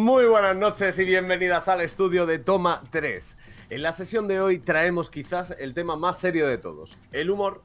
Muy 0.00 0.24
buenas 0.24 0.56
noches 0.56 0.98
y 0.98 1.04
bienvenidas 1.04 1.68
al 1.68 1.82
estudio 1.82 2.24
de 2.24 2.38
Toma 2.38 2.82
3. 2.90 3.36
En 3.68 3.82
la 3.82 3.92
sesión 3.92 4.28
de 4.28 4.40
hoy 4.40 4.58
traemos 4.58 5.10
quizás 5.10 5.54
el 5.58 5.74
tema 5.74 5.94
más 5.94 6.18
serio 6.18 6.48
de 6.48 6.56
todos, 6.56 6.96
el 7.12 7.28
humor. 7.28 7.62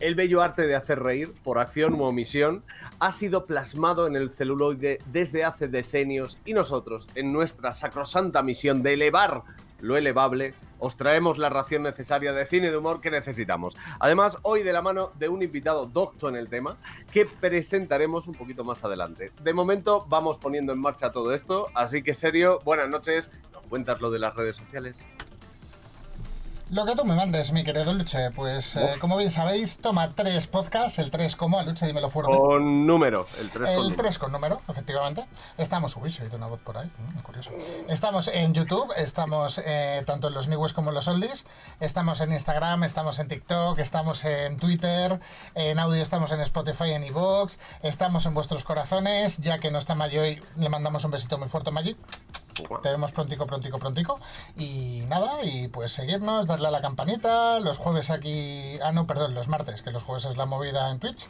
El 0.00 0.14
bello 0.14 0.40
arte 0.40 0.66
de 0.66 0.76
hacer 0.76 1.00
reír, 1.00 1.34
por 1.42 1.58
acción 1.58 1.92
u 1.92 2.04
omisión, 2.04 2.64
ha 3.00 3.12
sido 3.12 3.44
plasmado 3.44 4.06
en 4.06 4.16
el 4.16 4.30
celuloide 4.30 5.02
desde 5.12 5.44
hace 5.44 5.68
decenios 5.68 6.38
y 6.46 6.54
nosotros, 6.54 7.06
en 7.16 7.34
nuestra 7.34 7.74
sacrosanta 7.74 8.42
misión 8.42 8.82
de 8.82 8.94
elevar 8.94 9.42
lo 9.78 9.98
elevable, 9.98 10.54
os 10.84 10.96
traemos 10.96 11.38
la 11.38 11.48
ración 11.48 11.82
necesaria 11.82 12.34
de 12.34 12.44
cine 12.44 12.70
de 12.70 12.76
humor 12.76 13.00
que 13.00 13.10
necesitamos. 13.10 13.74
Además, 14.00 14.36
hoy 14.42 14.62
de 14.62 14.74
la 14.74 14.82
mano 14.82 15.12
de 15.18 15.30
un 15.30 15.42
invitado 15.42 15.86
docto 15.86 16.28
en 16.28 16.36
el 16.36 16.50
tema 16.50 16.76
que 17.10 17.24
presentaremos 17.24 18.26
un 18.26 18.34
poquito 18.34 18.64
más 18.64 18.84
adelante. 18.84 19.32
De 19.42 19.54
momento 19.54 20.04
vamos 20.10 20.36
poniendo 20.36 20.74
en 20.74 20.80
marcha 20.80 21.10
todo 21.10 21.32
esto, 21.32 21.68
así 21.74 22.02
que 22.02 22.12
serio, 22.12 22.60
buenas 22.66 22.90
noches. 22.90 23.30
¿Nos 23.50 23.66
cuentas 23.66 24.02
lo 24.02 24.10
de 24.10 24.18
las 24.18 24.34
redes 24.34 24.56
sociales? 24.56 25.02
Lo 26.74 26.84
que 26.84 26.96
tú 26.96 27.04
me 27.04 27.14
mandes, 27.14 27.52
mi 27.52 27.62
querido 27.62 27.92
Luche, 27.92 28.32
pues 28.32 28.74
eh, 28.74 28.94
como 28.98 29.16
bien 29.16 29.30
sabéis, 29.30 29.78
toma 29.78 30.12
tres 30.12 30.48
podcasts, 30.48 30.98
el 30.98 31.12
3 31.12 31.36
como, 31.36 31.62
Luche, 31.62 31.86
dímelo 31.86 32.10
fuerte. 32.10 32.36
Con 32.36 32.84
número, 32.84 33.28
el 33.38 33.48
3 33.48 33.52
con 33.52 33.68
El 33.68 33.76
número. 33.76 33.96
3 34.02 34.18
con 34.18 34.32
número, 34.32 34.60
efectivamente. 34.66 35.24
Estamos, 35.56 35.96
uy, 35.96 36.10
se 36.10 36.22
ha 36.22 36.24
oído 36.24 36.36
una 36.36 36.48
voz 36.48 36.58
por 36.58 36.76
ahí, 36.76 36.90
mm, 36.98 37.20
curioso. 37.20 37.52
Estamos 37.86 38.26
en 38.26 38.54
YouTube, 38.54 38.92
estamos 38.96 39.62
eh, 39.64 40.02
tanto 40.04 40.26
en 40.26 40.34
los 40.34 40.48
News 40.48 40.72
como 40.72 40.90
en 40.90 40.96
los 40.96 41.06
Oldies, 41.06 41.46
estamos 41.78 42.20
en 42.20 42.32
Instagram, 42.32 42.82
estamos 42.82 43.20
en 43.20 43.28
TikTok, 43.28 43.78
estamos 43.78 44.24
en 44.24 44.56
Twitter, 44.56 45.20
en 45.54 45.78
audio 45.78 46.02
estamos 46.02 46.32
en 46.32 46.40
Spotify, 46.40 46.90
en 46.90 47.04
iVoox, 47.04 47.56
estamos 47.84 48.26
en 48.26 48.34
vuestros 48.34 48.64
corazones, 48.64 49.38
ya 49.38 49.60
que 49.60 49.70
no 49.70 49.78
está 49.78 49.94
Maggi 49.94 50.18
hoy, 50.18 50.42
le 50.56 50.68
mandamos 50.68 51.04
un 51.04 51.12
besito 51.12 51.38
muy 51.38 51.48
fuerte 51.48 51.70
a 51.70 51.72
Maggi. 51.72 51.96
Te 52.54 52.90
vemos 52.90 53.12
prontico, 53.12 53.46
prontico, 53.46 53.78
prontico. 53.78 54.20
Y 54.56 55.02
nada, 55.08 55.42
y 55.42 55.68
pues 55.68 55.92
seguirnos, 55.92 56.46
darle 56.46 56.68
a 56.68 56.70
la 56.70 56.80
campanita. 56.80 57.60
Los 57.60 57.78
jueves 57.78 58.10
aquí. 58.10 58.78
Ah, 58.82 58.92
no, 58.92 59.06
perdón, 59.06 59.34
los 59.34 59.48
martes, 59.48 59.82
que 59.82 59.90
los 59.90 60.04
jueves 60.04 60.24
es 60.24 60.36
la 60.36 60.46
movida 60.46 60.90
en 60.90 60.98
Twitch. 60.98 61.28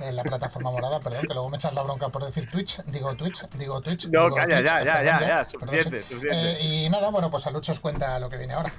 En 0.00 0.16
la 0.16 0.22
plataforma 0.22 0.70
morada, 0.70 1.00
perdón, 1.00 1.22
que 1.26 1.34
luego 1.34 1.48
me 1.50 1.56
echas 1.56 1.74
la 1.74 1.82
bronca 1.82 2.08
por 2.08 2.24
decir 2.24 2.50
Twitch. 2.50 2.82
Digo 2.84 3.14
Twitch, 3.14 3.48
digo 3.50 3.80
Twitch. 3.80 4.06
No, 4.06 4.24
digo 4.24 4.36
calla, 4.36 4.56
Twitch, 4.56 4.66
ya, 4.66 4.84
ya, 4.84 4.92
perdón, 4.94 5.04
ya, 5.04 5.20
ya, 5.20 5.26
perdón, 5.26 5.46
suficiente, 5.46 6.02
suficiente. 6.02 6.52
Eh, 6.52 6.62
y 6.62 6.88
nada, 6.90 7.10
bueno, 7.10 7.30
pues 7.30 7.46
a 7.46 7.50
Lucho 7.50 7.72
os 7.72 7.80
cuenta 7.80 8.18
lo 8.18 8.28
que 8.28 8.36
viene 8.36 8.54
ahora. 8.54 8.72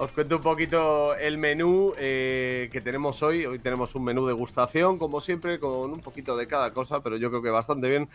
Os 0.00 0.12
cuento 0.12 0.36
un 0.36 0.42
poquito 0.42 1.16
el 1.16 1.38
menú 1.38 1.92
eh, 1.98 2.68
que 2.70 2.80
tenemos 2.80 3.20
hoy. 3.24 3.44
Hoy 3.46 3.58
tenemos 3.58 3.96
un 3.96 4.04
menú 4.04 4.26
degustación, 4.26 4.96
como 4.96 5.20
siempre, 5.20 5.58
con 5.58 5.90
un 5.90 5.98
poquito 6.00 6.36
de 6.36 6.46
cada 6.46 6.72
cosa, 6.72 7.00
pero 7.00 7.16
yo 7.16 7.30
creo 7.30 7.42
que 7.42 7.50
bastante 7.50 7.88
bien. 7.88 8.08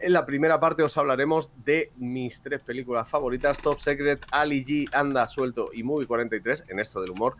En 0.00 0.12
la 0.12 0.26
primera 0.26 0.58
parte 0.58 0.82
os 0.82 0.98
hablaremos 0.98 1.52
de 1.64 1.92
mis 1.98 2.42
tres 2.42 2.64
películas 2.64 3.08
favoritas: 3.08 3.58
Top 3.58 3.78
Secret, 3.78 4.26
Ali 4.32 4.64
G, 4.64 4.88
Anda 4.92 5.28
Suelto 5.28 5.70
y 5.72 5.84
Movie 5.84 6.08
43, 6.08 6.64
en 6.66 6.80
esto 6.80 7.00
del 7.00 7.12
humor. 7.12 7.36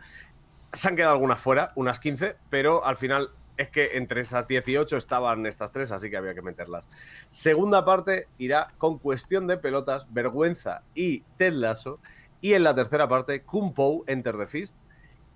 Se 0.71 0.87
han 0.87 0.95
quedado 0.95 1.15
algunas 1.15 1.41
fuera, 1.41 1.73
unas 1.75 1.99
15, 1.99 2.37
pero 2.49 2.85
al 2.85 2.95
final 2.95 3.31
es 3.57 3.69
que 3.69 3.97
entre 3.97 4.21
esas 4.21 4.47
18 4.47 4.95
estaban 4.95 5.45
estas 5.45 5.73
tres, 5.73 5.91
así 5.91 6.09
que 6.09 6.15
había 6.15 6.33
que 6.33 6.41
meterlas. 6.41 6.87
Segunda 7.27 7.83
parte 7.83 8.29
irá 8.37 8.73
con 8.77 8.99
cuestión 8.99 9.47
de 9.47 9.57
pelotas, 9.57 10.07
vergüenza 10.13 10.83
y 10.95 11.23
Ted 11.35 11.55
Lasso. 11.55 11.99
Y 12.41 12.53
en 12.53 12.63
la 12.63 12.75
tercera 12.75 13.07
parte, 13.07 13.43
Kung 13.43 13.73
Po, 13.73 14.03
Enter 14.07 14.37
the 14.37 14.47
Fist, 14.47 14.75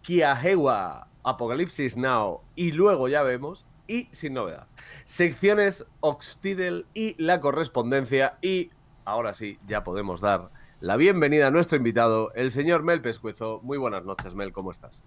Kiahewa, 0.01 1.07
Apocalipsis 1.23 1.97
Now 1.97 2.41
y 2.55 2.71
luego 2.71 3.07
ya 3.07 3.23
vemos, 3.23 3.65
y 3.87 4.07
sin 4.11 4.33
novedad. 4.33 4.67
Secciones 5.03 5.85
Oxtidel 5.99 6.85
y 6.93 7.21
la 7.21 7.39
correspondencia 7.39 8.37
y 8.41 8.69
ahora 9.05 9.33
sí, 9.33 9.59
ya 9.67 9.83
podemos 9.83 10.21
dar 10.21 10.49
la 10.81 10.97
bienvenida 10.97 11.47
a 11.47 11.51
nuestro 11.51 11.77
invitado, 11.77 12.31
el 12.33 12.51
señor 12.51 12.83
Mel 12.83 13.01
Pescuezo. 13.01 13.59
Muy 13.63 13.77
buenas 13.77 14.03
noches, 14.03 14.33
Mel, 14.35 14.51
¿cómo 14.51 14.71
estás? 14.71 15.03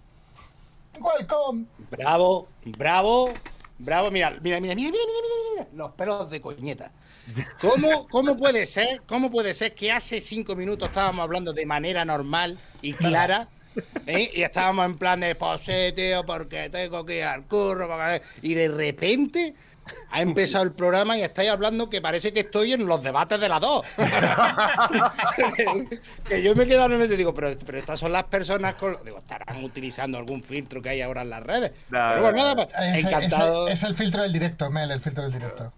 ¡Welcome! 0.99 1.65
Bravo, 1.91 2.47
bravo, 2.77 3.29
bravo. 3.79 4.11
Mira, 4.11 4.29
mira, 4.41 4.59
mira, 4.59 4.75
mira, 4.75 4.91
mira, 4.91 4.91
mira, 4.91 5.01
mira, 5.05 5.65
mira, 5.65 5.67
los 5.73 5.91
pelos 5.93 6.29
de 6.29 6.41
coñeta. 6.41 6.91
¿Cómo, 7.61 8.07
¿Cómo 8.07 8.37
puede 8.37 8.65
ser? 8.65 9.01
¿Cómo 9.05 9.29
puede 9.31 9.53
ser 9.53 9.73
que 9.73 9.91
hace 9.91 10.21
cinco 10.21 10.55
minutos 10.55 10.89
estábamos 10.89 11.23
hablando 11.23 11.53
de 11.53 11.65
manera 11.65 12.05
normal 12.05 12.59
y 12.81 12.93
clara? 12.93 13.47
¿eh? 14.05 14.31
Y 14.33 14.41
estábamos 14.41 14.85
en 14.85 14.97
plan 14.97 15.19
de, 15.19 15.35
pues 15.35 15.61
sí, 15.61 15.93
tío, 15.95 16.25
porque 16.25 16.69
tengo 16.69 17.05
que 17.05 17.17
ir 17.17 17.23
al 17.23 17.45
curro. 17.45 17.87
porque-". 17.87 18.21
Y 18.41 18.53
de 18.53 18.67
repente 18.69 19.55
ha 20.11 20.21
empezado 20.21 20.63
el 20.63 20.71
programa 20.71 21.17
y 21.17 21.21
estáis 21.21 21.49
hablando 21.49 21.89
que 21.89 22.01
parece 22.01 22.33
que 22.33 22.41
estoy 22.41 22.73
en 22.73 22.85
los 22.85 23.01
debates 23.03 23.39
de 23.39 23.49
las 23.49 23.61
dos. 23.61 23.83
que 26.27 26.43
yo 26.43 26.55
me 26.55 26.63
he 26.63 26.67
quedado 26.67 26.93
en 26.95 27.01
eso 27.01 27.13
y 27.13 27.17
digo, 27.17 27.33
pero, 27.33 27.55
pero 27.65 27.77
estas 27.77 27.99
son 27.99 28.11
las 28.11 28.23
personas 28.25 28.75
con. 28.75 28.97
Digo, 29.03 29.17
estarán 29.19 29.63
utilizando 29.63 30.17
algún 30.17 30.43
filtro 30.43 30.81
que 30.81 30.89
hay 30.89 31.01
ahora 31.01 31.21
en 31.21 31.29
las 31.29 31.43
redes. 31.43 31.71
Pero 31.89 32.21
bueno, 32.21 32.37
nada, 32.37 32.55
pues, 32.55 32.67
Es, 32.93 33.05
encantado. 33.05 33.67
es- 33.67 33.79
es 33.79 33.83
el 33.83 33.95
filtro 33.95 34.21
del 34.23 34.33
directo, 34.33 34.69
Mel, 34.69 34.91
el 34.91 35.01
filtro 35.01 35.23
del 35.23 35.33
directo. 35.33 35.71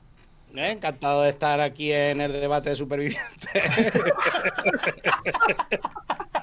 ¿eh? 0.55 0.71
Encantado 0.71 1.21
de 1.23 1.29
estar 1.29 1.59
aquí 1.61 1.91
en 1.93 2.21
el 2.21 2.31
debate 2.33 2.69
de 2.71 2.75
supervivientes. 2.75 3.51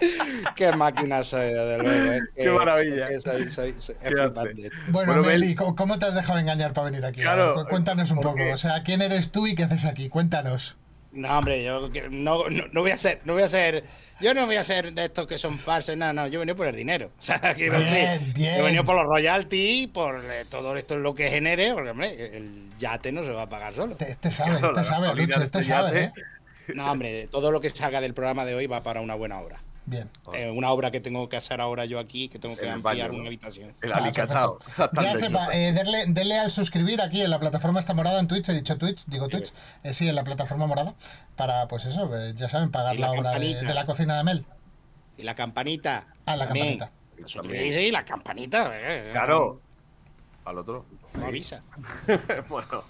Qué 0.57 0.73
máquina 0.73 1.23
soy, 1.23 1.49
desde 1.53 1.79
luego. 1.79 2.13
es 2.13 2.23
que- 2.37 2.43
Qué 2.45 2.51
maravilla. 2.51 3.05
es 3.09 3.25
que 3.25 3.31
soy- 3.31 3.51
soy- 3.51 3.75
soy- 3.79 3.95
es 3.95 3.99
Qué 4.01 4.09
flipante. 4.09 4.41
arte. 4.41 4.71
Bueno, 4.89 5.13
Bueno, 5.13 5.29
Mel, 5.29 5.41
Mel- 5.41 5.51
¿y 5.51 5.55
cómo, 5.55 5.99
te 5.99 6.07
has 6.07 6.15
dejado 6.15 6.39
engañar 6.39 6.73
para 6.73 6.87
venir 6.87 7.05
aquí? 7.05 7.21
Claro, 7.21 7.55
cu- 7.55 7.65
cuéntanos 7.69 8.11
un 8.11 8.21
porque- 8.21 8.43
poco. 8.45 8.55
O 8.55 8.59
sea, 8.59 8.83
¿quién 8.83 9.03
eres 9.03 9.33
tú 9.33 9.47
y 9.47 9.55
qué 9.55 9.65
haces 9.65 9.85
aquí? 9.85 10.09
Cuéntanos. 10.09 10.77
No, 11.11 11.39
hombre, 11.39 11.65
yo 11.65 11.89
no, 12.11 12.51
no, 12.51 12.65
no 12.71 12.81
voy 12.83 12.91
a 12.91 12.99
ser, 12.99 13.21
no 13.25 13.33
voy 13.33 13.43
a 13.43 13.49
ser, 13.49 13.83
yo 14.21 14.35
no 14.35 14.45
voy 14.45 14.57
a 14.57 14.63
ser 14.63 14.93
de 14.93 15.07
estos 15.07 15.27
que 15.27 15.39
son 15.39 15.59
falsos, 15.59 15.97
no, 15.97 16.13
no, 16.13 16.27
yo 16.27 16.35
he 16.35 16.39
venido 16.41 16.55
por 16.55 16.67
el 16.67 16.77
dinero. 16.77 17.11
O 17.19 17.23
sea, 17.23 17.41
quiero 17.55 17.79
Bien, 17.81 18.19
decir, 18.21 18.35
bien. 18.35 18.55
yo 18.57 18.61
he 18.61 18.63
venido 18.63 18.85
por 18.85 18.95
los 18.95 19.07
royalties, 19.07 19.89
por 19.89 20.23
eh, 20.23 20.45
todo 20.51 20.77
esto 20.77 20.95
es 20.97 21.01
lo 21.01 21.15
que 21.15 21.31
genere, 21.31 21.73
porque 21.73 21.91
hombre, 21.91 22.37
el 22.37 22.69
yate 22.79 23.11
no 23.11 23.25
se 23.25 23.31
va 23.33 23.43
a 23.45 23.49
pagar 23.49 23.73
solo. 23.75 23.93
Este, 23.93 24.11
este 24.11 24.31
sabe, 24.31 24.59
Claro, 24.59 24.69
este 24.79 24.85
sabe, 24.85 25.09
Lucho, 25.15 25.39
de 25.41 25.47
este 25.47 25.59
este 25.61 25.63
sabe. 25.63 26.05
¿eh? 26.05 26.13
No, 26.75 26.93
hombre, 26.93 27.27
todo 27.31 27.51
lo 27.53 27.63
que 27.63 27.71
salga 27.71 28.03
del 28.03 28.13
programa 28.13 28.45
de 28.45 28.55
hoy 28.55 28.67
va 28.67 28.83
para 28.83 29.01
una 29.01 29.15
buena 29.15 29.41
obra. 29.41 29.57
Bien. 29.89 30.11
Eh, 30.35 30.51
una 30.51 30.71
obra 30.71 30.91
que 30.91 31.01
tengo 31.01 31.29
que 31.31 31.37
hacer 31.39 31.61
ahora 31.63 31.87
yo 31.87 31.99
aquí, 31.99 32.29
que 32.29 32.39
tengo 32.39 32.57
que 32.57 32.65
el 32.67 32.73
ampliar 32.73 33.09
baño, 33.09 33.13
¿no? 33.13 33.19
una 33.21 33.29
habitación. 33.29 33.75
El 33.81 33.93
Ah, 33.93 33.97
alicatado. 34.03 34.59
Bastante 34.77 35.03
Ya 35.03 35.17
sepa, 35.17 35.49
eh, 35.57 35.73
denle, 35.73 36.05
denle 36.09 36.39
al 36.39 36.51
suscribir 36.51 37.01
aquí 37.01 37.23
en 37.23 37.31
la 37.31 37.39
plataforma 37.41 37.81
esta 37.81 37.95
morada 37.95 38.21
en 38.21 38.29
Twitch, 38.29 38.49
he 38.51 38.53
dicho 38.53 38.77
Twitch, 38.77 39.07
digo 39.07 39.29
Twitch, 39.29 39.53
eh, 39.85 39.95
sí, 39.95 40.07
en 40.09 40.15
la 40.15 40.25
plataforma 40.25 40.67
morada, 40.67 40.95
para, 41.37 41.67
pues 41.69 41.87
eso, 41.87 42.15
eh, 42.15 42.35
ya 42.37 42.49
saben, 42.51 42.71
pagar 42.71 42.99
la, 42.99 43.07
la 43.09 43.13
obra 43.19 43.39
de, 43.39 43.63
la 43.75 43.87
cocina 43.87 44.17
de 44.19 44.25
Mel. 44.25 44.45
Y 45.17 45.23
la 45.23 45.35
campanita. 45.35 46.09
Ah, 46.27 46.37
la 46.37 46.45
también. 46.47 46.79
campanita. 46.79 47.27
Suscribirse 47.29 47.83
y 47.83 47.91
la 47.91 48.05
campanita. 48.05 48.71
eh, 48.75 49.09
Claro. 49.13 49.61
Al 50.45 50.59
otro. 50.59 50.85
No 51.15 51.27
avisa. 51.27 51.63
bueno, 52.49 52.85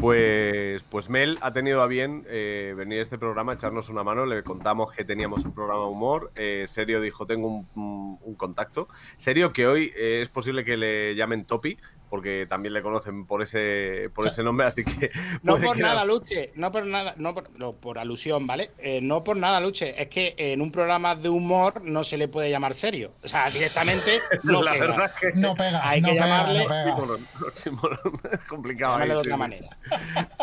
pues, 0.00 0.82
pues 0.84 1.08
Mel 1.10 1.38
ha 1.40 1.52
tenido 1.52 1.82
a 1.82 1.86
bien 1.86 2.24
eh, 2.28 2.74
venir 2.76 3.00
a 3.00 3.02
este 3.02 3.18
programa, 3.18 3.54
echarnos 3.54 3.88
una 3.88 4.04
mano. 4.04 4.26
Le 4.26 4.42
contamos 4.42 4.92
que 4.92 5.04
teníamos 5.04 5.44
un 5.44 5.52
programa 5.52 5.86
humor. 5.86 6.32
Eh, 6.36 6.64
Serio 6.66 7.00
dijo: 7.00 7.26
Tengo 7.26 7.64
un 7.74 8.34
contacto. 8.36 8.88
Serio, 9.16 9.52
que 9.52 9.66
hoy 9.66 9.92
eh, 9.96 10.20
es 10.22 10.28
posible 10.28 10.64
que 10.64 10.76
le 10.76 11.14
llamen 11.14 11.44
Topi, 11.44 11.78
porque 12.08 12.46
también 12.48 12.72
le 12.74 12.82
conocen 12.82 13.26
por 13.26 13.42
ese, 13.42 14.10
por 14.14 14.26
ese 14.26 14.42
nombre. 14.42 14.66
Así 14.66 14.84
que. 14.84 15.10
No 15.42 15.56
por 15.56 15.78
nada, 15.78 16.04
Luche, 16.04 16.52
no 16.56 16.72
por 16.72 16.86
nada, 16.86 17.14
no 17.16 17.34
por, 17.34 17.50
no, 17.58 17.72
por 17.74 17.98
alusión, 17.98 18.46
¿vale? 18.46 18.70
Eh, 18.78 19.00
no 19.02 19.22
por 19.24 19.36
nada, 19.36 19.60
Luche, 19.60 20.00
es 20.00 20.08
que 20.08 20.34
en 20.36 20.60
un 20.60 20.70
programa 20.72 21.14
de 21.14 21.28
humor 21.28 21.82
no 21.84 22.02
se 22.04 22.16
le 22.18 22.28
puede 22.28 22.50
llamar 22.50 22.74
serio. 22.74 23.12
O 23.22 23.28
sea, 23.28 23.50
directamente 23.50 24.20
no 24.42 24.62
la 24.62 24.72
pega. 24.72 24.86
verdad 24.86 25.12
es 25.14 25.32
que. 25.32 25.40
No 25.40 25.54
pega, 25.54 25.88
Hay 25.88 26.00
no 26.00 26.08
que 26.08 26.14
pega, 26.14 26.26
llamarle-. 26.26 26.66
Es 28.32 28.44
complicado. 28.44 28.98
De 28.98 29.06
sí, 29.06 29.12
otra 29.12 29.34
sí. 29.34 29.38
manera. 29.38 29.68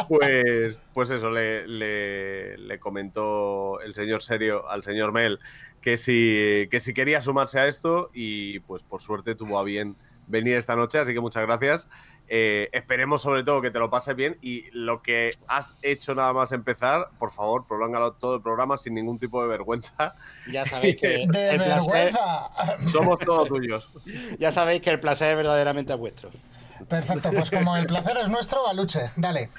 Pues, 0.07 0.77
pues 0.93 1.09
eso, 1.09 1.29
le, 1.29 1.67
le- 1.67 2.57
le 2.57 2.79
comentó 2.79 3.79
el 3.81 3.93
señor 3.93 4.21
Serio 4.23 4.69
al 4.69 4.83
señor 4.83 5.11
Mel 5.11 5.39
que 5.81 5.97
si, 5.97 6.67
que 6.71 6.79
si 6.79 6.93
quería 6.93 7.21
sumarse 7.21 7.59
a 7.59 7.67
esto 7.67 8.09
y 8.13 8.59
pues 8.61 8.83
por 8.83 9.01
suerte 9.01 9.35
tuvo 9.35 9.59
a 9.59 9.63
bien 9.63 9.95
venir 10.27 10.57
esta 10.57 10.75
noche, 10.75 10.99
así 10.99 11.13
que 11.13 11.19
muchas 11.19 11.43
gracias. 11.45 11.87
Eh, 12.27 12.69
esperemos 12.71 13.21
sobre 13.21 13.43
todo 13.43 13.61
que 13.61 13.69
te 13.69 13.77
lo 13.77 13.89
pases 13.89 14.15
bien 14.15 14.37
y 14.41 14.65
lo 14.71 15.01
que 15.01 15.31
has 15.47 15.75
hecho 15.83 16.15
nada 16.15 16.33
más 16.33 16.51
empezar, 16.51 17.09
por 17.19 17.31
favor, 17.31 17.67
prolóngalo 17.67 18.13
todo 18.13 18.35
el 18.35 18.41
programa 18.41 18.77
sin 18.77 18.95
ningún 18.95 19.19
tipo 19.19 19.41
de 19.41 19.47
vergüenza. 19.47 20.15
Ya 20.51 20.65
sabéis 20.65 20.95
que 21.01 21.07
¡De 21.27 21.49
el 21.51 21.57
placer, 21.57 22.11
vergüenza! 22.11 22.49
Somos 22.91 23.19
todos 23.19 23.47
tuyos. 23.47 23.91
ya 24.39 24.51
sabéis 24.51 24.81
que 24.81 24.89
el 24.89 24.99
placer 24.99 25.35
verdaderamente 25.35 25.93
es 25.93 25.99
vuestro. 25.99 26.31
Perfecto, 26.89 27.31
pues 27.31 27.49
como 27.49 27.77
el 27.77 27.85
placer 27.85 28.17
es 28.17 28.29
nuestro, 28.29 28.67
Aluche, 28.67 29.11
dale. 29.15 29.49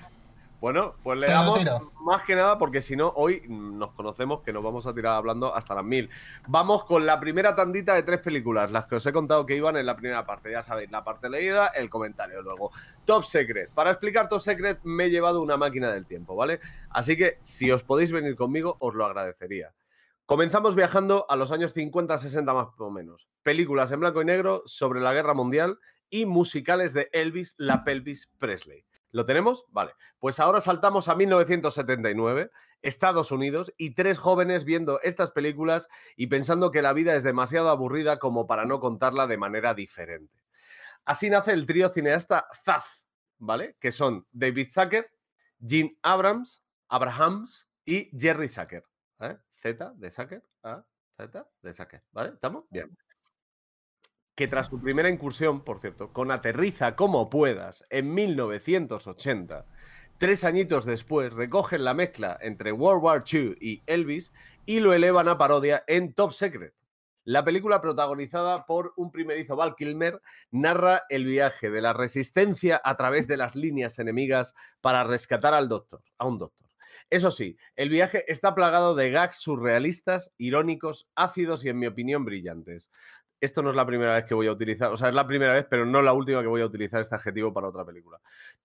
Bueno, 0.60 0.94
pues 1.02 1.18
le 1.18 1.26
damos 1.26 1.60
más 2.02 2.22
que 2.22 2.34
nada 2.34 2.56
porque 2.58 2.80
si 2.80 2.96
no, 2.96 3.12
hoy 3.14 3.42
nos 3.48 3.92
conocemos 3.92 4.40
que 4.40 4.52
nos 4.52 4.64
vamos 4.64 4.86
a 4.86 4.94
tirar 4.94 5.14
hablando 5.14 5.54
hasta 5.54 5.74
las 5.74 5.84
mil. 5.84 6.08
Vamos 6.48 6.84
con 6.84 7.04
la 7.04 7.20
primera 7.20 7.54
tandita 7.54 7.94
de 7.94 8.02
tres 8.02 8.20
películas, 8.20 8.70
las 8.72 8.86
que 8.86 8.96
os 8.96 9.04
he 9.06 9.12
contado 9.12 9.44
que 9.44 9.54
iban 9.54 9.76
en 9.76 9.84
la 9.84 9.96
primera 9.96 10.24
parte. 10.24 10.50
Ya 10.50 10.62
sabéis, 10.62 10.90
la 10.90 11.04
parte 11.04 11.28
leída, 11.28 11.68
el 11.68 11.90
comentario 11.90 12.40
luego. 12.40 12.70
Top 13.04 13.24
Secret. 13.24 13.70
Para 13.70 13.90
explicar 13.90 14.28
Top 14.28 14.40
Secret 14.40 14.80
me 14.82 15.04
he 15.04 15.10
llevado 15.10 15.42
una 15.42 15.58
máquina 15.58 15.92
del 15.92 16.06
tiempo, 16.06 16.34
¿vale? 16.34 16.60
Así 16.88 17.16
que 17.16 17.38
si 17.42 17.70
os 17.70 17.82
podéis 17.82 18.12
venir 18.12 18.34
conmigo, 18.34 18.76
os 18.80 18.94
lo 18.94 19.04
agradecería. 19.04 19.74
Comenzamos 20.24 20.74
viajando 20.74 21.26
a 21.28 21.36
los 21.36 21.52
años 21.52 21.76
50-60 21.76 22.54
más 22.54 22.68
o 22.78 22.90
menos. 22.90 23.28
Películas 23.42 23.92
en 23.92 24.00
blanco 24.00 24.22
y 24.22 24.24
negro 24.24 24.62
sobre 24.64 25.00
la 25.00 25.12
guerra 25.12 25.34
mundial 25.34 25.78
y 26.10 26.26
musicales 26.26 26.94
de 26.94 27.10
Elvis, 27.12 27.54
la 27.58 27.84
Pelvis 27.84 28.32
Presley. 28.38 28.84
¿Lo 29.12 29.24
tenemos? 29.24 29.64
Vale. 29.70 29.92
Pues 30.18 30.40
ahora 30.40 30.60
saltamos 30.60 31.08
a 31.08 31.14
1979, 31.14 32.50
Estados 32.82 33.32
Unidos, 33.32 33.72
y 33.76 33.94
tres 33.94 34.18
jóvenes 34.18 34.64
viendo 34.64 35.00
estas 35.02 35.30
películas 35.30 35.88
y 36.16 36.26
pensando 36.26 36.70
que 36.70 36.82
la 36.82 36.92
vida 36.92 37.14
es 37.14 37.22
demasiado 37.22 37.70
aburrida 37.70 38.18
como 38.18 38.46
para 38.46 38.64
no 38.64 38.80
contarla 38.80 39.26
de 39.26 39.38
manera 39.38 39.74
diferente. 39.74 40.44
Así 41.04 41.30
nace 41.30 41.52
el 41.52 41.66
trío 41.66 41.88
cineasta 41.88 42.46
Zaz, 42.64 43.06
¿vale? 43.38 43.76
Que 43.80 43.92
son 43.92 44.26
David 44.32 44.68
Zucker, 44.70 45.10
Jim 45.64 45.96
Abrams, 46.02 46.64
Abrahams 46.88 47.68
y 47.84 48.10
Jerry 48.18 48.48
Zucker. 48.48 48.84
¿eh? 49.20 49.38
Z 49.54 49.92
de 49.96 50.10
Zucker, 50.10 50.42
A, 50.62 50.84
Z 51.16 51.48
de 51.62 51.74
Zucker, 51.74 52.02
¿vale? 52.12 52.30
¿Estamos? 52.30 52.64
Bien 52.70 52.96
que 54.36 54.46
tras 54.46 54.66
su 54.66 54.80
primera 54.80 55.08
incursión, 55.08 55.64
por 55.64 55.80
cierto, 55.80 56.12
con 56.12 56.30
Aterriza 56.30 56.94
como 56.94 57.30
puedas 57.30 57.84
en 57.88 58.12
1980, 58.12 59.64
tres 60.18 60.44
añitos 60.44 60.84
después 60.84 61.32
recogen 61.32 61.84
la 61.84 61.94
mezcla 61.94 62.36
entre 62.42 62.70
World 62.70 63.02
War 63.02 63.24
II 63.26 63.56
y 63.60 63.82
Elvis 63.86 64.32
y 64.66 64.80
lo 64.80 64.92
elevan 64.92 65.28
a 65.28 65.38
parodia 65.38 65.84
en 65.86 66.12
Top 66.12 66.32
Secret. 66.32 66.74
La 67.24 67.44
película 67.44 67.80
protagonizada 67.80 68.66
por 68.66 68.92
un 68.96 69.10
primerizo 69.10 69.56
Val 69.56 69.74
Kilmer 69.74 70.20
narra 70.50 71.04
el 71.08 71.24
viaje 71.24 71.70
de 71.70 71.80
la 71.80 71.94
resistencia 71.94 72.80
a 72.84 72.96
través 72.96 73.26
de 73.26 73.38
las 73.38 73.56
líneas 73.56 73.98
enemigas 73.98 74.54
para 74.82 75.02
rescatar 75.02 75.54
al 75.54 75.68
doctor, 75.68 76.02
a 76.18 76.26
un 76.26 76.36
doctor. 76.36 76.68
Eso 77.08 77.30
sí, 77.30 77.56
el 77.74 77.88
viaje 77.88 78.24
está 78.30 78.54
plagado 78.54 78.94
de 78.94 79.10
gags 79.10 79.36
surrealistas, 79.36 80.32
irónicos, 80.38 81.08
ácidos 81.14 81.64
y 81.64 81.68
en 81.68 81.78
mi 81.78 81.86
opinión 81.86 82.24
brillantes 82.24 82.90
esto 83.46 83.62
no 83.62 83.70
es 83.70 83.76
la 83.76 83.87
primera 83.87 84.14
vez 84.14 84.25
que 84.25 84.34
voy 84.34 84.46
a 84.46 84.52
utilizar, 84.52 84.93
o 84.93 84.96
sea, 84.96 85.08
es 85.08 85.14
la 85.14 85.26
primera 85.26 85.54
vez, 85.54 85.66
pero 85.69 85.87
no 85.87 86.02
la 86.02 86.12
última 86.12 86.43
que 86.43 86.46
voy 86.48 86.60
a 86.60 86.66
utilizar 86.66 87.00
este 87.00 87.14
adjetivo 87.14 87.52
para 87.52 87.69
otra 87.69 87.84
película. 87.84 88.20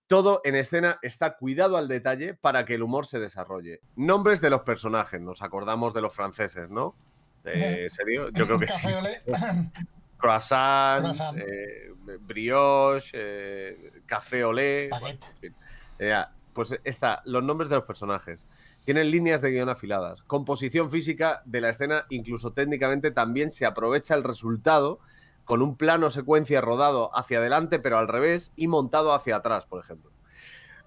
Todo 0.07 0.41
en 0.43 0.55
escena 0.55 0.99
está 1.01 1.37
cuidado 1.37 1.77
al 1.77 1.87
detalle 1.87 2.33
para 2.33 2.65
que 2.65 2.75
el 2.75 2.83
humor 2.83 3.05
se 3.05 3.19
desarrolle. 3.19 3.79
Nombres 3.95 4.41
de 4.41 4.49
los 4.49 4.61
personajes, 4.61 5.21
nos 5.21 5.41
acordamos 5.41 5.93
de 5.93 6.01
los 6.01 6.13
franceses, 6.13 6.69
¿no? 6.69 6.95
¿En 7.43 7.89
serio? 7.89 8.29
Yo 8.33 8.45
creo 8.45 8.59
que 8.59 8.67
sí. 8.67 8.87
Croissant, 10.17 11.01
Croissant. 11.01 11.37
eh, 11.39 11.91
brioche, 12.19 13.11
eh, 13.15 13.91
café 14.05 14.43
olé. 14.43 14.87
bueno, 14.89 15.05
Baguette. 15.05 15.25
en 15.25 15.39
fin. 15.39 15.55
Eh, 15.97 16.23
pues 16.53 16.79
está, 16.83 17.21
los 17.25 17.43
nombres 17.43 17.69
de 17.69 17.77
los 17.77 17.85
personajes. 17.85 18.45
Tienen 18.91 19.11
líneas 19.11 19.41
de 19.41 19.51
guion 19.51 19.69
afiladas. 19.69 20.21
Composición 20.23 20.89
física 20.89 21.43
de 21.45 21.61
la 21.61 21.69
escena, 21.69 22.07
incluso 22.09 22.51
técnicamente, 22.51 23.09
también 23.09 23.49
se 23.49 23.65
aprovecha 23.65 24.15
el 24.15 24.23
resultado 24.25 24.99
con 25.45 25.61
un 25.61 25.77
plano 25.77 26.09
secuencia 26.09 26.59
rodado 26.59 27.09
hacia 27.17 27.37
adelante, 27.37 27.79
pero 27.79 27.97
al 27.97 28.09
revés, 28.09 28.51
y 28.57 28.67
montado 28.67 29.13
hacia 29.13 29.37
atrás, 29.37 29.65
por 29.65 29.81
ejemplo. 29.81 30.11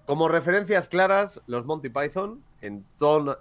Como 0.05 0.27
referencias 0.27 0.87
claras, 0.87 1.41
los 1.47 1.65
Monty 1.65 1.89
Python 1.89 2.43
en, 2.61 2.85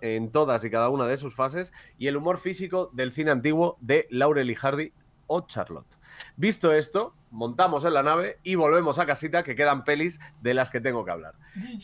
en 0.01 0.31
todas 0.31 0.65
y 0.65 0.71
cada 0.71 0.89
una 0.89 1.05
de 1.05 1.19
sus 1.19 1.35
fases 1.35 1.75
y 1.99 2.07
el 2.07 2.17
humor 2.17 2.39
físico 2.39 2.89
del 2.95 3.13
cine 3.13 3.33
antiguo 3.33 3.77
de 3.83 4.07
Laurel 4.09 4.51
y 4.51 4.55
Hardy 4.55 4.95
o 5.27 5.47
Charlotte. 5.47 5.99
Visto 6.37 6.73
esto, 6.73 7.15
montamos 7.31 7.85
en 7.85 7.95
la 7.95 8.03
nave 8.03 8.39
y 8.43 8.55
volvemos 8.55 8.99
a 8.99 9.07
casita 9.07 9.43
que 9.43 9.55
quedan 9.55 9.85
pelis 9.85 10.21
de 10.41 10.55
las 10.55 10.71
que 10.71 10.81
tengo 10.81 11.05
que 11.05 11.11
hablar. 11.11 11.35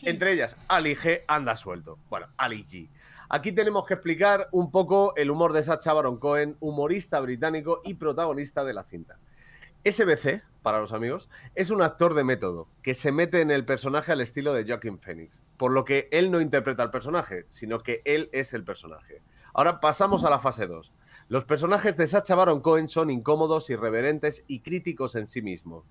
Entre 0.03 0.33
ellas, 0.33 0.57
Ali 0.69 0.95
G 0.95 1.25
anda 1.29 1.57
suelto. 1.57 1.99
Bueno, 2.09 2.29
Ali 2.37 2.65
G. 2.65 2.91
Aquí 3.29 3.53
tenemos 3.53 3.87
que 3.87 3.95
explicar 3.95 4.49
un 4.51 4.71
poco 4.71 5.15
el 5.17 5.31
humor 5.31 5.53
de 5.53 5.63
Sacha 5.63 5.93
Baron 5.93 6.19
Cohen, 6.19 6.57
humorista 6.61 7.21
británico 7.21 7.81
y 7.85 7.95
protagonista 7.95 8.65
de 8.65 8.75
la 8.75 8.85
cinta. 8.85 9.19
SBC, 9.85 10.43
para 10.63 10.81
los 10.81 10.93
amigos, 10.93 11.31
es 11.55 11.71
un 11.71 11.81
actor 11.81 12.15
de 12.15 12.25
método 12.25 12.69
que 12.83 12.93
se 12.93 13.13
mete 13.13 13.41
en 13.41 13.51
el 13.51 13.65
personaje 13.65 14.13
al 14.13 14.21
estilo 14.21 14.53
de 14.53 14.67
Joaquin 14.67 14.99
Phoenix, 14.99 15.43
por 15.57 15.73
lo 15.73 15.85
que 15.85 16.09
él 16.13 16.31
no 16.31 16.41
interpreta 16.41 16.83
al 16.83 16.91
personaje, 16.91 17.45
sino 17.49 17.79
que 17.79 18.03
él 18.05 18.29
es 18.33 18.53
el 18.53 18.63
personaje. 18.63 19.23
Ahora 19.55 19.81
pasamos 19.81 20.25
a 20.25 20.31
la 20.31 20.39
fase 20.39 20.67
2. 20.67 20.93
Los 21.31 21.45
personajes 21.45 21.97
de 21.97 22.09
Sacha 22.09 22.35
Baron 22.35 22.61
Cohen 22.61 22.89
son 22.89 23.09
incómodos, 23.09 23.71
irreverentes 23.71 24.43
y 24.49 24.63
críticos 24.63 25.15
en 25.15 25.29
sí 25.29 25.43
mismos. 25.43 25.85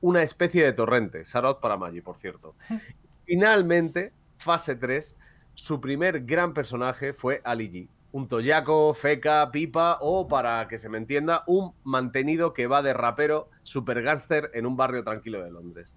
Una 0.00 0.22
especie 0.22 0.64
de 0.64 0.72
torrente, 0.72 1.26
Sarot 1.26 1.60
para 1.60 1.76
Maggi, 1.76 2.00
por 2.00 2.16
cierto. 2.16 2.54
Finalmente, 3.26 4.14
fase 4.38 4.74
3, 4.74 5.14
su 5.52 5.82
primer 5.82 6.24
gran 6.24 6.54
personaje 6.54 7.12
fue 7.12 7.42
Ali 7.44 7.70
G. 7.70 7.88
Un 8.12 8.26
toyaco, 8.26 8.94
feca, 8.94 9.50
pipa 9.52 9.98
o, 10.00 10.28
para 10.28 10.66
que 10.66 10.78
se 10.78 10.88
me 10.88 10.96
entienda, 10.96 11.44
un 11.46 11.74
mantenido 11.84 12.54
que 12.54 12.66
va 12.66 12.80
de 12.80 12.94
rapero 12.94 13.50
super 13.64 14.00
gángster 14.00 14.50
en 14.54 14.64
un 14.64 14.78
barrio 14.78 15.04
tranquilo 15.04 15.44
de 15.44 15.50
Londres. 15.50 15.94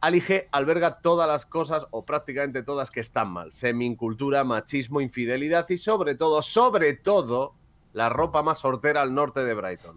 Ali 0.00 0.20
G 0.20 0.48
alberga 0.50 1.00
todas 1.00 1.28
las 1.28 1.46
cosas, 1.46 1.86
o 1.92 2.04
prácticamente 2.04 2.64
todas, 2.64 2.90
que 2.90 2.98
están 2.98 3.30
mal. 3.30 3.52
Semincultura, 3.52 4.42
machismo, 4.42 5.00
infidelidad 5.00 5.70
y 5.70 5.78
sobre 5.78 6.16
todo, 6.16 6.42
sobre 6.42 6.94
todo, 6.94 7.59
la 7.92 8.08
ropa 8.08 8.42
más 8.42 8.58
sortera 8.58 9.02
al 9.02 9.14
norte 9.14 9.40
de 9.40 9.54
Brighton. 9.54 9.96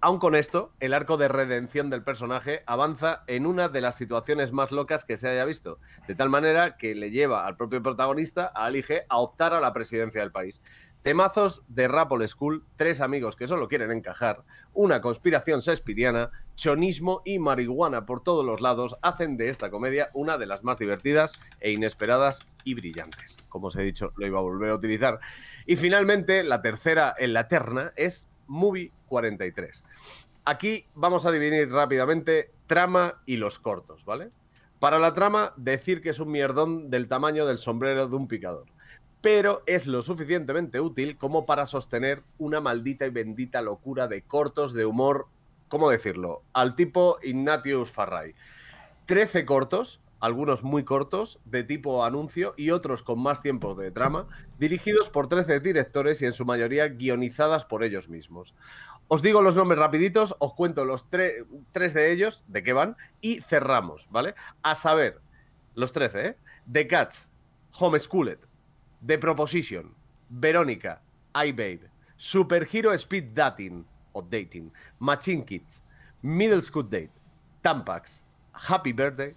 Aun 0.00 0.18
con 0.18 0.34
esto, 0.34 0.70
el 0.80 0.92
arco 0.92 1.16
de 1.16 1.28
redención 1.28 1.88
del 1.88 2.02
personaje 2.02 2.62
avanza 2.66 3.22
en 3.26 3.46
una 3.46 3.70
de 3.70 3.80
las 3.80 3.96
situaciones 3.96 4.52
más 4.52 4.70
locas 4.70 5.06
que 5.06 5.16
se 5.16 5.30
haya 5.30 5.46
visto, 5.46 5.78
de 6.06 6.14
tal 6.14 6.28
manera 6.28 6.76
que 6.76 6.94
le 6.94 7.10
lleva 7.10 7.46
al 7.46 7.56
propio 7.56 7.82
protagonista, 7.82 8.52
a 8.54 8.66
Ali 8.66 8.82
G, 8.82 9.04
a 9.08 9.16
optar 9.16 9.54
a 9.54 9.60
la 9.60 9.72
presidencia 9.72 10.20
del 10.20 10.30
país. 10.30 10.60
Temazos 11.04 11.64
de 11.68 11.86
Rap 11.86 12.12
Old 12.12 12.26
School, 12.28 12.64
tres 12.76 13.02
amigos 13.02 13.36
que 13.36 13.46
solo 13.46 13.68
quieren 13.68 13.90
encajar, 13.90 14.42
una 14.72 15.02
conspiración 15.02 15.60
shakespeariana, 15.60 16.30
chonismo 16.54 17.20
y 17.26 17.38
marihuana 17.38 18.06
por 18.06 18.22
todos 18.22 18.42
los 18.42 18.62
lados 18.62 18.96
hacen 19.02 19.36
de 19.36 19.50
esta 19.50 19.70
comedia 19.70 20.08
una 20.14 20.38
de 20.38 20.46
las 20.46 20.64
más 20.64 20.78
divertidas 20.78 21.34
e 21.60 21.72
inesperadas 21.72 22.46
y 22.64 22.72
brillantes. 22.72 23.36
Como 23.50 23.66
os 23.66 23.76
he 23.76 23.82
dicho, 23.82 24.14
lo 24.16 24.26
iba 24.26 24.38
a 24.38 24.42
volver 24.42 24.70
a 24.70 24.76
utilizar. 24.76 25.20
Y 25.66 25.76
finalmente, 25.76 26.42
la 26.42 26.62
tercera 26.62 27.14
en 27.18 27.34
la 27.34 27.48
terna 27.48 27.92
es 27.96 28.32
Movie 28.46 28.90
43. 29.04 29.84
Aquí 30.46 30.86
vamos 30.94 31.26
a 31.26 31.32
dividir 31.32 31.70
rápidamente 31.70 32.50
trama 32.66 33.20
y 33.26 33.36
los 33.36 33.58
cortos, 33.58 34.06
¿vale? 34.06 34.30
Para 34.78 34.98
la 34.98 35.12
trama, 35.12 35.52
decir 35.58 36.00
que 36.00 36.08
es 36.08 36.18
un 36.18 36.30
mierdón 36.30 36.88
del 36.88 37.08
tamaño 37.08 37.44
del 37.44 37.58
sombrero 37.58 38.08
de 38.08 38.16
un 38.16 38.26
picador. 38.26 38.73
Pero 39.24 39.62
es 39.64 39.86
lo 39.86 40.02
suficientemente 40.02 40.80
útil 40.80 41.16
como 41.16 41.46
para 41.46 41.64
sostener 41.64 42.22
una 42.36 42.60
maldita 42.60 43.06
y 43.06 43.10
bendita 43.10 43.62
locura 43.62 44.06
de 44.06 44.20
cortos 44.20 44.74
de 44.74 44.84
humor, 44.84 45.28
¿cómo 45.68 45.88
decirlo? 45.88 46.42
Al 46.52 46.76
tipo 46.76 47.16
Ignatius 47.22 47.90
Farray. 47.90 48.34
13 49.06 49.46
cortos, 49.46 50.02
algunos 50.20 50.62
muy 50.62 50.84
cortos, 50.84 51.40
de 51.46 51.64
tipo 51.64 52.04
anuncio 52.04 52.52
y 52.58 52.70
otros 52.70 53.02
con 53.02 53.18
más 53.18 53.40
tiempo 53.40 53.74
de 53.74 53.90
trama, 53.90 54.28
dirigidos 54.58 55.08
por 55.08 55.26
13 55.26 55.58
directores 55.60 56.20
y 56.20 56.26
en 56.26 56.32
su 56.32 56.44
mayoría 56.44 56.86
guionizadas 56.88 57.64
por 57.64 57.82
ellos 57.82 58.10
mismos. 58.10 58.54
Os 59.08 59.22
digo 59.22 59.40
los 59.40 59.56
nombres 59.56 59.78
rapiditos, 59.78 60.36
os 60.38 60.52
cuento 60.52 60.84
los 60.84 61.08
tre- 61.10 61.46
tres 61.72 61.94
de 61.94 62.12
ellos, 62.12 62.44
de 62.48 62.62
qué 62.62 62.74
van, 62.74 62.96
y 63.22 63.40
cerramos, 63.40 64.06
¿vale? 64.10 64.34
A 64.62 64.74
saber, 64.74 65.22
los 65.74 65.92
13, 65.92 66.26
¿eh? 66.26 66.36
The 66.70 66.86
Cats, 66.86 67.30
Homeschooled, 67.78 68.38
The 69.06 69.18
Proposition, 69.18 69.94
Verónica, 70.30 71.02
iBabe, 71.34 71.90
Superhero 72.16 72.96
Speed 72.96 73.34
Dating 73.34 73.84
o 74.12 74.22
Dating, 74.22 74.72
Machine 74.98 75.44
Kids, 75.44 75.82
Middle 76.22 76.62
School 76.62 76.88
Date, 76.88 77.12
Tampax, 77.60 78.24
Happy 78.52 78.92
Birthday, 78.92 79.34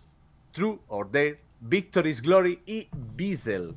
True 0.53 0.79
or 0.87 1.11
Dare, 1.11 1.41
Victory's 1.59 2.21
Glory 2.21 2.61
y 2.65 2.87
Beazle. 3.17 3.75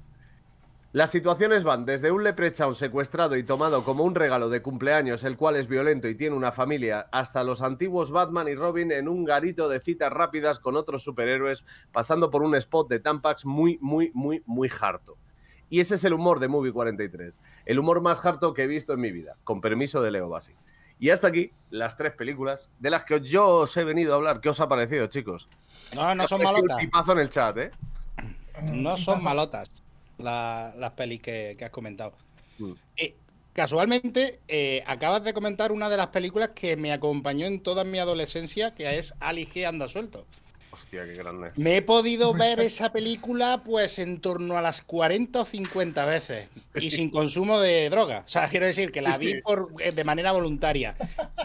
Las 0.93 1.11
situaciones 1.11 1.65
van 1.65 1.85
desde 1.85 2.13
un 2.13 2.23
leprechaun 2.23 2.77
secuestrado 2.77 3.37
y 3.37 3.43
tomado 3.43 3.83
como 3.83 4.05
un 4.05 4.15
regalo 4.15 4.49
de 4.49 4.63
cumpleaños, 4.63 5.25
el 5.25 5.37
cual 5.37 5.57
es 5.57 5.67
violento 5.67 6.07
y 6.07 6.15
tiene 6.15 6.37
una 6.37 6.53
familia, 6.53 7.09
hasta 7.11 7.43
los 7.43 7.63
antiguos 7.63 8.13
Batman 8.13 8.47
y 8.47 8.55
Robin 8.55 8.93
en 8.93 9.09
un 9.09 9.25
garito 9.25 9.69
de 9.69 9.81
citas 9.81 10.13
rápidas 10.13 10.61
con 10.61 10.77
otros 10.77 11.03
superhéroes, 11.03 11.65
pasando 11.91 12.31
por 12.31 12.45
un 12.45 12.55
spot 12.55 12.89
de 12.89 13.01
Tampax 13.01 13.45
muy, 13.45 13.77
muy, 13.81 14.13
muy, 14.15 14.43
muy 14.47 14.71
harto. 14.81 15.17
Y 15.71 15.81
ese 15.81 15.95
es 15.95 16.05
el 16.05 16.13
humor 16.13 16.41
de 16.41 16.49
Movie 16.49 16.73
43. 16.73 17.41
El 17.65 17.79
humor 17.79 18.01
más 18.03 18.27
harto 18.27 18.53
que 18.53 18.65
he 18.65 18.67
visto 18.67 18.93
en 18.93 19.01
mi 19.01 19.13
vida, 19.13 19.37
con 19.45 19.61
permiso 19.61 20.03
de 20.03 20.11
Leo 20.11 20.29
Bassi. 20.29 20.53
Y 20.99 21.11
hasta 21.11 21.29
aquí 21.29 21.53
las 21.71 21.97
tres 21.97 22.13
películas 22.13 22.69
de 22.79 22.91
las 22.91 23.05
que 23.05 23.21
yo 23.21 23.47
os 23.47 23.77
he 23.77 23.85
venido 23.85 24.13
a 24.13 24.17
hablar. 24.17 24.41
¿Qué 24.41 24.51
os 24.51 24.61
ha 24.61 24.69
parecido, 24.69 25.07
chicos? 25.07 25.49
No, 25.95 26.15
no 26.15 26.27
son 26.27 26.43
malotas. 26.43 26.77
Un 26.83 27.11
en 27.13 27.19
el 27.19 27.31
chat, 27.31 27.57
¿eh? 27.57 27.71
No 28.73 28.97
son 28.97 29.23
malotas 29.23 29.73
la- 30.19 30.75
las 30.77 30.91
pelis 30.91 31.23
que, 31.23 31.55
que 31.57 31.65
has 31.65 31.71
comentado. 31.71 32.13
Mm. 32.59 32.73
Eh, 32.99 33.15
casualmente, 33.55 34.41
eh, 34.49 34.83
acabas 34.87 35.25
de 35.25 35.33
comentar 35.33 35.73
una 35.73 35.89
de 35.89 35.97
las 35.97 36.09
películas 36.09 36.51
que 36.55 36.77
me 36.77 36.93
acompañó 36.93 37.47
en 37.47 37.63
toda 37.63 37.85
mi 37.85 37.99
adolescencia, 37.99 38.75
que 38.75 38.99
es 38.99 39.15
Ali 39.21 39.47
G 39.47 39.67
anda 39.67 39.89
suelto. 39.89 40.27
Hostia, 40.81 41.05
qué 41.05 41.13
grande. 41.15 41.51
Me 41.57 41.77
he 41.77 41.83
podido 41.83 42.33
ver 42.33 42.59
esa 42.61 42.91
película 42.91 43.63
pues 43.65 43.99
en 43.99 44.21
torno 44.21 44.57
a 44.57 44.63
las 44.63 44.81
40 44.83 45.41
o 45.41 45.45
50 45.45 46.05
veces 46.07 46.49
y 46.75 46.91
sin 46.91 47.11
consumo 47.11 47.61
de 47.61 47.91
droga. 47.91 48.23
O 48.25 48.29
sea, 48.29 48.49
quiero 48.49 48.65
decir 48.67 48.91
que 48.91 49.03
la 49.03 49.19
vi 49.19 49.41
por, 49.43 49.69
eh, 49.81 49.93
de 49.93 50.05
manera 50.05 50.33
voluntaria. 50.33 50.97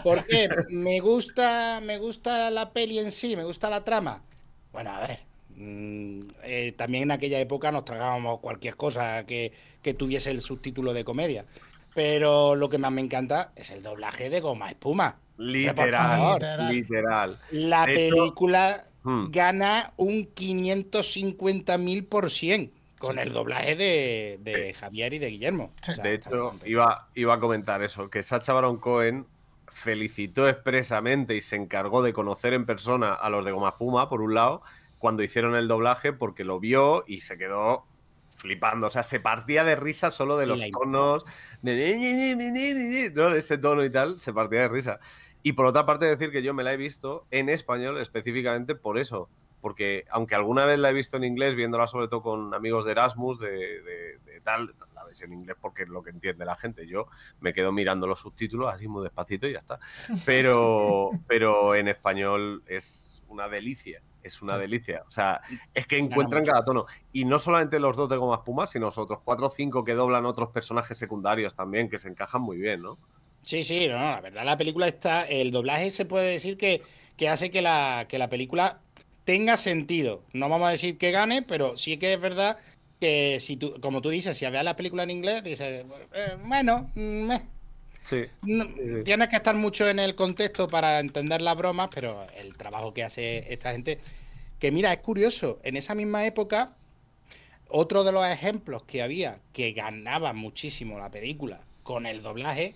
Porque 0.02 0.48
me 0.70 1.00
gusta, 1.00 1.80
me 1.82 1.98
gusta 1.98 2.50
la 2.50 2.70
peli 2.72 2.98
en 2.98 3.12
sí, 3.12 3.36
me 3.36 3.44
gusta 3.44 3.68
la 3.68 3.84
trama. 3.84 4.22
Bueno, 4.72 4.90
a 4.94 5.06
ver. 5.06 5.20
mm, 5.56 6.20
eh, 6.44 6.72
también 6.76 7.04
en 7.04 7.10
aquella 7.12 7.38
época 7.38 7.70
nos 7.72 7.84
tragábamos 7.84 8.40
cualquier 8.40 8.76
cosa 8.76 9.24
que, 9.26 9.52
que 9.82 9.94
tuviese 9.94 10.30
el 10.30 10.40
subtítulo 10.40 10.92
de 10.94 11.04
comedia. 11.04 11.44
Pero 11.94 12.54
lo 12.56 12.68
que 12.68 12.78
más 12.78 12.92
me 12.92 13.00
encanta 13.00 13.52
es 13.56 13.70
el 13.70 13.82
doblaje 13.82 14.28
de 14.30 14.40
Goma 14.40 14.68
Espuma. 14.70 15.18
Literal, 15.38 16.38
favor. 16.40 16.42
literal. 16.72 17.38
La 17.50 17.84
De 17.86 18.06
hecho- 18.08 18.16
película 18.16 18.86
Hmm. 19.06 19.30
gana 19.30 19.92
un 19.96 20.26
550 20.34 21.78
mil 21.78 22.04
por 22.06 22.28
cien 22.28 22.72
con 22.98 23.20
el 23.20 23.32
doblaje 23.32 23.76
de, 23.76 24.40
de 24.40 24.74
Javier 24.74 25.14
y 25.14 25.20
de 25.20 25.28
Guillermo. 25.28 25.70
Sí. 25.80 25.92
O 25.92 25.94
sea, 25.94 26.02
De 26.02 26.14
hecho, 26.14 26.54
iba, 26.64 27.06
iba 27.14 27.34
a 27.34 27.38
comentar 27.38 27.84
eso, 27.84 28.10
que 28.10 28.24
Sacha 28.24 28.52
Baron 28.52 28.78
Cohen 28.78 29.24
felicitó 29.68 30.48
expresamente 30.48 31.36
y 31.36 31.40
se 31.40 31.54
encargó 31.54 32.02
de 32.02 32.12
conocer 32.12 32.52
en 32.52 32.66
persona 32.66 33.14
a 33.14 33.30
los 33.30 33.44
de 33.44 33.52
Goma 33.52 33.78
Puma, 33.78 34.08
por 34.08 34.22
un 34.22 34.34
lado, 34.34 34.62
cuando 34.98 35.22
hicieron 35.22 35.54
el 35.54 35.68
doblaje, 35.68 36.12
porque 36.12 36.42
lo 36.42 36.58
vio 36.58 37.04
y 37.06 37.20
se 37.20 37.38
quedó 37.38 37.86
flipando. 38.36 38.88
O 38.88 38.90
sea, 38.90 39.04
se 39.04 39.20
partía 39.20 39.62
de 39.62 39.76
risa 39.76 40.10
solo 40.10 40.36
de 40.36 40.46
los 40.46 40.68
tonos, 40.72 41.24
de, 41.62 43.12
¿no? 43.14 43.30
de 43.30 43.38
ese 43.38 43.58
tono 43.58 43.84
y 43.84 43.90
tal, 43.90 44.18
se 44.18 44.32
partía 44.32 44.62
de 44.62 44.68
risa. 44.68 44.98
Y 45.46 45.52
por 45.52 45.66
otra 45.66 45.86
parte, 45.86 46.06
decir 46.06 46.32
que 46.32 46.42
yo 46.42 46.54
me 46.54 46.64
la 46.64 46.72
he 46.72 46.76
visto 46.76 47.24
en 47.30 47.48
español 47.48 47.98
específicamente 47.98 48.74
por 48.74 48.98
eso. 48.98 49.28
Porque 49.60 50.04
aunque 50.10 50.34
alguna 50.34 50.64
vez 50.64 50.76
la 50.80 50.90
he 50.90 50.92
visto 50.92 51.16
en 51.18 51.22
inglés, 51.22 51.54
viéndola 51.54 51.86
sobre 51.86 52.08
todo 52.08 52.20
con 52.20 52.52
amigos 52.52 52.84
de 52.84 52.90
Erasmus, 52.90 53.38
de, 53.38 53.50
de- 53.82 54.18
de 54.24 54.40
tal, 54.40 54.74
la 54.92 55.04
ves 55.04 55.22
en 55.22 55.32
inglés 55.32 55.54
porque 55.60 55.84
es 55.84 55.88
lo 55.88 56.02
que 56.02 56.10
entiende 56.10 56.44
la 56.44 56.56
gente. 56.56 56.88
Yo 56.88 57.06
me 57.38 57.52
quedo 57.54 57.70
mirando 57.70 58.08
los 58.08 58.18
subtítulos 58.18 58.74
así 58.74 58.88
muy 58.88 59.04
despacito 59.04 59.46
y 59.46 59.52
ya 59.52 59.58
está. 59.60 59.78
Pero, 60.24 61.10
pero 61.28 61.76
en 61.76 61.86
español 61.86 62.64
es 62.66 63.22
una 63.28 63.46
delicia. 63.48 64.02
Es 64.24 64.42
una 64.42 64.58
delicia. 64.58 65.04
O 65.06 65.12
sea, 65.12 65.40
es 65.72 65.86
que 65.86 65.96
encuentran 65.98 66.44
cada 66.44 66.64
tono. 66.64 66.86
Y 67.12 67.24
no 67.24 67.38
solamente 67.38 67.78
los 67.78 67.96
dos 67.96 68.08
de 68.08 68.16
Goma 68.16 68.34
Espuma, 68.38 68.66
sino 68.66 68.86
los 68.86 68.98
otros 68.98 69.20
cuatro 69.24 69.46
o 69.46 69.50
cinco 69.50 69.84
que 69.84 69.94
doblan 69.94 70.26
otros 70.26 70.48
personajes 70.50 70.98
secundarios 70.98 71.54
también, 71.54 71.88
que 71.88 72.00
se 72.00 72.08
encajan 72.08 72.42
muy 72.42 72.56
bien, 72.56 72.82
¿no? 72.82 72.98
Sí, 73.46 73.62
sí, 73.62 73.86
no, 73.86 73.96
no, 73.96 74.10
la 74.10 74.20
verdad, 74.20 74.44
la 74.44 74.56
película 74.56 74.88
está. 74.88 75.22
El 75.22 75.52
doblaje 75.52 75.92
se 75.92 76.04
puede 76.04 76.32
decir 76.32 76.56
que, 76.56 76.82
que 77.16 77.28
hace 77.28 77.48
que 77.48 77.62
la, 77.62 78.06
que 78.08 78.18
la 78.18 78.28
película 78.28 78.80
tenga 79.24 79.56
sentido. 79.56 80.24
No 80.32 80.48
vamos 80.48 80.66
a 80.66 80.72
decir 80.72 80.98
que 80.98 81.12
gane, 81.12 81.42
pero 81.42 81.76
sí 81.76 81.96
que 81.96 82.14
es 82.14 82.20
verdad 82.20 82.58
que 83.00 83.38
si 83.38 83.56
tú, 83.56 83.80
como 83.80 84.02
tú 84.02 84.10
dices, 84.10 84.36
si 84.36 84.44
ves 84.46 84.64
la 84.64 84.74
película 84.74 85.04
en 85.04 85.12
inglés, 85.12 85.44
dices, 85.44 85.84
eh, 86.12 86.36
bueno, 86.44 86.90
mm, 86.96 87.26
meh. 87.28 87.42
Sí. 88.02 88.24
No, 88.42 88.64
sí. 88.64 89.04
Tienes 89.04 89.28
que 89.28 89.36
estar 89.36 89.54
mucho 89.54 89.88
en 89.88 90.00
el 90.00 90.16
contexto 90.16 90.66
para 90.66 90.98
entender 90.98 91.40
las 91.40 91.56
bromas, 91.56 91.88
pero 91.94 92.26
el 92.36 92.56
trabajo 92.56 92.92
que 92.92 93.04
hace 93.04 93.52
esta 93.52 93.70
gente. 93.70 94.00
Que 94.58 94.72
mira, 94.72 94.92
es 94.92 94.98
curioso, 94.98 95.60
en 95.62 95.76
esa 95.76 95.94
misma 95.94 96.26
época, 96.26 96.74
otro 97.68 98.02
de 98.02 98.10
los 98.10 98.26
ejemplos 98.26 98.82
que 98.82 99.02
había 99.02 99.38
que 99.52 99.70
ganaba 99.70 100.32
muchísimo 100.32 100.98
la 100.98 101.12
película 101.12 101.60
con 101.84 102.06
el 102.06 102.22
doblaje 102.22 102.74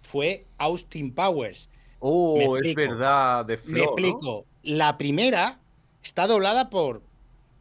fue 0.00 0.44
Austin 0.58 1.12
Powers. 1.14 1.68
Oh, 2.00 2.56
es 2.56 2.74
verdad, 2.74 3.44
de 3.44 3.56
Flo, 3.56 3.72
Me 3.72 3.78
¿no? 3.78 3.84
explico. 3.86 4.44
La 4.62 4.96
primera 4.98 5.58
está 6.02 6.26
doblada 6.26 6.70
por. 6.70 7.02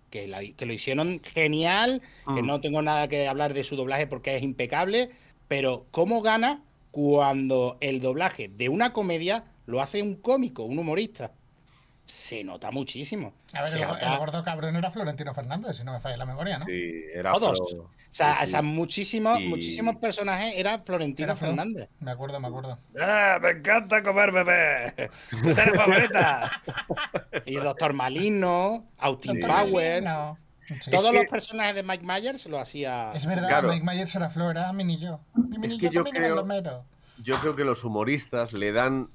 Que, 0.10 0.27
la- 0.27 0.39
que 0.41 0.65
lo 0.65 0.72
hicieron 0.74 1.20
genial, 1.24 2.01
que 2.34 2.41
Mm. 2.41 2.46
no 2.48 2.62
tengo 2.62 2.82
nada 2.82 3.08
que 3.10 3.27
hablar 3.27 3.53
de 3.53 3.63
su 3.65 3.75
doblaje 3.75 4.08
porque 4.08 4.38
es 4.38 4.44
impecable, 4.44 5.10
pero 5.50 5.86
¿cómo 5.91 6.22
gana 6.22 6.63
cuando 6.91 7.77
el 7.82 8.00
doblaje 8.00 8.48
de 8.48 8.70
una 8.70 8.94
comedia 8.94 9.44
lo 9.65 9.82
hace 9.82 10.01
un 10.01 10.15
cómico, 10.15 10.63
un 10.63 10.79
humorista? 10.79 11.34
Se 12.08 12.42
nota 12.42 12.72
muchísimo. 12.72 13.34
A 13.52 13.62
ver, 13.64 13.70
el, 13.76 13.82
nota- 13.82 14.14
el 14.14 14.18
gordo 14.18 14.42
cabrón 14.44 14.76
era 14.78 14.90
Florentino 14.92 15.34
Fernández, 15.34 15.76
si 15.76 15.84
no 15.84 15.92
me 15.92 16.00
falla 16.00 16.16
la 16.16 16.26
memoria, 16.26 16.58
¿no? 16.58 16.66
Sí, 16.66 17.04
era 17.14 17.34
Todos. 17.34 17.60
Flo. 17.70 17.82
O 17.84 17.90
sea, 18.10 18.36
Sí, 18.38 18.44
o 18.44 18.48
sea, 18.48 18.60
sí. 18.62 18.66
muchísimos, 18.66 19.40
Y- 19.42 19.48
muchísimos 19.50 19.98
personajes 19.98 20.54
era 20.56 20.80
Florentino 20.80 21.28
Era. 21.28 21.36
Fernández. 21.36 21.90
Me 22.00 22.12
acuerdo, 22.12 22.40
me 22.40 22.48
acuerdo. 22.48 22.80
¡Ah, 23.00 23.38
me 23.42 23.50
encanta 23.50 24.02
comer 24.02 24.32
bebé! 24.32 24.86
¡Esta 25.46 25.64
es 25.66 25.72
mi 25.74 25.78
favorita! 25.78 26.62
y 27.46 27.56
Doctor 27.56 27.92
Malino, 27.94 28.88
Austin 28.98 29.36
Sí. 29.36 29.42
Power. 29.42 30.04
No. 30.04 30.38
Sí. 30.82 30.90
Todos 30.92 31.12
que- 31.12 31.18
los 31.18 31.28
personajes 31.28 31.76
de 31.76 31.84
Mike 31.84 32.06
Myers 32.06 32.46
lo 32.46 32.60
hacía. 32.60 33.12
Es 33.14 33.26
verdad, 33.26 33.50
Claro. 33.50 33.70
Mike 33.70 33.86
Myers 33.86 34.16
era 34.16 34.30
Flo, 34.30 34.50
era 34.50 34.72
Mini 34.74 34.98
yo. 34.98 35.20
Mi 35.36 35.58
Mini 35.58 35.78
que 35.78 35.90
yo 35.90 36.06
creo-. 36.06 36.46
Yo 37.24 37.36
creo 37.40 37.56
que 37.56 37.64
los 37.66 37.84
humoristas 37.84 38.54
le 38.54 38.72
dan. 38.72 39.10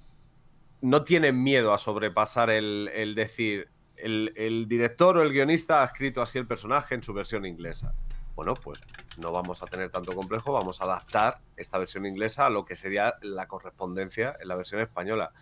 No 0.83 1.05
tienen 1.05 1.43
miedo 1.43 1.73
a 1.73 1.79
sobrepasar 1.79 2.51
el, 2.51 2.91
el 2.95 3.15
decir. 3.15 3.71
El, 3.97 4.33
el 4.37 4.67
director 4.67 5.17
o 5.17 5.23
el 5.23 5.33
guionista 5.33 5.83
ha 5.83 5.87
escrito 5.87 6.21
así 6.21 6.37
el 6.37 6.47
personaje 6.47 6.95
en 6.95 7.03
su 7.03 7.15
versión 7.15 7.47
inglesa. 7.47 7.95
Bueno, 8.35 8.55
pues 8.55 8.81
no 9.19 9.31
vamos 9.31 9.63
a 9.63 9.67
tener 9.67 9.91
tanto 9.91 10.15
complejo, 10.15 10.53
vamos 10.53 10.81
a 10.81 10.85
adaptar 10.85 11.39
esta 11.57 11.79
versión 11.79 12.07
inglesa 12.07 12.47
a 12.47 12.51
lo 12.51 12.65
que 12.65 12.77
sería 12.77 13.15
la 13.21 13.47
correspondencia 13.47 14.37
en 14.41 14.49
la 14.49 14.57
versión 14.57 14.81
española. 14.81 15.33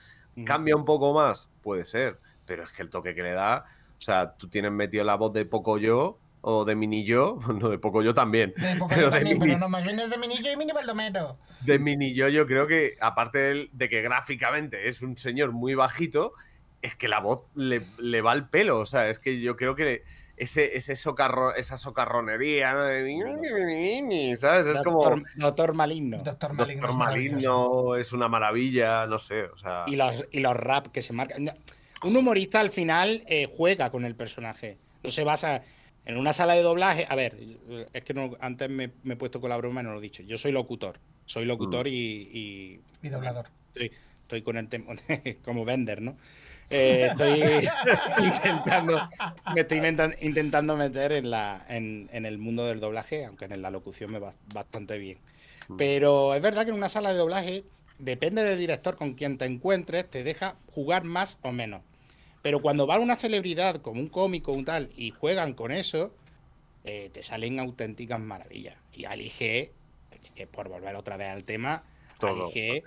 ¿Cambia 0.44 0.76
un 0.76 0.84
poco 0.84 1.12
más? 1.12 1.50
Puede 1.62 1.84
ser, 1.84 2.20
pero 2.46 2.62
es 2.62 2.70
que 2.70 2.82
el 2.82 2.90
toque 2.90 3.14
que 3.14 3.22
le 3.22 3.32
da, 3.32 3.64
o 3.98 4.00
sea, 4.00 4.34
tú 4.36 4.48
tienes 4.48 4.72
metido 4.72 5.04
la 5.04 5.16
voz 5.16 5.32
de 5.32 5.44
Poco 5.44 5.78
Yo 5.78 6.18
o 6.40 6.64
de 6.64 6.74
Mini 6.74 7.04
Yo, 7.04 7.38
no 7.60 7.68
de 7.68 7.78
Poco 7.78 8.02
Yo 8.02 8.14
también, 8.14 8.54
De 8.56 8.76
pero 8.88 9.02
yo 9.02 9.10
de 9.10 9.10
también, 9.10 9.38
Mini, 9.38 9.52
pero 9.52 9.58
no, 9.60 9.68
más 9.68 9.84
bien 9.84 10.00
es 10.00 10.10
de 10.10 10.18
Mini 10.18 10.42
yo 10.42 10.50
y 10.50 10.56
Mini 10.56 10.72
Baldomero. 10.72 11.38
De 11.62 11.78
Mini 11.78 12.14
Yo 12.14 12.28
yo 12.28 12.46
creo 12.46 12.66
que, 12.66 12.96
aparte 13.00 13.68
de 13.72 13.88
que 13.88 14.02
gráficamente 14.02 14.88
es 14.88 15.02
un 15.02 15.16
señor 15.16 15.52
muy 15.52 15.74
bajito, 15.74 16.32
es 16.82 16.94
que 16.94 17.08
la 17.08 17.20
voz 17.20 17.44
le, 17.54 17.82
le 17.98 18.22
va 18.22 18.32
al 18.32 18.48
pelo, 18.48 18.78
o 18.78 18.86
sea, 18.86 19.08
es 19.10 19.18
que 19.18 19.40
yo 19.40 19.56
creo 19.56 19.74
que 19.74 20.02
ese, 20.36 20.78
ese 20.78 20.96
socarro, 20.96 21.54
esa 21.54 21.76
socarronería, 21.76 22.72
¿no? 22.72 22.84
De- 22.84 24.36
¿sabes? 24.38 24.66
Es 24.74 24.82
como... 24.82 25.04
Doctor, 25.04 25.22
Doctor 25.36 25.74
Maligno. 25.74 26.18
Doctor 26.24 26.52
Maligno. 26.54 26.86
Doctor. 26.86 26.98
Maligno 26.98 27.96
es 27.96 28.12
una 28.12 28.28
maravilla, 28.28 29.06
no 29.06 29.18
sé, 29.18 29.44
o 29.44 29.58
sea... 29.58 29.84
Y 29.86 29.96
los, 29.96 30.26
y 30.32 30.40
los 30.40 30.56
rap 30.56 30.86
que 30.88 31.02
se 31.02 31.12
marcan. 31.12 31.52
Un 32.02 32.16
humorista 32.16 32.60
al 32.60 32.70
final 32.70 33.22
eh, 33.26 33.46
juega 33.50 33.90
con 33.90 34.06
el 34.06 34.14
personaje. 34.14 34.78
No 35.02 35.10
se 35.10 35.24
basa 35.24 35.62
en 36.06 36.16
una 36.16 36.32
sala 36.32 36.54
de 36.54 36.62
doblaje. 36.62 37.06
A 37.10 37.14
ver, 37.16 37.36
es 37.92 38.04
que 38.04 38.14
no- 38.14 38.30
antes 38.40 38.70
me, 38.70 38.90
me 39.02 39.14
he 39.14 39.16
puesto 39.18 39.42
con 39.42 39.50
la 39.50 39.58
broma 39.58 39.82
y 39.82 39.84
no 39.84 39.92
lo 39.92 39.98
he 39.98 40.02
dicho. 40.02 40.22
Yo 40.22 40.38
soy 40.38 40.52
locutor. 40.52 40.98
Soy 41.30 41.44
locutor 41.44 41.86
y, 41.86 41.92
y 41.92 42.80
Y 43.04 43.08
doblador. 43.08 43.46
estoy, 43.68 43.92
estoy 44.22 44.42
con 44.42 44.56
el 44.56 44.68
tema 44.68 44.96
como 45.44 45.64
vender, 45.64 46.02
¿no? 46.02 46.16
Eh, 46.70 47.06
estoy 47.08 47.40
intentando, 48.24 49.00
me 49.54 49.60
estoy 49.60 49.80
intentando 50.22 50.76
meter 50.76 51.12
en, 51.12 51.30
la, 51.30 51.64
en, 51.68 52.10
en 52.12 52.26
el 52.26 52.38
mundo 52.38 52.66
del 52.66 52.80
doblaje, 52.80 53.26
aunque 53.26 53.44
en 53.44 53.62
la 53.62 53.70
locución 53.70 54.10
me 54.10 54.18
va 54.18 54.34
bastante 54.52 54.98
bien. 54.98 55.18
Pero 55.78 56.34
es 56.34 56.42
verdad 56.42 56.64
que 56.64 56.70
en 56.70 56.76
una 56.76 56.88
sala 56.88 57.12
de 57.12 57.18
doblaje, 57.18 57.62
depende 58.00 58.42
del 58.42 58.58
director 58.58 58.96
con 58.96 59.14
quien 59.14 59.38
te 59.38 59.44
encuentres, 59.44 60.10
te 60.10 60.24
deja 60.24 60.56
jugar 60.66 61.04
más 61.04 61.38
o 61.42 61.52
menos. 61.52 61.82
Pero 62.42 62.60
cuando 62.60 62.88
va 62.88 62.98
una 62.98 63.14
celebridad 63.14 63.76
como 63.82 64.00
un 64.00 64.08
cómico, 64.08 64.50
un 64.50 64.64
tal, 64.64 64.90
y 64.96 65.12
juegan 65.12 65.54
con 65.54 65.70
eso, 65.70 66.12
eh, 66.82 67.08
te 67.12 67.22
salen 67.22 67.60
auténticas 67.60 68.18
maravillas. 68.18 68.74
Y 68.92 69.04
Ali 69.04 69.30
G, 69.30 69.70
que 70.40 70.46
por 70.46 70.68
volver 70.70 70.96
otra 70.96 71.16
vez 71.18 71.28
al 71.28 71.44
tema, 71.44 71.82
Todo. 72.18 72.50
G, 72.50 72.82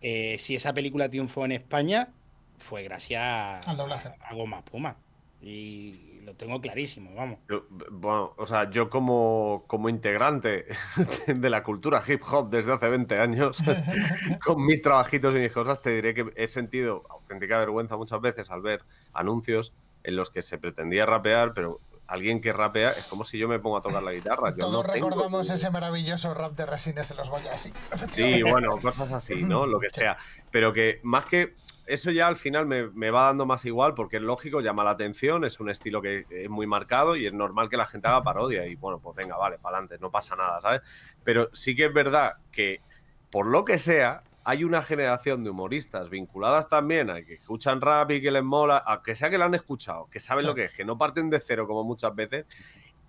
eh, 0.00 0.36
si 0.38 0.54
esa 0.54 0.72
película 0.72 1.08
triunfó 1.08 1.44
en 1.44 1.50
España, 1.52 2.08
fue 2.56 2.84
gracias 2.84 3.20
a, 3.20 3.58
Al 3.60 3.76
doblaje. 3.76 4.10
a 4.20 4.34
Goma 4.34 4.64
Puma. 4.64 4.96
Y 5.42 6.20
lo 6.24 6.34
tengo 6.34 6.60
clarísimo, 6.60 7.12
vamos. 7.14 7.38
Yo- 7.50 7.66
bueno, 7.90 8.32
o 8.36 8.46
sea, 8.46 8.70
yo 8.70 8.88
como, 8.88 9.64
como 9.66 9.88
integrante 9.88 10.66
de 11.26 11.50
la 11.50 11.62
cultura 11.64 12.00
hip 12.06 12.22
hop 12.30 12.48
desde 12.48 12.72
hace 12.72 12.88
20 12.88 13.18
años, 13.18 13.58
con 14.44 14.64
mis 14.64 14.80
trabajitos 14.80 15.34
y 15.34 15.38
mis 15.38 15.52
cosas, 15.52 15.82
te 15.82 15.90
diré 15.90 16.14
que 16.14 16.32
he 16.36 16.46
sentido 16.48 17.02
auténtica 17.10 17.58
vergüenza 17.58 17.96
muchas 17.96 18.20
veces 18.20 18.50
al 18.50 18.62
ver 18.62 18.82
anuncios 19.12 19.74
en 20.04 20.14
los 20.16 20.30
que 20.30 20.42
se 20.42 20.58
pretendía 20.58 21.06
rapear, 21.06 21.54
pero 21.54 21.80
alguien 22.06 22.40
que 22.40 22.52
rapea 22.52 22.90
es 22.90 23.04
como 23.06 23.24
si 23.24 23.38
yo 23.38 23.48
me 23.48 23.58
pongo 23.58 23.78
a 23.78 23.82
tocar 23.82 24.02
la 24.02 24.12
guitarra. 24.12 24.50
Yo 24.50 24.56
Todos 24.58 24.86
no 24.86 24.92
tengo- 24.92 25.08
recordamos 25.10 25.50
ese 25.50 25.70
maravilloso 25.70 26.34
rap 26.34 26.52
de 26.52 26.66
Resines 26.66 27.10
en 27.10 27.16
los 27.16 27.30
Goya, 27.30 27.56
sí. 27.56 27.72
Sí, 28.08 28.42
bueno, 28.42 28.76
cosas 28.78 29.10
así, 29.12 29.42
¿no? 29.42 29.66
Lo 29.66 29.78
que 29.80 29.90
sea. 29.90 30.16
Pero 30.50 30.72
que 30.72 31.00
más 31.02 31.24
que 31.24 31.54
eso 31.86 32.10
ya 32.10 32.26
al 32.28 32.36
final 32.36 32.66
me, 32.66 32.88
me, 32.90 33.10
va 33.10 33.24
dando 33.24 33.44
más 33.46 33.64
igual 33.66 33.94
porque 33.94 34.16
es 34.16 34.22
lógico, 34.22 34.60
llama 34.60 34.84
la 34.84 34.92
atención, 34.92 35.44
es 35.44 35.60
un 35.60 35.68
estilo 35.68 36.00
que 36.00 36.24
es 36.30 36.48
muy 36.48 36.66
marcado 36.66 37.14
y 37.16 37.26
es 37.26 37.32
normal 37.32 37.68
que 37.68 37.76
la 37.76 37.86
gente 37.86 38.08
haga 38.08 38.22
parodia 38.22 38.66
y 38.66 38.74
bueno, 38.74 39.00
pues 39.00 39.14
venga, 39.16 39.36
vale, 39.36 39.58
para 39.58 39.76
adelante, 39.78 39.98
no 40.00 40.10
pasa 40.10 40.34
nada, 40.34 40.60
¿sabes? 40.62 40.80
Pero 41.22 41.50
sí 41.52 41.74
que 41.74 41.86
es 41.86 41.92
verdad 41.92 42.34
que 42.50 42.80
por 43.30 43.46
lo 43.46 43.64
que 43.64 43.78
sea, 43.78 44.22
hay 44.44 44.62
una 44.62 44.82
generación 44.82 45.42
de 45.42 45.50
humoristas 45.50 46.10
vinculadas 46.10 46.68
también 46.68 47.08
a 47.08 47.22
que 47.22 47.34
escuchan 47.34 47.80
rap 47.80 48.10
y 48.10 48.20
que 48.20 48.30
les 48.30 48.44
mola, 48.44 48.76
aunque 48.76 49.14
sea 49.14 49.30
que 49.30 49.38
lo 49.38 49.44
han 49.44 49.54
escuchado, 49.54 50.06
que 50.10 50.20
saben 50.20 50.46
lo 50.46 50.54
que 50.54 50.64
es, 50.64 50.72
que 50.72 50.84
no 50.84 50.98
parten 50.98 51.30
de 51.30 51.40
cero 51.40 51.66
como 51.66 51.82
muchas 51.82 52.14
veces, 52.14 52.44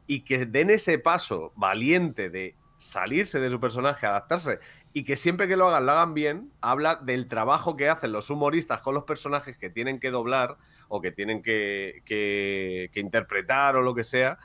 y 0.08 0.22
que 0.22 0.46
den 0.46 0.70
ese 0.70 0.98
paso 0.98 1.51
valiente 1.56 2.30
de 2.30 2.56
salirse 2.77 3.39
de 3.39 3.50
su 3.50 3.60
personaje, 3.60 4.06
adaptarse, 4.06 4.60
y 4.94 5.04
que 5.04 5.18
siempre 5.18 5.48
que 5.48 5.58
lo 5.58 5.68
hagan, 5.68 5.86
lo 5.86 5.92
hagan 5.92 6.13
bien, 6.13 6.51
habla 6.62 6.96
del 6.96 7.27
trabajo 7.27 7.75
que 7.75 7.89
hacen 7.89 8.13
los 8.13 8.30
humoristas 8.30 8.82
con 8.82 8.94
los 8.94 9.04
personajes 9.04 9.58
que 9.58 9.70
tienen 9.70 10.00
que 10.00 10.12
doblar 10.12 10.58
o 10.88 11.01
que 11.01 11.12
tienen 11.12 11.42
que, 11.42 12.01
que, 12.06 12.89
interpretar 12.96 13.75
o 13.75 13.82
lo 13.82 13.94
que 13.94 14.06
sea, 14.06 14.38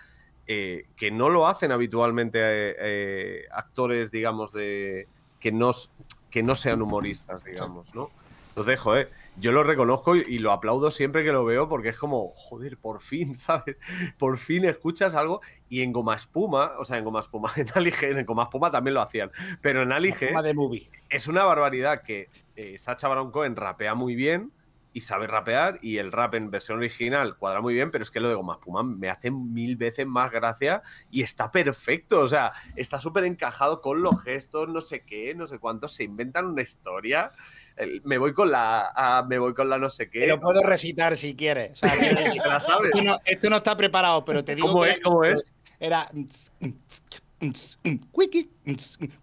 eh, 0.49 0.87
que 0.97 1.13
no 1.13 1.29
lo 1.29 1.47
hacen 1.47 1.71
habitualmente 1.71 2.41
eh, 2.41 2.77
eh, 2.81 3.45
actores, 3.53 4.11
digamos, 4.11 4.53
de 4.53 5.07
que 5.39 5.53
nos 5.53 5.95
que 6.31 6.43
no 6.43 6.55
sean 6.57 6.83
humoristas, 6.83 7.45
digamos, 7.45 7.95
¿no? 7.95 8.11
Entonces, 8.51 8.81
joder, 8.81 9.11
yo 9.37 9.53
lo 9.53 9.63
reconozco 9.63 10.17
y, 10.17 10.39
lo 10.39 10.51
aplaudo 10.51 10.91
siempre 10.91 11.25
que 11.25 11.31
lo 11.31 11.45
veo 11.45 11.69
porque 11.69 11.91
es 11.91 11.97
como, 11.97 12.33
joder, 12.35 12.77
por 12.77 13.01
fin, 13.01 13.35
¿sabes? 13.37 13.77
Por 14.19 14.39
fin 14.39 14.65
escuchas 14.65 15.15
algo 15.15 15.41
y 15.69 15.83
en 15.83 15.93
Goma 15.93 16.17
Espuma, 16.17 16.73
o 16.79 16.85
sea, 16.85 16.99
en 16.99 17.05
Goma 17.05 17.21
Espuma, 17.21 17.51
en 17.57 17.67
Alige, 17.75 18.11
en 18.11 18.27
Goma 18.27 18.45
Espuma 18.45 18.71
también 18.71 18.95
lo 18.95 19.03
hacían, 19.03 19.31
pero 19.61 19.83
en 19.83 19.93
Alige 19.93 20.33
es 21.09 21.29
una 21.29 21.45
barbaridad 21.45 22.03
que 22.03 22.29
eh, 22.57 22.77
Sacha 22.77 23.09
Baron 23.09 23.31
Cohen 23.31 23.57
rapea 23.57 23.95
muy 23.95 24.15
bien, 24.15 24.53
y 24.93 25.03
sabe 25.03 25.27
rapear 25.27 25.79
y 25.83 25.99
el 25.99 26.13
rap 26.13 26.35
en 26.35 26.51
versión 26.51 26.79
original 26.79 27.37
cuadra 27.37 27.61
muy 27.61 27.75
bien, 27.75 27.91
pero 27.91 28.03
es 28.03 28.11
que 28.11 28.21
lo 28.21 28.29
de 28.29 28.35
Goma 28.35 28.61
Puma 28.61 28.83
me 28.83 29.09
hace 29.09 29.31
mil 29.31 29.77
veces 29.77 30.07
más 30.07 30.31
gracia 30.31 30.83
y 31.11 31.23
está 31.23 31.51
perfecto, 31.51 32.21
o 32.21 32.29
sea, 32.29 32.53
está 32.77 32.99
súper 32.99 33.25
encajado 33.25 33.81
con 33.81 34.03
los 34.03 34.23
gestos, 34.23 34.69
no 34.69 34.81
sé 34.81 35.05
qué, 35.05 35.35
no 35.35 35.47
sé 35.47 35.59
cuánto, 35.59 35.89
se 35.89 36.05
inventan 36.05 36.47
una 36.47 36.63
historia. 36.63 37.33
me 38.05 38.19
voy 38.19 38.33
con 38.33 38.51
la 38.51 39.25
me 39.29 39.39
voy 39.39 39.55
con 39.55 39.69
la 39.69 39.79
no 39.79 39.91
sé 39.91 40.11
qué. 40.11 40.27
lo 40.27 40.41
puedo 40.41 40.63
recitar 40.63 41.17
si 41.17 41.35
quieres. 41.35 41.81
Esto, 43.25 43.51
no, 43.51 43.57
está 43.57 43.77
preparado, 43.77 44.25
pero 44.25 44.45
te 44.45 44.55
digo 44.55 44.69
¿Cómo 44.69 44.85
es? 44.85 45.01
¿Cómo 45.01 45.25
es? 45.25 45.45
Era 45.79 46.07
wiki, 48.13 48.51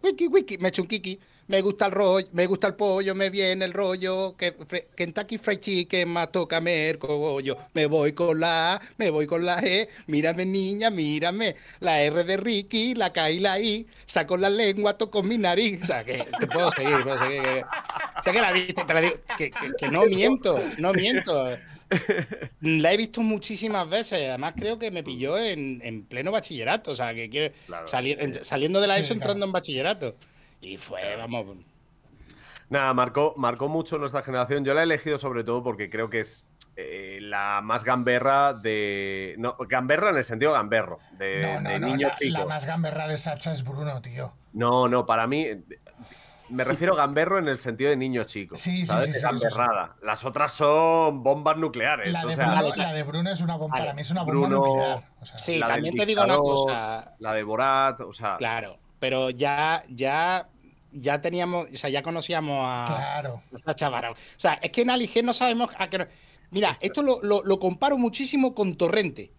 wiki, 0.03 0.27
wiki, 0.27 0.57
me 0.57 0.67
he 0.67 0.69
hecho 0.69 0.81
un 0.81 0.87
kiki 0.87 1.19
me 1.47 1.61
gusta 1.61 1.85
el 1.87 1.91
rollo, 1.93 2.27
me 2.33 2.45
gusta 2.45 2.67
el 2.67 2.75
pollo, 2.75 3.15
me 3.15 3.29
viene 3.29 3.65
el 3.65 3.73
rollo, 3.73 4.35
que 4.37 4.55
Kentucky 4.95 5.37
Fried 5.37 5.59
Chicken 5.59 6.09
más 6.09 6.31
toca 6.31 6.57
el 6.57 6.97
cogollo, 6.99 7.57
me 7.73 7.85
voy 7.85 8.13
con 8.13 8.39
la 8.39 8.75
A, 8.75 8.81
me 8.97 9.09
voy 9.09 9.27
con 9.27 9.45
la 9.45 9.59
E, 9.59 9.87
mírame 10.07 10.45
niña, 10.45 10.89
mírame, 10.89 11.55
la 11.79 12.01
R 12.01 12.23
de 12.23 12.37
Ricky, 12.37 12.95
la 12.95 13.13
K 13.13 13.31
y 13.31 13.39
la 13.39 13.59
I, 13.59 13.87
saco 14.05 14.37
la 14.37 14.49
lengua, 14.49 14.97
toco 14.97 15.23
mi 15.23 15.37
nariz, 15.37 15.81
o 15.83 15.85
sea, 15.85 16.03
que 16.03 16.25
te 16.39 16.47
puedo 16.47 16.69
seguir, 16.71 17.03
puedo 17.03 17.17
seguir, 17.17 17.41
que, 17.41 17.63
o 17.63 18.23
sea, 18.23 18.33
que 18.33 18.41
la 18.41 18.51
viste, 18.51 18.83
te 18.83 18.93
la 18.93 19.01
digo, 19.01 19.15
que, 19.37 19.51
que, 19.51 19.89
no 19.89 20.05
miento, 20.05 20.59
no 20.77 20.93
miento. 20.93 21.57
La 22.59 22.91
he 22.91 22.97
visto 22.97 23.21
muchísimas 23.21 23.89
veces. 23.89 24.27
Además, 24.27 24.55
creo 24.57 24.77
que 24.77 24.91
me 24.91 25.03
pilló 25.03 25.37
en, 25.37 25.79
en 25.81 26.03
pleno 26.03 26.33
bachillerato. 26.33 26.91
O 26.91 26.95
sea, 26.97 27.13
que 27.13 27.29
quiere 27.29 27.53
salir, 27.85 28.37
saliendo 28.43 28.81
de 28.81 28.87
la 28.87 28.97
ESO 28.97 29.13
entrando 29.13 29.45
en 29.45 29.53
bachillerato. 29.53 30.17
Y 30.61 30.77
fue, 30.77 31.15
vamos. 31.15 31.57
Nada, 32.69 32.93
marcó, 32.93 33.33
marcó 33.37 33.69
mucho 33.69 33.97
nuestra 33.97 34.23
generación. 34.23 34.65
Yo 34.65 34.73
la 34.73 34.81
he 34.81 34.83
elegido 34.83 35.17
sobre 35.17 35.43
todo 35.43 35.63
porque 35.63 35.89
creo 35.89 36.09
que 36.09 36.21
es 36.21 36.45
eh, 36.75 37.19
la 37.21 37.61
más 37.63 37.83
gamberra 37.83 38.53
de. 38.53 39.35
No, 39.37 39.55
gamberra 39.67 40.09
en 40.09 40.17
el 40.17 40.23
sentido 40.23 40.51
gamberro, 40.51 40.99
de, 41.11 41.59
niño 41.79 42.09
la, 42.19 42.39
La 42.39 42.45
más 42.45 42.65
gamberra 42.65 43.07
de 43.07 43.17
Sacha 43.17 43.51
es 43.51 43.63
Bruno, 43.63 44.01
tío. 44.01 44.33
No, 44.53 44.87
no, 44.87 45.05
para 45.05 45.27
mí. 45.27 45.47
Me 46.49 46.63
refiero 46.63 46.93
a 46.93 46.97
gamberro 46.97 47.39
en 47.39 47.49
el 47.49 47.59
sentido 47.59 47.89
de 47.89 47.97
niño 47.97 48.23
chico. 48.23 48.55
Sí, 48.55 48.85
sí, 48.85 48.95
sí, 49.01 49.21
Gamberrada. 49.21 49.97
Las 50.01 50.23
otras 50.23 50.53
son 50.53 51.21
bombas 51.21 51.57
nucleares. 51.57 52.09
La 52.13 52.23
de, 52.23 53.03
Bruno, 53.03 53.31
es 53.31 53.41
una 53.41 53.57
bomba. 53.57 53.79
Para 53.79 53.93
mí 53.93 54.01
es 54.01 54.11
una 54.11 54.23
bomba 54.23 54.47
nuclear. 54.47 55.03
sí, 55.35 55.59
también 55.59 55.95
te 55.95 56.05
digo 56.05 56.23
una 56.23 56.37
cosa. 56.37 57.15
La 57.19 57.33
de 57.33 57.43
Borat, 57.43 57.99
o 58.01 58.13
sea. 58.13 58.37
Claro 58.37 58.86
pero 58.99 59.29
ya, 59.29 59.83
ya, 59.89 60.49
ya 60.91 61.21
teníamos, 61.21 61.67
o 61.71 61.77
sea, 61.77 61.89
ya 61.89 62.01
conocíamos 62.01 62.59
a, 62.63 62.85
claro. 62.87 63.43
Sacha 63.53 63.89
Baron. 63.89 64.13
O 64.13 64.39
sea, 64.39 64.53
es 64.55 64.71
que 64.71 64.81
en 64.81 64.89
Alige 64.89 65.23
no 65.23 65.33
sabemos 65.33 65.69
a 65.77 65.89
qué. 65.89 66.07
Mira, 66.49 66.75
esto 66.81 67.03
lo, 67.03 67.21
lo, 67.21 67.59
comparo 67.59 67.97
muchísimo 67.97 68.55
con 68.55 68.75
Torrente. 68.75 69.31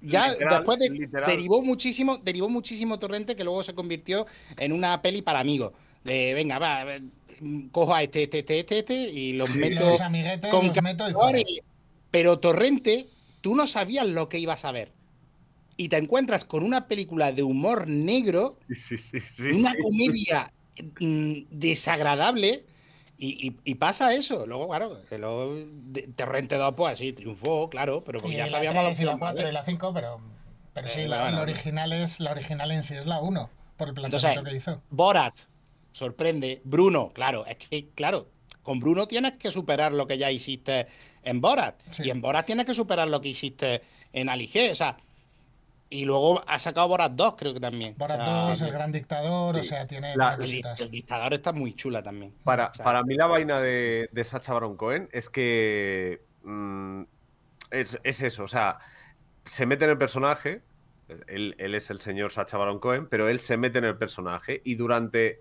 Ya 0.00 0.32
después 0.32 0.78
derivó 1.26 1.62
muchísimo, 1.62 2.18
derivó 2.18 2.48
muchísimo 2.48 2.98
Torrente 2.98 3.34
que 3.34 3.42
luego 3.44 3.64
se 3.64 3.74
convirtió 3.74 4.26
en 4.56 4.72
una 4.72 5.02
peli 5.02 5.22
para 5.22 5.40
amigos. 5.40 5.72
De 6.04 6.34
venga, 6.34 6.60
va, 6.60 6.84
cojo 7.72 7.94
a 7.94 8.02
este, 8.02 8.22
este, 8.24 8.38
este, 8.38 8.60
este, 8.60 8.78
este 8.78 8.94
y 8.94 9.32
los 9.32 9.54
meto 9.56 9.98
con 10.50 10.68
los 10.68 10.82
meto 10.82 11.08
y 11.36 11.60
Pero 12.12 12.38
Torrente, 12.38 13.08
tú 13.40 13.56
no 13.56 13.66
sabías 13.66 14.06
lo 14.06 14.28
que 14.28 14.38
ibas 14.38 14.64
a 14.64 14.70
ver 14.70 14.92
y 15.78 15.88
te 15.88 15.96
encuentras 15.96 16.44
con 16.44 16.64
una 16.64 16.88
película 16.88 17.30
de 17.32 17.44
humor 17.44 17.86
negro, 17.86 18.58
una 19.54 19.74
comedia 19.80 20.52
mm, 21.00 21.32
desagradable. 21.50 22.66
Y, 23.20 23.74
pasa 23.76 24.14
eso. 24.14 24.46
Luego, 24.46 24.68
claro, 24.68 24.96
luego 25.10 25.56
Terrente 26.14 26.56
2, 26.56 26.74
pues 26.76 26.92
así, 26.94 27.12
triunfó, 27.12 27.68
claro, 27.68 28.04
pero 28.04 28.20
como 28.20 28.32
ya 28.32 28.46
sabíamos 28.46 28.98
la, 28.98 29.04
la 29.04 29.18
4 29.18 29.48
y 29.48 29.52
la 29.52 29.64
5, 29.64 29.94
pero, 29.94 30.20
pero 30.72 30.88
sí, 30.88 31.00
eh, 31.00 31.08
la, 31.08 31.40
original 31.40 31.92
es, 31.92 32.20
la 32.20 32.30
original 32.30 32.70
en 32.70 32.84
sí 32.84 32.94
es 32.94 33.06
la 33.06 33.20
1, 33.20 33.50
por 33.76 33.88
el 33.88 33.94
planteamiento 33.94 34.44
que 34.44 34.56
hizo. 34.56 34.82
Borat, 34.90 35.36
sorprende. 35.90 36.60
Bruno, 36.64 37.12
claro, 37.12 37.44
es 37.46 37.56
que, 37.56 37.88
claro, 37.94 38.28
con 38.62 38.78
Bruno 38.78 39.08
tienes 39.08 39.32
que 39.32 39.50
superar 39.50 39.92
lo 39.92 40.06
que 40.06 40.18
ya 40.18 40.30
hiciste 40.30 40.86
en 41.22 41.40
Borat. 41.40 41.74
Y 41.98 42.10
en 42.10 42.20
Borat 42.20 42.46
tienes 42.46 42.66
que 42.66 42.74
superar 42.74 43.08
lo 43.08 43.20
que 43.20 43.28
hiciste 43.28 43.82
en 44.12 44.28
Alige. 44.28 44.70
O 44.70 44.74
sea, 44.76 44.96
y 45.90 46.04
luego 46.04 46.42
ha 46.46 46.58
sacado 46.58 46.88
Borat 46.88 47.12
2, 47.12 47.34
creo 47.36 47.54
que 47.54 47.60
también. 47.60 47.94
Borat 47.96 48.20
2, 48.20 48.60
El 48.62 48.72
Gran 48.72 48.92
Dictador, 48.92 49.56
o 49.56 49.62
sea, 49.62 49.86
tiene. 49.86 50.12
el, 50.12 50.90
Dictador 50.90 51.34
está 51.34 51.52
muy 51.52 51.74
chula 51.74 52.02
también. 52.02 52.34
Para, 52.44 52.70
para 52.72 53.02
mí, 53.02 53.14
la 53.14 53.26
vaina 53.26 53.60
de, 53.60 54.08
de 54.12 54.24
Sacha 54.24 54.52
Baron 54.52 54.76
Cohen 54.76 55.08
es 55.12 55.28
que. 55.28 56.22
Mm, 56.42 57.02
es, 57.70 57.98
eso, 58.02 58.44
o 58.44 58.48
sea, 58.48 58.78
se 59.44 59.66
mete 59.66 59.84
en 59.84 59.92
el 59.92 59.98
personaje. 59.98 60.62
Él, 61.26 61.54
él, 61.58 61.74
es 61.74 61.88
el 61.88 62.00
señor 62.02 62.32
Sacha 62.32 62.58
Baron 62.58 62.80
Cohen, 62.80 63.08
pero 63.08 63.28
él 63.28 63.40
se 63.40 63.56
mete 63.56 63.78
en 63.78 63.84
el 63.84 63.96
personaje 63.96 64.60
y 64.64 64.74
durante 64.74 65.40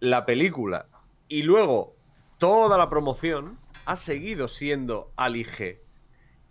la 0.00 0.24
película 0.24 0.86
y 1.28 1.42
luego 1.42 1.96
toda 2.38 2.78
la 2.78 2.88
promoción 2.88 3.58
ha 3.84 3.96
seguido 3.96 4.48
siendo 4.48 5.12
Ali 5.16 5.44
G. 5.44 5.80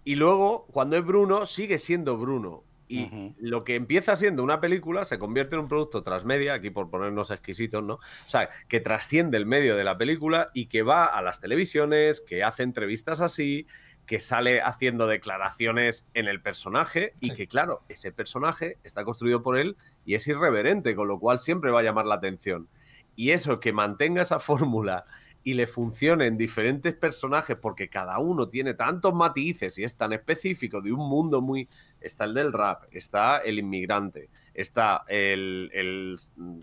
Y 0.04 0.16
luego, 0.16 0.68
cuando 0.68 0.98
es 0.98 1.06
Bruno, 1.06 1.46
sigue 1.46 1.78
siendo 1.78 2.18
Bruno. 2.18 2.64
Y 2.88 3.34
lo 3.39 3.63
que 3.63 3.76
empieza 3.76 4.15
siendo 4.15 4.43
una 4.43 4.62
película 4.62 5.06
se 5.06 5.17
convierte 5.17 5.56
en 5.56 5.62
un 5.62 5.67
producto 5.67 6.04
transmedia, 6.04 6.54
aquí 6.54 6.69
por 6.69 6.89
ponernos 6.89 7.32
exquisitos, 7.32 7.84
¿no? 7.84 7.95
O 7.95 8.00
sea, 8.28 8.50
que 8.67 8.80
trasciende 8.80 9.38
el 9.38 9.48
medio 9.48 9.76
de 9.76 9.84
la 9.84 9.98
película 9.98 10.52
y 10.54 10.67
que 10.67 10.84
va 10.84 11.06
a 11.06 11.21
las 11.21 11.39
televisiones, 11.39 12.21
que 12.21 12.43
hace 12.43 12.63
entrevistas 12.63 13.21
así, 13.21 13.65
que 14.06 14.19
sale 14.19 14.62
haciendo 14.62 15.08
declaraciones 15.08 16.06
en 16.13 16.28
el 16.28 16.41
personaje 16.41 17.13
y 17.21 17.32
que, 17.32 17.48
claro, 17.48 17.82
ese 17.89 18.12
personaje 18.12 18.78
está 18.84 19.04
construido 19.04 19.41
por 19.41 19.58
él 19.58 19.78
y 20.06 20.15
es 20.15 20.28
irreverente, 20.28 20.95
con 20.95 21.08
lo 21.08 21.19
cual 21.19 21.39
siempre 21.39 21.71
va 21.71 21.80
a 21.80 21.84
llamar 21.84 22.06
la 22.06 22.15
atención. 22.15 22.67
Y 23.15 23.32
eso, 23.32 23.60
que 23.60 23.74
mantenga 23.74 24.21
esa 24.21 24.39
fórmula 24.39 25.06
y 25.47 25.53
le 25.53 25.67
funcionen 25.67 26.38
diferentes 26.38 26.93
personajes 26.93 27.55
porque 27.55 27.88
cada 27.88 28.17
uno 28.17 28.49
tiene 28.49 28.73
tantos 28.73 29.13
matices 29.13 29.77
y 29.77 29.84
es 29.84 29.95
tan 29.95 30.12
específico 30.12 30.81
de 30.81 30.91
un 30.91 31.08
mundo 31.08 31.39
muy... 31.39 31.69
Está 32.01 32.23
el 32.23 32.34
del 32.34 32.51
rap, 32.51 32.86
está 32.89 33.38
el 33.38 33.60
inmigrante, 33.60 34.29
está 34.55 35.03
el, 35.08 36.17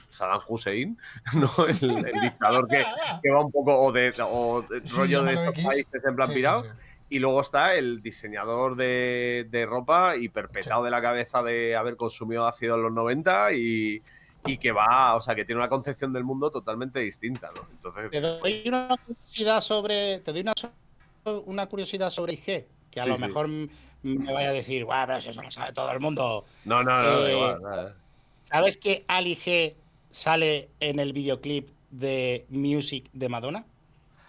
Saddam 0.09 0.41
Hussein, 0.49 0.99
¿no? 1.35 1.67
el, 1.67 2.05
dictador 2.23 2.67
que, 2.67 3.31
va 3.31 3.45
un 3.45 3.53
poco 3.53 3.79
o 3.79 3.93
de, 3.93 4.11
rollo 4.11 5.23
de 5.23 5.35
estos 5.35 5.65
países 5.65 6.05
en 6.05 6.17
plan 6.17 6.29
pirado. 6.35 6.65
y 7.09 7.21
luego 7.21 7.41
está 7.41 7.77
el 7.77 8.03
diseñador 8.03 8.75
de, 8.75 9.47
de 9.49 9.65
ropa 9.65 10.17
y 10.17 10.29
perpetrado 10.29 10.83
de 10.83 10.91
la 10.91 11.01
cabeza 11.01 11.45
de 11.45 11.77
haber 11.77 11.95
consumido 11.95 12.47
ácido 12.47 12.75
en 12.75 12.83
los 12.83 12.93
90 12.93 13.53
y 13.53 14.03
y 14.45 14.59
que 14.59 14.73
va, 14.73 15.15
o 15.15 15.21
sea, 15.21 15.35
que 15.35 15.45
tiene 15.45 15.61
una 15.61 15.69
concepción 15.69 16.13
del 16.13 16.25
mundo 16.25 16.51
totalmente 16.51 17.01
distinta, 17.01 17.49
¿no? 17.55 17.67
Entonces... 17.71 18.11
Te 18.11 18.21
doy 18.21 18.65
una 18.67 18.97
curiosidad 19.07 19.61
sobre, 19.61 20.21
te 20.21 20.33
doy 20.33 20.43
una, 20.43 20.55
una 21.47 21.67
curiosidad 21.67 22.11
sobre 22.11 22.35
IG, 22.35 22.67
que 22.91 23.01
a 23.01 23.07
lo 23.07 23.19
mejor 23.19 23.49
me 23.49 24.33
vaya 24.33 24.49
a 24.49 24.53
decir, 24.53 24.85
guau, 24.85 25.07
pero 25.07 25.19
eso 25.19 25.43
lo 25.43 25.51
sabe 25.51 25.73
todo 25.73 25.91
el 25.93 26.01
mundo. 26.01 26.45
No, 26.65 26.83
no, 26.83 27.03
no, 27.03 27.27
eh, 27.27 27.33
igual, 27.33 27.97
¿Sabes 28.43 28.77
que 28.77 29.05
Ali 29.07 29.37
G 29.37 29.75
sale 30.11 30.69
en 30.81 30.99
el 30.99 31.13
videoclip 31.13 31.69
de 31.91 32.47
Music 32.51 33.09
de 33.13 33.29
Madonna? 33.29 33.65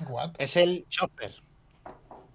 What? 0.08 0.32
Es 0.38 0.56
el 0.56 0.86
chofer. 0.88 1.43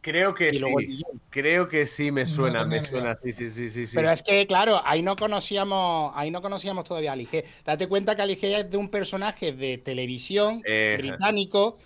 Creo 0.01 0.35
que 0.35 0.51
Y 0.51 0.59
sí. 0.59 1.03
Creo 1.31 1.69
que 1.69 1.85
sí 1.87 2.11
me 2.13 2.27
suena, 2.27 2.65
me 2.65 2.83
suena. 2.85 3.19
Sí, 3.23 3.33
sí, 3.33 3.51
sí, 3.51 3.69
sí. 3.69 3.87
sí. 3.87 3.97
Pero 3.97 4.11
es 4.11 4.23
que, 4.23 4.47
claro, 4.47 4.81
ahí 4.85 5.03
no 5.03 5.17
conocíamos, 5.17 6.13
ahí 6.15 6.31
no 6.31 6.41
conocíamos 6.41 6.85
todavía 6.85 7.11
a 7.11 7.13
Alige. 7.15 7.45
Date 7.65 7.89
cuenta 7.89 8.15
que 8.17 8.23
Alige 8.23 8.57
es 8.57 8.71
de 8.71 8.77
un 8.77 8.89
personaje 8.89 9.53
de 9.53 9.79
televisión 9.79 10.63
Eh. 10.65 10.97
británico 10.99 11.79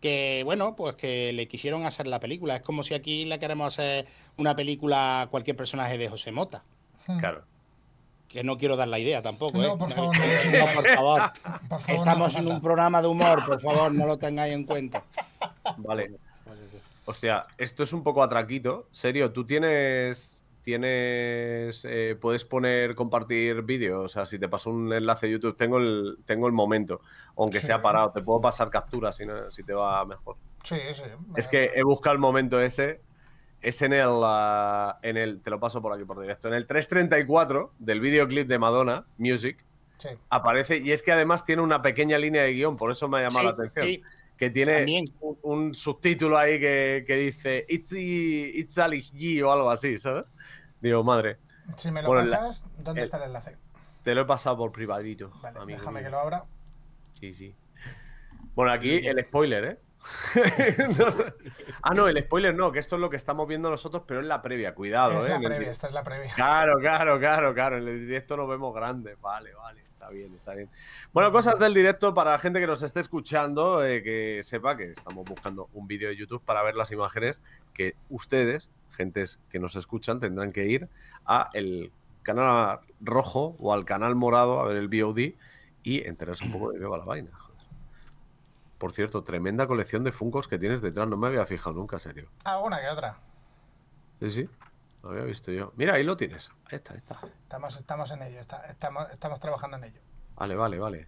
que, 0.00 0.42
bueno, 0.44 0.76
pues 0.76 0.94
que 0.96 1.32
le 1.32 1.48
quisieron 1.48 1.86
hacer 1.86 2.06
la 2.06 2.20
película. 2.20 2.56
Es 2.56 2.62
como 2.62 2.82
si 2.82 2.94
aquí 2.94 3.24
le 3.24 3.38
queremos 3.38 3.74
hacer 3.74 4.06
una 4.36 4.54
película 4.54 5.22
a 5.22 5.26
cualquier 5.28 5.56
personaje 5.56 5.96
de 5.98 6.08
José 6.08 6.32
Mota. 6.32 6.62
Claro. 7.18 7.42
Que 8.28 8.44
no 8.44 8.58
quiero 8.58 8.76
dar 8.76 8.88
la 8.88 8.98
idea 8.98 9.22
tampoco, 9.22 9.62
¿eh? 9.62 9.66
No, 9.66 9.78
por 9.78 9.90
favor, 9.90 10.14
no, 10.18 10.58
No, 10.58 10.72
por 10.74 10.88
favor. 10.88 11.32
Por 11.32 11.80
favor, 11.80 11.88
no 11.88 11.94
Estamos 11.94 12.36
en 12.36 12.48
un 12.48 12.60
programa 12.60 13.00
de 13.00 13.08
humor, 13.08 13.44
por 13.46 13.58
favor, 13.60 13.92
no 13.92 14.04
lo 14.04 14.18
tengáis 14.18 14.52
en 14.52 14.64
cuenta. 14.64 15.02
Vale. 15.78 16.10
Hostia, 17.06 17.46
esto 17.56 17.82
es 17.84 17.92
un 17.92 18.02
poco 18.02 18.22
atraquito. 18.22 18.88
Serio, 18.90 19.32
tú 19.32 19.46
tienes. 19.46 20.42
Tienes. 20.62 21.84
eh, 21.88 22.16
puedes 22.20 22.44
poner 22.44 22.94
compartir 22.96 23.62
vídeo. 23.62 24.02
O 24.02 24.08
sea, 24.08 24.26
si 24.26 24.38
te 24.38 24.48
paso 24.48 24.70
un 24.70 24.92
enlace 24.92 25.26
de 25.26 25.32
YouTube, 25.32 25.56
tengo 25.56 25.78
el, 25.78 26.18
tengo 26.24 26.46
el 26.48 26.52
momento. 26.52 27.00
Aunque 27.36 27.60
Sí. 27.60 27.66
sea 27.66 27.80
parado, 27.82 28.10
te 28.10 28.20
puedo 28.22 28.40
pasar 28.40 28.68
capturas 28.70 29.16
si, 29.16 29.24
no- 29.26 29.50
si 29.50 29.62
te 29.62 29.72
va 29.72 30.04
mejor. 30.04 30.36
Sí, 30.64 30.76
sí. 30.92 31.04
Es 31.36 31.46
que 31.48 31.70
he 31.74 31.82
buscado 31.84 32.14
el 32.14 32.18
momento 32.20 32.60
ese. 32.60 33.00
Es 33.62 33.80
en 33.82 33.92
el, 33.92 34.08
ah, 34.24 34.98
en 35.02 35.16
el. 35.16 35.40
Te 35.40 35.50
lo 35.50 35.60
paso 35.60 35.80
por 35.80 35.92
aquí 35.92 36.04
por 36.04 36.20
directo. 36.20 36.48
En 36.48 36.54
el 36.54 36.66
334 36.66 37.72
del 37.78 38.00
videoclip 38.00 38.48
de 38.48 38.58
Madonna, 38.58 39.06
Music, 39.18 39.64
Sí. 39.98 40.08
aparece. 40.30 40.78
Y 40.78 40.90
es 40.92 41.02
que 41.02 41.12
además 41.12 41.44
tiene 41.44 41.62
una 41.62 41.80
pequeña 41.80 42.18
línea 42.18 42.42
de 42.42 42.52
guion, 42.52 42.76
por 42.76 42.90
eso 42.90 43.08
me 43.08 43.18
ha 43.18 43.28
llamado 43.28 43.40
Sí, 43.40 43.44
la 43.46 43.50
atención. 43.50 43.86
sí, 43.86 44.02
Que 44.36 44.50
tiene 44.50 44.76
También. 44.78 45.04
un, 45.20 45.38
un 45.42 45.74
subtítulo 45.74 46.36
ahí 46.36 46.60
que, 46.60 47.04
que 47.06 47.16
dice 47.16 47.64
It's, 47.68 47.92
it's 47.92 48.76
Ali 48.78 49.00
G 49.02 49.42
o 49.42 49.50
algo 49.50 49.70
así, 49.70 49.96
¿sabes? 49.98 50.30
Digo, 50.80 51.02
madre, 51.02 51.38
Si 51.76 51.90
me 51.90 52.02
lo 52.02 52.08
Bueno, 52.08 52.30
pasas, 52.30 52.64
¿dónde 52.78 53.00
el- 53.00 53.04
está 53.04 53.16
el 53.16 53.22
enlace? 53.24 53.56
te 54.02 54.14
lo 54.14 54.20
he 54.20 54.24
pasado 54.26 54.56
por 54.58 54.70
privadito. 54.72 55.30
Vale, 55.42 55.58
amigo 55.58 55.78
déjame 55.78 56.00
mío. 56.00 56.06
que 56.08 56.10
lo 56.12 56.20
abra. 56.20 56.44
Sí, 57.18 57.32
sí. 57.34 57.54
Bueno, 58.54 58.70
aquí 58.72 59.06
el 59.06 59.18
spoiler, 59.24 59.64
¿eh? 59.64 59.78
No. 60.98 61.06
Ah, 61.82 61.94
no, 61.94 62.06
el 62.06 62.22
spoiler 62.22 62.54
no, 62.54 62.70
que 62.70 62.78
esto 62.78 62.94
es 62.96 63.00
lo 63.00 63.10
que 63.10 63.16
estamos 63.16 63.48
viendo 63.48 63.68
nosotros, 63.70 64.04
pero 64.06 64.20
es 64.20 64.26
la 64.26 64.42
previa, 64.42 64.74
cuidado, 64.74 65.18
es 65.18 65.24
¿eh? 65.26 65.30
la 65.30 65.36
el 65.36 65.42
previa, 65.44 65.70
esta 65.70 65.86
es 65.88 65.92
la 65.94 66.04
previa. 66.04 66.32
Claro, 66.34 66.74
claro, 66.78 67.18
claro, 67.18 67.54
claro. 67.54 67.78
En 67.78 67.88
el 67.88 68.06
directo 68.06 68.36
nos 68.36 68.48
vemos 68.48 68.72
grandes. 68.74 69.18
Vale, 69.20 69.52
vale. 69.54 69.82
Está 70.06 70.14
bien, 70.14 70.34
está 70.34 70.54
bien. 70.54 70.70
Bueno, 71.12 71.32
cosas 71.32 71.58
del 71.58 71.74
directo 71.74 72.14
para 72.14 72.30
la 72.30 72.38
gente 72.38 72.60
que 72.60 72.66
nos 72.68 72.80
esté 72.84 73.00
escuchando, 73.00 73.84
eh, 73.84 74.04
que 74.04 74.40
sepa 74.44 74.76
que 74.76 74.84
estamos 74.84 75.24
buscando 75.24 75.68
un 75.72 75.88
vídeo 75.88 76.08
de 76.08 76.16
YouTube 76.16 76.40
para 76.44 76.62
ver 76.62 76.76
las 76.76 76.92
imágenes 76.92 77.40
que 77.74 77.96
ustedes, 78.08 78.70
gentes 78.92 79.40
que 79.48 79.58
nos 79.58 79.74
escuchan, 79.74 80.20
tendrán 80.20 80.52
que 80.52 80.66
ir 80.66 80.88
a 81.24 81.50
el 81.54 81.90
canal 82.22 82.78
rojo 83.00 83.56
o 83.58 83.72
al 83.72 83.84
canal 83.84 84.14
morado 84.14 84.60
a 84.60 84.68
ver 84.68 84.76
el 84.76 84.86
VOD 84.86 85.34
y 85.82 86.06
enterarse 86.06 86.44
un 86.44 86.52
poco 86.52 86.70
de 86.70 86.78
qué 86.78 86.84
va 86.84 86.98
la 86.98 87.04
vaina. 87.04 87.30
joder. 87.36 87.66
Por 88.78 88.92
cierto, 88.92 89.24
tremenda 89.24 89.66
colección 89.66 90.04
de 90.04 90.12
Funcos 90.12 90.46
que 90.46 90.56
tienes 90.56 90.82
detrás. 90.82 91.08
No 91.08 91.16
me 91.16 91.26
había 91.26 91.44
fijado 91.46 91.74
nunca, 91.74 91.98
serio. 91.98 92.28
Ah, 92.44 92.60
una 92.60 92.80
que 92.80 92.88
otra. 92.88 93.18
Sí, 94.20 94.30
sí. 94.30 94.48
Lo 95.06 95.12
había 95.12 95.24
visto 95.24 95.52
yo. 95.52 95.72
Mira, 95.76 95.94
ahí 95.94 96.02
lo 96.04 96.16
tienes. 96.16 96.50
Ahí 96.66 96.76
está, 96.76 96.92
ahí 96.92 96.98
está. 96.98 97.20
Estamos, 97.42 97.76
estamos 97.76 98.10
en 98.10 98.22
ello, 98.22 98.40
está- 98.40 98.66
estamos, 98.66 99.08
estamos 99.12 99.38
trabajando 99.40 99.76
en 99.76 99.84
ello. 99.84 100.00
Vale, 100.36 100.54
vale, 100.56 100.78
vale. 100.78 101.06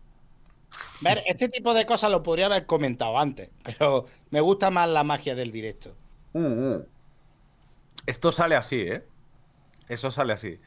Ver, 1.01 1.23
este 1.27 1.49
tipo 1.49 1.75
de 1.75 1.87
cosas 1.87 2.11
lo 2.11 2.23
podría 2.23 2.47
haber 2.47 2.67
comentado 2.67 3.19
antes, 3.19 3.51
pero 3.65 4.05
me 4.31 4.41
gusta 4.41 4.71
más 4.71 4.89
la 4.89 5.03
magia 5.03 5.35
del 5.35 5.51
directo. 5.51 5.95
Esto 8.07 8.33
sale 8.33 8.55
así, 8.57 8.81
¿eh? 8.81 9.05
Eso 9.89 10.11
sale 10.11 10.33
así. 10.33 10.61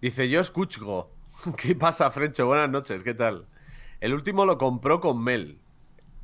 Dice, 0.00 0.28
yo 0.28 0.40
escucho. 0.40 1.10
¿Qué 1.56 1.74
pasa, 1.74 2.10
Frencho? 2.10 2.46
Buenas 2.46 2.70
noches, 2.70 3.02
¿qué 3.02 3.14
tal? 3.14 3.46
El 4.00 4.14
último 4.14 4.44
lo 4.46 4.58
compró 4.58 5.00
con 5.00 5.22
Mel. 5.22 5.58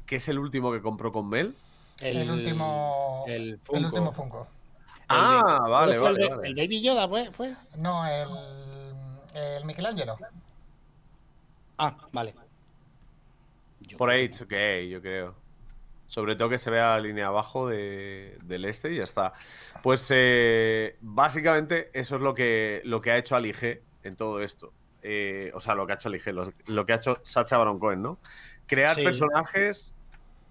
¿Qué 0.06 0.16
es 0.16 0.28
el 0.28 0.38
último 0.38 0.70
que 0.72 0.80
compró 0.82 1.12
con 1.12 1.28
Mel? 1.28 1.54
El, 2.00 2.30
último. 2.30 3.24
El 3.26 3.50
el 3.50 3.58
Funko. 3.60 3.86
último 3.88 4.12
Funko. 4.12 4.46
Ah, 5.08 5.66
vale, 5.68 5.94
¿Fue 5.96 6.08
el 6.10 6.14
vale, 6.18 6.28
vale. 6.34 6.48
El 6.48 6.54
Baby 6.54 6.82
Yoda 6.82 7.08
fue, 7.08 7.30
fue. 7.32 7.54
No, 7.76 8.06
el. 8.06 8.28
El 9.34 9.64
Michelangelo. 9.64 10.16
Ah, 11.78 11.96
vale. 12.12 12.34
Yo 13.80 13.98
Por 13.98 14.10
ahí, 14.10 14.26
ok, 14.26 14.88
yo 14.90 15.00
creo. 15.02 15.34
Sobre 16.06 16.36
todo 16.36 16.48
que 16.48 16.58
se 16.58 16.70
vea 16.70 16.90
la 16.90 17.00
línea 17.00 17.26
abajo 17.26 17.68
de- 17.68 18.38
del 18.44 18.64
este 18.66 18.92
y 18.92 18.96
ya 18.98 19.02
está. 19.02 19.32
Pues 19.82 20.06
eh, 20.14 20.96
básicamente 21.00 21.90
eso 21.92 22.16
es 22.16 22.22
lo 22.22 22.34
que, 22.34 22.80
lo 22.84 23.00
que 23.00 23.10
ha 23.10 23.18
hecho 23.18 23.34
Alige 23.34 23.82
en 24.04 24.14
todo 24.14 24.40
esto. 24.40 24.72
Eh, 25.02 25.50
o 25.54 25.60
sea, 25.60 25.74
lo 25.74 25.86
que 25.86 25.92
ha 25.94 25.96
hecho 25.96 26.08
Alige, 26.08 26.32
lo, 26.32 26.50
lo 26.66 26.86
que 26.86 26.92
ha 26.92 26.96
hecho 26.96 27.18
Sacha 27.24 27.58
Baron 27.58 27.78
Cohen, 27.80 28.00
¿no? 28.02 28.18
Crear 28.66 28.94
Sí. 28.94 29.02
personajes, 29.02 29.93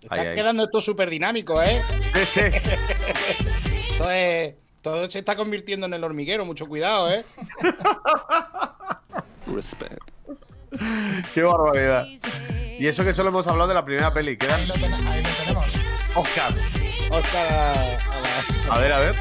Está 0.06 0.16
Ahí, 0.22 0.28
ahí. 0.28 0.36
quedando 0.36 0.64
esto 0.64 0.82
súper 0.82 1.10
dinámico, 1.10 1.62
¿eh? 1.62 1.82
Sí, 2.14 2.26
sí. 2.26 2.40
Esto 3.90 4.12
es. 4.12 4.56
Todo 4.82 5.10
se 5.10 5.18
está 5.20 5.36
convirtiendo 5.36 5.88
en 5.88 5.94
el 5.96 6.04
hormiguero, 6.04 6.46
mucho 6.46 6.68
cuidado, 6.68 7.10
¿eh? 7.12 7.26
Qué 11.34 11.42
barbaridad. 11.44 12.06
Y 12.78 12.86
eso 12.88 13.04
que 13.04 13.14
solo 13.14 13.30
hemos 13.30 13.48
hablado 13.48 13.70
de 13.70 13.74
la 13.74 13.86
primera 13.86 14.14
peli. 14.14 14.38
Quedan 14.38 14.60
Ahí 14.60 14.68
lo, 14.68 14.74
ten- 14.76 14.94
ahí 15.08 15.24
lo 15.24 15.30
tenemos. 15.30 15.66
Oscar. 16.16 16.52
Oscar 17.12 17.54
a, 17.54 17.72
a 17.72 18.22
la 18.22 18.76
A 18.76 18.80
ver, 18.80 18.92
a 18.94 18.98
ver. 19.00 19.16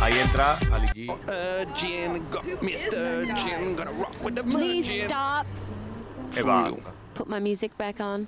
Ahí 0.00 0.18
entra 0.18 0.58
Ali 0.72 0.86
G. 0.88 1.16
Virgin, 1.26 2.28
got 2.30 2.44
me 2.60 2.72
sturgeon, 2.86 3.76
gonna 3.76 3.92
rock 3.92 4.12
with 4.22 4.34
the 4.34 4.42
Please 4.42 4.86
virgin. 4.88 5.06
stop. 5.06 5.46
Basta. 6.44 6.92
Put 7.14 7.28
my 7.28 7.38
music 7.40 7.70
back 7.78 8.00
on. 8.00 8.26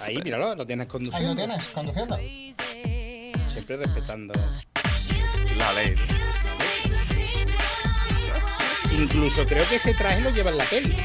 Ahí, 0.00 0.20
míralo, 0.22 0.54
lo 0.54 0.66
tienes 0.66 0.84
Ahí 0.84 0.88
lo 0.88 0.92
conduciendo. 0.92 1.36
tienes, 1.36 1.68
conduciendo. 1.68 2.16
Siempre 3.46 3.76
respetando. 3.76 4.34
La 5.56 5.72
ley. 5.72 5.94
Incluso 8.92 9.44
creo 9.44 9.68
que 9.68 9.76
ese 9.76 9.94
traje 9.94 10.20
lo 10.20 10.30
lleva 10.30 10.50
en 10.50 10.58
la 10.58 10.64
peli. 10.64 10.96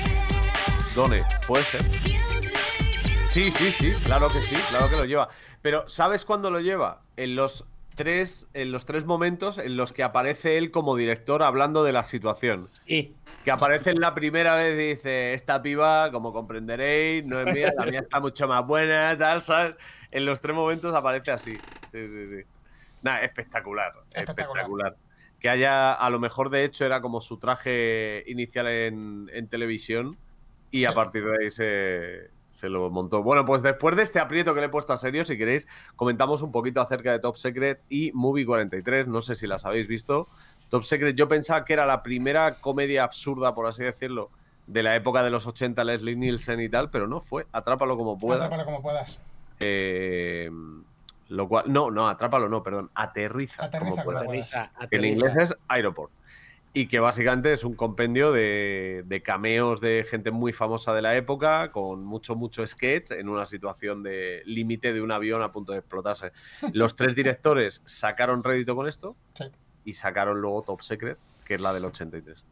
Done, 0.96 1.24
puede 1.48 1.64
ser. 1.66 1.82
Sí, 3.30 3.50
sí, 3.52 3.72
sí, 3.72 3.92
claro 4.04 4.28
que 4.28 4.42
sí, 4.44 4.56
claro 4.70 4.90
que 4.90 4.98
lo 4.98 5.06
lleva. 5.06 5.30
Pero 5.62 5.88
¿sabes 5.88 6.26
cuándo 6.26 6.52
lo 6.52 6.60
lleva? 6.60 7.02
En 7.16 7.36
los 7.36 7.66
tres, 8.04 8.48
en 8.54 8.72
los 8.72 8.86
tres 8.86 9.06
momentos 9.06 9.58
en 9.60 9.78
los 9.78 9.94
que 9.94 10.02
aparece 10.02 10.58
él 10.58 10.72
como 10.72 10.96
director 10.96 11.44
hablando 11.44 11.84
de 11.84 11.92
la 11.94 12.04
situación. 12.04 12.70
Sí. 12.86 13.16
Que 13.46 13.52
aparece 13.52 13.92
en 13.92 14.00
la 14.00 14.16
primera 14.16 14.56
vez 14.56 14.74
y 14.80 14.90
dice, 14.96 15.34
esta 15.36 15.62
piba, 15.62 16.12
como 16.12 16.34
comprenderéis, 16.34 17.24
no 17.26 17.40
es 17.40 17.54
mía, 17.54 17.72
la 17.78 17.86
mía 17.86 18.00
está 18.00 18.20
mucho 18.20 18.48
más 18.48 18.66
buena, 18.66 19.16
tal, 19.18 19.44
¿sabes? 19.44 19.76
En 20.10 20.26
los 20.26 20.42
tres 20.42 20.56
momentos 20.56 20.96
aparece 20.96 21.32
así. 21.32 21.54
Sí, 21.92 22.08
sí, 22.08 22.28
sí. 22.28 22.42
Nada, 23.04 23.22
espectacular, 23.22 23.92
Espectacular. 24.14 24.66
espectacular. 24.66 24.96
Que 25.40 25.50
haya, 25.50 25.94
a 25.94 26.10
lo 26.10 26.20
mejor 26.20 26.50
de 26.50 26.64
hecho 26.66 26.86
era 26.86 27.02
como 27.02 27.22
su 27.22 27.38
traje 27.38 28.24
inicial 28.28 28.68
en, 28.68 29.30
en 29.34 29.48
televisión 29.48 30.18
y 30.72 30.86
a 30.86 30.94
partir 30.94 31.24
de 31.24 31.44
ahí 31.44 31.52
se, 31.52 32.32
se 32.52 32.70
lo 32.70 32.90
montó. 32.90 33.24
Bueno, 33.24 33.46
pues 33.46 33.64
después 33.64 33.96
de 33.96 34.04
este 34.04 34.20
aprieto 34.20 34.54
que 34.54 34.60
le 34.60 34.68
he 34.68 34.70
puesto 34.70 34.94
a 34.94 34.98
serio, 34.98 35.26
si 35.26 35.38
queréis, 35.38 35.68
comentamos 35.96 36.42
un 36.42 36.52
poquito 36.52 36.82
acerca 36.82 37.12
de 37.12 37.20
Top 37.20 37.36
Secret 37.38 37.82
y 37.90 38.12
Movie 38.14 38.46
43. 38.46 39.08
No 39.08 39.22
sé 39.22 39.36
si 39.36 39.48
las 39.48 39.66
habéis 39.66 39.88
visto. 39.88 40.28
Top 40.70 40.84
Secret, 40.84 41.16
yo 41.16 41.28
pensaba 41.28 41.66
que 41.66 41.74
era 41.74 41.86
la 41.86 42.04
primera 42.04 42.56
comedia 42.62 43.04
absurda, 43.04 43.56
por 43.56 43.66
así 43.68 43.84
decirlo, 43.84 44.30
de 44.68 44.84
la 44.84 44.96
época 44.96 45.24
de 45.24 45.32
los 45.32 45.48
80, 45.48 45.84
Leslie 45.84 46.16
Nielsen 46.16 46.62
y 46.62 46.70
tal, 46.70 46.90
pero 46.90 47.08
no 47.08 47.22
fue. 47.22 47.48
Atrápalo 47.52 47.98
como 47.98 48.18
pueda. 48.18 48.46
Atrápalo 48.46 48.66
como 48.66 48.82
puedas. 48.82 49.20
Lo 51.30 51.48
cual, 51.48 51.64
no, 51.68 51.90
no, 51.90 52.10
atrápalo, 52.10 52.50
no, 52.50 52.62
perdón, 52.62 52.92
aterriza. 52.94 53.64
Aterriza 53.64 54.04
como 54.04 54.18
Aterriza, 54.18 54.72
en 54.92 55.06
inglés 55.06 55.36
es 55.38 55.58
aeroport. 55.70 56.12
Y 56.74 56.88
que 56.88 57.00
básicamente 57.00 57.52
es 57.54 57.64
un 57.66 57.76
compendio 57.76 58.32
de, 58.32 59.04
de 59.06 59.22
cameos 59.22 59.82
de 59.82 60.06
gente 60.10 60.32
muy 60.32 60.54
famosa 60.54 60.94
de 60.94 61.02
la 61.02 61.16
época, 61.16 61.72
con 61.72 62.06
mucho, 62.06 62.36
mucho 62.36 62.66
sketch 62.66 63.12
en 63.12 63.28
una 63.28 63.46
situación 63.46 64.04
de 64.04 64.42
límite 64.46 64.94
de 64.94 65.02
un 65.02 65.12
avión 65.12 65.42
a 65.42 65.52
punto 65.52 65.74
de 65.74 65.80
explotarse. 65.80 66.32
Los 66.74 66.96
tres 66.96 67.14
directores 67.16 67.82
sacaron 67.86 68.44
rédito 68.44 68.76
con 68.76 68.88
esto 68.88 69.16
Sí. 69.34 69.46
y 69.84 69.94
sacaron 69.94 70.40
luego 70.40 70.62
Top 70.62 70.82
Secret, 70.82 71.18
que 71.44 71.56
es 71.56 71.62
la 71.62 71.74
del 71.74 71.84
83. 71.86 72.44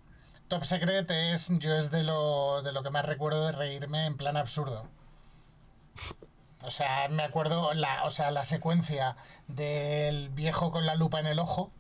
Top 0.50 0.66
Secret 0.66 1.10
es, 1.12 1.50
yo 1.60 1.74
es 1.78 1.90
de 1.92 2.04
lo, 2.04 2.62
de 2.62 2.74
lo 2.74 2.84
que 2.84 2.90
más 2.90 3.06
recuerdo 3.06 3.46
de 3.46 3.52
reírme 3.54 4.06
en 4.06 4.18
plan 4.18 4.36
absurdo. 4.36 4.88
O 6.62 6.72
sea, 6.72 7.08
me 7.10 7.24
acuerdo 7.24 7.74
la, 7.74 8.04
o 8.04 8.12
sea, 8.12 8.32
la 8.32 8.44
secuencia 8.44 9.16
del 9.48 10.30
viejo 10.30 10.72
con 10.72 10.86
la 10.86 10.96
lupa 10.96 11.20
en 11.20 11.28
el 11.28 11.40
ojo. 11.40 11.72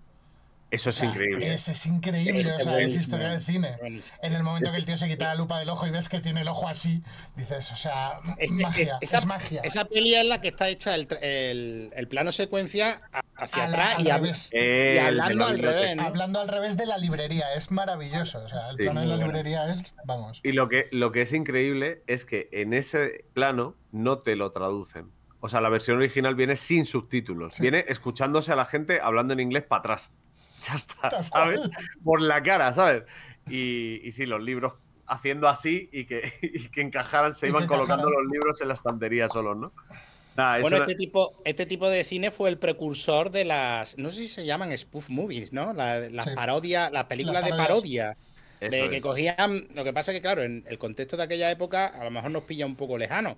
Eso 0.71 0.91
es 0.91 0.97
O 0.97 0.99
sea, 0.99 1.09
increíble. 1.09 1.53
Es, 1.53 1.67
es 1.67 1.85
increíble, 1.87 2.41
Este 2.41 2.53
o 2.53 2.59
sea, 2.59 2.79
es 2.79 2.93
historia 2.93 3.29
del 3.29 3.41
cine. 3.41 3.75
Buenísimo. 3.79 4.17
En 4.21 4.33
el 4.33 4.43
momento 4.43 4.69
que 4.71 4.77
el 4.77 4.85
tío 4.85 4.97
se 4.99 5.07
quita 5.07 5.25
la 5.29 5.35
lupa 5.35 5.57
del 5.59 5.69
ojo 5.69 5.87
y 5.87 5.89
ves 5.89 6.09
que 6.09 6.19
tiene 6.19 6.41
el 6.41 6.47
ojo 6.47 6.67
así, 6.67 7.01
dices, 7.35 7.71
o 7.71 7.75
sea, 7.75 8.19
Este- 8.37 8.53
magia, 8.63 8.97
esa, 9.01 9.17
es 9.17 9.25
magia. 9.25 9.61
esa 9.63 9.85
peli 9.85 10.13
es 10.13 10.25
la 10.25 10.41
que 10.41 10.49
está 10.49 10.67
hecha 10.69 10.93
el, 10.93 11.07
el- 11.21 11.89
el 11.95 12.07
plano 12.07 12.31
secuencia 12.31 13.01
hacia 13.35 13.67
la- 13.67 13.69
atrás 13.69 13.95
al 13.97 14.05
y, 14.07 14.11
revés. 14.11 14.49
y 14.53 14.97
hablando 14.99 15.45
la 15.45 15.51
al 15.51 15.57
revés, 15.59 15.95
¿no? 15.95 16.03
Hablando 16.03 16.39
al 16.39 16.47
revés 16.47 16.77
de 16.77 16.85
la 16.85 16.97
librería, 16.99 17.53
es 17.55 17.71
maravilloso. 17.71 18.43
O 18.43 18.47
sea, 18.49 18.69
el 18.69 18.77
Sí, 18.77 18.83
plano 18.83 19.01
de 19.01 19.07
la 19.07 19.15
bueno. 19.15 19.27
librería 19.31 19.65
es, 19.71 19.93
vamos. 20.05 20.39
Y 20.43 20.51
lo 20.51 20.69
que, 20.69 20.87
lo 20.91 21.11
que 21.11 21.23
es 21.23 21.33
increíble 21.33 22.03
es 22.05 22.25
que 22.25 22.47
en 22.51 22.73
ese 22.73 23.25
plano 23.33 23.75
no 23.91 24.19
te 24.19 24.35
lo 24.35 24.51
traducen. 24.51 25.11
O 25.39 25.49
sea, 25.49 25.61
la 25.61 25.69
versión 25.69 25.97
original 25.97 26.35
viene 26.35 26.55
sin 26.57 26.85
subtítulos. 26.85 27.53
Sí. 27.55 27.61
Viene 27.63 27.85
escuchándose 27.87 28.51
a 28.51 28.55
la 28.55 28.65
gente 28.65 28.99
hablando 29.01 29.33
en 29.33 29.39
inglés 29.39 29.63
para 29.63 29.79
atrás. 29.79 30.11
Ya 30.67 30.75
está, 30.75 31.21
¿sabes? 31.21 31.59
Por 32.03 32.21
la 32.21 32.41
cara, 32.43 32.73
¿sabes? 32.73 33.03
Y, 33.49 34.01
y 34.03 34.11
sí, 34.11 34.25
los 34.25 34.41
libros 34.41 34.73
haciendo 35.07 35.47
así 35.47 35.89
y 35.91 36.05
que, 36.05 36.31
y 36.41 36.67
que 36.69 36.81
encajaran, 36.81 37.33
se 37.33 37.47
iban 37.47 37.65
colocando 37.67 38.03
encajaran. 38.07 38.23
los 38.25 38.31
libros 38.31 38.61
en 38.61 38.67
la 38.67 38.73
estantería 38.75 39.27
solos, 39.29 39.57
¿no? 39.57 39.71
Eso 40.37 40.61
Bueno, 40.61 40.77
este 40.77 40.95
tipo, 40.95 41.41
este 41.43 41.65
tipo 41.65 41.89
de 41.89 42.03
cine 42.05 42.31
fue 42.31 42.49
el 42.49 42.57
precursor 42.57 43.29
de 43.29 43.43
las, 43.43 43.97
no 43.97 44.09
sé 44.09 44.17
si 44.21 44.27
se 44.29 44.45
llaman 44.45 44.77
spoof 44.77 45.09
movies, 45.09 45.51
¿no? 45.51 45.73
La- 45.73 45.99
Las 46.09 46.25
Sí. 46.27 46.31
parodias, 46.35 46.91
las 46.93 47.05
películas 47.05 47.41
Las 47.41 47.51
de 47.51 47.57
parodia. 47.57 48.17
eso 48.61 48.71
de 48.71 48.89
que 48.89 48.97
es. 48.97 49.01
cogían, 49.01 49.67
lo 49.73 49.83
que 49.83 49.91
pasa 49.91 50.13
que 50.13 50.21
claro, 50.21 50.43
en 50.43 50.63
el 50.67 50.77
contexto 50.77 51.17
de 51.17 51.23
aquella 51.23 51.51
época 51.51 51.87
a 51.87 52.03
lo 52.05 52.11
mejor 52.11 52.31
nos 52.31 52.43
pilla 52.43 52.65
un 52.65 52.75
poco 52.77 52.97
lejano, 52.97 53.37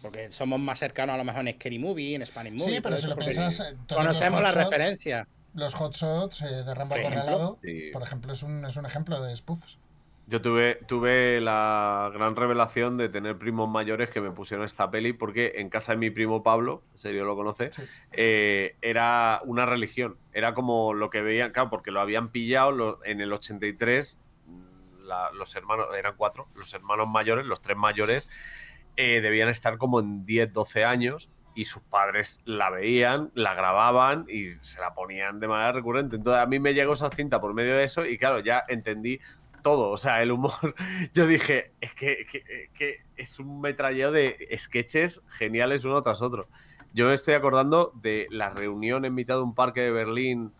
porque 0.00 0.30
somos 0.30 0.58
más 0.60 0.78
cercanos 0.78 1.14
a 1.14 1.18
lo 1.18 1.24
mejor 1.24 1.46
en 1.46 1.54
Scary 1.54 1.78
Movie, 1.78 2.14
en 2.14 2.24
Spanish 2.24 2.52
Movie, 2.54 2.76
Sí, 2.76 2.80
pero 2.80 2.96
si 2.96 3.00
eso, 3.00 3.08
lo 3.10 3.14
porque 3.16 3.30
piensas, 3.32 3.60
eh, 3.60 3.76
conocemos 3.92 4.40
los 4.40 4.54
la 4.54 4.62
hot 4.62 4.70
shots- 4.70 4.70
referencia. 4.70 5.28
Los 5.54 5.74
hot 5.74 5.94
shots 5.94 6.42
eh, 6.42 6.62
de 6.64 6.74
Rambo 6.74 6.94
Acorralado, 6.94 7.58
sí. 7.62 7.90
por 7.92 8.02
ejemplo, 8.02 8.32
es 8.32 8.42
un, 8.42 8.64
es 8.64 8.76
un 8.76 8.86
ejemplo 8.86 9.20
de 9.22 9.34
spoofs. 9.36 9.78
Yo 10.26 10.42
tuve, 10.42 10.74
tuve 10.86 11.40
la 11.40 12.10
gran 12.12 12.36
revelación 12.36 12.98
de 12.98 13.08
tener 13.08 13.38
primos 13.38 13.66
mayores 13.66 14.10
que 14.10 14.20
me 14.20 14.30
pusieron 14.30 14.66
esta 14.66 14.90
peli 14.90 15.14
porque 15.14 15.54
en 15.56 15.70
casa 15.70 15.92
de 15.92 15.98
mi 15.98 16.10
primo 16.10 16.42
Pablo, 16.42 16.82
en 16.92 16.98
serio 16.98 17.24
lo 17.24 17.34
conoce, 17.34 17.72
Sí. 17.72 17.82
eh, 18.12 18.76
era 18.82 19.40
una 19.46 19.64
religión. 19.64 20.18
Era 20.34 20.52
como 20.52 20.92
lo 20.92 21.08
que 21.08 21.22
veían, 21.22 21.50
claro, 21.52 21.70
porque 21.70 21.90
lo 21.92 22.00
habían 22.02 22.28
pillado 22.28 22.72
lo- 22.72 23.04
en 23.06 23.22
el 23.22 23.32
83. 23.32 24.18
mm, 24.46 25.04
la- 25.06 25.30
los 25.32 25.56
hermanos, 25.56 25.86
eran 25.96 26.14
cuatro, 26.16 26.46
los 26.54 26.74
hermanos 26.74 27.08
mayores, 27.08 27.46
los 27.46 27.60
tres 27.62 27.78
mayores, 27.78 28.28
eh, 28.96 29.22
debían 29.22 29.48
estar 29.48 29.78
como 29.78 29.98
en 30.00 30.26
10, 30.26 30.52
12 30.52 30.84
años 30.84 31.30
y 31.58 31.64
sus 31.64 31.82
padres 31.82 32.38
la 32.44 32.70
veían, 32.70 33.32
la 33.34 33.52
grababan 33.52 34.26
y 34.28 34.50
se 34.60 34.78
la 34.78 34.94
ponían 34.94 35.40
de 35.40 35.48
manera 35.48 35.72
recurrente. 35.72 36.14
Entonces 36.14 36.40
a 36.40 36.46
mí 36.46 36.60
me 36.60 36.72
llegó 36.72 36.92
esa 36.92 37.10
cinta 37.10 37.40
por 37.40 37.52
medio 37.52 37.74
de 37.74 37.82
eso 37.82 38.06
y 38.06 38.16
claro, 38.16 38.38
ya 38.38 38.62
entendí 38.68 39.18
todo, 39.60 39.90
o 39.90 39.96
sea, 39.96 40.22
el 40.22 40.30
humor. 40.30 40.52
Yo 41.14 41.26
dije, 41.26 41.72
es 41.80 41.94
que, 41.94 43.00
es 43.16 43.40
un 43.40 43.60
metralleo 43.60 44.12
de 44.12 44.36
sketches 44.56 45.20
geniales 45.30 45.84
uno 45.84 46.00
tras 46.00 46.22
otro. 46.22 46.46
Yo 46.94 47.08
me 47.08 47.14
estoy 47.14 47.34
acordando 47.34 47.90
de 48.00 48.28
la 48.30 48.50
reunión 48.50 49.04
en 49.04 49.14
mitad 49.14 49.34
de 49.34 49.42
un 49.42 49.56
parque 49.56 49.80
de 49.80 49.90
Berlín. 49.90 50.52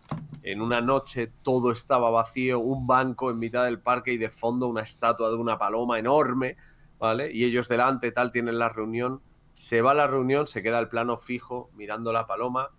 En 0.43 0.61
una 0.61 0.81
noche 0.81 1.31
todo 1.43 1.71
estaba 1.71 2.09
vacío, 2.09 2.59
un 2.59 2.87
banco 2.87 3.31
en 3.31 3.39
mitad 3.39 3.63
del 3.63 3.79
parque 3.79 4.11
y 4.11 4.17
de 4.17 4.31
fondo 4.31 4.67
una 4.67 4.81
estatua 4.81 5.29
de 5.29 5.35
una 5.35 5.57
paloma 5.57 5.97
enorme, 5.97 6.57
¿vale? 6.99 7.31
Y 7.31 7.45
ellos 7.45 7.69
delante, 7.69 8.11
tal, 8.11 8.33
tienen 8.33 8.59
la 8.59 8.67
reunión. 8.67 9.21
Se 9.59 9.81
va 9.81 9.91
a 9.91 9.93
la 9.93 10.07
reunión, 10.07 10.47
se 10.47 10.63
queda 10.63 10.79
el 10.79 10.87
plano 10.87 11.17
fijo 11.17 11.69
mirando 11.73 12.13
la 12.13 12.25
paloma. 12.25 12.69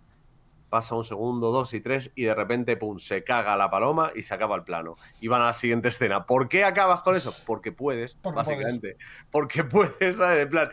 Pasa 0.67 0.95
un 0.95 1.03
segundo, 1.03 1.51
dos 1.51 1.75
y 1.75 1.79
tres, 1.79 2.11
y 2.15 2.23
de 2.23 2.33
repente, 2.33 2.75
pum, 2.75 2.97
se 2.97 3.23
caga 3.23 3.55
la 3.55 3.69
paloma 3.69 4.11
y 4.15 4.23
se 4.23 4.33
acaba 4.33 4.55
el 4.55 4.63
plano. 4.63 4.95
Y 5.19 5.27
van 5.27 5.43
a 5.43 5.45
la 5.45 5.53
siguiente 5.53 5.89
escena. 5.89 6.25
¿Por 6.25 6.49
qué 6.49 6.63
acabas 6.63 7.01
con 7.01 7.15
eso? 7.15 7.35
Porque 7.45 7.71
puedes, 7.71 8.15
Porque 8.15 8.35
básicamente. 8.35 8.97
Porque 9.29 9.63
puedes, 9.65 10.17
¿sabes? 10.17 10.41
En 10.41 10.49
plan, 10.49 10.69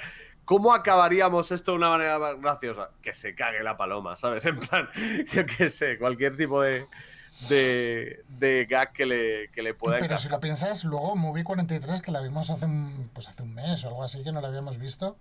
¿cómo 0.47 0.73
acabaríamos 0.73 1.51
esto 1.53 1.73
de 1.73 1.77
una 1.77 1.91
manera 1.91 2.19
más 2.19 2.41
graciosa? 2.41 2.91
Que 3.03 3.13
se 3.13 3.35
cague 3.35 3.63
la 3.63 3.77
paloma, 3.77 4.17
¿sabes? 4.17 4.47
En 4.47 4.59
plan, 4.59 4.89
yo 5.31 5.45
qué 5.45 5.69
sé, 5.69 5.99
cualquier 5.99 6.39
tipo 6.39 6.63
de, 6.63 6.87
de, 7.51 8.25
de 8.29 8.65
gag 8.65 8.95
que 8.95 9.05
le, 9.05 9.51
que 9.51 9.63
le 9.63 9.75
pueda 9.75 9.97
Pero 9.97 10.07
encajar. 10.07 10.23
si 10.23 10.29
lo 10.31 10.41
piensas, 10.41 10.85
luego 10.85 11.17
Movie 11.17 11.45
43, 11.45 12.01
que 12.01 12.13
la 12.13 12.23
vimos 12.23 12.49
hace 12.49 12.65
un, 12.65 13.11
pues 13.13 13.29
hace 13.29 13.43
un 13.43 13.53
mes 13.53 13.85
o 13.85 13.89
algo 13.89 14.05
así, 14.05 14.23
que 14.25 14.33
no 14.33 14.41
la 14.41 14.49
habíamos 14.49 14.79
visto, 14.79 15.19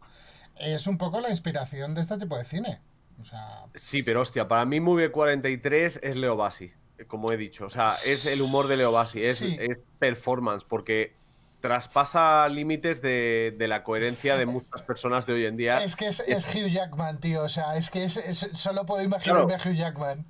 es 0.59 0.87
un 0.87 0.97
poco 0.97 1.19
la 1.21 1.29
inspiración 1.29 1.93
de 1.95 2.01
este 2.01 2.17
tipo 2.17 2.37
de 2.37 2.45
cine. 2.45 2.81
O 3.19 3.25
sea, 3.25 3.65
Sí, 3.73 4.03
pero 4.03 4.21
hostia, 4.21 4.47
para 4.47 4.65
mí 4.65 4.79
Movie 4.79 5.09
43 5.11 5.99
es 6.03 6.15
Leo 6.15 6.35
Bassi, 6.35 6.71
como 7.07 7.31
he 7.31 7.37
dicho. 7.37 7.65
O 7.65 7.69
sea, 7.69 7.89
es 8.05 8.25
el 8.25 8.41
humor 8.41 8.67
de 8.67 8.77
Leo 8.77 8.91
Bassi, 8.91 9.21
es, 9.21 9.37
Sí. 9.37 9.57
es 9.59 9.77
performance, 9.99 10.63
porque 10.63 11.15
traspasa 11.61 12.47
límites 12.47 13.01
de, 13.01 13.55
de 13.57 13.67
la 13.67 13.83
coherencia 13.83 14.37
de 14.37 14.45
muchas 14.45 14.83
personas 14.83 15.25
de 15.25 15.33
hoy 15.33 15.45
en 15.45 15.57
día. 15.57 15.83
es 15.83 15.95
que 15.95 16.07
es, 16.07 16.23
es 16.27 16.45
Hugh 16.55 16.69
Jackman, 16.69 17.19
tío. 17.19 17.43
O 17.43 17.49
sea, 17.49 17.75
es 17.77 17.89
que 17.89 18.03
es, 18.03 18.17
es- 18.17 18.49
solo 18.53 18.85
puedo 18.85 19.01
imaginarme 19.03 19.55
a 19.55 19.57
Hugh 19.57 19.73
Jackman. 19.75 20.25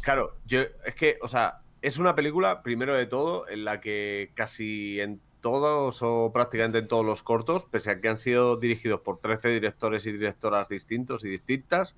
Claro, 0.00 0.36
yo 0.46 0.62
es 0.84 0.94
que, 0.94 1.18
o 1.22 1.28
sea, 1.28 1.60
es 1.82 1.98
una 1.98 2.14
película, 2.14 2.62
primero 2.62 2.94
de 2.94 3.06
todo, 3.06 3.48
en 3.48 3.64
la 3.64 3.80
que 3.80 4.32
casi 4.34 5.00
en 5.00 5.20
todos 5.40 6.02
o 6.02 6.30
prácticamente 6.32 6.78
en 6.78 6.88
todos 6.88 7.04
los 7.04 7.22
cortos, 7.22 7.64
pese 7.64 7.90
a 7.90 8.00
que 8.00 8.08
han 8.08 8.18
sido 8.18 8.56
dirigidos 8.56 9.00
por 9.00 9.18
13 9.18 9.48
directores 9.48 10.06
y 10.06 10.12
directoras 10.12 10.68
distintos 10.68 11.24
y 11.24 11.28
distintas, 11.28 11.96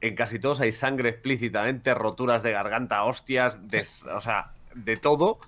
en 0.00 0.16
casi 0.16 0.38
todos 0.38 0.60
hay 0.60 0.72
sangre 0.72 1.10
explícitamente, 1.10 1.94
roturas 1.94 2.42
de 2.42 2.52
garganta, 2.52 3.04
hostias, 3.04 3.60
o 4.12 4.20
sea, 4.20 4.52
de 4.74 4.96
todo, 4.96 5.38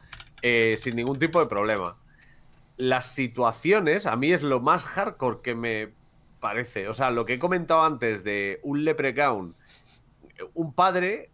eh, 0.42 0.76
sin 0.78 0.96
ningún 0.96 1.18
tipo 1.18 1.40
de 1.40 1.46
problema. 1.46 1.96
Las 2.76 3.12
situaciones, 3.12 4.06
a 4.06 4.16
mí 4.16 4.32
es 4.32 4.42
lo 4.42 4.60
más 4.60 4.84
hardcore 4.84 5.40
que 5.42 5.54
me 5.54 5.92
parece. 6.38 6.88
O 6.88 6.94
sea, 6.94 7.10
lo 7.10 7.24
que 7.24 7.34
he 7.34 7.38
comentado 7.38 7.82
antes 7.82 8.22
de 8.22 8.60
un 8.62 8.84
leprechaun, 8.84 9.56
un 10.54 10.72
padre 10.72 11.30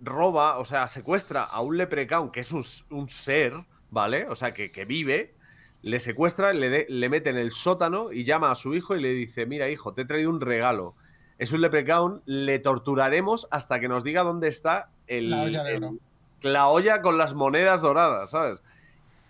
roba, 0.00 0.58
o 0.58 0.64
sea, 0.64 0.88
secuestra 0.88 1.44
a 1.44 1.60
un 1.60 1.76
leprechaun, 1.76 2.30
que 2.30 2.40
es 2.40 2.52
un, 2.52 2.64
un 2.90 3.08
ser, 3.10 3.54
¿vale? 3.94 4.26
O 4.28 4.34
sea, 4.36 4.52
que, 4.52 4.70
que 4.70 4.84
vive, 4.84 5.32
le 5.80 6.00
secuestra, 6.00 6.52
le, 6.52 6.68
de- 6.68 6.86
le 6.88 7.08
mete 7.08 7.30
en 7.30 7.38
el 7.38 7.52
sótano 7.52 8.12
y 8.12 8.24
llama 8.24 8.50
a 8.50 8.54
su 8.54 8.74
hijo 8.74 8.94
y 8.96 9.00
le 9.00 9.12
dice, 9.12 9.46
mira 9.46 9.70
hijo, 9.70 9.94
te 9.94 10.02
he 10.02 10.04
traído 10.04 10.28
un 10.30 10.40
regalo. 10.42 10.94
Es 11.38 11.52
un 11.52 11.60
leprechaun, 11.62 12.22
le 12.26 12.58
torturaremos 12.58 13.48
hasta 13.50 13.80
que 13.80 13.88
nos 13.88 14.04
diga 14.04 14.22
dónde 14.22 14.48
está 14.48 14.90
el, 15.06 15.30
La 15.30 15.42
olla 15.42 15.64
de 15.64 15.74
el- 15.76 15.84
oro. 15.84 15.96
la 16.42 16.68
olla 16.68 17.00
con 17.02 17.16
las 17.18 17.34
monedas 17.34 17.80
doradas, 17.80 18.30
¿sabes? 18.30 18.62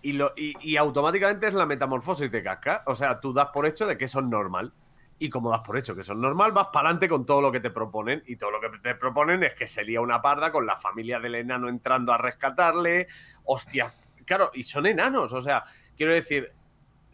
Y, 0.03 0.13
lo, 0.13 0.33
y, 0.37 0.55
y 0.61 0.77
automáticamente 0.77 1.47
es 1.47 1.55
la 1.55 1.65
metamorfosis 1.67 2.31
de 2.31 2.43
casca. 2.43 2.83
O 2.87 2.95
sea, 2.95 3.21
tú 3.21 3.33
das 3.33 3.49
por 3.55 3.65
hecho 3.67 3.87
de 3.87 3.97
que 3.97 4.05
eso 4.07 4.21
es 4.21 4.27
normal. 4.27 4.73
Y 5.19 5.31
como 5.31 5.51
das 5.51 5.61
por 5.61 5.79
hecho 5.79 5.95
que 5.95 6.03
es 6.03 6.11
normal, 6.11 6.53
vas 6.53 6.67
para 6.73 6.89
adelante 6.89 7.09
con 7.09 7.25
todo 7.25 7.41
lo 7.41 7.51
que 7.53 7.61
te 7.61 7.71
proponen. 7.71 8.23
Y 8.27 8.37
todo 8.37 8.51
lo 8.51 8.61
que 8.61 8.69
te 8.81 8.95
proponen 8.97 9.43
es 9.45 9.55
que 9.55 9.67
se 9.67 9.83
lía 9.83 10.01
una 10.03 10.21
parda 10.21 10.53
con 10.53 10.67
la 10.67 10.77
familia 10.77 11.21
del 11.21 11.37
enano 11.37 11.69
entrando 11.71 12.13
a 12.13 12.19
rescatarle. 12.19 13.07
Hostia, 13.45 13.95
claro, 14.25 14.51
y 14.55 14.63
son 14.65 14.87
enanos. 14.87 15.33
O 15.33 15.43
sea, 15.43 15.65
quiero 15.97 16.15
decir, 16.15 16.53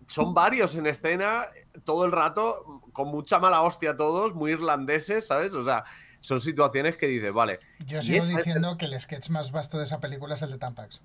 son 0.07 0.35
varios 0.35 0.75
en 0.75 0.87
escena 0.87 1.44
todo 1.85 2.05
el 2.05 2.12
rato, 2.12 2.83
con 2.92 3.09
mucha 3.09 3.38
mala 3.38 3.62
hostia 3.62 3.96
todos, 3.96 4.35
muy 4.35 4.53
irlandeses, 4.53 5.27
¿sabes? 5.27 5.53
O 5.55 5.64
sea, 5.64 5.85
son 6.20 6.40
situaciones 6.40 6.96
que 6.96 7.07
dices, 7.07 7.33
vale. 7.33 7.61
Yo 7.87 8.03
sigo 8.03 8.25
esa- 8.25 8.37
diciendo 8.38 8.77
que 8.77 8.87
el 8.87 8.99
sketch 9.01 9.31
más 9.31 9.53
vasto 9.53 9.79
de 9.79 9.85
esa 9.85 10.01
película 10.01 10.35
es 10.35 10.42
el 10.42 10.51
de 10.51 10.59
Tampax. 10.59 11.01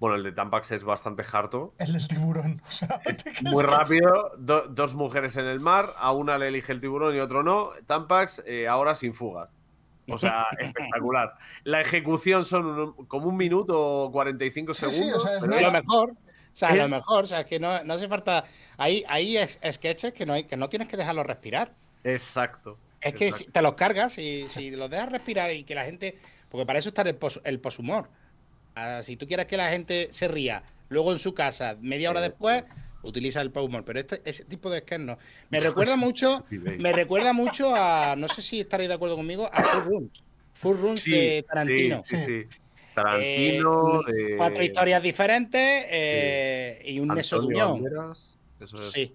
Bueno, 0.00 0.14
el 0.14 0.22
de 0.22 0.30
Tampax 0.30 0.70
es 0.70 0.84
bastante 0.84 1.24
harto. 1.32 1.74
El 1.78 1.92
del 1.94 2.06
tiburón. 2.06 2.62
O 2.66 2.70
sea, 2.70 3.00
¿te 3.00 3.14
crees 3.32 3.42
Muy 3.42 3.64
rápido, 3.64 4.30
do- 4.38 4.68
dos 4.68 4.94
mujeres 4.94 5.36
en 5.36 5.46
el 5.46 5.58
mar, 5.58 5.94
a 5.98 6.12
una 6.12 6.38
le 6.38 6.48
elige 6.48 6.70
el 6.72 6.80
tiburón 6.80 7.16
y 7.16 7.18
otro 7.18 7.42
no. 7.42 7.70
Tampax, 7.86 8.42
eh, 8.46 8.68
ahora 8.68 8.94
sin 8.94 9.12
fuga. 9.12 9.50
O 10.08 10.18
sea, 10.18 10.46
espectacular. 10.58 11.34
La 11.64 11.80
ejecución 11.80 12.44
son 12.44 12.66
un- 12.66 13.06
como 13.06 13.28
un 13.28 13.36
minuto 13.36 14.04
o 14.04 14.12
45 14.12 14.74
Sí, 14.74 14.86
sí, 14.86 14.92
segundos. 14.92 15.24
o 15.24 15.26
sea, 15.26 15.36
es 15.38 15.44
pero 15.46 15.60
lo 15.60 15.70
mejor, 15.72 16.10
o 16.12 16.16
sea, 16.52 16.70
Es- 16.70 16.76
lo 16.76 16.88
mejor, 16.88 17.24
o 17.24 17.26
sea, 17.26 17.44
que 17.44 17.58
no, 17.60 17.82
no 17.84 17.94
hace 17.94 18.08
falta. 18.08 18.44
Hay, 18.76 19.04
hay 19.08 19.36
es- 19.36 19.58
sketches 19.70 20.12
que 20.12 20.26
no, 20.26 20.32
hay, 20.34 20.44
que 20.44 20.56
no 20.56 20.68
tienes 20.68 20.88
que 20.88 20.96
dejarlos 20.96 21.26
respirar. 21.26 21.72
Exacto. 22.04 22.78
Es 23.00 23.14
que 23.14 23.26
exacto. 23.26 23.44
si 23.46 23.52
te 23.52 23.62
los 23.62 23.74
cargas 23.74 24.18
y 24.18 24.48
si 24.48 24.70
los 24.72 24.90
dejas 24.90 25.10
respirar 25.12 25.52
y 25.52 25.64
que 25.64 25.74
la 25.74 25.84
gente. 25.84 26.16
Porque 26.48 26.66
para 26.66 26.78
eso 26.78 26.88
está 26.88 27.02
el, 27.02 27.14
pos, 27.14 27.40
el 27.44 27.60
poshumor. 27.60 28.08
Si 29.02 29.16
tú 29.16 29.26
quieres 29.26 29.46
que 29.46 29.56
la 29.56 29.70
gente 29.70 30.08
se 30.12 30.28
ría, 30.28 30.62
luego 30.88 31.10
en 31.12 31.18
su 31.18 31.34
casa, 31.34 31.76
media 31.80 32.10
hora 32.10 32.20
después, 32.20 32.62
utiliza 33.02 33.40
el 33.40 33.52
humor. 33.56 33.84
Pero 33.84 34.00
este, 34.00 34.22
ese 34.24 34.44
tipo 34.44 34.70
de 34.70 34.80
sketch 34.80 35.00
no. 35.00 35.18
Me 35.50 35.60
recuerda 35.60 35.96
mucho, 35.96 36.44
me 36.78 36.92
recuerda 36.92 37.32
mucho 37.32 37.74
a, 37.74 38.14
no 38.16 38.28
sé 38.28 38.42
si 38.42 38.60
estaréis 38.60 38.88
de 38.88 38.94
acuerdo 38.94 39.16
conmigo, 39.16 39.48
a 39.52 39.62
Full 39.62 39.84
Rooms. 39.84 40.22
Full 40.54 40.76
Rooms 40.78 41.00
Sí, 41.00 41.10
de 41.12 41.42
Tarantino. 41.44 42.02
Sí, 42.04 42.18
sí, 42.18 42.24
sí. 42.26 42.44
Tarantino. 42.94 44.00
Eh, 44.08 44.12
de- 44.12 44.36
Cuatro 44.36 44.62
historias 44.62 45.02
diferentes 45.02 45.84
eh, 45.90 46.82
y 46.84 46.98
un. 46.98 47.08
Banderas, 47.08 48.34
eso 48.60 48.76
es. 48.76 48.90
Sí, 48.90 49.14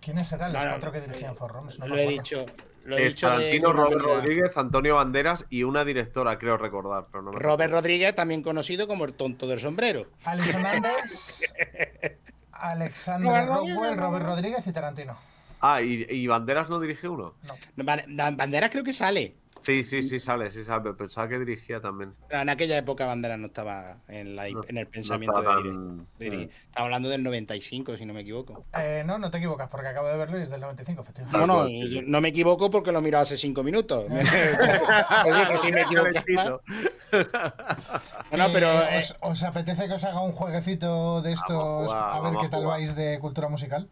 ¿Quiénes 0.00 0.32
eran 0.32 0.52
los 0.52 0.62
No, 0.62 0.64
no, 0.66 0.70
cuatro 0.74 0.92
que 0.92 1.00
dirigían 1.00 1.34
Forrums? 1.34 1.78
No 1.80 1.86
me 1.86 1.96
lo 1.96 2.02
he 2.02 2.06
dicho. 2.08 2.46
Lo 2.84 2.96
he 2.96 3.06
Es 3.08 3.16
dicho 3.16 3.26
de 3.28 3.32
Tarantino, 3.36 3.70
una 3.70 3.82
Robert. 3.82 4.00
Rodríguez, 4.02 4.56
Antonio 4.56 4.94
Banderas 4.94 5.44
y 5.50 5.64
una 5.64 5.84
directora, 5.84 6.38
creo 6.38 6.56
recordar, 6.56 7.06
pero 7.10 7.22
no 7.24 7.32
me 7.32 7.40
Robert 7.40 7.72
Rodríguez, 7.72 8.14
también 8.14 8.42
conocido 8.44 8.86
como 8.86 9.04
el 9.04 9.14
tonto 9.14 9.48
del 9.48 9.58
sombrero. 9.58 10.06
Alison 10.22 10.64
Anders, 10.64 11.42
Alexander 12.60 13.28
Robert 13.46 13.48
Rodríguez, 13.48 13.74
Rockwell, 13.76 13.96
¿no? 13.96 14.02
Robert 14.02 14.26
Rodríguez 14.26 14.66
y 14.66 14.72
Tarantino. 14.72 15.16
Ah, 15.60 15.80
¿y, 15.80 16.06
y 16.08 16.26
Banderas 16.26 16.68
no 16.68 16.78
dirige 16.80 17.08
uno? 17.08 17.34
Ban- 17.76 18.36
Banderas 18.36 18.70
creo 18.70 18.84
que 18.84 18.92
sale. 18.92 19.34
Sí, 19.66 19.82
sí, 19.82 20.00
sí 20.04 20.20
sale, 20.20 20.48
sí 20.52 20.62
sale. 20.64 20.80
pero 20.82 20.96
Pensaba 20.96 21.26
que 21.26 21.40
dirigía 21.40 21.80
también. 21.80 22.14
En 22.30 22.48
aquella 22.48 22.78
época 22.78 23.04
Banderas 23.04 23.36
no 23.36 23.46
estaba 23.48 23.96
en, 24.06 24.36
la- 24.36 24.48
No- 24.48 24.62
en 24.68 24.78
el 24.78 24.86
pensamiento 24.86 25.40
estaba 25.40 25.56
de, 25.56 25.62
tan- 25.70 25.96
de 26.18 26.24
dirigir. 26.24 26.48
Estamos 26.50 26.84
hablando 26.86 27.08
del 27.08 27.24
95, 27.24 27.96
si 27.96 28.06
no 28.06 28.14
me 28.14 28.20
equivoco. 28.20 28.64
Eh, 28.78 29.02
no, 29.04 29.18
no 29.18 29.28
te 29.28 29.38
equivocas, 29.38 29.68
porque 29.68 29.88
acabo 29.88 30.06
de 30.06 30.16
verlo 30.18 30.38
y 30.38 30.42
es 30.42 30.50
del 30.50 30.60
95, 30.60 31.02
efectivamente. 31.02 31.36
No, 31.36 31.46
no, 31.48 31.66
sí, 31.66 31.82
sí. 31.82 31.94
yo 31.96 32.02
no 32.06 32.20
me 32.20 32.28
equivoco 32.28 32.70
porque 32.70 32.92
lo 32.92 33.00
he 33.00 33.02
mirado 33.02 33.22
hace 33.22 33.36
cinco 33.36 33.64
minutos. 33.64 34.04
Oye, 34.10 35.46
que 35.48 35.56
si 35.58 35.72
me. 35.72 35.84
Calentito. 35.84 36.62
No, 38.36 38.52
pero 38.52 38.70
Eh, 38.72 38.98
eh, 38.98 38.98
¿os, 38.98 39.16
os 39.20 39.42
apetece 39.44 39.88
que 39.88 39.94
os 39.94 40.04
haga 40.04 40.20
un 40.22 40.32
jueguecito 40.32 41.22
de 41.22 41.32
estos? 41.32 41.56
Vamos 41.56 41.92
a 41.92 41.96
jugar, 41.96 42.02
a 42.10 42.14
ver 42.14 42.22
vamos 42.22 42.42
qué 42.42 42.48
tal 42.50 42.66
vais 42.66 42.94
de 42.94 43.18
cultura 43.20 43.48
musical. 43.48 43.88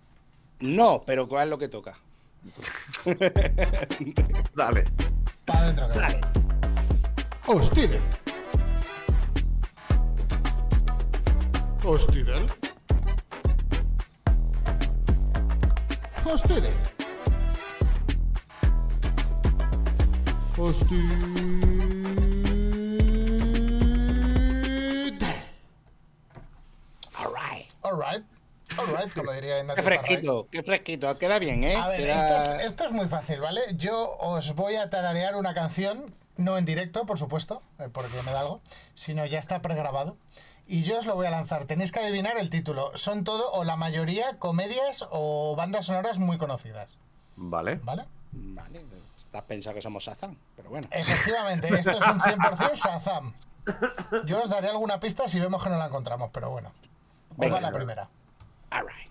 no, 0.60 1.02
pero 1.04 1.26
¿cuál 1.28 1.44
es 1.44 1.50
lo 1.50 1.58
que 1.58 1.68
toca? 1.68 1.96
Dale. 4.54 4.84
Para 5.44 5.60
adentro, 5.60 5.86
oh, 5.86 5.90
cabrón. 5.90 6.24
Oh, 7.46 7.58
oh, 20.56 20.72
All 27.18 27.32
right. 27.32 27.66
All 27.82 27.96
right. 27.96 28.22
Alright, 28.78 29.12
como 29.14 29.32
diría 29.32 29.54
Qué 29.56 29.60
Ignacio 29.60 29.82
fresquito, 29.84 30.48
qué 30.50 30.62
fresquito. 30.62 31.18
Queda 31.18 31.38
bien, 31.38 31.64
¿eh? 31.64 31.76
A 31.76 31.88
ver, 31.88 32.00
Queda- 32.00 32.16
esto 32.38 32.54
es, 32.56 32.66
esto 32.66 32.84
es 32.86 32.92
muy 32.92 33.08
fácil, 33.08 33.40
¿vale? 33.40 33.60
Yo 33.76 34.16
os 34.18 34.54
voy 34.54 34.76
a 34.76 34.90
tararear 34.90 35.36
una 35.36 35.54
canción, 35.54 36.14
no 36.36 36.58
en 36.58 36.64
directo, 36.64 37.06
por 37.06 37.18
supuesto, 37.18 37.62
eh, 37.78 37.88
porque 37.92 38.16
me 38.24 38.32
da 38.32 38.40
algo, 38.40 38.60
sino 38.94 39.24
ya 39.26 39.38
está 39.38 39.60
pregrabado. 39.62 40.16
Y 40.66 40.82
yo 40.82 40.98
os 40.98 41.04
lo 41.06 41.14
voy 41.14 41.26
a 41.26 41.30
lanzar. 41.30 41.66
Tenéis 41.66 41.92
que 41.92 42.00
adivinar 42.00 42.38
el 42.38 42.48
título. 42.48 42.90
Son 42.96 43.22
todo, 43.22 43.52
o 43.52 43.64
la 43.64 43.76
mayoría, 43.76 44.38
comedias 44.38 45.04
o 45.10 45.54
bandas 45.56 45.86
sonoras 45.86 46.18
muy 46.18 46.38
conocidas, 46.38 46.88
Vale. 47.36 47.80
¿vale? 47.82 48.06
Vale, 48.32 48.80
has 49.32 49.42
pensado 49.42 49.74
que 49.74 49.82
somos 49.82 50.04
Sazán, 50.04 50.38
pero 50.56 50.70
bueno. 50.70 50.88
Efectivamente, 50.90 51.68
esto 51.68 51.90
es 51.90 52.08
un 52.08 52.18
100% 52.20 52.74
Shazam. 52.74 53.34
Yo 54.26 54.42
os 54.42 54.48
daré 54.48 54.68
alguna 54.68 55.00
pista 55.00 55.28
si 55.28 55.38
vemos 55.40 55.62
que 55.62 55.70
no 55.70 55.76
la 55.76 55.86
encontramos, 55.86 56.30
pero 56.32 56.50
bueno. 56.50 56.72
Venga. 57.36 57.56
va 57.56 57.60
la 57.60 57.72
primera. 57.72 58.08
Alright. 58.74 59.08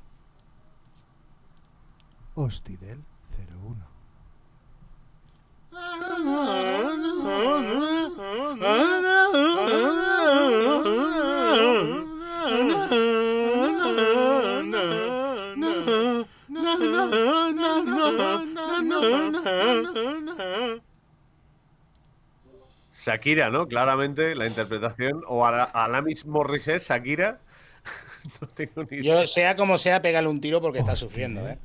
Shakira, 22.91 23.49
¿no? 23.49 23.67
Claramente 23.67 24.36
la 24.36 24.47
interpretación. 24.47 25.23
O 25.28 25.45
a, 25.45 25.52
la, 25.52 25.63
a 25.63 25.88
la 25.88 26.02
mismo 26.02 26.34
Morrissey, 26.34 26.80
Shakira. 26.80 27.39
no 28.41 28.47
tengo 28.49 28.83
ni 28.89 28.97
idea. 28.97 29.21
Yo, 29.21 29.27
sea 29.27 29.55
como 29.55 29.77
sea, 29.77 30.01
pégale 30.01 30.27
un 30.27 30.39
tiro 30.41 30.62
porque 30.62 30.79
está 30.79 30.95
sufriendo, 30.95 31.47
¿eh? 31.47 31.57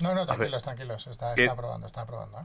No, 0.00 0.14
no, 0.14 0.24
tranquilos, 0.26 0.62
tranquilos. 0.62 1.06
Está, 1.06 1.34
está 1.34 1.54
probando, 1.54 1.86
está 1.86 2.06
probando. 2.06 2.38
¿eh? 2.40 2.44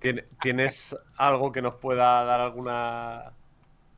¿Tien- 0.00 0.24
¿Tienes 0.40 0.96
algo 1.16 1.52
que 1.52 1.60
nos 1.60 1.74
pueda 1.74 2.24
dar 2.24 2.40
alguna 2.40 3.32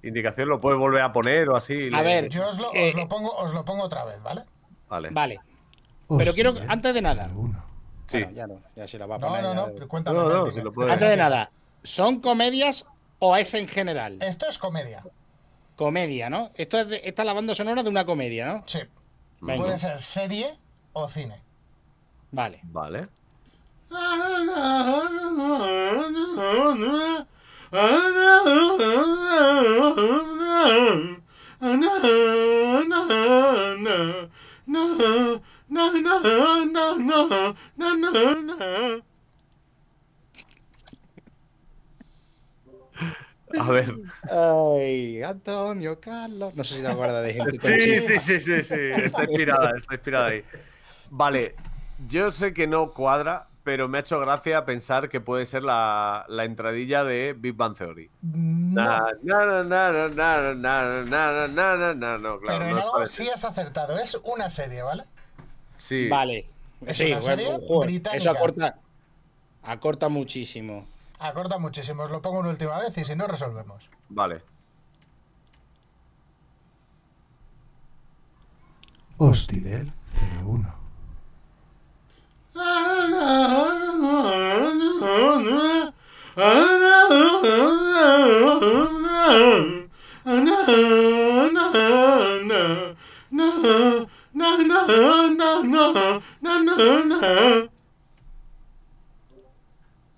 indicación? 0.02 0.48
¿Lo 0.48 0.60
puedes 0.60 0.78
volver 0.78 1.02
a 1.02 1.12
poner 1.12 1.48
o 1.50 1.56
así? 1.56 1.88
A 1.92 1.98
Le- 1.98 2.02
ver, 2.02 2.28
Yo 2.30 2.48
os 2.48 2.58
lo, 2.58 2.72
Eh, 2.74 2.88
os 2.90 2.94
lo 2.96 3.08
pongo, 3.08 3.32
os 3.36 3.52
lo 3.52 3.64
pongo 3.64 3.84
otra 3.84 4.04
vez, 4.04 4.20
¿vale? 4.22 4.42
Vale. 4.88 5.10
Vale. 5.10 5.40
Pero 6.18 6.32
quiero, 6.34 6.50
Hostidel 6.50 6.70
antes 6.70 6.94
de 6.94 7.02
nada. 7.02 7.28
01. 7.32 7.64
Sí. 8.08 8.18
Bueno, 8.18 8.32
ya 8.32 8.46
no, 8.48 8.60
ya 8.74 8.88
se 8.88 8.98
la 8.98 9.06
va 9.06 9.14
a 9.14 9.18
No, 9.18 9.28
poner. 9.28 9.42
no, 9.44 9.54
ya. 9.72 9.78
no, 9.78 9.88
cuéntame. 9.88 10.18
No, 10.18 10.28
no, 10.28 10.50
si. 10.50 10.58
Antes 10.60 11.08
de 11.08 11.16
nada, 11.16 11.52
¿son 11.84 12.20
comedias 12.20 12.86
o 13.20 13.36
es 13.36 13.54
en 13.54 13.68
general? 13.68 14.18
Esto 14.20 14.48
es 14.48 14.58
comedia. 14.58 15.04
Comedia, 15.80 16.28
¿no? 16.28 16.50
Esto 16.56 16.78
es 16.78 16.88
de- 16.88 17.00
esta 17.04 17.22
es 17.22 17.26
la 17.26 17.32
banda 17.32 17.54
sonora 17.54 17.82
de 17.82 17.88
una 17.88 18.04
comedia, 18.04 18.44
¿no? 18.44 18.64
Sí. 18.66 18.80
Venga. 19.40 19.64
Puede 19.64 19.78
ser 19.78 19.98
serie 20.02 20.58
o 20.92 21.08
cine. 21.08 21.42
Vale. 22.30 22.60
Vale. 22.64 23.08
A 43.58 43.70
ver. 43.70 43.94
Ay, 44.30 45.22
Antonio 45.22 45.98
Carlos. 46.00 46.54
No 46.54 46.64
sé 46.64 46.76
si 46.76 46.82
te 46.82 46.88
acuerdas 46.88 47.24
de 47.24 47.34
gente 47.34 47.80
Sí, 47.80 48.00
sí, 48.00 48.18
sí, 48.18 48.40
sí, 48.40 48.62
sí. 48.62 48.74
Está 49.04 49.24
inspirada, 49.24 49.72
está 49.76 49.94
inspirada 49.94 50.26
ahí. 50.26 50.44
Vale. 51.10 51.54
Yo 52.08 52.32
sé 52.32 52.54
que 52.54 52.66
no 52.66 52.92
cuadra, 52.92 53.48
pero 53.62 53.88
me 53.88 53.98
ha 53.98 54.00
hecho 54.00 54.18
gracia 54.18 54.64
pensar 54.64 55.08
que 55.08 55.20
puede 55.20 55.44
ser 55.44 55.62
la, 55.62 56.24
la 56.28 56.44
entradilla 56.44 57.04
de 57.04 57.34
Big 57.36 57.54
Bang 57.54 57.76
Theory. 57.76 58.10
No, 58.22 58.82
na, 58.82 59.00
na, 59.22 59.62
na, 59.62 60.08
na, 60.08 60.54
na, 60.54 61.04
na, 61.04 61.48
na, 61.48 61.94
na, 61.94 62.18
no, 62.18 62.40
claro, 62.40 62.58
pero 62.58 62.64
en 62.64 62.70
no 62.70 62.94
algo 62.94 63.06
sí 63.06 63.28
has 63.28 63.44
acertado. 63.44 63.98
Es 63.98 64.18
una 64.24 64.48
serie, 64.48 64.82
¿vale? 64.82 65.04
Sí. 65.76 66.08
Vale. 66.08 66.46
Es 66.86 66.96
sí, 66.96 67.12
una 67.12 67.20
bueno, 67.20 67.58
serie 67.60 68.02
eso 68.14 68.30
acorta, 68.30 68.78
acorta 69.62 70.08
muchísimo. 70.08 70.86
Acorta 71.20 71.58
muchísimo. 71.58 72.02
Os 72.04 72.10
lo 72.10 72.22
pongo 72.22 72.40
una 72.40 72.50
última 72.50 72.78
vez 72.78 72.96
y 72.96 73.04
si 73.04 73.14
no, 73.14 73.26
resolvemos. 73.26 73.88
Vale. 74.08 74.42
Hostidel 79.18 79.92
01. 80.42 80.80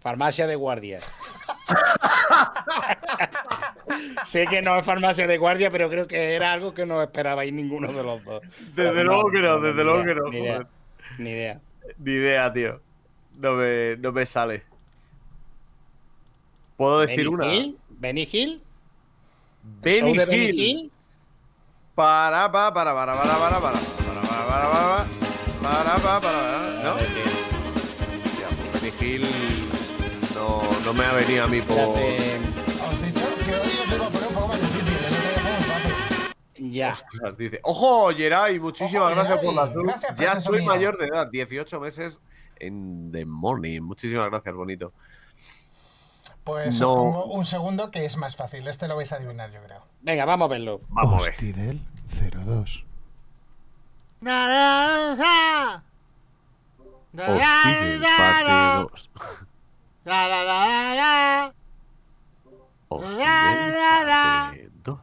Farmacia 0.02 0.46
de 0.48 0.56
guardia. 0.56 0.98
sé 4.24 4.46
que 4.48 4.62
no 4.62 4.76
es 4.76 4.84
farmacia 4.84 5.26
de 5.28 5.38
guardia, 5.38 5.70
pero 5.70 5.88
creo 5.88 6.08
que 6.08 6.34
era 6.34 6.52
algo 6.52 6.74
que 6.74 6.84
no 6.86 7.00
esperabais 7.00 7.52
ninguno 7.52 7.92
de 7.92 8.02
los 8.02 8.24
dos. 8.24 8.42
Desde 8.74 9.04
luego 9.04 9.30
que 9.30 9.40
no, 9.40 9.60
desde 9.60 9.84
luego 9.84 10.04
que 10.04 10.14
no, 10.14 10.28
Ni 10.28 10.38
idea. 10.38 10.66
Ni 11.18 11.30
idea. 11.30 11.60
Ni 11.98 12.12
idea, 12.12 12.52
tío. 12.52 12.80
No 13.38 13.52
me, 13.54 13.96
no 13.98 14.10
me 14.12 14.26
sale. 14.26 14.64
¿Puedo 16.76 17.00
decir 17.00 17.18
Benny 17.18 17.34
una? 17.34 17.54
Hill, 17.54 17.78
Benny 17.90 18.28
Hill. 18.30 18.62
¿El 19.62 19.70
Benny 19.82 20.16
de 20.16 20.26
Benny 20.26 20.44
Hill. 20.46 20.60
Hill. 20.60 20.92
Para, 21.94 22.50
pa, 22.50 22.74
para, 22.74 22.92
para, 22.92 23.14
para, 23.14 23.38
para, 23.38 23.60
para, 23.60 23.60
para, 23.60 23.72
para, 23.72 23.78
para, 24.48 24.68
para, 24.68 25.06
para, 25.62 25.84
para, 25.84 25.98
para, 25.98 26.20
para, 26.20 26.82
¿no? 26.82 26.94
Hostia, 26.96 28.48
pues 28.48 28.82
Benny 28.82 28.92
Hill 29.00 29.22
no, 29.22 29.41
no 30.84 30.92
me 30.94 31.04
ha 31.04 31.12
venido 31.12 31.44
a 31.44 31.46
mí 31.48 31.60
por... 31.60 31.76
Espérate. 31.78 32.40
Os 32.82 33.00
he 33.02 33.06
dicho 33.06 33.26
que 33.44 33.54
hoy 33.54 33.60
os 33.80 33.88
lo 33.88 33.94
iba 33.96 34.06
a 34.06 34.10
poner 34.10 34.28
un 34.28 34.34
poco 34.34 34.48
más 34.48 34.60
difícil. 34.60 34.96
El 34.96 35.14
otro 35.14 36.70
Ya. 36.70 36.92
Ostras, 36.92 37.36
dice. 37.36 37.60
¡Ojo, 37.64 38.10
Geray! 38.14 38.58
Muchísimas 38.60 39.06
Ojo, 39.12 39.14
gracias 39.14 39.38
por 39.40 39.50
Geray, 39.54 39.66
las 39.66 39.74
luz. 39.74 39.84
gracias, 39.84 40.10
Ya 40.12 40.16
precioso 40.32 40.40
soy 40.50 40.58
mío. 40.60 40.66
mayor 40.68 40.98
de 40.98 41.06
edad, 41.06 41.28
18 41.30 41.80
meses 41.80 42.20
en 42.56 43.10
The 43.12 43.24
Morning. 43.26 43.80
Muchísimas 43.82 44.28
gracias, 44.30 44.54
bonito. 44.54 44.92
Pues 46.44 46.80
No. 46.80 46.88
os 46.88 46.94
pongo 46.96 47.24
un 47.26 47.44
segundo 47.44 47.90
que 47.90 48.04
es 48.04 48.16
más 48.16 48.34
fácil. 48.36 48.66
Este 48.66 48.88
lo 48.88 48.96
vais 48.96 49.12
a 49.12 49.16
adivinar, 49.16 49.50
yo 49.52 49.62
creo. 49.62 49.84
Venga, 50.00 50.24
vamos 50.24 50.46
a 50.46 50.48
verlo. 50.48 50.80
Vamos 50.88 51.22
a 51.22 51.24
ver. 51.26 51.34
Hostidel 51.34 51.80
02. 52.10 52.84
Hostile, 57.14 58.00
parte 58.16 59.42
2. 60.04 61.54
Hostile, 62.88 63.24
parte 63.24 64.70
2. 64.82 64.98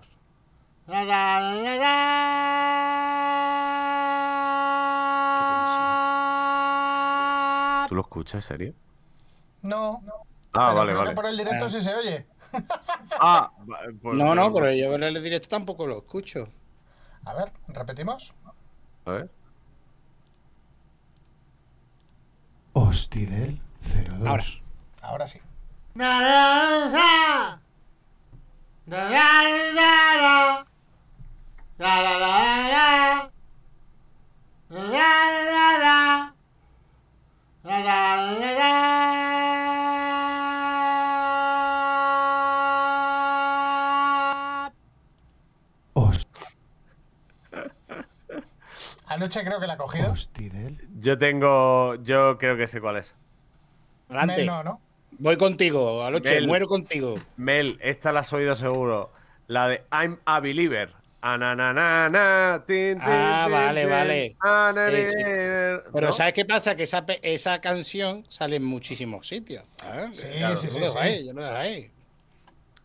¿Tú 7.87 7.95
lo 7.95 8.01
escuchas, 8.01 8.35
en 8.35 8.41
serio? 8.41 8.73
No. 9.61 10.01
Ah, 10.53 10.69
pero 10.69 10.75
vale, 10.75 10.93
vale. 10.93 11.15
por 11.15 11.25
el 11.25 11.37
directo 11.37 11.65
Ah. 11.65 11.69
sí 11.69 11.81
se 11.81 11.93
oye. 11.95 12.27
Ah, 13.11 13.51
pues- 14.01 14.15
No, 14.17 14.35
no, 14.35 14.53
pero 14.53 14.71
yo 14.73 14.93
en 14.93 15.03
el 15.03 15.23
directo 15.23 15.47
tampoco 15.49 15.87
lo 15.87 15.99
escucho. 15.99 16.49
A 17.25 17.33
ver, 17.33 17.51
repetimos. 17.67 18.33
A 19.05 19.11
ver. 19.11 19.29
Hostidel 22.73 23.59
02. 23.81 24.27
Ahora. 24.27 24.43
Ahora 25.01 25.27
sí. 25.27 25.39
Host- 45.93 46.27
Anoche 49.07 49.43
creo 49.43 49.59
que 49.59 49.67
la 49.67 49.73
ha 49.73 49.77
cogido. 49.77 50.11
Hostidel. 50.11 50.87
Yo 50.99 51.17
tengo. 51.17 51.95
Yo 51.95 52.37
creo 52.37 52.57
que 52.57 52.67
sé 52.67 52.79
cuál 52.79 52.97
es. 52.97 53.15
Mel 54.09 54.45
no, 54.45 54.63
¿no? 54.63 54.81
Voy 55.19 55.35
contigo, 55.37 56.03
Aloche, 56.03 56.35
Mel. 56.35 56.47
muero 56.47 56.67
contigo. 56.67 57.15
Mel, 57.35 57.77
esta 57.81 58.11
la 58.13 58.21
has 58.21 58.31
oído 58.33 58.55
seguro. 58.55 59.11
La 59.47 59.67
de 59.67 59.83
I'm 59.91 60.17
a 60.25 60.39
Believer. 60.39 60.93
Ananana, 61.21 62.63
tin, 62.65 62.93
tin, 62.93 63.01
Ah, 63.03 63.43
tin, 63.45 63.51
vale, 63.53 63.81
tin, 63.81 63.89
vale. 63.89 64.37
Eh, 64.87 65.09
sí. 65.09 65.17
Pero 65.93 66.07
¿No? 66.07 66.13
¿sabes 66.13 66.31
qué 66.33 66.45
pasa? 66.45 66.75
Que 66.77 66.83
esa, 66.83 67.05
pe- 67.05 67.19
esa 67.21 67.59
canción 67.59 68.23
sale 68.29 68.55
en 68.55 68.63
muchísimos 68.63 69.27
sitios. 69.27 69.63
Ah, 69.83 70.07
Sí, 70.13 70.27
claro, 70.37 70.55
sí, 70.55 70.67
yo 70.67 70.73
sí, 70.73 70.79
lo 70.79 70.85
dejo 70.85 70.99
sí. 70.99 71.05
ahí, 71.05 71.25
yo 71.27 71.33
lo 71.33 71.43
dejo 71.43 71.55
ahí. 71.55 71.91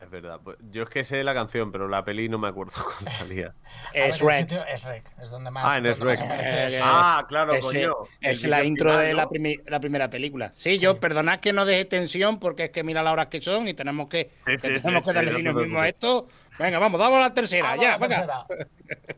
Es 0.05 0.11
verdad. 0.11 0.39
pues, 0.45 0.59
yo 0.71 0.83
es 0.83 0.89
que 0.91 1.03
sé 1.03 1.25
la 1.25 1.33
canción, 1.35 1.73
pero 1.73 1.89
la 1.89 2.05
peli 2.05 2.29
no 2.29 2.39
me 2.39 2.49
acuerdo 2.49 2.73
cuándo 2.85 3.11
salía. 3.11 3.55
A 3.91 3.93
ver, 3.95 4.03
Es 4.11 4.21
el 4.21 4.27
Rec. 4.29 4.39
sitio 4.41 4.65
es 4.67 4.83
Rec. 4.85 5.05
Es 5.21 5.31
donde 5.31 5.51
más. 5.51 5.65
Ah, 5.67 5.79
en 5.79 5.85
donde 5.85 5.99
Shrek. 6.17 6.21
Eh, 6.31 6.81
Ah, 6.83 7.25
claro, 7.29 7.55
Ese- 7.55 7.87
coño. 7.87 7.95
Es 8.21 8.45
la 8.45 8.63
intro 8.65 8.91
final, 8.91 9.05
de 9.07 9.11
¿no? 9.13 9.17
la, 9.17 9.29
primi- 9.29 9.63
la 9.67 9.81
primera 9.81 10.11
película. 10.11 10.53
Sí, 10.55 10.79
yo, 10.79 11.01
perdonad 11.01 11.41
que 11.41 11.53
no 11.53 11.65
deje 11.65 11.85
tensión 11.87 12.39
porque 12.39 12.65
es 12.65 12.71
que 12.71 12.85
mira 12.85 13.03
las 13.03 13.13
horas 13.13 13.27
que 13.29 13.41
son 13.41 13.67
y 13.67 13.75
tenemos 13.75 14.09
que, 14.09 14.31
Sí, 14.47 14.53
que 14.53 14.59
sí, 14.59 14.63
tenemos 14.83 14.85
sí, 14.85 14.93
que 14.93 15.01
sí, 15.11 15.15
darle 15.15 15.31
te 15.31 15.37
dinamismo 15.39 15.81
a 15.81 15.89
esto. 15.89 16.27
Venga, 16.59 16.79
vamos, 16.79 17.01
damos 17.01 17.21
la 17.21 17.33
tercera, 17.35 17.77
ya, 17.77 17.99
la 17.99 17.99
venga. 17.99 18.47
tercera. 18.47 18.47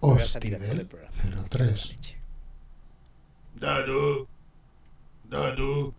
voy 0.00 0.18
a 0.20 0.24
salir 0.24 0.54
a 0.54 0.58
todo 0.58 0.72
el 0.72 0.80
Hostidel 0.80 0.86
programa. 0.86 1.48
03. 1.48 1.96
Dadu. 3.54 4.28
Dadu. 5.24 5.94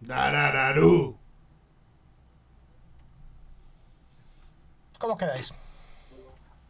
Darararu. 0.00 1.18
¿Cómo 5.00 5.16
quedáis? 5.16 5.54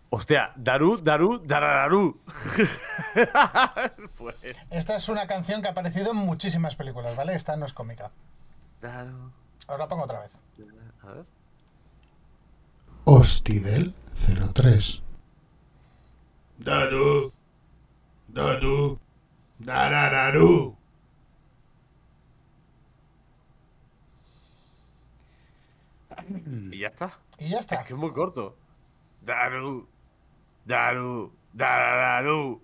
Hostia, 0.08 0.52
Daru, 0.54 0.98
Daru, 1.02 1.40
Darararu. 1.44 2.20
pues. 4.18 4.36
Esta 4.70 4.94
es 4.94 5.08
una 5.08 5.26
canción 5.26 5.60
que 5.60 5.68
ha 5.68 5.72
aparecido 5.72 6.12
en 6.12 6.18
muchísimas 6.18 6.76
películas, 6.76 7.16
¿vale? 7.16 7.34
Esta 7.34 7.56
no 7.56 7.66
es 7.66 7.72
cómica. 7.72 8.12
Daru. 8.80 9.32
Os 9.66 9.78
la 9.78 9.88
pongo 9.88 10.04
otra 10.04 10.20
vez. 10.20 10.38
A 11.02 11.10
ver. 11.10 11.24
Hostidel 13.04 13.94
03. 14.54 15.02
Dadu. 16.58 17.32
Dadu. 18.28 18.98
Darararu. 19.58 20.76
Y 26.72 26.78
ya 26.78 26.88
está. 26.88 27.18
Y 27.38 27.48
ya 27.50 27.58
está. 27.58 27.76
Es 27.76 27.86
que 27.86 27.92
es 27.94 27.98
muy 27.98 28.12
corto. 28.12 28.56
Daru, 29.24 29.88
Daru, 30.64 31.32
Darararu. 31.52 32.60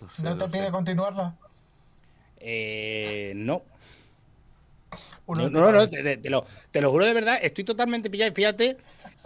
No, 0.00 0.10
sé, 0.10 0.22
¿No 0.22 0.36
te 0.36 0.44
sé. 0.44 0.50
pide 0.50 0.70
continuarla? 0.70 1.36
Eh, 2.38 3.32
no. 3.36 3.62
No, 5.26 5.48
no, 5.48 5.72
no, 5.72 5.88
te, 5.88 6.02
te- 6.02 6.16
te 6.18 6.28
lo, 6.28 6.44
te 6.70 6.82
lo 6.82 6.90
juro 6.90 7.06
de 7.06 7.14
verdad, 7.14 7.38
estoy 7.42 7.64
totalmente 7.64 8.10
pillado. 8.10 8.30
Y 8.30 8.34
fíjate 8.34 8.76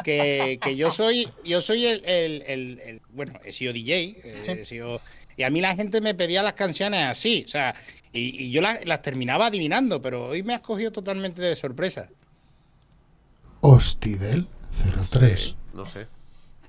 que, 0.04 0.58
que 0.62 0.76
yo 0.76 0.90
soy, 0.90 1.28
yo 1.44 1.60
soy 1.60 1.86
el, 1.86 2.04
el- 2.04 2.42
el- 2.46 2.80
el- 2.86 3.02
bueno, 3.10 3.32
he 3.44 3.50
sido 3.50 3.72
DJ, 3.72 3.94
eh, 4.22 4.42
Sí. 4.44 4.50
he 4.52 4.64
sido- 4.64 5.00
y 5.36 5.42
a 5.42 5.50
mí 5.50 5.60
la 5.60 5.74
gente 5.74 6.00
me 6.00 6.14
pedía 6.14 6.42
las 6.44 6.52
canciones 6.52 7.04
así, 7.06 7.42
o 7.44 7.48
sea, 7.48 7.74
y, 8.12 8.44
y 8.44 8.50
yo 8.52 8.60
las, 8.60 8.84
las 8.86 9.02
terminaba 9.02 9.46
adivinando, 9.46 10.00
pero 10.00 10.26
hoy 10.28 10.42
me 10.44 10.54
has 10.54 10.60
cogido 10.60 10.92
totalmente 10.92 11.42
de 11.42 11.56
sorpresa. 11.56 12.08
Hostidel 13.60 14.46
03. 15.10 15.56
No 15.74 15.84
sé. 15.86 16.06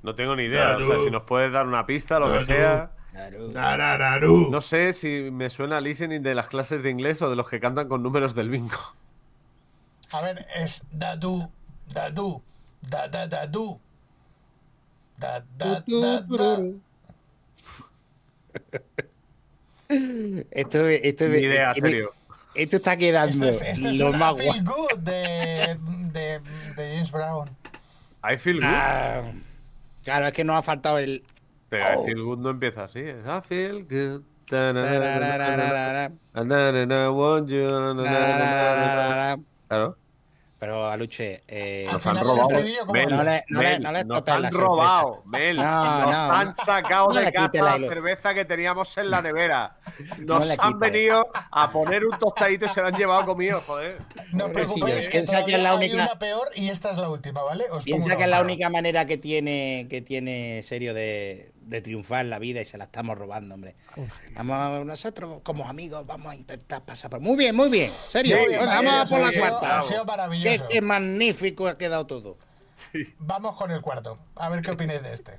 No 0.04 0.16
tengo 0.16 0.36
ni 0.36 0.44
idea. 0.44 0.78
O 0.78 0.86
sea, 0.86 1.00
si 1.04 1.12
nos 1.12 1.24
puedes 1.24 1.52
dar 1.52 1.68
una 1.68 1.86
pista, 1.86 2.20
lo 2.20 2.32
que 2.32 2.46
sea. 2.46 2.92
Darararu. 3.54 4.50
No 4.50 4.62
sé 4.62 4.94
si 4.94 5.30
me 5.32 5.50
suena 5.50 5.82
listening 5.82 6.22
de 6.22 6.36
las 6.36 6.48
clases 6.48 6.82
de 6.84 6.90
inglés 6.90 7.22
o 7.22 7.30
de 7.30 7.36
los 7.36 7.50
que 7.50 7.60
cantan 7.60 7.88
con 7.90 8.02
números 8.04 8.34
del 8.36 8.50
bingo. 8.50 8.78
A 10.12 10.22
ver, 10.22 10.48
es 10.56 10.86
Dadu, 10.92 11.50
Dadu, 11.94 12.42
Da 12.82 13.08
Da 13.08 13.28
Dadu. 13.28 13.80
Da 15.18 15.44
Da 15.58 15.84
Da 15.86 16.22
Da. 16.22 16.58
Esto, 20.52 20.88
esto, 20.88 21.28
Ni 21.28 21.38
idea, 21.40 21.74
tiene- 21.74 21.90
serio. 21.90 22.12
esto 22.56 22.76
está 22.78 22.96
quedando 22.96 23.48
Esto 23.48 23.66
es, 23.66 23.78
esto 23.78 23.90
es 23.90 23.98
lo 23.98 24.14
más 24.14 24.34
good 24.36 25.00
de, 25.00 25.78
de, 26.12 26.40
de 26.40 26.94
James 26.96 27.12
Brown. 27.12 27.48
I 28.24 28.38
feel 28.38 28.58
good. 28.58 28.66
Ah, 28.66 29.24
claro, 30.04 30.28
es 30.28 30.34
que 30.34 30.44
nos 30.44 30.58
ha 30.58 30.62
faltado 30.62 30.98
el. 30.98 31.24
Pero 31.70 31.86
oh. 31.86 32.04
I 32.04 32.06
feel 32.06 32.24
good 32.24 32.40
no 32.40 32.50
empieza 32.50 32.86
así. 32.86 33.00
Es 33.00 33.26
I 33.26 33.42
feel 33.48 33.84
good. 33.84 34.24
Claro. 39.68 39.98
Pero 40.60 40.88
Aluche, 40.88 41.44
eh, 41.48 41.86
Al 41.88 41.94
Nos 41.94 42.06
han 42.06 42.18
robado. 42.22 42.50
No 42.52 42.60
le- 43.24 43.46
no 43.48 43.62
le- 43.62 43.80
no 43.80 43.92
le 43.94 44.04
nos 44.04 44.28
han 44.28 44.52
robado, 44.52 45.22
Mel. 45.26 45.56
No, 45.56 45.64
nos 46.02 46.12
no, 46.12 46.32
han 46.34 46.58
sacado 46.58 47.08
No 47.08 47.14
de 47.14 47.32
casa 47.32 47.50
la 47.78 47.88
cerveza 47.88 48.34
que 48.34 48.44
teníamos 48.44 48.98
en 48.98 49.10
la 49.10 49.22
nevera. 49.22 49.78
No 50.20 50.40
Nos 50.40 50.60
han 50.60 50.78
venido 50.78 51.28
a 51.52 51.72
poner 51.72 52.04
un 52.06 52.18
tostadito 52.18 52.66
y 52.66 52.70
se 52.70 52.82
lo 52.82 52.88
han 52.88 52.96
llevado 52.98 53.26
conmigo, 53.26 53.64
joder. 53.66 54.00
No 54.34 54.46
os 54.46 54.50
Pobrecillos, 54.50 54.74
preocupéis, 54.82 55.06
que 55.06 55.12
piensa 55.12 55.46
que 55.46 55.56
es 55.56 55.62
la 55.62 55.70
todavía 55.70 55.86
hay 55.88 55.92
única- 55.92 56.04
una 56.12 56.20
peor 56.20 56.50
y 56.56 56.70
esta 56.70 56.92
es 56.92 56.98
la 56.98 57.10
última, 57.10 57.42
¿vale? 57.44 57.66
Os 57.72 57.84
piensa 57.86 58.18
que 58.18 58.24
es 58.24 58.30
la 58.30 58.42
única 58.42 58.70
manera 58.70 59.06
que 59.06 59.18
tiene, 59.18 59.88
que 59.90 60.02
tiene 60.02 60.62
serio 60.62 60.94
de, 60.94 61.54
de 61.70 61.82
triunfar 61.82 62.22
en 62.22 62.32
la 62.32 62.40
vida 62.40 62.62
y 62.62 62.66
se 62.66 62.78
la 62.78 62.86
estamos 62.86 63.18
robando, 63.18 63.56
hombre. 63.56 63.76
Vamos, 64.34 64.86
nosotros 64.86 65.42
como 65.44 65.68
amigos 65.68 66.06
vamos 66.06 66.34
a 66.34 66.36
intentar 66.36 66.84
pasar 66.84 67.12
por. 67.12 67.20
Muy 67.20 67.38
bien, 67.38 67.56
muy 67.56 67.70
bien. 67.70 67.92
Serio, 67.92 68.38
Venga, 68.38 68.66
vamos 68.66 68.94
a 68.94 69.06
por 69.06 69.20
la 69.20 69.32
cuarta. 69.32 69.80
Ha 69.80 69.84
sido 69.84 70.06
maravilloso. 70.06 70.66
qué 70.70 70.82
magnífico 70.82 71.68
ha 71.68 71.78
quedado 71.78 72.08
todo. 72.08 72.38
Vamos 73.20 73.56
con 73.56 73.72
el 73.72 73.82
cuarto. 73.82 74.18
A 74.36 74.50
ver 74.50 74.62
qué 74.62 74.72
opináis 74.72 75.04
de 75.04 75.14
este. 75.14 75.34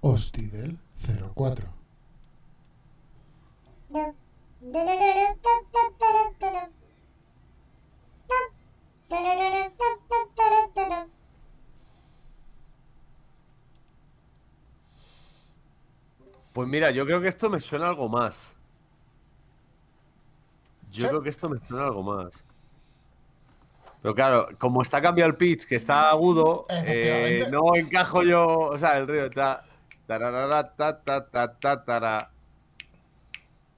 Hostidel 0.00 0.78
04. 1.34 1.68
Pues 16.52 16.68
mira, 16.68 16.90
yo 16.90 17.04
creo 17.04 17.20
que 17.20 17.28
esto 17.28 17.48
me 17.48 17.60
suena 17.60 17.88
algo 17.88 18.08
más. 18.08 18.54
Yo 20.90 21.02
¿Sí? 21.02 21.08
creo 21.08 21.22
que 21.22 21.28
esto 21.28 21.48
me 21.48 21.58
suena 21.66 21.84
algo 21.84 22.02
más. 22.02 22.44
Pero 24.02 24.14
claro, 24.14 24.48
como 24.58 24.82
está 24.82 25.00
cambiado 25.00 25.30
el 25.30 25.36
pitch, 25.36 25.66
que 25.66 25.76
está 25.76 26.10
agudo, 26.10 26.66
eh, 26.70 27.46
no 27.50 27.74
encajo 27.76 28.22
yo. 28.22 28.46
O 28.46 28.78
sea, 28.78 28.98
el 28.98 29.06
río 29.06 29.26
está. 29.26 29.64
tararara, 30.06 30.74
ta, 30.74 31.00
ta, 31.00 31.26
ta, 31.26 31.54
ta, 31.54 31.84
tara. 31.84 32.30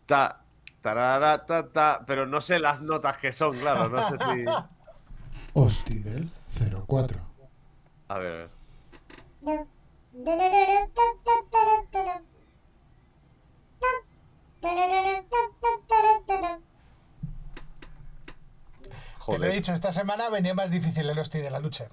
Ta, 0.07 0.43
tarara, 0.81 1.45
ta, 1.45 1.69
ta, 1.69 2.05
pero 2.07 2.27
no 2.27 2.41
sé 2.41 2.59
las 2.59 2.81
notas 2.81 3.19
que 3.19 3.33
son, 3.33 3.59
claro. 3.59 3.89
No 3.89 4.09
sé 4.11 4.17
si. 4.17 4.45
Hostidel 5.55 6.31
04. 6.87 7.21
A 8.09 8.19
ver, 8.19 8.33
a 8.33 8.37
ver. 8.37 9.67
Te 19.27 19.39
lo 19.39 19.47
he 19.47 19.53
dicho, 19.53 19.73
esta 19.73 19.93
semana 19.93 20.29
venía 20.31 20.55
más 20.55 20.71
difícil 20.71 21.09
el 21.09 21.19
hostia 21.19 21.43
de 21.43 21.51
la 21.51 21.59
lucha. 21.59 21.89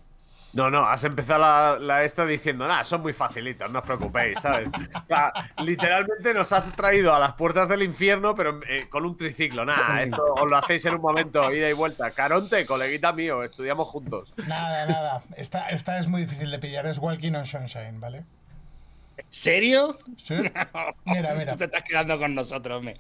No, 0.52 0.72
no, 0.72 0.88
has 0.88 1.04
empezado 1.04 1.40
la, 1.40 1.78
la 1.80 2.04
esta 2.04 2.26
diciendo, 2.26 2.68
nada, 2.68 2.84
son 2.84 3.02
muy 3.02 3.14
facilitos, 3.14 3.70
no 3.72 3.80
os 3.80 3.86
preocupéis, 3.86 4.40
¿sabes? 4.40 4.68
O 4.96 5.06
sea, 5.08 5.32
literalmente 5.60 6.34
nos 6.34 6.52
has 6.52 6.72
traído 6.72 7.14
a 7.14 7.20
las 7.20 7.34
puertas 7.34 7.70
del 7.70 7.84
infierno, 7.84 8.34
pero 8.34 8.60
eh, 8.68 8.88
con 8.90 9.06
un 9.06 9.16
triciclo. 9.16 9.64
Nada, 9.64 10.02
esto 10.04 10.24
os 10.34 10.50
lo 10.50 10.58
hacéis 10.58 10.86
en 10.86 10.96
un 10.96 11.02
momento, 11.02 11.54
ida 11.54 11.70
y 11.70 11.74
vuelta. 11.74 12.12
Caronte, 12.12 12.66
coleguita 12.66 13.14
mío, 13.14 13.44
estudiamos 13.44 13.88
juntos. 13.88 14.34
Nada, 14.48 14.88
nada. 14.88 15.24
Esta, 15.36 15.68
esta 15.68 16.00
es 16.00 16.08
muy 16.08 16.22
difícil 16.22 16.50
de 16.50 16.58
pillar. 16.58 16.88
Es 16.88 16.98
Walking 16.98 17.34
on 17.34 17.46
Sunshine, 17.46 18.00
¿vale? 18.00 18.26
¿Serio? 19.28 19.98
Sí. 20.18 20.36
Mira, 21.06 21.34
mira. 21.34 21.48
Tú 21.52 21.58
te 21.58 21.66
estás 21.66 21.84
quedando 21.84 22.18
con 22.18 22.34
nosotros, 22.36 22.82
me. 22.84 22.96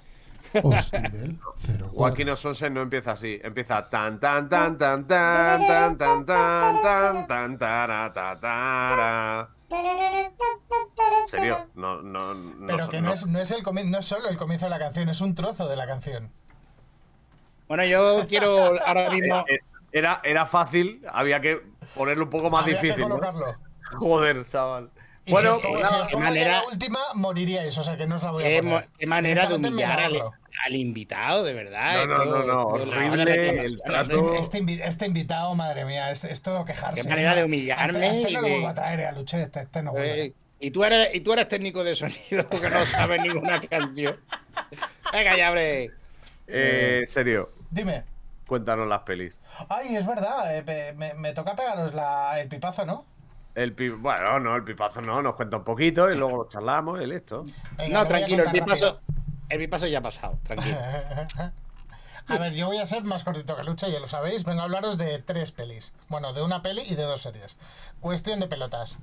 Hostidel 0.63 1.37
04. 1.65 1.89
Joaquín 1.89 2.35
Sonsen 2.35 2.73
no 2.73 2.81
empieza 2.81 3.11
así, 3.11 3.39
empieza 3.43 3.87
tan 3.87 4.19
tan 4.19 4.49
tan 4.49 4.77
tan 4.77 5.07
tan 5.07 5.67
tan 5.67 5.97
tan 5.97 6.25
tan 6.25 6.81
tan 6.81 7.27
tan 7.27 7.57
tara, 7.57 8.11
ta, 8.13 8.39
tara. 8.39 9.49
¿En 9.69 11.27
serio? 11.27 11.67
No, 11.75 12.01
no, 12.01 12.33
no. 12.33 12.65
Pero 12.67 12.89
que 12.89 12.99
no 13.01 13.13
es, 13.13 13.27
no 13.27 13.39
es 13.39 13.51
el 13.51 13.63
comi- 13.63 13.85
no 13.85 13.99
es 13.99 14.05
solo 14.05 14.27
el 14.29 14.37
comienzo 14.37 14.65
de 14.65 14.71
la 14.71 14.79
canción, 14.79 15.09
es 15.09 15.21
un 15.21 15.35
trozo 15.35 15.67
de 15.67 15.75
la 15.75 15.85
canción. 15.85 16.31
Bueno, 17.67 17.85
yo 17.85 18.25
quiero 18.27 18.71
ahora 18.85 19.11
mismo. 19.11 19.45
Eh, 19.47 19.59
Era, 19.91 20.21
era 20.23 20.45
fácil, 20.47 21.03
había 21.11 21.39
que 21.41 21.61
ponerlo 21.95 22.23
un 22.25 22.29
poco 22.31 22.49
más 22.49 22.63
Había 22.63 22.79
que 22.81 22.87
difícil. 22.87 23.07
¿no? 23.07 23.19
colocarlo. 23.19 23.55
Joder, 23.93 24.47
chaval. 24.47 24.89
Y 25.29 25.31
Bueno, 25.31 25.59
si 25.61 25.67
os, 25.67 25.87
si 26.07 26.13
pongo 26.13 26.19
manera- 26.25 26.61
la 26.61 26.63
última, 26.71 26.99
moriríais, 27.13 27.77
o 27.77 27.83
sea 27.83 27.95
que 27.97 28.07
no 28.07 28.15
os 28.15 28.23
la 28.23 28.31
voy 28.31 28.43
a 28.43 28.47
Qué, 28.47 28.63
poner. 28.63 28.87
qué 28.97 29.05
manera 29.05 29.45
de 29.45 29.53
humillar 29.55 29.99
al, 29.99 30.75
invitado, 30.75 31.43
de 31.43 31.53
verdad. 31.53 32.05
No, 32.07 32.25
no, 32.25 32.43
no, 32.43 32.63
horrible, 32.67 33.61
el 33.61 33.81
trato- 33.83 34.35
Este, 34.35 34.59
este 34.59 34.87
este 34.87 35.05
invitado, 35.05 35.53
madre 35.53 35.85
mía, 35.85 36.09
es, 36.09 36.23
es 36.23 36.41
todo 36.41 36.65
quejarse. 36.65 37.03
Qué 37.03 37.07
manera 37.07 37.35
de 37.35 37.43
humillarme 37.43 38.07
Este, 38.07 38.17
este 38.21 38.31
y 38.31 38.33
no 38.33 38.41
lo 38.41 38.47
vuelvo 38.49 38.67
a 38.69 38.73
traer, 38.73 38.99
eh, 39.01 39.05
a 39.05 39.11
Luche, 39.11 39.41
este, 39.43 39.61
este 39.61 39.83
no 39.83 39.91
vuelve. 39.91 40.21
Eh, 40.25 40.33
y, 40.59 40.71
tú 40.71 40.83
eres, 40.83 41.13
y 41.13 41.21
tú 41.21 41.31
eres 41.33 41.47
técnico 41.47 41.83
de 41.83 41.93
sonido 41.95 42.49
que 42.49 42.69
no 42.71 42.85
sabes 42.87 43.21
ninguna 43.21 43.61
canción. 43.69 44.19
Venga, 45.13 45.37
ya, 45.37 45.49
hombre. 45.49 45.91
eh, 46.47 47.05
serio, 47.07 47.51
Dime. 47.69 48.03
cuéntanos 48.47 48.87
las 48.87 49.01
pelis. 49.01 49.37
Ay, 49.69 49.95
es 49.95 50.05
verdad, 50.07 50.57
eh, 50.57 50.93
me 51.15 51.33
toca 51.33 51.55
pegaros 51.55 51.93
la, 51.93 52.39
el 52.41 52.47
pipazo, 52.47 52.85
¿no? 52.85 53.05
El 53.59 53.73
pi- 53.73 53.89
bueno, 53.89 54.39
no, 54.39 54.55
el 54.55 54.63
pipazo 54.63 55.01
no, 55.01 55.21
nos 55.21 55.35
cuenta 55.35 55.57
un 55.57 55.63
poquito 55.65 56.09
y 56.09 56.17
luego 56.17 56.37
lo 56.37 56.47
charlamos, 56.47 56.99
el 57.01 57.11
esto. 57.11 57.43
Venga, 57.77 57.99
No, 57.99 58.07
tranquilo, 58.07 58.43
el 58.43 58.51
pipazo, 58.51 59.01
el 59.49 59.57
pipazo 59.59 59.87
ya 59.87 59.99
ha 59.99 60.01
pasado, 60.01 60.39
tranquilo. 60.43 60.77
A 62.27 62.37
ver, 62.37 62.53
yo 62.53 62.67
voy 62.67 62.77
a 62.77 62.85
ser 62.85 63.03
más 63.03 63.23
cortito 63.23 63.55
que 63.55 63.63
Lucha, 63.63 63.87
ya 63.87 63.99
lo 63.99 64.05
sabéis. 64.07 64.43
Vengo 64.43 64.61
a 64.61 64.65
hablaros 64.65 64.99
de 64.99 65.17
tres 65.17 65.51
pelis. 65.51 65.91
Bueno, 66.09 66.31
de 66.31 66.43
una 66.43 66.61
peli 66.61 66.83
y 66.87 66.93
de 66.93 67.01
dos 67.01 67.23
series. 67.23 67.57
Cuestión 68.01 68.39
de 68.39 68.45
pelotas. 68.45 68.99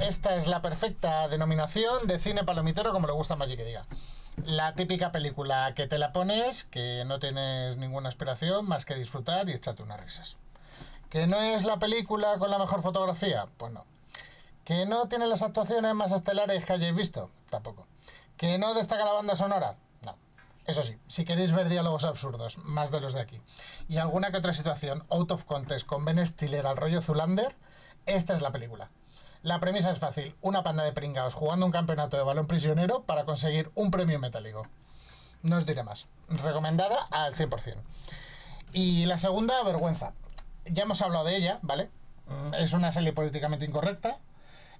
Esta 0.00 0.34
es 0.34 0.48
la 0.48 0.60
perfecta 0.60 1.28
denominación 1.28 2.08
de 2.08 2.18
cine 2.18 2.42
palomitero, 2.42 2.90
como 2.92 3.06
le 3.06 3.12
gusta 3.12 3.34
a 3.34 3.36
Magic 3.36 3.58
que 3.58 3.64
diga. 3.64 3.86
La 4.44 4.74
típica 4.74 5.12
película 5.12 5.72
que 5.76 5.86
te 5.86 5.98
la 5.98 6.12
pones, 6.12 6.64
que 6.64 7.04
no 7.06 7.20
tienes 7.20 7.76
ninguna 7.76 8.08
aspiración 8.08 8.66
más 8.66 8.84
que 8.84 8.96
disfrutar 8.96 9.48
y 9.48 9.52
echarte 9.52 9.84
unas 9.84 10.00
risas. 10.00 10.36
¿Que 11.10 11.28
no 11.28 11.36
es 11.40 11.62
la 11.62 11.78
película 11.78 12.38
con 12.38 12.50
la 12.50 12.58
mejor 12.58 12.82
fotografía? 12.82 13.46
Pues 13.56 13.70
no. 13.72 13.84
¿Que 14.64 14.86
no 14.86 15.08
tiene 15.08 15.26
las 15.26 15.42
actuaciones 15.42 15.94
más 15.94 16.12
estelares 16.12 16.64
que 16.64 16.72
hayáis 16.72 16.94
visto? 16.94 17.30
Tampoco. 17.50 17.86
¿Que 18.36 18.58
no 18.58 18.74
destaca 18.74 19.04
la 19.04 19.12
banda 19.12 19.36
sonora? 19.36 19.76
No. 20.02 20.16
Eso 20.66 20.82
sí, 20.82 20.96
si 21.08 21.24
queréis 21.24 21.52
ver 21.52 21.68
diálogos 21.68 22.04
absurdos, 22.04 22.58
más 22.58 22.90
de 22.90 23.00
los 23.00 23.12
de 23.12 23.20
aquí, 23.20 23.40
y 23.88 23.98
alguna 23.98 24.30
que 24.30 24.38
otra 24.38 24.52
situación 24.54 25.04
out 25.10 25.30
of 25.30 25.44
context 25.44 25.86
con 25.86 26.04
Ben 26.04 26.26
Stiller 26.26 26.66
al 26.66 26.76
rollo 26.78 27.02
Zulander, 27.02 27.54
esta 28.06 28.34
es 28.34 28.40
la 28.40 28.52
película. 28.52 28.90
La 29.42 29.60
premisa 29.60 29.90
es 29.90 29.98
fácil, 29.98 30.34
una 30.40 30.62
panda 30.62 30.84
de 30.84 30.92
pringaos 30.92 31.34
jugando 31.34 31.66
un 31.66 31.72
campeonato 31.72 32.16
de 32.16 32.22
balón 32.22 32.46
prisionero 32.46 33.02
para 33.02 33.24
conseguir 33.26 33.70
un 33.74 33.90
premio 33.90 34.18
metálico. 34.18 34.66
No 35.42 35.58
os 35.58 35.66
diré 35.66 35.82
más. 35.82 36.06
Recomendada 36.30 37.04
al 37.10 37.34
100%. 37.34 37.76
Y 38.72 39.04
la 39.04 39.18
segunda, 39.18 39.62
vergüenza. 39.62 40.14
Ya 40.64 40.84
hemos 40.84 41.02
hablado 41.02 41.26
de 41.26 41.36
ella, 41.36 41.58
¿vale? 41.60 41.90
Mm, 42.26 42.54
Es 42.54 42.72
una 42.72 42.90
serie 42.90 43.12
políticamente 43.12 43.66
incorrecta. 43.66 44.16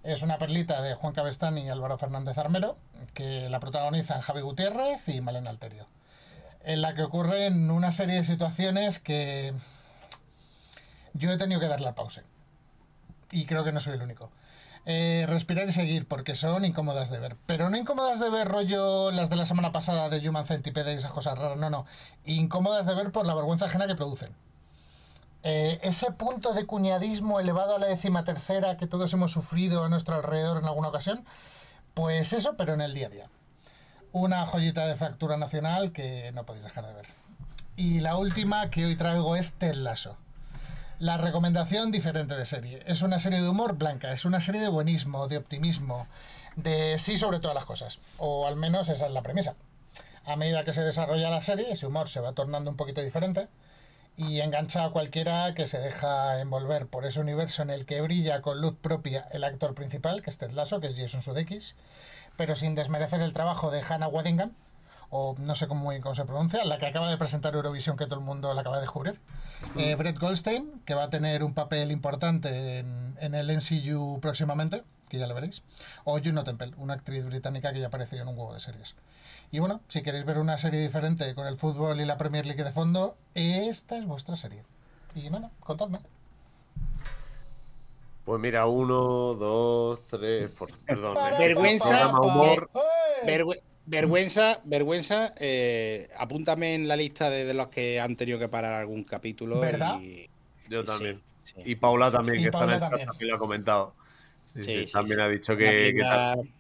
Es 0.05 0.21
una 0.21 0.37
perlita 0.37 0.83
de 0.83 0.95
Juan 0.95 1.15
Cabestán 1.15 1.57
y 1.57 1.71
Álvaro 1.71 1.97
Fernández 1.97 2.37
Armero, 2.37 2.77
que 3.15 3.49
la 3.49 3.59
protagonizan 3.59 4.21
Javi 4.21 4.43
Gutiérrez 4.43 5.09
y 5.09 5.23
Malena 5.23 5.49
Alterio. 5.49 5.87
En 6.63 6.83
la 6.83 6.95
que 6.95 7.03
ocurren 7.03 7.71
una 7.71 7.91
serie 7.91 8.17
de 8.17 8.25
situaciones 8.25 8.99
que 8.99 9.55
yo 11.15 11.33
he 11.33 11.39
tenido 11.39 11.59
que 11.59 11.69
darle 11.69 11.89
al 11.89 11.95
pause. 11.95 12.23
Y 13.31 13.47
creo 13.47 13.65
que 13.65 13.73
no 13.73 13.81
soy 13.81 13.95
el 13.95 14.03
único. 14.03 14.31
Eh, 14.85 15.25
respirar 15.27 15.67
y 15.71 15.73
seguir, 15.73 16.07
porque 16.07 16.37
son 16.37 16.67
incómodas 16.67 17.09
de 17.09 17.19
ver. 17.19 17.37
Pero 17.47 17.71
no 17.71 17.79
incómodas 17.79 18.21
de 18.21 18.29
ver 18.29 18.47
rollo 18.47 19.11
las 19.11 19.31
de 19.31 19.37
la 19.37 19.47
semana 19.47 19.73
pasada 19.73 20.11
de 20.11 20.29
Human 20.29 20.45
Centipede 20.45 20.93
y 20.93 20.97
esas 20.97 21.13
cosas 21.13 21.39
raras, 21.39 21.57
no, 21.57 21.71
no. 21.71 21.87
Incómodas 22.27 22.85
de 22.85 22.95
ver 22.95 23.11
por 23.11 23.27
la 23.27 23.35
vergüenza 23.35 23.65
ajena 23.65 23.87
que 23.87 23.95
producen. 23.95 24.35
Eh, 25.47 25.79
ese 25.83 26.11
punto 26.11 26.55
de 26.55 26.65
cuñadismo 26.65 27.39
elevado 27.39 27.77
a 27.77 27.79
la 27.79 27.87
décima 27.87 28.25
tercera 28.25 28.79
que 28.79 28.87
todos 28.87 29.13
hemos 29.13 29.31
sufrido 29.31 29.85
a 29.85 29.91
nuestro 29.91 30.15
alrededor 30.15 30.57
en 30.57 30.65
alguna 30.65 30.89
ocasión, 30.89 31.27
pues 31.93 32.33
eso, 32.33 32.57
pero 32.57 32.73
en 32.73 32.81
el 32.81 32.95
día 32.95 33.09
a 33.09 33.11
día. 33.11 33.29
Una 34.11 34.47
joyita 34.47 34.87
de 34.87 34.97
factura 34.97 35.37
nacional 35.37 35.93
que 35.93 36.33
no 36.33 36.47
podéis 36.47 36.65
dejar 36.65 36.87
de 36.87 36.95
ver. 36.95 37.07
Y 37.77 38.01
la 38.01 38.17
última 38.17 38.71
que 38.71 38.87
hoy 38.87 38.97
traigo 38.97 39.37
es 39.37 39.57
Ted 39.57 39.75
Lasso. 39.75 40.17
La 40.99 41.19
recomendación 41.19 41.93
diferente 41.93 42.35
de 42.35 42.47
serie. 42.47 42.83
Es 42.87 43.03
una 43.03 43.19
serie 43.19 43.43
de 43.43 43.49
humor 43.49 43.77
blanca, 43.77 44.13
es 44.13 44.25
una 44.25 44.41
serie 44.41 44.63
de 44.63 44.69
buenismo, 44.69 45.29
de 45.29 45.37
optimismo, 45.37 46.07
de 46.57 46.99
sí 46.99 47.19
sobre 47.19 47.41
todas 47.41 47.55
las 47.55 47.67
cosas. 47.67 47.99
O 48.17 48.47
al 48.47 48.57
menos 48.57 48.89
esa 48.89 49.07
es 49.07 49.13
la 49.13 49.23
premisa. 49.23 49.57
A 50.25 50.37
medida 50.37 50.65
que 50.65 50.73
se 50.73 50.83
desarrolla 50.83 51.29
la 51.29 51.43
serie, 51.43 51.71
ese 51.71 51.87
humor 51.87 52.09
se 52.09 52.21
va 52.21 52.33
tornando 52.33 52.71
un 52.71 52.79
poquito 52.79 53.03
diferente 53.03 53.49
y 54.17 54.41
engancha 54.41 54.85
a 54.85 54.91
cualquiera 54.91 55.55
que 55.55 55.67
se 55.67 55.79
deja 55.79 56.41
envolver 56.41 56.87
por 56.87 57.05
ese 57.05 57.21
universo 57.21 57.62
en 57.62 57.71
el 57.71 57.85
que 57.85 58.01
brilla 58.01 58.43
con 58.43 58.61
luz 58.61 58.77
propia 58.81 59.27
el 59.33 59.45
actor 59.45 59.75
principal, 59.75 60.23
que 60.23 60.31
es 60.31 60.39
Ted 60.39 60.53
Lasso, 60.53 60.81
que 60.81 60.87
es 60.87 60.97
Jason 60.97 61.23
Sudeikis, 61.23 61.75
pero 62.37 62.55
sin 62.55 62.75
desmerecer 62.75 63.21
el 63.21 63.33
trabajo 63.33 63.71
de 63.71 63.83
Hannah 63.83 64.09
Waddingham, 64.09 64.53
o 65.11 65.35
no 65.39 65.55
sé 65.55 65.69
cómo, 65.69 65.91
cómo 66.01 66.15
se 66.15 66.25
pronuncia, 66.25 66.65
la 66.65 66.79
que 66.79 66.87
acaba 66.87 67.11
de 67.11 67.17
presentar 67.17 67.55
Eurovisión 67.55 67.97
que 67.97 68.07
todo 68.07 68.19
el 68.19 68.25
mundo 68.25 68.53
la 68.55 68.61
acaba 68.62 68.77
de 68.77 68.83
descubrir. 68.83 69.21
Eh, 69.77 69.95
Brett 69.95 70.19
Goldstein, 70.19 70.83
que 70.85 70.95
va 70.95 71.05
a 71.05 71.11
tener 71.11 71.43
un 71.43 71.55
papel 71.55 71.91
importante 71.91 72.79
en, 72.79 73.17
en 73.21 73.35
el 73.35 73.47
MCU 73.57 74.19
próximamente, 74.21 74.83
que 75.09 75.19
ya 75.19 75.27
lo 75.27 75.35
veréis. 75.35 75.62
O 76.05 76.19
Juno 76.19 76.45
Temple, 76.45 76.73
una 76.77 76.95
actriz 76.95 77.25
británica 77.25 77.73
que 77.73 77.81
ya 77.81 77.89
apareció 77.89 78.21
en 78.23 78.29
un 78.29 78.39
huevo 78.39 78.55
de 78.55 78.61
series. 78.61 78.95
Y 79.51 79.59
bueno, 79.61 79.81
si 79.89 80.03
queréis 80.03 80.25
ver 80.25 80.39
una 80.39 80.59
serie 80.59 80.81
diferente 80.81 81.35
con 81.35 81.47
el 81.47 81.57
fútbol 81.59 82.01
y 82.01 82.05
la 82.05 82.19
Premier 82.19 82.45
League 82.45 82.65
de 82.65 82.73
fondo, 82.73 83.17
esta 83.35 83.97
es 83.99 84.05
vuestra 84.07 84.37
serie. 84.37 84.63
Y 85.15 85.31
nada, 85.31 85.51
contadme. 85.61 86.01
Pues 88.25 88.41
mira, 88.41 88.67
uno, 88.67 89.35
dos, 89.35 90.01
tres, 90.09 90.51
por, 90.53 90.73
perdón. 90.79 91.17
Vergüenza, 91.39 92.09
humor. 92.19 92.71
¡Eh! 92.75 93.27
Vergüe- 93.27 93.61
vergüenza, 93.87 94.61
vergüenza. 94.65 95.35
eh, 95.39 96.09
apúntame 96.19 96.75
en 96.75 96.89
la 96.89 96.97
lista 96.97 97.29
de, 97.29 97.45
de 97.45 97.53
los 97.55 97.69
que 97.69 98.01
han 98.01 98.17
tenido 98.17 98.39
que 98.39 98.49
parar 98.49 98.73
algún 98.75 99.05
capítulo. 99.05 99.61
¿Verdad? 99.61 100.01
y- 100.01 100.29
Yo 100.71 100.81
y 100.81 100.85
también. 100.85 101.23
sí, 101.43 101.53
sí. 101.57 101.63
Y 101.71 101.75
Paula 101.77 102.11
también, 102.11 102.37
sí. 102.39 102.43
que 102.43 102.49
está 102.49 102.65
en 102.65 102.71
el 102.71 102.81
chat, 102.81 102.91
también. 102.91 103.29
lo 103.29 103.35
ha 103.35 103.39
comentado. 103.39 103.95
Sí, 104.47 104.63
Sí, 104.63 104.63
sí, 104.81 104.87
sí, 104.87 104.93
también 104.93 105.17
sí. 105.19 105.23
ha 105.23 105.29
dicho 105.29 105.53
Una 105.53 105.59
que, 105.61 105.95
que 105.95 106.51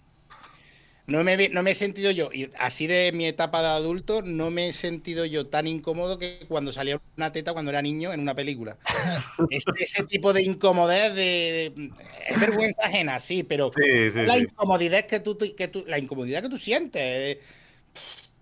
No 1.06 1.22
me, 1.22 1.50
no 1.50 1.62
me 1.62 1.72
he 1.72 1.74
sentido 1.74 2.10
yo, 2.10 2.30
y 2.32 2.50
así 2.58 2.86
de 2.86 3.12
mi 3.12 3.26
etapa 3.26 3.60
de 3.60 3.68
adulto, 3.68 4.22
no 4.22 4.50
me 4.50 4.68
he 4.68 4.72
sentido 4.72 5.26
yo 5.26 5.46
tan 5.46 5.66
incómodo 5.66 6.18
que 6.18 6.46
cuando 6.48 6.72
salía 6.72 6.98
una 7.18 7.30
teta 7.30 7.52
cuando 7.52 7.70
era 7.70 7.82
niño 7.82 8.12
en 8.14 8.20
una 8.20 8.34
película. 8.34 8.78
Es- 9.50 9.64
ese 9.78 10.04
tipo 10.04 10.32
de 10.32 10.42
incomodidad 10.42 11.10
de, 11.10 11.72
de- 11.76 11.90
es 12.28 12.40
vergüenza 12.40 12.86
ajena, 12.86 13.18
sí, 13.18 13.42
pero 13.42 13.70
Sí, 13.74 14.10
sí, 14.14 14.20
la 14.22 14.36
sí. 14.36 14.44
incomodidad 14.44 15.04
que 15.04 15.20
tú, 15.20 15.36
que 15.54 15.68
tú- 15.68 15.84
la 15.86 15.98
incomodidad 15.98 16.40
que 16.42 16.48
tú 16.48 16.56
sientes. 16.56 17.02
eh, 17.02 17.40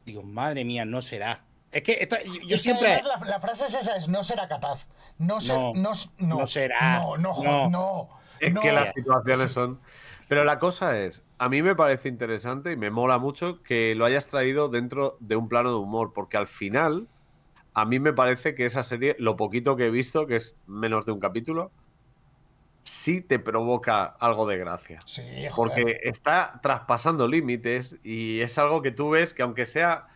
digo, 0.07 0.23
madre 0.23 0.65
mía, 0.65 0.85
no 0.85 1.03
será. 1.03 1.43
Es 1.73 1.83
que 1.83 1.93
esta- 2.01 2.23
yo, 2.23 2.33
yo 2.33 2.41
Es 2.43 2.49
que 2.49 2.59
siempre. 2.59 2.93
además 2.93 3.21
la, 3.23 3.27
la 3.29 3.41
frase 3.41 3.65
es 3.67 3.75
esa, 3.75 3.97
es 3.97 4.07
no 4.07 4.23
será 4.23 4.47
capaz. 4.47 4.87
No 5.19 5.41
sé, 5.41 5.53
No, 5.53 5.73
no, 5.75 5.93
no, 6.19 6.39
no 6.39 6.47
será. 6.47 6.99
No, 7.01 7.17
no, 7.17 7.43
No. 7.43 7.71
no. 7.71 8.09
Es 8.39 8.53
no. 8.53 8.61
que 8.61 8.71
las 8.73 8.93
situaciones 8.93 9.51
son. 9.51 9.81
Pero 10.33 10.45
la 10.45 10.59
cosa 10.59 10.99
es, 10.99 11.23
a 11.37 11.51
mí 11.51 11.61
me 11.61 11.77
parece 11.77 12.09
interesante 12.09 12.73
y 12.73 12.77
me 12.79 12.91
mola 12.91 13.19
mucho 13.19 13.63
que 13.63 13.95
lo 13.95 14.07
hayas 14.07 14.29
traído 14.29 14.71
dentro 14.71 15.19
de 15.21 15.37
un 15.37 15.47
plano 15.47 15.69
de 15.69 15.77
humor, 15.77 16.15
porque 16.15 16.39
al 16.39 16.47
final, 16.47 17.07
a 17.75 17.85
mí 17.85 18.01
me 18.01 18.15
parece 18.15 18.55
que 18.55 18.65
esa 18.65 18.83
serie, 18.83 19.15
lo 19.19 19.37
poquito 19.37 19.77
que 19.77 19.89
he 19.89 19.91
visto, 19.91 20.27
que 20.27 20.37
es 20.37 20.57
menos 20.67 21.05
de 21.05 21.13
un 21.13 21.21
capítulo, 21.21 21.71
sí 22.81 23.21
te 23.21 23.41
provoca 23.41 24.05
algo 24.05 24.47
de 24.47 24.57
gracia. 24.57 25.03
Sí, 25.05 25.23
joder. 25.23 25.53
Porque 25.55 26.01
está 26.03 26.61
traspasando 26.63 27.29
límites 27.29 27.99
y 28.03 28.41
es 28.41 28.57
algo 28.57 28.81
que 28.81 28.91
tú 28.91 29.11
ves 29.11 29.35
que 29.35 29.43
aunque 29.43 29.67
sea 29.67 30.07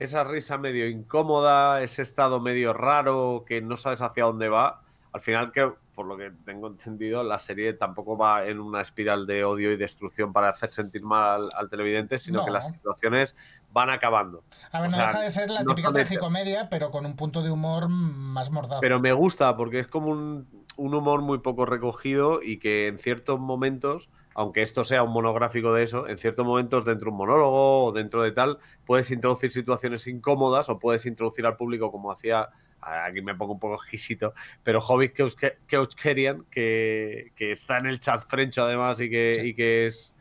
esa 0.00 0.24
risa 0.24 0.58
medio 0.58 0.88
incómoda, 0.88 1.80
ese 1.84 2.02
estado 2.02 2.40
medio 2.40 2.72
raro 2.72 3.44
que 3.46 3.62
no 3.62 3.76
sabes 3.76 4.02
hacia 4.02 4.24
dónde 4.24 4.48
va, 4.48 4.82
al 5.12 5.20
final 5.20 5.52
que 5.52 5.70
por 6.00 6.06
lo 6.06 6.16
que 6.16 6.30
tengo 6.46 6.68
entendido 6.68 7.22
la 7.22 7.38
serie 7.38 7.74
tampoco 7.74 8.16
va 8.16 8.46
en 8.46 8.58
una 8.58 8.80
espiral 8.80 9.26
de 9.26 9.44
odio 9.44 9.70
y 9.70 9.76
destrucción 9.76 10.32
para 10.32 10.48
hacer 10.48 10.72
sentir 10.72 11.02
mal 11.02 11.42
al, 11.44 11.50
al 11.54 11.68
televidente, 11.68 12.16
sino 12.16 12.38
No. 12.38 12.44
que 12.46 12.50
las 12.52 12.68
situaciones 12.68 13.36
van 13.70 13.90
acabando. 13.90 14.42
A 14.72 14.80
ver, 14.80 14.88
o 14.88 14.90
no 14.92 14.96
sea, 14.96 15.06
deja 15.08 15.20
de 15.20 15.30
ser 15.30 15.50
la 15.50 15.62
no 15.62 15.74
típica 15.74 15.92
tragicomedia, 15.92 16.70
pero 16.70 16.90
con 16.90 17.04
un 17.04 17.16
punto 17.16 17.42
de 17.42 17.50
humor 17.50 17.90
más 17.90 18.50
mordaz. 18.50 18.78
Pero 18.80 18.98
me 18.98 19.12
gusta 19.12 19.54
porque 19.58 19.78
es 19.80 19.88
como 19.88 20.08
un, 20.10 20.48
un 20.78 20.94
humor 20.94 21.20
muy 21.20 21.40
poco 21.40 21.66
recogido 21.66 22.40
y 22.42 22.58
que 22.58 22.86
en 22.86 22.98
ciertos 22.98 23.38
momentos, 23.38 24.08
aunque 24.34 24.62
esto 24.62 24.84
sea 24.84 25.02
un 25.02 25.12
monográfico 25.12 25.74
de 25.74 25.82
eso, 25.82 26.08
en 26.08 26.16
ciertos 26.16 26.46
momentos 26.46 26.86
dentro 26.86 27.06
de 27.06 27.10
un 27.10 27.18
monólogo 27.18 27.84
o 27.84 27.92
dentro 27.92 28.22
de 28.22 28.32
tal, 28.32 28.56
puedes 28.86 29.10
introducir 29.10 29.52
situaciones 29.52 30.06
incómodas 30.06 30.70
o 30.70 30.78
puedes 30.78 31.04
introducir 31.04 31.44
al 31.44 31.58
público 31.58 31.92
como 31.92 32.10
hacía, 32.10 32.48
aquí 32.82 33.20
me 33.22 33.34
pongo 33.34 33.52
un 33.54 33.60
poco 33.60 33.74
exquisito, 33.74 34.32
pero 34.62 34.80
Hobbit 34.80 35.12
Keuskerian, 35.66 36.44
que, 36.50 37.32
que 37.36 37.50
está 37.50 37.78
en 37.78 37.86
el 37.86 38.00
chat 38.00 38.24
frencho 38.26 38.62
además 38.62 39.00
y 39.00 39.10
que, 39.10 39.34
Sí. 39.40 39.46
y 39.48 39.54
que 39.54 39.86
es, 39.86 40.14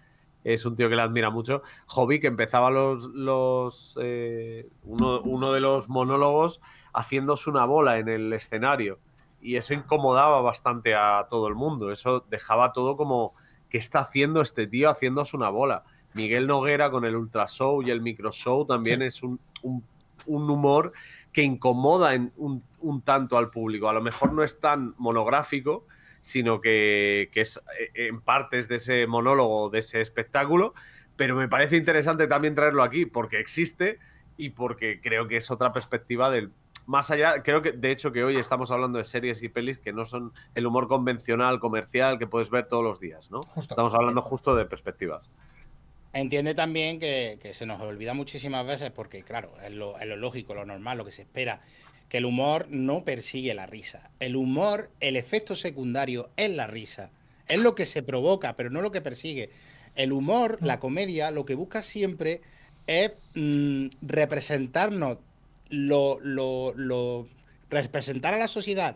es 0.44 0.66
un 0.66 0.76
tío 0.76 0.90
que 0.90 0.96
le 0.96 1.02
admira 1.02 1.30
mucho. 1.30 1.62
Hobby, 1.88 2.20
que 2.20 2.28
empezaba 2.28 2.72
los, 2.72 3.06
los 3.08 3.98
eh, 4.02 4.68
uno, 4.84 5.22
uno 5.22 5.52
de 5.52 5.60
los 5.62 5.90
monólogos 5.90 6.62
haciéndose 6.94 7.50
una 7.50 7.66
bola 7.66 7.98
en 8.00 8.08
el 8.10 8.32
escenario. 8.34 9.00
Y 9.42 9.56
eso 9.56 9.74
incomodaba 9.74 10.42
bastante 10.42 10.96
a 10.96 11.28
todo 11.30 11.48
el 11.48 11.56
mundo. 11.56 11.92
Eso 11.92 12.26
dejaba 12.30 12.74
todo 12.74 12.98
como, 12.98 13.34
¿qué 13.70 13.78
está 13.78 14.00
haciendo 14.00 14.42
este 14.42 14.68
tío 14.68 14.90
haciéndose 14.90 15.36
una 15.38 15.50
bola? 15.50 15.84
Miguel 16.14 16.48
Noguera 16.48 16.90
con 16.90 17.06
el 17.06 17.16
Ultra 17.16 17.48
Show 17.48 17.82
y 17.84 17.92
el 17.92 18.02
Micro 18.02 18.32
Show 18.32 18.66
también 18.66 19.00
Sí. 19.02 19.06
es 19.08 19.24
un, 19.24 19.40
un- 19.62 19.84
un 20.26 20.50
humor 20.50 20.92
que 21.32 21.44
incomoda 21.44 22.16
en 22.16 22.34
un, 22.38 22.64
un 22.80 23.02
tanto 23.02 23.38
al 23.38 23.50
público. 23.50 23.90
A 23.90 23.94
lo 23.94 24.02
mejor 24.02 24.34
no 24.34 24.44
es 24.44 24.60
tan 24.60 24.96
monográfico, 24.98 25.86
sino 26.22 26.60
que, 26.62 27.30
que 27.32 27.42
es 27.42 27.62
eh, 27.80 28.08
en 28.08 28.22
partes 28.22 28.68
de 28.68 28.78
ese 28.78 29.08
monólogo, 29.08 29.70
de 29.70 29.80
ese 29.80 30.02
espectáculo, 30.02 30.74
pero 31.16 31.36
me 31.36 31.48
parece 31.48 31.78
interesante 31.78 32.28
también 32.28 32.56
traerlo 32.56 32.84
aquí 32.84 33.06
porque 33.06 33.40
existe 33.40 34.00
y 34.38 34.52
porque 34.52 35.02
creo 35.02 35.28
que 35.28 35.38
es 35.38 35.52
otra 35.52 35.74
perspectiva 35.74 36.30
del... 36.30 36.52
Más 36.86 37.12
allá, 37.12 37.44
creo 37.44 37.62
que 37.62 37.74
de 37.74 37.92
hecho 37.92 38.12
que 38.12 38.24
hoy 38.24 38.38
estamos 38.38 38.72
hablando 38.72 38.98
de 38.98 39.06
series 39.06 39.44
y 39.44 39.50
pelis 39.50 39.78
que 39.78 39.94
no 39.94 40.06
son 40.06 40.34
el 40.56 40.66
humor 40.66 40.88
convencional, 40.88 41.60
comercial, 41.60 42.18
que 42.18 42.26
puedes 42.26 42.50
ver 42.50 42.68
todos 42.68 42.84
los 42.84 43.00
días, 43.00 43.30
¿no? 43.30 43.44
Justo. 43.44 43.74
Estamos 43.74 43.94
hablando 43.94 44.22
justo 44.24 44.56
de 44.56 44.66
perspectivas. 44.66 45.30
Entiende 46.14 46.56
también 46.56 47.00
que, 47.00 47.38
que 47.42 47.54
se 47.54 47.66
nos 47.66 47.82
olvida 47.82 48.14
muchísimas 48.14 48.66
veces, 48.66 48.90
porque 48.92 49.24
claro, 49.24 49.54
es 49.64 49.72
lo, 49.72 50.00
es 50.00 50.08
lo 50.08 50.16
lógico, 50.18 50.56
lo 50.56 50.66
normal, 50.66 50.98
lo 50.98 51.06
que 51.06 51.12
se 51.12 51.22
espera, 51.22 51.62
que 52.10 52.18
el 52.18 52.26
humor 52.26 52.66
no 52.70 53.04
persigue 53.04 53.54
la 53.54 53.68
risa. 53.68 54.10
El 54.20 54.36
humor, 54.36 54.90
el 55.00 55.16
efecto 55.16 55.56
secundario 55.56 56.30
es 56.36 56.50
la 56.50 56.66
risa. 56.66 57.12
Es 57.48 57.60
lo 57.60 57.76
que 57.76 57.86
se 57.86 58.02
provoca, 58.02 58.56
pero 58.56 58.72
no 58.72 58.82
lo 58.82 58.92
que 58.92 59.02
persigue. 59.02 59.52
El 59.96 60.12
humor, 60.12 60.58
la 60.62 60.80
comedia, 60.80 61.30
lo 61.30 61.46
que 61.46 61.56
busca 61.56 61.84
siempre 61.84 62.42
es 62.88 63.12
mm, 63.36 63.88
representarnos 64.02 65.20
lo, 65.70 66.20
lo, 66.22 66.74
lo- 66.76 67.28
representar 67.70 68.34
a 68.34 68.38
la 68.40 68.48
sociedad 68.48 68.96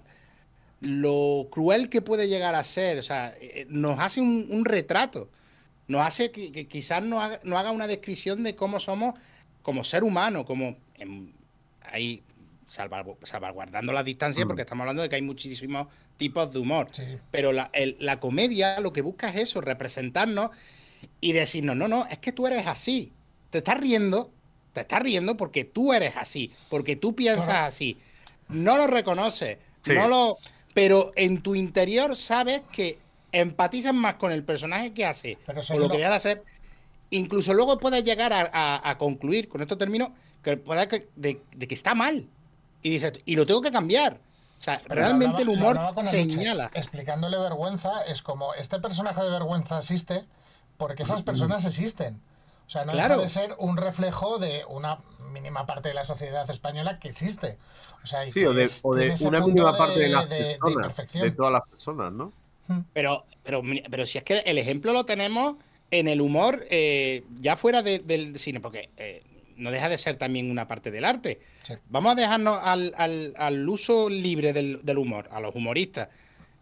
lo 0.82 1.48
cruel 1.52 1.90
que 1.90 2.02
puede 2.02 2.28
llegar 2.28 2.56
a 2.56 2.64
ser. 2.64 2.98
O 2.98 3.02
sea, 3.02 3.34
eh, 3.40 3.66
nos 3.70 4.00
hace 4.00 4.20
un, 4.20 4.48
un 4.50 4.66
retrato. 4.66 5.30
Nos 5.94 6.06
hace 6.08 6.32
que, 6.32 6.52
que 6.52 6.68
quizás 6.68 7.02
nos 7.04 7.22
haga, 7.24 7.40
nos 7.44 7.58
haga 7.60 7.72
una 7.72 7.88
descripción 7.88 8.44
de 8.44 8.56
cómo 8.56 8.80
somos 8.80 9.14
como 9.62 9.84
ser 9.84 10.04
humano, 10.04 10.44
como 10.46 10.76
ahí 11.92 12.24
salvar- 12.68 13.06
salvaguardando 13.24 13.94
las 13.94 14.04
distancias, 14.06 14.46
Mm. 14.46 14.48
porque 14.48 14.62
estamos 14.64 14.82
hablando 14.84 15.02
de 15.04 15.10
que 15.10 15.16
hay 15.16 15.22
muchísimos 15.22 15.88
tipos 16.18 16.52
de 16.52 16.60
humor. 16.60 16.88
Sí. 16.92 17.04
Pero 17.32 17.52
la, 17.52 17.70
el- 17.74 17.96
la 18.00 18.20
comedia 18.20 18.80
lo 18.80 18.92
que 18.92 19.02
busca 19.02 19.30
es 19.30 19.36
eso, 19.36 19.62
representarnos 19.62 20.50
y 21.22 21.34
decirnos, 21.34 21.76
no, 21.76 21.88
no, 21.88 22.06
es 22.08 22.18
que 22.20 22.32
tú 22.32 22.48
eres 22.48 22.66
así. 22.68 23.12
Te 23.50 23.60
estás 23.60 23.80
riendo, 23.80 24.32
te 24.74 24.82
estás 24.82 25.02
riendo 25.04 25.38
porque 25.38 25.64
tú 25.64 25.94
eres 25.94 26.18
así, 26.18 26.52
porque 26.70 26.96
tú 26.96 27.16
piensas 27.16 27.68
así. 27.68 27.98
No 28.50 28.78
lo 28.78 28.88
reconoces, 28.88 29.58
Sí. 29.82 29.94
no 29.94 30.08
lo... 30.08 30.38
Pero 30.74 31.12
en 31.16 31.44
tu 31.44 31.54
interior 31.54 32.16
sabes 32.16 32.62
que 32.72 32.98
empatizas 33.34 33.94
más 33.94 34.16
con 34.16 34.32
el 34.32 34.44
personaje 34.46 34.94
que 34.94 35.06
hace 35.06 35.38
Pero 35.46 35.60
o 35.70 35.78
lo 35.78 35.90
que 35.90 35.98
deja 35.98 36.10
de 36.12 36.16
hacer. 36.16 36.44
Incluso 37.10 37.54
luego 37.54 37.78
puedes 37.80 38.04
llegar 38.06 38.32
a, 38.34 38.50
a- 38.54 38.90
a 38.90 38.98
concluir, 38.98 39.50
con 39.50 39.62
esto 39.62 39.78
termino, 39.78 40.14
que 40.42 40.58
pueda 40.58 40.88
que, 40.88 41.10
de, 41.16 41.42
de 41.56 41.68
que 41.68 41.76
está 41.76 41.94
mal. 41.94 42.28
Y 42.82 42.90
dices, 42.92 43.14
y 43.26 43.36
lo 43.36 43.46
tengo 43.46 43.62
que 43.62 43.72
cambiar. 43.72 44.14
O 44.60 44.64
sea, 44.64 44.80
Pero 44.88 45.02
realmente 45.02 45.42
el 45.42 45.50
humor 45.50 45.78
señala. 46.04 46.72
Explicándole 46.74 47.38
vergüenza, 47.38 48.04
es 48.06 48.22
como 48.22 48.54
este 48.54 48.80
personaje 48.80 49.22
de 49.22 49.30
vergüenza 49.30 49.78
existe 49.80 50.24
porque 50.78 51.04
esas 51.04 51.22
personas 51.22 51.66
existen. 51.66 52.22
O 52.66 52.70
sea, 52.70 52.86
no 52.86 52.94
Claro. 52.94 53.16
deja 53.16 53.24
de 53.24 53.30
ser 53.30 53.56
un 53.60 53.76
reflejo 53.78 54.40
de 54.40 54.64
una 54.70 55.00
mínima 55.32 55.66
parte 55.66 55.90
de 55.90 55.94
la 55.96 56.06
sociedad 56.06 56.50
española 56.50 56.98
que 57.00 57.10
existe. 57.10 57.58
O 58.04 58.08
sea, 58.08 58.26
Sí, 58.30 58.46
o 58.46 58.54
de, 58.54 58.64
es- 58.64 58.80
o 58.84 58.94
de 58.96 59.02
tiene 59.02 59.16
ese 59.16 59.28
una 59.28 59.42
mínima 59.42 59.78
parte 59.78 60.00
de, 60.00 60.06
de- 60.06 60.10
las 60.12 60.30
de- 60.30 60.58
personas, 60.62 61.12
de, 61.14 61.32
todas 61.32 61.52
las 61.54 61.64
personas, 61.70 62.12
¿no? 62.14 62.32
Pero, 62.94 63.26
pero, 63.44 63.62
pero 63.90 64.06
si 64.06 64.18
es 64.18 64.24
que 64.24 64.40
el 64.46 64.58
ejemplo 64.58 64.94
lo 64.94 65.06
tenemos 65.06 65.56
en 65.92 66.08
el 66.08 66.22
humor, 66.22 66.66
eh, 66.72 67.24
ya 67.40 67.56
fuera 67.56 67.84
de- 67.84 68.00
del 68.00 68.40
cine, 68.40 68.60
porque 68.60 68.90
eh, 68.98 69.22
no 69.58 69.70
deja 69.70 69.90
de 69.90 69.98
ser 69.98 70.18
también 70.18 70.50
una 70.50 70.68
parte 70.68 70.90
del 70.90 71.06
arte. 71.06 71.40
Sí. 71.64 71.74
Vamos 71.90 72.14
a 72.14 72.16
dejarnos 72.16 72.60
al, 72.64 72.94
al- 72.98 73.34
al 73.38 73.70
uso 73.70 74.10
libre 74.10 74.54
del, 74.54 74.84
del 74.84 74.98
humor, 74.98 75.28
a 75.32 75.40
los 75.40 75.54
humoristas. 75.56 76.10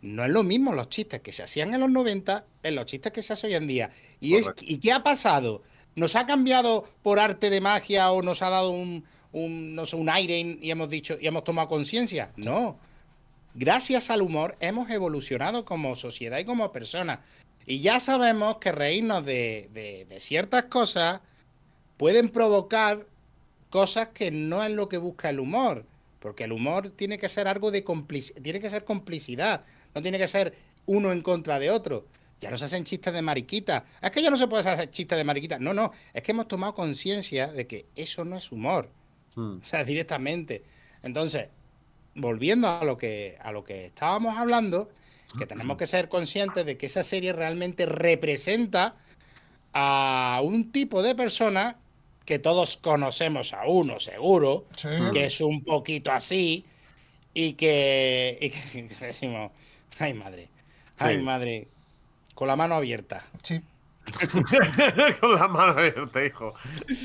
No 0.02 0.26
es 0.26 0.32
lo 0.32 0.43
mismo 0.43 0.74
los 0.74 0.89
chistes 0.89 1.22
que 1.22 1.32
se 1.32 1.43
hacían 1.43 1.74
en 1.74 1.80
los 1.80 1.89
90 1.89 2.43
en 2.64 2.76
los 2.76 2.86
chistes 2.88 3.12
que 3.12 3.22
se 3.22 3.34
hacen 3.34 3.52
hoy 3.52 3.56
en 3.56 3.68
día. 3.68 3.89
¿Y, 4.20 4.36
es. 4.36 4.49
¿Y 4.62 4.80
qué 4.80 4.91
ha 4.91 5.04
pasado? 5.04 5.62
¿Nos 5.95 6.16
ha 6.16 6.26
cambiado 6.26 6.86
por 7.04 7.20
arte 7.20 7.49
de 7.49 7.62
magia 7.62 8.12
o 8.12 8.22
nos 8.24 8.41
ha 8.41 8.49
dado 8.49 8.72
un, 8.72 9.06
un, 9.32 9.76
no 9.76 9.86
sé, 9.86 9.95
un 9.95 10.10
aire 10.10 10.39
y 10.39 10.60
y 10.62 10.72
hemos 10.72 10.89
dicho 10.89 11.18
y 11.22 11.28
hemos 11.28 11.43
tomado 11.43 11.68
conciencia? 11.68 12.32
No. 12.36 12.78
Gracias 13.54 14.10
al 14.10 14.22
humor 14.22 14.56
hemos 14.60 14.89
evolucionado 14.89 15.66
como 15.66 15.95
sociedad 15.95 16.38
y 16.39 16.45
como 16.45 16.72
personas. 16.72 17.20
Y 17.66 17.80
ya 17.80 17.99
sabemos 17.99 18.58
que 18.58 18.72
reírnos 18.72 19.26
de, 19.26 19.70
de- 19.74 20.06
de 20.10 20.20
ciertas 20.20 20.64
cosas 20.64 21.20
pueden 21.97 22.30
provocar 22.30 23.06
cosas 23.70 24.10
que 24.10 24.32
no 24.32 24.64
es 24.64 24.72
lo 24.72 24.89
que 24.89 24.97
busca 24.97 25.30
el 25.30 25.39
humor. 25.39 25.86
Porque 26.20 26.43
el 26.43 26.52
humor 26.52 26.91
tiene 26.91 27.18
que 27.18 27.30
ser 27.30 27.47
algo 27.47 27.72
de 27.72 27.84
complicidad, 27.84 28.41
tiene 28.41 28.60
que 28.60 28.70
ser 28.70 28.84
complicidad, 28.86 29.64
no 29.95 30.02
tiene 30.02 30.18
que 30.18 30.28
ser 30.28 30.54
uno 30.86 31.12
en 31.12 31.22
contra 31.22 31.58
de 31.60 31.72
otro. 31.72 32.06
Ya 32.39 32.49
no 32.52 32.58
se 32.58 32.66
hacen 32.66 32.84
chistes 32.84 33.14
de 33.14 33.22
mariquita. 33.22 33.86
Es 34.02 34.12
que 34.12 34.22
ya 34.22 34.30
no 34.32 34.38
se 34.38 34.47
puede 34.47 34.68
hacer 34.68 34.89
chistes 34.89 35.18
de 35.18 35.24
mariquita. 35.24 35.60
No, 35.60 35.74
no. 35.74 35.91
Es 36.14 36.24
que 36.24 36.32
hemos 36.32 36.47
tomado 36.47 36.74
conciencia 36.74 37.47
de 37.47 37.68
que 37.68 37.86
eso 37.95 38.26
no 38.26 38.36
es 38.36 38.52
humor. 38.52 38.89
Mm. 39.36 39.58
O 39.62 39.64
sea, 39.64 39.84
directamente. 39.84 40.64
Entonces, 41.04 41.49
volviendo 42.16 42.68
a 42.68 42.84
lo 42.84 42.97
que, 42.97 43.38
a 43.41 43.51
lo 43.51 43.64
que 43.64 43.86
estábamos 43.88 44.38
hablando, 44.38 44.89
que 45.38 45.45
tenemos 45.45 45.78
que 45.78 45.88
ser 45.88 46.09
conscientes 46.09 46.66
de 46.66 46.78
que 46.78 46.88
esa 46.88 47.03
serie 47.03 47.32
realmente 47.32 47.86
representa 47.86 48.95
a 49.74 50.41
un 50.43 50.72
tipo 50.72 51.01
de 51.01 51.16
persona 51.16 51.78
que 52.26 52.38
todos 52.39 52.78
conocemos 52.78 53.53
a 53.53 53.66
uno, 53.66 53.99
seguro, 53.99 54.66
Sí. 54.76 54.89
que 55.14 55.26
es 55.26 55.39
un 55.41 55.64
poquito 55.64 56.12
así, 56.12 56.66
y 57.34 57.53
que, 57.53 58.38
y 58.41 58.49
que 58.49 58.84
decimos, 59.05 59.51
ay 59.99 60.14
madre, 60.14 60.49
ay 60.97 61.18
Sí. 61.18 61.24
madre, 61.24 61.68
con 62.36 62.47
la 62.49 62.55
mano 62.57 62.76
abierta. 62.76 63.24
Sí. 63.43 63.62
Con 65.20 65.36
la 65.36 65.47
mano 65.47 65.74
abierta, 65.74 66.24
hijo. 66.24 66.54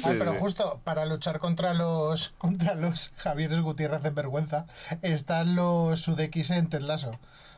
Ah, 0.05 0.13
pero 0.19 0.35
justo 0.35 0.81
para 0.85 1.05
luchar 1.07 1.39
contra 1.41 1.75
los 1.75 2.31
contra 2.39 2.75
los 2.75 3.13
Javieres 3.19 3.61
Gutiérrez 3.61 4.03
de 4.03 4.11
vergüenza 4.11 4.67
están 5.03 5.55
los 5.57 6.01
Sudeikis 6.01 6.51
en 6.51 6.69
Ted 6.69 6.81
Lasso. 6.81 7.11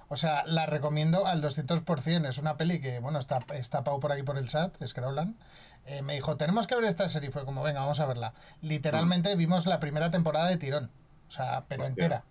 O 0.09 0.17
sea, 0.17 0.45
la 0.47 0.67
recomiendo 0.67 1.27
al 1.27 1.43
200%. 1.43 2.27
Es 2.29 2.39
una 2.39 2.57
peli 2.57 2.81
que, 2.81 2.99
bueno, 2.99 3.19
está, 3.19 3.39
está 3.55 3.85
Pau 3.85 4.01
por 4.01 4.11
aquí 4.11 4.23
por 4.23 4.39
el 4.39 4.49
chat, 4.49 4.75
Scrollan. 4.87 5.37
Eh, 5.85 6.03
me 6.03 6.15
dijo, 6.15 6.37
tenemos 6.37 6.67
que 6.67 6.75
ver 6.75 6.85
esta 6.85 7.09
serie. 7.09 7.31
Fue 7.31 7.45
como, 7.45 7.63
venga, 7.63 7.81
vamos 7.81 8.01
a 8.01 8.07
verla. 8.07 8.33
Literalmente 8.63 9.35
vimos 9.37 9.67
la 9.67 9.81
primera 9.81 10.11
temporada 10.11 10.49
de 10.49 10.57
tirón. 10.57 10.91
O 11.29 11.31
sea, 11.31 11.65
pero 11.69 11.83
Hostia. 11.83 12.05
entera. 12.05 12.25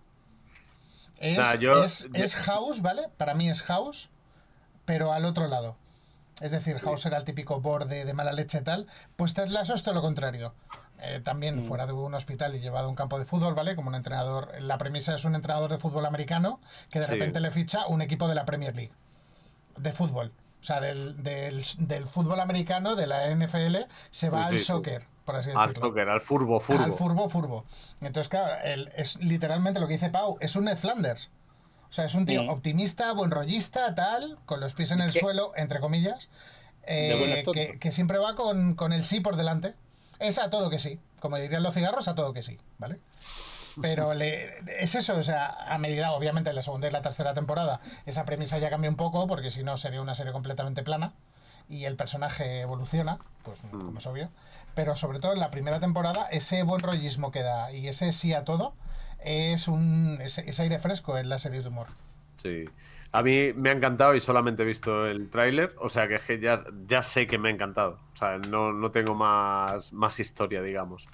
Es, 1.18 1.38
Nah, 1.38 1.56
yo- 1.56 1.84
es, 1.84 2.08
es 2.14 2.36
House, 2.36 2.82
¿vale? 2.82 3.10
Para 3.18 3.34
mí 3.36 3.50
es 3.50 3.62
House, 3.64 4.10
pero 4.86 5.14
al 5.14 5.26
otro 5.26 5.48
lado. 5.48 5.76
Es 6.42 6.52
decir, 6.52 6.78
House 6.80 7.06
era 7.06 7.18
el 7.18 7.26
típico 7.26 7.62
borde 7.62 8.06
de 8.06 8.14
mala 8.14 8.32
leche 8.32 8.60
y 8.60 8.64
tal. 8.64 8.88
Pues 9.16 9.34
Ted 9.34 9.48
Lasso 9.48 9.74
es 9.74 9.84
todo 9.84 9.96
lo 9.96 10.02
contrario. 10.02 10.54
Eh, 11.00 11.22
también 11.24 11.64
fuera 11.64 11.86
de 11.88 11.94
un 11.94 12.14
hospital 12.14 12.56
y 12.56 12.60
llevado 12.60 12.88
a 12.88 12.90
un 12.90 12.96
campo 12.96 13.18
de 13.20 13.26
fútbol, 13.26 13.54
¿vale? 13.56 13.76
Como 13.76 13.90
un 13.90 13.96
entrenador. 13.96 14.52
La 14.60 14.78
premisa 14.78 15.14
es 15.16 15.26
un 15.26 15.36
entrenador 15.36 15.72
de 15.72 15.78
fútbol 15.80 16.06
americano 16.06 16.60
que 16.92 17.00
de 17.00 17.06
Sí. 17.06 17.12
repente 17.12 17.40
le 17.40 17.52
ficha 17.52 17.88
un 17.88 18.02
equipo 18.02 18.28
de 18.28 18.36
la 18.36 18.46
Premier 18.46 18.76
League. 18.76 18.92
De 19.78 19.94
fútbol. 19.94 20.32
O 20.60 20.64
sea, 20.64 20.82
del, 20.82 21.22
del, 21.24 21.64
del 21.80 22.08
fútbol 22.08 22.40
americano, 22.40 22.96
de 22.96 23.06
la 23.08 23.30
NFL, 23.30 23.86
se 24.12 24.30
va 24.30 24.44
Sí, 24.44 24.54
al 24.56 24.60
sí, 24.60 24.66
soccer, 24.66 25.06
por 25.24 25.36
así 25.36 25.52
Al 25.56 25.76
soccer, 25.76 26.10
al 26.10 26.20
furbo, 26.22 26.60
furbo. 26.60 26.84
Al 26.84 26.94
furbo, 26.94 27.30
furbo. 27.30 27.66
Entonces, 28.02 28.28
claro, 28.28 28.56
él 28.64 28.92
es 28.96 29.18
literalmente 29.22 29.80
lo 29.80 29.88
que 29.88 29.94
dice 29.94 30.10
Pau, 30.10 30.38
es 30.40 30.56
un 30.56 30.66
Ned 30.66 30.78
Flanders. 30.78 31.30
O 31.98 32.00
sea, 32.00 32.06
es 32.06 32.14
un 32.14 32.28
tío 32.28 32.44
Mm. 32.44 32.50
optimista, 32.50 33.12
buen 33.14 33.32
rollista, 33.32 33.96
tal, 33.96 34.38
con 34.46 34.60
los 34.60 34.76
pies 34.76 34.92
en 34.92 35.02
el 35.02 35.12
suelo, 35.14 35.52
entre 35.56 35.80
comillas, 35.80 36.30
eh, 36.84 37.44
que, 37.52 37.80
que 37.80 37.92
siempre 37.92 38.20
va 38.20 38.36
con, 38.36 38.76
con 38.76 38.94
el 38.94 39.04
sí 39.04 39.20
por 39.20 39.36
delante. 39.36 39.74
Es 40.20 40.38
a 40.38 40.52
todo 40.52 40.70
que 40.70 40.78
sí. 40.78 41.00
Como 41.20 41.38
dirían 41.38 41.64
los 41.64 41.74
cigarros, 41.74 42.08
a 42.08 42.14
todo 42.14 42.34
que 42.34 42.44
sí, 42.44 42.60
¿vale? 42.78 43.00
Pero 43.82 44.14
le, 44.14 44.60
es 44.80 44.94
eso, 44.94 45.16
o 45.16 45.24
sea, 45.24 45.48
a 45.48 45.80
medida, 45.80 46.12
obviamente, 46.12 46.52
en 46.52 46.56
la 46.56 46.62
segunda 46.62 46.88
y 46.88 46.92
la 46.92 47.02
tercera 47.02 47.34
temporada, 47.34 47.80
esa 48.06 48.26
premisa 48.26 48.60
ya 48.60 48.70
cambia 48.70 48.92
un 48.92 48.96
poco, 48.96 49.26
porque 49.26 49.50
si 49.50 49.64
no 49.64 49.76
sería 49.76 50.00
una 50.00 50.14
serie 50.14 50.34
completamente 50.34 50.84
plana 50.84 51.14
y 51.68 51.86
el 51.86 51.96
personaje 51.96 52.60
evoluciona, 52.62 53.18
pues 53.42 53.62
como 53.72 53.98
es 53.98 54.06
obvio. 54.06 54.30
Pero 54.76 54.96
sobre 54.96 55.20
todo 55.20 55.34
en 55.34 55.40
la 55.40 55.50
primera 55.50 55.80
temporada, 55.80 56.28
ese 56.30 56.62
buen 56.62 56.80
rollismo 56.82 57.32
que 57.32 57.42
da 57.42 57.72
y 57.72 57.88
ese 57.88 58.14
sí 58.14 58.36
a 58.36 58.44
todo 58.46 58.76
es 59.20 59.68
un 59.68 60.20
es, 60.22 60.60
aire 60.60 60.80
fresco 60.80 61.18
en 61.18 61.30
las 61.30 61.42
series 61.42 61.64
de 61.64 61.70
humor. 61.70 61.88
Sí. 62.36 62.66
A 63.12 63.24
mí 63.24 63.54
me 63.54 63.70
ha 63.70 63.74
encantado 63.74 64.16
y 64.16 64.20
solamente 64.20 64.64
he 64.64 64.66
visto 64.66 65.08
el 65.08 65.30
tráiler, 65.30 65.74
o 65.80 65.90
sea 65.90 66.08
que 66.08 66.40
ya, 66.40 66.66
ya 66.86 67.04
sé 67.04 67.26
que 67.26 67.38
me 67.38 67.50
ha 67.50 67.52
encantado. 67.52 67.98
O 68.14 68.18
sea, 68.18 68.38
no, 68.50 68.74
no 68.74 68.92
tengo 68.92 69.16
más, 69.16 69.94
más 69.94 70.20
historia, 70.20 70.62
digamos. 70.62 71.08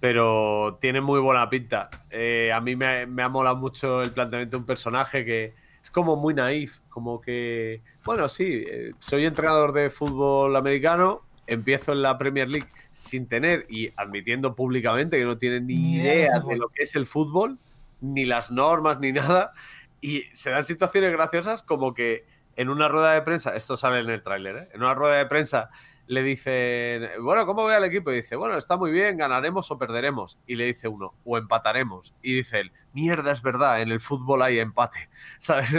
Pero 0.00 0.78
tiene 0.80 1.00
muy 1.00 1.20
buena 1.20 1.48
pinta. 1.48 1.90
Eh, 2.10 2.52
a 2.52 2.60
mí 2.60 2.76
me, 2.76 3.06
me 3.06 3.22
ha 3.22 3.28
molado 3.28 3.56
mucho 3.56 4.02
el 4.02 4.12
planteamiento 4.12 4.56
de 4.56 4.60
un 4.60 4.66
personaje 4.66 5.24
que 5.24 5.54
es 5.82 5.90
como 5.90 6.16
muy 6.16 6.34
naif, 6.34 6.80
como 6.88 7.20
que, 7.20 7.82
bueno, 8.04 8.28
sí, 8.28 8.64
eh, 8.68 8.92
soy 8.98 9.24
entrenador 9.24 9.72
de 9.72 9.90
fútbol 9.90 10.54
americano, 10.56 11.22
empiezo 11.48 11.92
en 11.92 12.02
la 12.02 12.16
Premier 12.18 12.48
League 12.48 12.68
sin 12.90 13.26
tener 13.26 13.66
y 13.68 13.90
admitiendo 13.96 14.54
públicamente 14.54 15.18
que 15.18 15.24
no 15.24 15.38
tiene 15.38 15.60
ni, 15.60 15.96
idea 15.96 16.40
de 16.40 16.56
lo 16.56 16.68
que 16.68 16.84
es 16.84 16.94
el 16.94 17.06
fútbol, 17.06 17.58
ni 18.00 18.24
las 18.24 18.50
normas, 18.50 19.00
ni 19.00 19.12
nada. 19.12 19.52
Y 20.00 20.22
se 20.34 20.50
dan 20.50 20.64
situaciones 20.64 21.10
graciosas 21.10 21.62
como 21.62 21.94
que 21.94 22.24
en 22.54 22.68
una 22.68 22.88
rueda 22.88 23.14
de 23.14 23.22
prensa, 23.22 23.56
esto 23.56 23.76
sale 23.76 24.00
en 24.00 24.10
el 24.10 24.22
tráiler, 24.22 24.56
¿eh? 24.56 24.68
en 24.74 24.82
una 24.82 24.94
rueda 24.94 25.14
de 25.16 25.26
prensa 25.26 25.70
le 26.08 26.22
dicen, 26.22 27.08
bueno, 27.22 27.44
¿cómo 27.44 27.66
ve 27.66 27.74
al 27.74 27.84
equipo? 27.84 28.10
Y 28.10 28.16
dice, 28.16 28.34
bueno, 28.34 28.56
está 28.56 28.78
muy 28.78 28.90
bien, 28.90 29.18
ganaremos 29.18 29.70
o 29.70 29.78
perderemos. 29.78 30.38
Y 30.46 30.54
le 30.56 30.64
dice 30.64 30.88
uno, 30.88 31.14
o 31.24 31.36
empataremos. 31.36 32.14
Y 32.22 32.34
dice 32.36 32.60
él, 32.60 32.72
mierda, 32.94 33.30
es 33.30 33.42
verdad, 33.42 33.82
en 33.82 33.92
el 33.92 34.00
fútbol 34.00 34.40
hay 34.42 34.58
empate. 34.58 35.10
¿Sabes? 35.38 35.70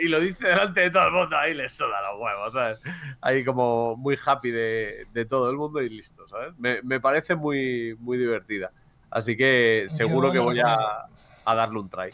Y 0.00 0.08
lo 0.08 0.18
dice 0.18 0.48
delante 0.48 0.80
de 0.80 0.90
todo 0.90 1.06
el 1.06 1.12
mundo, 1.12 1.36
ahí 1.36 1.54
le 1.54 1.68
suda 1.68 2.02
los 2.10 2.20
huevos, 2.20 2.52
¿sabes? 2.52 2.78
Ahí 3.20 3.44
como 3.44 3.96
muy 3.96 4.18
happy 4.22 4.50
de, 4.50 5.06
de 5.12 5.24
todo 5.24 5.48
el 5.48 5.56
mundo 5.56 5.80
y 5.80 5.88
listo, 5.88 6.26
¿sabes? 6.26 6.52
Me, 6.58 6.82
me 6.82 7.00
parece 7.00 7.36
muy, 7.36 7.96
muy 8.00 8.18
divertida. 8.18 8.72
Así 9.10 9.36
que 9.36 9.86
seguro 9.88 10.32
que 10.32 10.40
voy 10.40 10.58
a, 10.58 11.06
a 11.44 11.54
darle 11.54 11.78
un 11.78 11.88
try. 11.88 12.10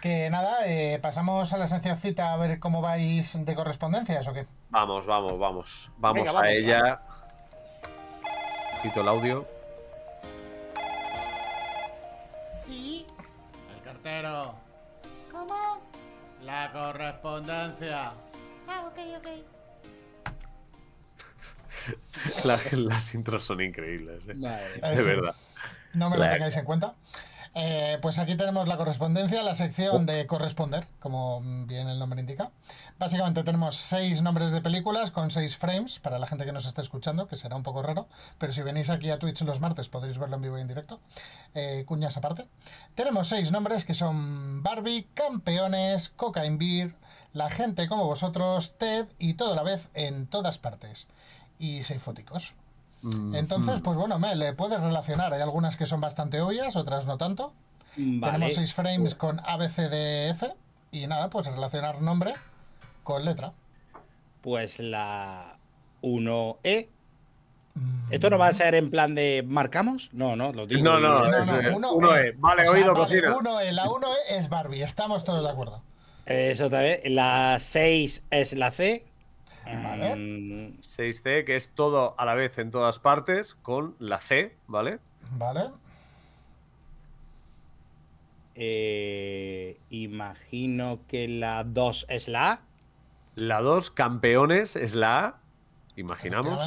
Que 0.00 0.30
nada, 0.30 0.66
eh, 0.66 0.98
pasamos 1.00 1.52
a 1.52 1.56
la 1.58 1.68
seccióncita 1.68 2.32
a 2.32 2.36
ver 2.36 2.58
cómo 2.60 2.80
vais 2.80 3.44
de 3.44 3.54
correspondencias 3.54 4.26
o 4.28 4.32
qué. 4.32 4.46
Vamos, 4.70 5.06
vamos, 5.06 5.38
vamos. 5.38 5.90
Vamos 5.96 6.18
Venga, 6.24 6.30
a 6.30 6.34
vamos, 6.34 6.48
ella. 6.50 7.00
Quito 8.82 9.00
el 9.00 9.08
audio. 9.08 9.46
Sí. 12.64 13.06
El 13.74 13.82
cartero. 13.82 14.54
¿Cómo? 15.32 15.80
La 16.42 16.70
correspondencia. 16.72 18.12
Ah, 18.68 18.84
ok, 18.86 18.98
ok. 19.18 19.28
La- 22.44 22.58
las 22.72 23.14
intros 23.14 23.44
son 23.44 23.60
increíbles, 23.60 24.26
¿eh? 24.28 24.34
De 24.34 25.02
verdad. 25.02 25.34
No 25.94 26.10
me 26.10 26.16
lo 26.16 26.24
La- 26.24 26.32
tengáis 26.32 26.56
en 26.56 26.64
cuenta. 26.64 26.94
Eh, 27.58 27.96
pues 28.02 28.18
aquí 28.18 28.36
tenemos 28.36 28.68
la 28.68 28.76
correspondencia, 28.76 29.42
la 29.42 29.54
sección 29.54 30.04
de 30.04 30.26
corresponder, 30.26 30.86
como 31.00 31.40
bien 31.64 31.88
el 31.88 31.98
nombre 31.98 32.20
indica. 32.20 32.50
Básicamente 32.98 33.44
tenemos 33.44 33.76
seis 33.76 34.20
nombres 34.20 34.52
de 34.52 34.60
películas 34.60 35.10
con 35.10 35.30
seis 35.30 35.56
frames 35.56 35.98
para 35.98 36.18
la 36.18 36.26
gente 36.26 36.44
que 36.44 36.52
nos 36.52 36.66
está 36.66 36.82
escuchando, 36.82 37.28
que 37.28 37.36
será 37.36 37.56
un 37.56 37.62
poco 37.62 37.82
raro, 37.82 38.08
pero 38.36 38.52
si 38.52 38.60
venís 38.60 38.90
aquí 38.90 39.08
a 39.08 39.18
Twitch 39.18 39.40
los 39.40 39.62
martes 39.62 39.88
podréis 39.88 40.18
verlo 40.18 40.36
en 40.36 40.42
vivo 40.42 40.58
y 40.58 40.60
en 40.60 40.68
directo. 40.68 41.00
Eh, 41.54 41.84
cuñas 41.86 42.18
aparte. 42.18 42.46
Tenemos 42.94 43.28
seis 43.28 43.50
nombres 43.50 43.86
que 43.86 43.94
son 43.94 44.62
Barbie, 44.62 45.08
Campeones, 45.14 46.10
Cocaine 46.10 46.58
Beer, 46.58 46.94
La 47.32 47.48
gente 47.48 47.88
como 47.88 48.04
vosotros, 48.04 48.76
Ted 48.76 49.06
y 49.18 49.32
todo 49.32 49.54
a 49.54 49.56
la 49.56 49.62
vez 49.62 49.88
en 49.94 50.26
todas 50.26 50.58
partes. 50.58 51.06
Y 51.58 51.84
seis 51.84 52.02
Entonces, 53.34 53.80
pues 53.82 53.96
bueno, 53.98 54.18
me 54.18 54.34
le 54.34 54.52
puedes 54.52 54.80
relacionar. 54.80 55.32
Hay 55.32 55.40
algunas 55.40 55.76
que 55.76 55.86
son 55.86 56.00
bastante 56.00 56.40
obvias, 56.40 56.76
otras 56.76 57.06
no 57.06 57.18
tanto. 57.18 57.52
Vale. 57.96 58.32
Tenemos 58.32 58.54
seis 58.54 58.74
frames 58.74 59.14
con 59.14 59.40
ABCDF 59.44 60.42
y 60.92 61.06
nada, 61.06 61.30
pues 61.30 61.46
relacionar 61.46 62.02
nombre 62.02 62.34
con 63.04 63.24
letra. 63.24 63.52
Pues 64.42 64.80
la 64.80 65.56
1E. 66.02 66.88
¿Esto 68.10 68.30
no 68.30 68.38
va 68.38 68.46
a 68.48 68.52
ser 68.52 68.74
en 68.74 68.90
plan 68.90 69.14
de 69.14 69.44
marcamos? 69.46 70.08
No, 70.12 70.34
no, 70.34 70.52
lo 70.52 70.66
digo. 70.66 70.82
No, 70.82 70.98
no, 70.98 71.28
No, 71.28 71.44
no, 71.44 71.60
eh, 71.60 71.74
uno, 71.74 71.92
uno 71.92 72.16
E. 72.16 72.28
es. 72.30 72.40
Vale, 72.40 72.62
O 72.62 72.66
sea, 72.66 72.74
oído, 72.74 72.94
vale, 72.94 73.04
cocina. 73.06 73.36
uno 73.36 73.60
E, 73.60 73.72
la 73.72 73.90
1 73.90 74.06
E 74.30 74.38
es 74.38 74.48
Barbie, 74.48 74.82
estamos 74.82 75.24
todos 75.24 75.44
de 75.44 75.50
acuerdo. 75.50 75.82
Eso 76.24 76.70
también. 76.70 77.00
La 77.14 77.56
6 77.60 78.24
es 78.30 78.54
la 78.54 78.70
C. 78.70 79.04
Vale. 79.66 80.14
Mm, 80.16 80.78
6C, 80.80 81.44
que 81.44 81.56
es 81.56 81.70
todo 81.70 82.14
a 82.18 82.24
la 82.24 82.34
vez 82.34 82.56
en 82.58 82.70
todas 82.70 82.98
partes, 82.98 83.54
con 83.54 83.96
la 83.98 84.20
C, 84.20 84.56
¿vale? 84.66 84.98
¿Vale? 85.32 85.70
eh, 88.54 89.78
imagino 89.90 91.00
que 91.08 91.28
la 91.28 91.64
2 91.64 92.06
es 92.08 92.28
la 92.28 92.52
A. 92.52 92.60
La 93.34 93.60
2, 93.60 93.90
campeones, 93.90 94.76
es 94.76 94.94
la 94.94 95.24
A, 95.26 95.38
imaginamos. 95.96 96.58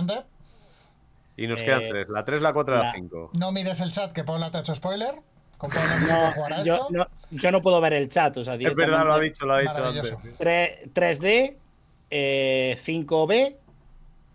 Y 1.35 1.47
nos 1.47 1.61
Eh, 1.61 1.65
quedan 1.65 1.81
tres. 1.89 2.09
La 2.09 2.25
3, 2.25 2.41
la 2.41 2.53
4 2.53 2.75
y 2.75 2.77
la 2.77 2.83
la- 2.83 2.91
5. 2.93 3.31
No 3.33 3.51
mires 3.51 3.79
el 3.79 3.91
chat 3.91 4.11
que 4.13 4.23
Paula 4.23 4.51
te 4.51 4.57
ha 4.57 4.61
hecho 4.61 4.75
spoiler. 4.75 5.15
Con 5.57 5.69
Paula 5.71 5.97
no, 5.99 6.63
Yo 6.63 6.73
esto. 6.75 6.87
no, 6.91 7.07
yo 7.31 7.51
no 7.51 7.61
puedo 7.61 7.81
ver 7.81 7.93
el 7.93 8.07
chat, 8.07 8.37
o 8.37 8.43
sea, 8.43 8.53
Es 8.53 8.75
verdad, 8.75 9.05
lo 9.05 9.13
ha 9.13 9.19
dicho, 9.19 9.45
lo 9.45 9.53
ha 9.53 9.59
dicho 9.59 9.83
antes. 9.83 10.15
3, 10.37 10.89
3D, 10.93 11.57
eh, 12.11 12.77
5B 12.83 13.55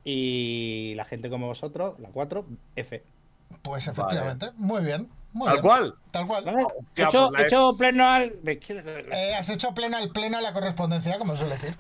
y 0.05 0.95
la 0.97 1.05
gente 1.05 1.31
como 1.31 1.47
vosotros, 1.47 1.99
la 1.99 2.09
4, 2.11 2.45
F. 2.77 3.03
Pues 3.63 3.87
efectivamente. 3.87 4.51
Muy 4.57 4.85
bien. 4.85 5.09
Muy 5.33 5.47
Tal 5.47 5.55
bien. 5.57 5.63
cual. 5.63 5.95
Tal 6.11 6.27
cual. 6.27 6.45
Vale, 6.45 6.65
Ya, 6.97 7.05
he 7.05 7.07
hecho, 7.07 7.29
pues 7.31 7.41
he 7.41 7.47
F. 7.47 7.55
hecho 7.55 7.77
pleno 7.77 8.05
al. 8.07 8.31
Eh, 8.47 9.35
has 9.37 9.49
hecho 9.49 9.75
plena 9.75 10.01
el 10.01 10.11
plena 10.11 10.41
la 10.41 10.53
correspondencia, 10.53 11.19
como 11.19 11.35
suele 11.37 11.55
decir. 11.55 11.77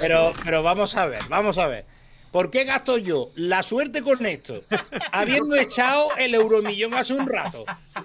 Pero, 0.00 0.32
pero 0.44 0.62
vamos 0.62 0.96
a 0.96 1.06
ver, 1.06 1.22
vamos 1.28 1.56
a 1.58 1.66
ver. 1.68 1.86
¿Por 2.30 2.50
qué 2.50 2.64
gasto 2.64 2.98
yo 2.98 3.30
la 3.36 3.62
suerte 3.62 4.02
con 4.02 4.24
esto? 4.26 4.62
Habiendo 5.12 5.56
echado 5.56 6.08
el 6.18 6.34
euromillón 6.34 6.92
hace 6.94 7.14
un 7.14 7.26
rato. 7.26 7.64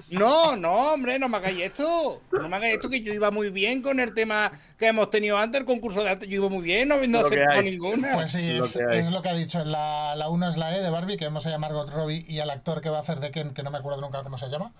No, 0.09 0.55
no, 0.55 0.93
hombre, 0.93 1.19
no 1.19 1.27
me 1.27 1.37
hagáis 1.37 1.61
esto. 1.61 2.21
No 2.31 2.47
me 2.47 2.55
hagáis 2.55 2.75
esto, 2.75 2.89
que 2.89 3.01
yo 3.01 3.13
iba 3.13 3.31
muy 3.31 3.49
bien 3.49 3.81
con 3.81 3.99
el 3.99 4.13
tema 4.13 4.51
que 4.77 4.87
hemos 4.87 5.09
tenido 5.09 5.37
antes, 5.37 5.59
el 5.59 5.65
concurso 5.65 6.03
de 6.03 6.11
antes. 6.11 6.29
Yo 6.29 6.35
iba 6.35 6.49
muy 6.49 6.61
bien, 6.63 6.87
no 6.87 6.95
habiendo 6.95 7.19
aceptado 7.19 7.61
ninguna. 7.61 8.13
Pues 8.13 8.31
sí, 8.31 8.53
Lo 8.53 8.65
es, 8.65 8.73
que 8.77 8.83
hay. 8.85 8.99
es 8.99 9.11
lo 9.11 9.21
que 9.21 9.29
ha 9.29 9.35
dicho. 9.35 9.63
La, 9.65 10.15
la 10.15 10.29
1 10.29 10.49
es 10.49 10.57
la 10.57 10.77
E 10.77 10.81
de 10.81 10.89
Barbie, 10.89 11.17
que 11.17 11.25
vamos 11.25 11.45
a 11.45 11.49
llamar 11.49 11.71
Margot 11.73 11.93
Robbie, 11.93 12.25
y 12.27 12.39
al 12.39 12.49
actor 12.49 12.81
que 12.81 12.89
va 12.89 12.99
a 12.99 13.01
hacer 13.01 13.19
de 13.19 13.31
Ken, 13.31 13.53
que 13.53 13.63
no 13.63 13.71
me 13.71 13.77
acuerdo 13.77 13.99
nunca 14.01 14.21
cómo 14.23 14.37
se 14.37 14.47
llama. 14.47 14.71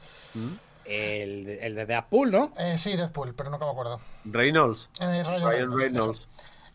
El, 0.85 1.47
el 1.47 1.75
de 1.75 1.85
Deadpool, 1.85 2.31
¿no? 2.31 2.53
Eh, 2.57 2.77
sí, 2.77 2.95
Deadpool, 2.95 3.33
pero 3.35 3.49
nunca 3.49 3.65
me 3.65 3.71
acuerdo. 3.71 3.99
Reynolds. 4.25 4.89
Eh, 4.99 5.23
Ryan, 5.23 5.25
Ryan 5.25 5.49
Reynolds, 5.49 5.81
Reynolds. 5.83 6.27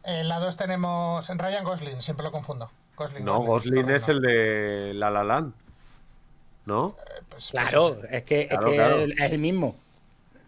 En 0.09 0.27
la 0.27 0.39
2 0.41 0.57
tenemos 0.57 1.29
Ryan 1.29 1.65
Gosling, 1.65 2.01
siempre 2.01 2.25
lo 2.25 2.33
confundo. 2.33 2.71
Gosling, 2.97 3.25
No, 3.27 3.41
Gosling 3.43 3.87
no, 3.87 3.95
es 3.95 4.09
no. 4.09 4.15
el 4.15 4.21
de 4.23 4.93
La 4.95 5.11
La 5.11 5.23
Land. 5.23 5.53
¿No? 6.65 6.97
Eh, 6.99 7.23
pues- 7.29 7.51
Claro, 7.51 7.95
es 8.11 8.23
que, 8.23 8.41
es, 8.43 8.49
Claro, 8.49 8.67
que 8.71 8.75
claro. 8.75 8.97
es 9.01 9.21
el 9.33 9.39
mismo. 9.39 9.77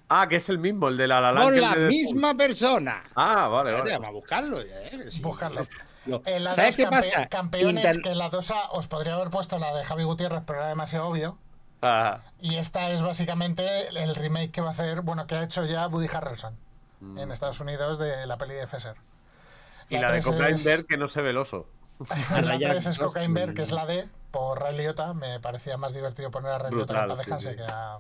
Ah, 0.09 0.27
que 0.29 0.37
es 0.37 0.49
el 0.49 0.59
mismo, 0.59 0.89
el 0.89 0.97
de 0.97 1.07
La 1.07 1.21
La 1.21 1.31
Land. 1.33 1.45
Con 1.45 1.61
la 1.61 1.75
misma 1.77 2.35
persona. 2.35 3.03
Ah, 3.15 3.49
vale, 3.49 3.73
vale. 3.73 3.93
Vamos 3.93 4.09
a 4.09 4.13
buscarlo. 4.13 4.63
ya, 4.63 4.81
eh, 4.83 5.11
sí. 5.11 5.21
Buscarlo. 5.23 5.61
Lo- 6.07 6.23
En 6.25 6.45
la 6.45 6.53
¿Sabes 6.53 6.77
qué 6.77 6.85
campe- 6.85 6.97
pasa? 6.97 7.27
Campeones, 7.29 7.85
Inter- 7.85 8.03
que 8.03 8.11
en 8.13 8.19
la 8.19 8.31
2 8.31 8.53
os 8.73 8.87
podría 8.89 9.15
haber 9.15 9.29
puesto 9.29 9.59
la 9.59 9.77
de 9.77 9.85
Javi 9.85 10.05
Gutiérrez, 10.05 10.43
pero 10.47 10.61
era 10.61 10.69
demasiado 10.69 11.07
obvio. 11.07 11.37
Ah, 11.83 12.21
Y 12.41 12.57
esta 12.57 12.91
es 12.93 13.03
básicamente 13.03 13.89
el 13.89 14.15
remake 14.15 14.51
que 14.53 14.63
va 14.63 14.69
a 14.69 14.73
hacer, 14.73 15.03
bueno, 15.03 15.27
que 15.27 15.35
ha 15.35 15.43
hecho 15.45 15.67
ya 15.67 15.87
Woody 15.87 16.09
Harrelson 16.13 16.57
en 17.19 17.31
Estados 17.31 17.61
Unidos 17.61 17.99
de 17.99 18.27
la 18.27 18.37
peli 18.39 18.55
de 18.55 18.67
Fesser. 18.67 18.95
Y 19.91 19.99
la 19.99 20.12
de 20.12 20.22
Cocaine 20.22 20.84
que 20.88 20.97
no 20.97 21.09
se 21.09 21.20
ve 21.22 21.30
el 21.30 21.38
oso. 21.38 21.66
la 22.30 22.41
Ryan 22.41 22.70
3 22.72 22.86
es. 22.86 22.99
Cocaine 22.99 23.34
Bear, 23.34 23.55
que 23.55 23.62
es 23.62 23.72
la 23.72 23.84
D, 23.86 24.09
por 24.30 24.59
Ray 24.59 24.76
Liotta. 24.76 25.12
Me 25.12 25.41
parecía 25.41 25.76
más 25.76 25.93
divertido 25.93 26.30
poner 26.30 26.53
a 26.53 26.59
Ray 26.59 26.72
Liotta 26.72 27.03
en 27.03 27.09
paz 27.09 27.18
sí, 27.18 27.24
descanse 27.24 27.51
sí. 27.51 27.57
que, 27.57 27.64
a, 27.64 27.99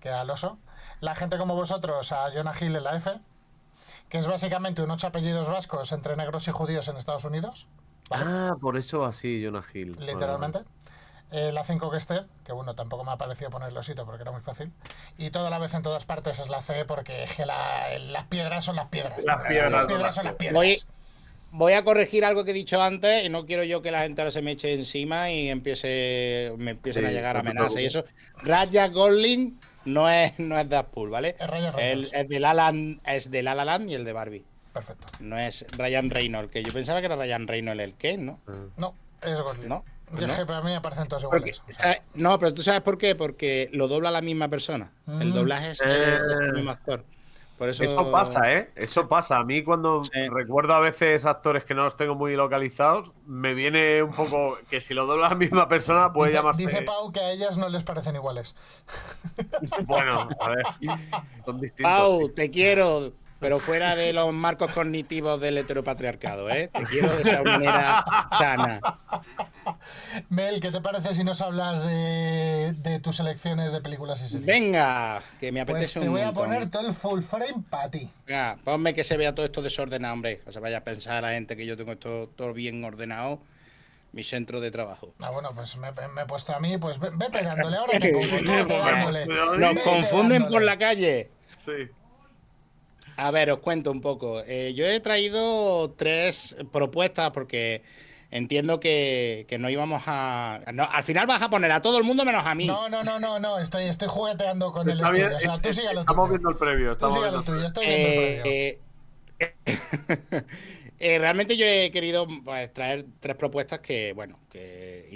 que 0.00 0.08
al 0.08 0.30
oso. 0.30 0.58
La 1.00 1.14
gente 1.14 1.36
como 1.36 1.54
vosotros, 1.54 2.12
a 2.12 2.30
Jonah 2.32 2.54
Hill 2.58 2.76
en 2.76 2.84
la 2.84 2.96
F, 2.96 3.12
que 4.08 4.18
es 4.18 4.26
básicamente 4.26 4.82
un 4.82 4.90
ocho 4.90 5.08
apellidos 5.08 5.48
vascos 5.48 5.92
entre 5.92 6.16
negros 6.16 6.46
y 6.48 6.52
judíos 6.52 6.88
en 6.88 6.96
Estados 6.96 7.24
Unidos, 7.24 7.66
Ah, 8.10 8.56
por 8.60 8.76
eso 8.76 9.04
así, 9.04 9.42
Jonah 9.44 9.64
Hill. 9.72 9.96
Literalmente. 9.98 10.60
Eh, 11.32 11.50
la 11.50 11.64
5 11.64 11.90
que 11.90 11.96
es 11.96 12.06
Ted, 12.06 12.22
que 12.44 12.52
bueno, 12.52 12.74
tampoco 12.74 13.04
me 13.04 13.12
ha 13.12 13.16
parecido 13.16 13.50
ponerlo 13.50 13.80
osito 13.80 14.04
porque 14.04 14.22
era 14.22 14.32
muy 14.32 14.42
fácil. 14.42 14.70
Y 15.16 15.30
toda 15.30 15.48
la 15.50 15.58
vez 15.58 15.72
en 15.74 15.82
todas 15.82 16.04
partes 16.04 16.38
es 16.38 16.48
la 16.48 16.60
C 16.62 16.84
porque 16.84 17.24
es 17.24 17.32
que 17.32 17.46
la- 17.46 17.98
las 17.98 18.26
piedras 18.26 18.64
son 18.64 18.76
las 18.76 18.88
piedras. 18.88 19.24
Las 19.24 19.46
piedras 19.46 19.88
son 19.88 20.02
las 20.02 20.14
son 20.14 20.24
las 20.26 20.34
piedras. 20.34 20.54
Voy, 20.54 20.82
voy 21.50 21.72
a 21.72 21.84
corregir 21.84 22.24
algo 22.26 22.44
que 22.44 22.50
he 22.50 22.54
dicho 22.54 22.82
antes 22.82 23.24
y 23.24 23.30
no 23.30 23.46
quiero 23.46 23.64
yo 23.64 23.80
que 23.80 23.90
la 23.90 24.02
gente 24.02 24.20
ahora 24.20 24.30
se 24.30 24.42
me 24.42 24.50
eche 24.52 24.74
encima 24.74 25.30
y 25.30 25.48
empiece, 25.48 26.52
me 26.58 26.72
empiecen 26.72 27.02
Sí, 27.04 27.08
a 27.08 27.12
llegar 27.12 27.36
amenazas 27.38 27.80
y 27.80 27.86
eso. 27.86 28.04
Raya 28.42 28.88
Gosling 28.88 29.58
no 29.86 30.08
es, 30.10 30.38
no 30.38 30.58
es 30.58 30.68
Deadpool, 30.68 31.08
¿vale? 31.10 31.34
Es 31.40 31.46
Ryan 31.48 31.72
Reynolds. 31.72 32.12
es 32.12 32.28
de 32.28 32.40
La 32.40 32.52
Land, 32.54 33.00
es 33.06 33.30
de 33.30 33.42
La 33.42 33.54
La 33.54 33.64
Land 33.64 33.88
y 33.90 33.94
el 33.94 34.04
de 34.04 34.12
Barbie. 34.12 34.44
Perfecto. 34.72 35.06
No 35.20 35.38
es 35.38 35.66
Ryan 35.76 36.08
Reynolds, 36.10 36.50
que 36.50 36.62
yo 36.62 36.72
pensaba 36.72 37.00
que 37.00 37.06
era 37.06 37.16
Ryan 37.16 37.46
Reynolds 37.48 37.82
el 37.82 37.94
que, 37.94 38.16
¿no? 38.18 38.38
No, 38.76 38.94
es 39.22 39.40
Gosling. 39.40 39.68
No, 39.68 39.84
Yo 40.20 40.26
no. 40.26 40.32
es 40.32 40.38
que 40.38 40.46
para 40.46 40.62
mí 40.62 40.70
me 40.72 40.80
parecen 40.80 41.08
todos 41.08 41.24
Porque, 41.24 41.50
iguales. 41.50 41.62
¿sabe- 41.76 42.02
no, 42.14 42.38
pero 42.38 42.52
tú 42.54 42.62
sabes 42.62 42.80
por 42.82 42.98
qué, 42.98 43.14
porque 43.14 43.68
lo 43.72 43.88
dobla 43.88 44.10
la 44.10 44.20
misma 44.22 44.48
persona. 44.48 44.92
El 45.06 45.30
Mm. 45.30 45.34
doblaje 45.34 45.70
es, 45.70 45.80
Eh. 45.84 46.18
el 46.40 46.52
mismo 46.54 46.70
actor. 46.70 47.04
Por 47.58 47.68
eso, 47.68 47.84
Eso 47.84 48.10
pasa, 48.10 48.52
¿eh? 48.52 48.70
Eso 48.74 49.08
pasa. 49.08 49.36
A 49.36 49.44
mí 49.44 49.62
cuando 49.62 50.02
Sí. 50.02 50.28
recuerdo 50.30 50.74
a 50.74 50.80
veces 50.80 51.26
actores 51.26 51.64
que 51.64 51.74
no 51.74 51.84
los 51.84 51.94
tengo 51.94 52.16
muy 52.16 52.34
localizados, 52.34 53.12
me 53.24 53.54
viene 53.54 54.02
un 54.02 54.10
poco 54.10 54.58
que 54.68 54.80
si 54.80 54.94
lo 54.94 55.06
dobla 55.06 55.28
la 55.28 55.34
misma 55.36 55.68
persona 55.68 56.12
puede 56.12 56.30
Dice- 56.32 56.38
llamarse... 56.40 56.62
Dice 56.66 56.82
Pau 56.82 57.12
que 57.12 57.20
a 57.20 57.30
ellas 57.30 57.56
no 57.58 57.68
les 57.68 57.84
parecen 57.84 58.16
iguales. 58.16 58.56
Bueno, 59.84 60.28
a 60.40 60.48
ver. 60.50 60.64
Son 61.44 61.60
distintos. 61.60 61.92
Pau, 61.92 62.28
te 62.30 62.50
quiero, 62.50 63.12
pero 63.42 63.58
fuera 63.58 63.94
de 63.94 64.14
los 64.14 64.32
marcos 64.32 64.72
cognitivos 64.72 65.38
del 65.40 65.58
heteropatriarcado, 65.58 66.48
¿eh? 66.48 66.68
Te 66.72 66.84
quiero 66.84 67.14
de 67.14 67.22
esa 67.22 67.42
manera 67.42 68.04
sana. 68.38 68.80
Mel, 70.30 70.60
¿qué 70.60 70.70
te 70.70 70.80
parece 70.80 71.14
si 71.14 71.24
nos 71.24 71.40
hablas 71.40 71.84
de, 71.84 72.72
de 72.78 73.00
tus 73.00 73.16
selecciones 73.16 73.72
de 73.72 73.80
películas 73.80 74.22
y 74.22 74.28
series? 74.28 74.46
Venga, 74.46 75.22
que 75.40 75.52
me 75.52 75.64
pues 75.66 75.74
apetece 75.76 76.00
te 76.00 76.06
un 76.06 76.12
voy 76.12 76.22
a 76.22 76.26
montón. 76.26 76.44
poner 76.44 76.70
todo 76.70 76.86
el 76.86 76.94
full 76.94 77.20
frame 77.22 77.62
para 77.68 77.90
ti. 77.90 78.08
Venga, 78.26 78.56
ponme 78.64 78.94
que 78.94 79.04
se 79.04 79.16
vea 79.16 79.34
todo 79.34 79.44
esto 79.46 79.60
desordenado, 79.60 80.14
hombre. 80.14 80.40
No 80.46 80.52
se 80.52 80.60
vaya 80.60 80.78
a 80.78 80.84
pensar 80.84 81.22
la 81.22 81.30
gente 81.32 81.56
que 81.56 81.66
yo 81.66 81.76
tengo 81.76 81.92
esto 81.92 82.30
todo 82.36 82.52
bien 82.54 82.82
ordenado. 82.84 83.40
Mi 84.12 84.22
centro 84.22 84.60
de 84.60 84.70
trabajo. 84.70 85.14
Ah, 85.20 85.30
bueno, 85.30 85.52
pues 85.54 85.74
me, 85.78 85.90
me 85.90 86.22
he 86.22 86.26
puesto 86.26 86.54
a 86.54 86.60
mí, 86.60 86.76
pues 86.76 86.98
ve- 86.98 87.08
vete 87.14 87.42
dándole 87.42 87.76
ahora 87.78 87.98
te 87.98 88.12
dándole. 88.12 89.26
Nos 89.26 89.82
confunden 89.82 90.42
dándole. 90.42 90.50
por 90.50 90.62
la 90.62 90.76
calle. 90.76 91.30
Sí. 91.56 91.72
A 93.16 93.30
ver, 93.30 93.50
os 93.50 93.58
cuento 93.60 93.90
un 93.90 94.00
poco. 94.00 94.42
Eh, 94.46 94.72
yo 94.74 94.86
he 94.86 95.00
traído 95.00 95.90
tres 95.92 96.56
propuestas 96.72 97.30
porque 97.30 97.82
entiendo 98.30 98.80
que, 98.80 99.44
que 99.48 99.58
no 99.58 99.68
íbamos 99.68 100.02
a. 100.06 100.60
no, 100.72 100.84
al 100.90 101.02
final 101.04 101.26
vas 101.26 101.42
a 101.42 101.50
poner 101.50 101.70
a 101.72 101.80
todo 101.82 101.98
el 101.98 102.04
mundo 102.04 102.24
menos 102.24 102.44
a 102.46 102.54
mí. 102.54 102.66
No, 102.66 102.88
no, 102.88 103.02
no, 103.02 103.20
no, 103.20 103.38
no, 103.38 103.58
estoy, 103.58 103.84
estoy 103.84 104.08
jugueteando 104.08 104.72
con 104.72 104.88
el 104.88 104.96
Está 104.98 105.08
estudio. 105.08 105.26
bien, 105.26 105.36
O 105.36 105.40
sea, 105.40 105.58
tú 105.60 105.68
eh, 105.68 105.72
sigue 105.72 105.92
lo 105.94 106.00
estamos 106.00 106.28
tuyo. 106.28 106.38
viendo 106.38 106.50
el 106.50 106.56
previo. 106.56 106.86
Tú 106.88 106.92
Estamos 106.94 107.14
viendo 107.20 107.32
lo 107.32 107.38
el 107.40 107.44
tuyo, 107.44 107.66
estoy 107.66 107.86
viendo 107.86 108.08
el 108.08 108.14
previo. 108.14 108.42
Eh, 108.44 108.78
eh, 110.98 111.18
realmente 111.18 111.56
yo 111.56 111.66
he 111.66 111.90
querido 111.90 112.26
pues, 112.44 112.72
traer 112.72 113.04
tres 113.20 113.36
propuestas 113.36 113.80
que, 113.80 114.12
bueno, 114.14 114.38
que 114.48 115.08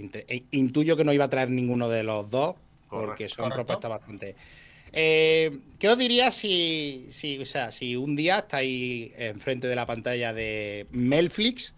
intuyo 0.51 0.97
que 0.97 1.05
no 1.05 1.13
iba 1.13 1.25
a 1.25 1.31
traer 1.31 1.51
ninguno 1.51 1.89
de 1.89 2.03
los 2.03 2.31
dos, 2.31 2.57
porque 2.91 3.29
Correcto. 3.29 3.29
son 3.35 3.45
Correcto. 3.51 3.55
propuestas 3.57 3.91
bastante. 3.91 4.37
Eh, 4.93 5.59
¿Qué 5.79 5.89
os 5.89 5.99
diría 5.99 6.31
si, 6.31 7.07
si, 7.11 7.39
o 7.39 7.45
sea, 7.45 7.71
si 7.71 7.97
un 7.97 8.17
día 8.17 8.39
estáis 8.39 9.13
enfrente 9.19 9.67
de 9.67 9.77
la 9.77 9.87
pantalla 9.87 10.33
de 10.33 10.87
Melflix 10.91 11.75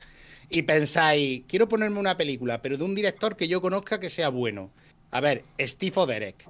y 0.50 0.62
pensáis, 0.62 1.42
quiero 1.48 1.68
ponerme 1.68 1.98
una 1.98 2.16
película, 2.16 2.62
pero 2.62 2.76
de 2.76 2.84
un 2.84 2.94
director 2.94 3.36
que 3.36 3.48
yo 3.48 3.60
conozca 3.60 3.98
que 3.98 4.08
sea 4.08 4.28
bueno? 4.28 4.70
A 5.10 5.20
ver, 5.20 5.44
Steve 5.58 5.94
Oderek 5.96 6.48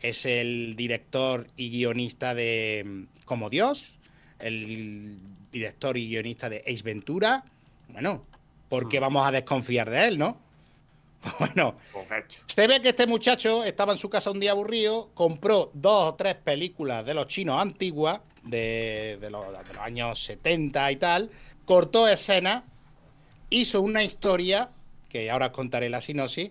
es 0.00 0.26
el 0.26 0.74
director 0.76 1.46
y 1.56 1.70
guionista 1.70 2.34
de 2.34 2.82
mm, 2.84 3.24
Como 3.24 3.48
Dios, 3.48 3.98
el 4.40 5.16
director 5.52 5.96
y 5.96 6.08
guionista 6.08 6.48
de 6.48 6.58
Ace 6.66 6.82
Ventura. 6.82 7.44
Bueno, 7.88 8.22
¿por 8.68 8.88
qué 8.88 8.98
vamos 8.98 9.26
a 9.26 9.30
desconfiar 9.30 9.88
de 9.88 10.08
él, 10.08 10.18
no? 10.18 10.40
Bueno, 11.38 11.76
se 12.46 12.66
ve 12.66 12.80
que 12.80 12.90
este 12.90 13.06
muchacho 13.06 13.64
estaba 13.64 13.92
en 13.92 13.98
su 13.98 14.10
casa 14.10 14.30
un 14.30 14.40
día 14.40 14.52
aburrido, 14.52 15.10
compró 15.14 15.70
dos 15.74 16.12
o 16.12 16.14
tres 16.14 16.34
películas 16.34 17.06
de 17.06 17.14
los 17.14 17.26
chinos 17.26 17.60
antiguas, 17.60 18.20
de, 18.42 19.18
de 19.20 19.30
los, 19.30 19.46
de 19.46 19.74
los 19.74 19.82
años 19.82 20.22
70 20.24 20.92
y 20.92 20.96
tal, 20.96 21.30
cortó 21.64 22.08
escenas, 22.08 22.64
hizo 23.50 23.82
una 23.82 24.02
historia, 24.02 24.70
que 25.08 25.30
ahora 25.30 25.46
os 25.46 25.52
contaré 25.52 25.88
la 25.90 26.00
sinopsis, 26.00 26.50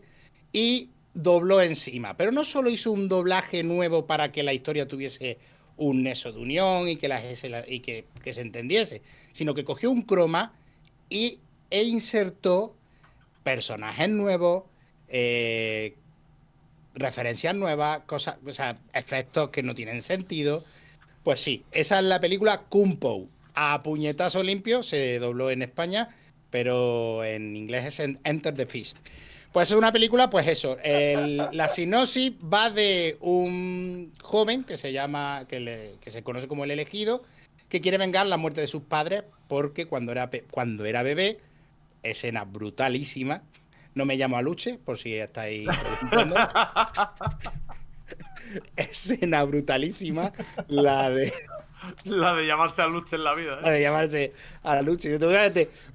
y 0.54 0.90
dobló 1.14 1.62
encima. 1.62 2.16
Pero 2.16 2.32
no 2.32 2.44
solo 2.46 2.70
hizo 2.70 2.92
un 2.92 3.10
doblaje 3.10 3.64
nuevo 3.64 4.06
para 4.06 4.32
que 4.32 4.44
la 4.44 4.54
historia 4.54 4.88
tuviese 4.88 5.38
un 5.78 6.04
nexo 6.04 6.32
de 6.32 6.40
unión 6.40 6.88
y 6.88 6.96
que, 6.96 7.08
la, 7.08 7.22
y 7.68 7.80
que, 7.80 8.06
que 8.24 8.34
se 8.34 8.42
entendiese, 8.42 9.02
sino 9.34 9.54
que 9.54 9.66
cogió 9.66 9.92
un 9.92 10.04
croma 10.04 10.54
y, 11.10 11.40
e 11.70 11.84
insertó 11.84 12.76
personajes 13.44 14.10
nuevos, 14.10 14.64
eh, 15.08 15.96
referencias 16.94 17.56
nuevas, 17.56 18.02
cosas, 18.06 18.38
o 18.46 18.52
sea, 18.54 18.76
efectos 18.94 19.50
que 19.50 19.64
no 19.64 19.74
tienen 19.76 20.02
sentido. 20.02 20.64
Pues 21.24 21.40
sí, 21.40 21.64
esa 21.72 22.00
es 22.00 22.06
la 22.06 22.20
película 22.20 22.62
Kumpo. 22.70 23.28
A 23.54 23.82
puñetazo 23.84 24.44
limpio 24.44 24.82
se 24.84 25.20
dobló 25.20 25.52
en 25.52 25.62
España, 25.62 26.10
pero 26.50 27.24
en 27.24 27.56
inglés 27.56 27.86
es 27.86 28.00
en- 28.00 28.20
Enter 28.24 28.54
the 28.54 28.66
Fist. 28.66 28.98
Pues 29.52 29.70
es 29.72 29.78
una 29.78 29.92
película, 29.92 30.30
pues 30.30 30.48
eso. 30.48 30.78
la 30.84 31.68
sinopsis 31.68 32.32
va 32.42 32.70
de 32.70 33.18
un 33.20 34.14
joven 34.24 34.64
que 34.64 34.78
se 34.78 34.94
llama, 34.94 35.46
que, 35.50 35.60
le- 35.60 35.96
que 36.02 36.10
se 36.12 36.24
conoce 36.24 36.48
como 36.48 36.64
el 36.64 36.72
elegido, 36.72 37.22
que 37.68 37.82
quiere 37.82 37.98
vengar 37.98 38.26
la 38.28 38.38
muerte 38.38 38.62
de 38.62 38.68
sus 38.68 38.84
padres 38.84 39.24
porque 39.50 39.86
cuando 39.86 40.12
era, 40.14 40.30
cuando 40.52 40.86
era 40.86 41.04
bebé, 41.04 41.40
escena 42.04 42.44
brutalísima. 42.44 43.44
No 43.94 44.06
me 44.06 44.16
llamo 44.16 44.38
Aluche, 44.38 44.78
por 44.78 44.98
si 44.98 45.16
estáis 45.16 45.68
preguntando. 45.68 46.36
escena 48.76 49.44
brutalísima, 49.44 50.32
la 50.68 51.10
de, 51.10 51.34
La 52.06 52.36
de 52.36 52.46
llamarse 52.46 52.82
a 52.82 52.88
Luche 52.88 53.16
en 53.16 53.24
la 53.24 53.34
vida. 53.34 53.60
la 53.62 53.70
¿eh? 53.70 53.72
de 53.74 53.82
llamarse 53.82 54.34
Aluche. 54.64 55.18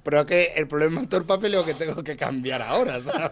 Pero 0.03 0.21
es 0.21 0.27
que 0.27 0.43
el 0.55 0.67
problema 0.67 1.01
es 1.01 1.09
todo 1.09 1.21
el 1.21 1.25
papeleo 1.25 1.65
que 1.65 1.73
tengo 1.73 2.03
que 2.03 2.17
cambiar 2.17 2.61
ahora, 2.61 2.99
¿sabes? 2.99 3.31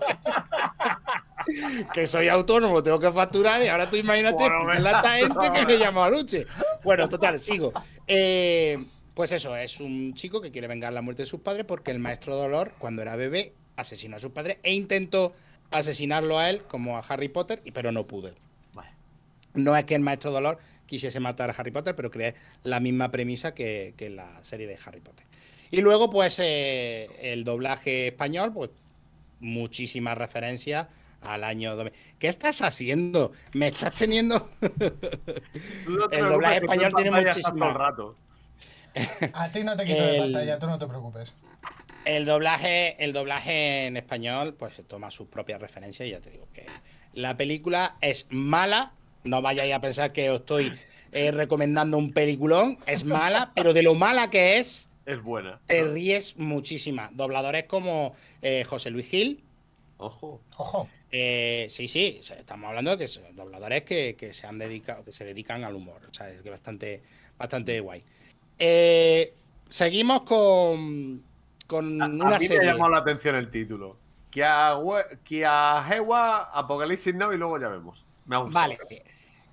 que 1.94 2.08
soy 2.08 2.28
autónomo, 2.28 2.82
tengo 2.82 3.00
que 3.00 3.12
facturar 3.12 3.62
y 3.62 3.68
ahora 3.68 3.88
tú 3.88 3.98
imagínate 3.98 4.36
Bueno, 4.36 4.72
explicarle 4.72 4.90
a 4.90 5.20
esta 5.20 5.44
gente 5.44 5.60
que 5.60 5.66
me 5.66 5.78
llamo 5.78 6.04
Aluche. 6.04 6.48
Bueno, 6.84 7.08
total, 7.08 7.40
sigo. 7.40 7.72
Eh, 8.08 8.84
pues 9.16 9.32
eso, 9.32 9.56
es 9.56 9.80
un 9.80 10.14
chico 10.14 10.42
que 10.42 10.52
quiere 10.52 10.68
vengar 10.68 10.92
la 10.92 11.02
muerte 11.02 11.24
de 11.24 11.26
sus 11.26 11.40
padres 11.40 11.66
porque 11.66 11.92
el 11.92 12.00
maestro 12.00 12.36
Dolor, 12.36 12.74
cuando 12.78 13.02
era 13.02 13.16
bebé, 13.16 13.54
asesinó 13.78 14.18
a 14.18 14.20
sus 14.20 14.32
padres 14.32 14.58
e 14.62 14.74
intentó 14.74 15.34
asesinarlo 15.72 16.38
a 16.38 16.50
él 16.50 16.64
como 16.64 16.98
a 16.98 17.00
Harry 17.00 17.30
Potter, 17.30 17.62
pero 17.74 17.92
no 17.92 18.06
pudo. 18.06 18.32
No 19.54 19.76
es 19.78 19.86
que 19.86 19.96
el 19.96 20.02
maestro 20.02 20.32
Dolor 20.32 20.58
quisiese 20.86 21.22
matar 21.22 21.50
a 21.50 21.54
Harry 21.54 21.72
Potter, 21.72 21.96
pero 21.96 22.12
crea 22.12 22.34
la 22.64 22.82
misma 22.82 23.10
premisa 23.10 23.54
que, 23.54 23.94
la 24.14 24.44
serie 24.44 24.68
de 24.68 24.78
Harry 24.86 25.00
Potter. 25.00 25.26
Y 25.72 25.80
luego, 25.80 26.10
pues, 26.10 26.38
eh, 26.40 27.08
el 27.22 27.46
doblaje 27.46 28.08
español, 28.08 28.52
pues, 28.54 28.70
muchísimas 29.40 30.18
referencias 30.18 30.88
al 31.22 31.46
año 31.46 31.78
2000. 31.78 31.94
¿Qué 32.20 32.28
estás 32.28 32.62
haciendo? 32.62 33.32
Me 33.54 33.68
estás 33.68 33.96
teniendo... 33.96 34.36
El 36.12 36.30
doblaje 36.30 36.58
español 36.58 36.90
en 36.90 36.96
tiene 36.96 37.12
pantalla 37.12 37.32
A 39.34 39.50
ti 39.52 39.64
no 39.64 39.76
te 39.76 39.86
quito 39.86 40.02
de 40.06 40.20
pantalla, 40.20 40.60
tú 40.60 40.68
no 40.68 40.78
te 40.78 40.88
preocupes. 40.88 41.34
El 42.06 42.26
doblaje, 42.26 43.04
el 43.04 43.14
doblaje 43.14 43.88
en 43.88 43.98
español, 43.98 44.54
pues 44.58 44.74
toma 44.88 45.10
sus 45.12 45.28
propias 45.28 45.60
referencias 45.60 46.08
y 46.08 46.12
ya 46.12 46.20
te 46.20 46.30
digo 46.30 46.48
que 46.54 46.66
la 47.14 47.36
película 47.36 47.96
es 48.02 48.28
mala. 48.30 48.94
No 49.24 49.42
vayáis 49.42 49.74
a 49.74 49.82
pensar 49.82 50.12
que 50.14 50.30
os 50.30 50.42
estoy 50.42 50.72
eh, 51.12 51.32
recomendando 51.32 51.98
un 51.98 52.12
peliculón. 52.14 52.78
Es 52.86 53.06
mala, 53.06 53.52
pero 53.56 53.74
de 53.74 53.82
lo 53.82 53.96
mala 53.96 54.30
que 54.30 54.60
es, 54.60 54.88
Es 55.08 55.22
buena. 55.24 55.60
te 55.66 55.84
ríes 55.84 56.38
muchísima. 56.38 57.10
Dobladores 57.14 57.64
como 57.64 58.14
eh, 58.44 58.64
José 58.66 58.92
Luis 58.92 59.08
Gil, 59.08 59.42
Ojo. 59.98 60.42
Ojo. 60.58 60.90
Eh, 61.12 61.68
sí, 61.70 61.88
sí, 61.88 62.20
estamos 62.20 62.68
hablando 62.68 62.92
de 62.92 62.98
que 62.98 63.08
son 63.08 63.24
dobladores 63.36 63.84
que, 63.84 64.16
que 64.18 64.34
se 64.34 64.46
han 64.46 64.60
dedicado, 64.60 65.04
que 65.06 65.14
se 65.14 65.24
dedican 65.24 65.64
al 65.64 65.74
humor. 65.76 66.02
O 66.10 66.14
sea, 66.14 66.30
es 66.30 66.42
que 66.42 66.50
bastante, 66.50 67.02
bastante 67.38 67.80
guay. 67.80 68.04
Eh, 68.60 69.34
seguimos 69.70 70.22
con, 70.22 71.24
con 71.68 72.02
A, 72.02 72.06
a 72.06 72.08
una 72.08 72.24
mí 72.24 72.30
me 72.30 72.36
ha 72.36 72.40
serie. 72.40 72.66
llamado 72.72 72.92
la 72.92 72.98
atención 73.00 73.36
el 73.36 73.50
título. 73.52 73.98
Kiawe- 74.32 75.20
Kiahewa 75.24 76.44
Apocalipsis 76.58 77.16
Now 77.16 77.32
y 77.34 77.38
luego 77.38 77.60
ya 77.60 77.70
vemos. 77.70 78.06
Me 78.26 78.36
ha 78.36 78.40
gustado. 78.40 78.68
Vale. 78.68 79.04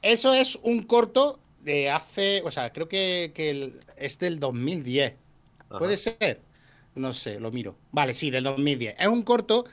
Eso 0.01 0.35
es 0.35 0.57
un 0.63 0.83
corto 0.83 1.39
de 1.61 1.91
hace, 1.91 2.43
o 2.45 2.51
sea, 2.51 2.73
creo 2.73 2.89
que, 2.89 3.31
que 3.35 3.51
el- 3.51 3.81
es 3.97 4.19
del 4.19 4.41
2010. 4.41 5.15
Ajá. 5.69 5.79
¿Puede 5.79 5.97
ser? 5.97 6.41
No 6.95 7.13
sé, 7.13 7.39
lo 7.41 7.51
miro. 7.53 7.77
Vale, 7.93 8.13
sí, 8.15 8.31
del 8.31 8.45
2010. 8.45 8.97
Es 8.99 9.07
un 9.09 9.23
corto. 9.23 9.65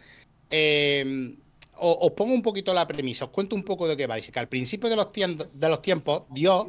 eh, 0.51 1.35
o- 1.81 1.97
os, 2.07 2.11
pongo 2.11 2.33
un 2.33 2.41
poquito 2.41 2.73
la 2.73 2.85
premisa, 2.87 3.25
os 3.25 3.31
cuento 3.31 3.55
un 3.55 3.63
poco 3.63 3.87
de 3.87 3.95
qué 3.95 4.05
va. 4.07 4.15
Dice 4.15 4.31
que 4.31 4.39
al 4.39 4.47
principio 4.49 4.89
de 4.89 4.95
los, 4.95 5.07
de 5.13 5.69
los 5.69 5.81
tiempos, 5.81 6.23
Dios 6.29 6.65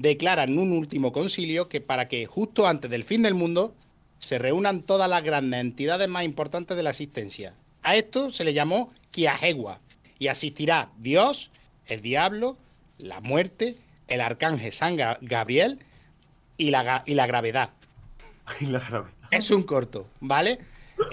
declara 0.00 0.44
en 0.44 0.58
un 0.58 0.72
último 0.72 1.12
concilio 1.12 1.68
que 1.68 1.80
para 1.80 2.08
que 2.08 2.26
justo 2.26 2.66
antes 2.66 2.90
del 2.90 3.04
fin 3.04 3.22
del 3.22 3.34
mundo 3.34 3.74
se 4.18 4.38
reúnan 4.38 4.82
todas 4.82 5.08
las 5.08 5.22
grandes 5.22 5.60
entidades 5.60 6.08
más 6.08 6.24
importantes 6.24 6.76
de 6.76 6.82
la 6.82 6.90
existencia. 6.90 7.54
A 7.82 7.96
esto 7.96 8.30
se 8.30 8.44
le 8.44 8.52
llamó 8.52 8.92
Kiahewa 9.10 9.80
y 10.18 10.28
asistirá 10.28 10.90
Dios, 10.98 11.50
el 11.86 12.00
diablo, 12.02 12.56
la 12.98 13.20
muerte, 13.20 13.76
el 14.08 14.20
arcángel 14.20 14.72
San 14.72 14.96
Ga- 14.96 15.18
Gabriel 15.20 15.78
y 16.56 16.70
la, 16.70 17.02
y 17.06 17.14
la 17.14 17.26
gravedad. 17.26 17.70
Y 18.60 18.66
la 18.66 18.80
grabé. 18.80 19.10
Es 19.30 19.50
un 19.50 19.62
corto, 19.62 20.08
¿vale? 20.20 20.58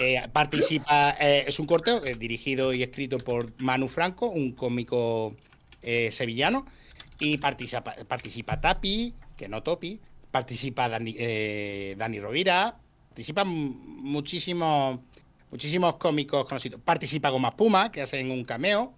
Eh, 0.00 0.20
participa, 0.32 1.14
eh, 1.20 1.44
es 1.46 1.58
un 1.60 1.66
corto 1.66 2.04
eh, 2.04 2.16
dirigido 2.16 2.72
y 2.72 2.82
escrito 2.82 3.18
por 3.18 3.52
Manu 3.62 3.88
Franco, 3.88 4.28
un 4.28 4.52
cómico 4.52 5.34
sevillano, 6.10 6.66
y 7.18 7.38
participa, 7.38 7.94
participa 8.06 8.60
Tapi, 8.60 9.14
que 9.36 9.48
no 9.48 9.62
Topi, 9.62 10.00
participa 10.30 10.88
Dani, 10.88 11.14
eh, 11.18 11.94
Dani 11.96 12.20
Rovira, 12.20 12.76
participan 13.08 13.48
muchísimos, 13.48 15.00
muchísimos 15.50 15.96
cómicos 15.96 16.46
conocidos. 16.46 16.80
Participa 16.84 17.30
Goma 17.30 17.56
Puma, 17.56 17.90
que 17.90 18.02
hacen 18.02 18.30
un 18.30 18.44
cameo, 18.44 18.92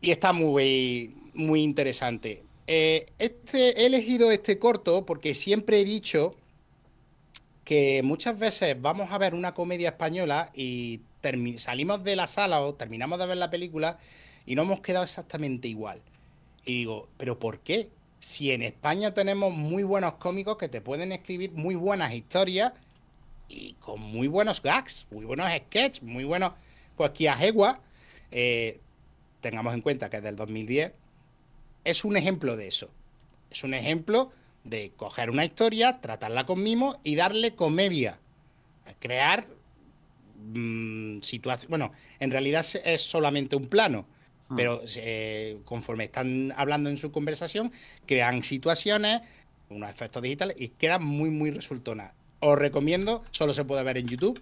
y 0.00 0.10
está 0.10 0.32
muy, 0.32 1.14
muy 1.34 1.62
interesante. 1.62 2.42
Eh, 2.66 3.04
este, 3.18 3.82
he 3.82 3.86
elegido 3.86 4.30
este 4.30 4.58
corto 4.58 5.04
porque 5.04 5.34
siempre 5.34 5.80
he 5.80 5.84
dicho 5.84 6.34
que 7.64 8.02
muchas 8.02 8.38
veces 8.38 8.80
vamos 8.80 9.10
a 9.10 9.18
ver 9.18 9.34
una 9.34 9.54
comedia 9.54 9.90
española 9.90 10.50
y 10.54 11.00
salimos 11.56 12.04
de 12.04 12.16
la 12.16 12.26
sala 12.26 12.60
o 12.60 12.74
terminamos 12.74 13.18
de 13.18 13.26
ver 13.26 13.36
la 13.38 13.50
película 13.50 13.98
y 14.46 14.54
no 14.54 14.62
hemos 14.62 14.80
quedado 14.80 15.04
exactamente 15.04 15.68
igual. 15.68 16.02
Y 16.64 16.78
digo, 16.78 17.08
¿pero 17.16 17.38
por 17.38 17.60
qué? 17.60 17.90
Si 18.18 18.52
en 18.52 18.62
España 18.62 19.12
tenemos 19.12 19.52
muy 19.52 19.82
buenos 19.82 20.14
cómicos 20.14 20.56
que 20.56 20.68
te 20.68 20.80
pueden 20.80 21.12
escribir 21.12 21.52
muy 21.52 21.74
buenas 21.74 22.14
historias 22.14 22.72
y 23.48 23.74
con 23.74 24.00
muy 24.00 24.28
buenos 24.28 24.62
gags, 24.62 25.06
muy 25.10 25.24
buenos 25.24 25.50
sketches, 25.52 26.02
muy 26.02 26.24
buenos. 26.24 26.52
Pues 26.96 27.10
Kiahegua, 27.10 27.80
eh, 28.30 28.80
tengamos 29.40 29.74
en 29.74 29.82
cuenta 29.82 30.08
que 30.08 30.18
es 30.18 30.22
del 30.22 30.36
2010, 30.36 30.92
es 31.84 32.04
un 32.04 32.16
ejemplo 32.16 32.56
de 32.56 32.68
eso. 32.68 32.88
Es 33.50 33.62
un 33.62 33.74
ejemplo 33.74 34.32
de 34.64 34.92
coger 34.96 35.30
una 35.30 35.44
historia, 35.44 36.00
tratarla 36.00 36.46
con 36.46 36.62
mimo 36.62 36.98
y 37.04 37.16
darle 37.16 37.54
comedia. 37.54 38.18
Crear 38.98 39.46
situaciones. 41.20 41.68
Bueno, 41.68 41.92
en 42.20 42.30
realidad 42.30 42.64
es 42.84 43.00
solamente 43.00 43.56
un 43.56 43.66
plano, 43.66 44.06
pero 44.54 44.80
eh, 44.96 45.58
conforme 45.64 46.04
están 46.04 46.52
hablando 46.56 46.90
en 46.90 46.96
su 46.96 47.10
conversación, 47.10 47.72
crean 48.06 48.42
situaciones, 48.42 49.22
unos 49.70 49.90
efectos 49.90 50.22
digitales 50.22 50.56
y 50.58 50.68
queda 50.68 50.98
muy, 50.98 51.30
muy 51.30 51.50
resultona. 51.50 52.12
Os 52.40 52.58
recomiendo, 52.58 53.22
solo 53.30 53.54
se 53.54 53.64
puede 53.64 53.82
ver 53.82 53.96
en 53.98 54.06
YouTube, 54.06 54.40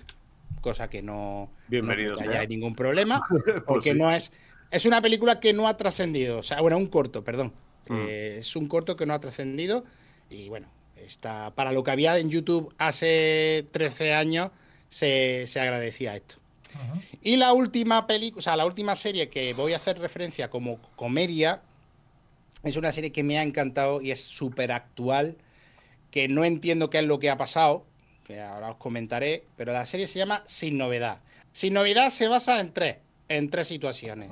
cosa 0.61 0.91
que 0.91 1.03
no, 1.03 1.51
no 1.69 1.89
que 2.17 2.29
haya 2.29 2.47
ningún 2.47 2.75
problema, 2.75 3.23
Pues 3.29 3.63
porque 3.67 3.93
sí. 3.93 3.99
no 3.99 4.11
es. 4.11 4.33
Es 4.71 4.87
una 4.87 5.03
película 5.03 5.39
que 5.39 5.53
no 5.53 5.69
ha 5.69 5.77
trascendido. 5.77 6.39
O 6.39 6.43
sea, 6.43 6.61
bueno, 6.63 6.79
un 6.79 6.87
corto, 6.87 7.23
perdón. 7.23 7.53
Mm. 7.89 7.97
Eh, 8.09 8.37
es 8.39 8.57
un 8.57 8.69
corto 8.69 8.97
que 8.97 9.05
no 9.05 9.13
ha 9.13 9.21
trascendido. 9.21 9.85
Y 10.31 10.49
bueno, 10.49 10.69
está, 10.97 11.55
para 11.55 11.73
lo 11.73 11.85
que 11.85 11.91
había 11.91 12.19
en 12.19 12.31
YouTube 12.31 12.75
hace 12.79 13.67
13 13.71 14.15
años, 14.15 14.51
se, 14.89 15.47
se 15.47 15.61
agradecía 15.61 16.17
esto. 16.17 16.37
Y 17.23 17.37
la 17.37 17.53
última 17.53 18.07
película, 18.07 18.39
o 18.39 18.43
sea, 18.43 18.57
la 18.57 18.67
última 18.67 18.95
serie 18.95 19.29
que 19.29 19.55
voy 19.55 19.73
a 19.73 19.77
hacer 19.77 19.99
referencia 19.99 20.51
como 20.51 20.81
comedia, 20.97 21.63
es 22.65 22.77
una 22.77 22.93
serie 22.93 23.13
que 23.13 23.25
me 23.25 23.39
ha 23.39 23.43
encantado 23.43 24.01
y 24.01 24.11
es 24.11 24.21
súper 24.21 24.73
actual, 24.73 25.37
que 26.11 26.29
no 26.29 26.45
entiendo 26.45 26.91
qué 26.91 26.99
es 26.99 27.05
lo 27.05 27.19
que 27.19 27.31
ha 27.31 27.37
pasado, 27.37 27.85
que 28.25 28.41
ahora 28.41 28.71
os 28.71 28.77
comentaré, 28.77 29.45
pero 29.57 29.73
la 29.73 29.87
serie 29.87 30.07
se 30.07 30.19
llama 30.19 30.43
Sin 30.47 30.79
Novedad. 30.79 31.21
Sin 31.53 31.75
Novedad 31.75 32.11
se 32.11 32.29
basa 32.29 32.61
en 32.61 32.73
tres, 32.73 32.97
en 33.29 33.51
tres 33.51 33.69
situaciones. 33.69 34.31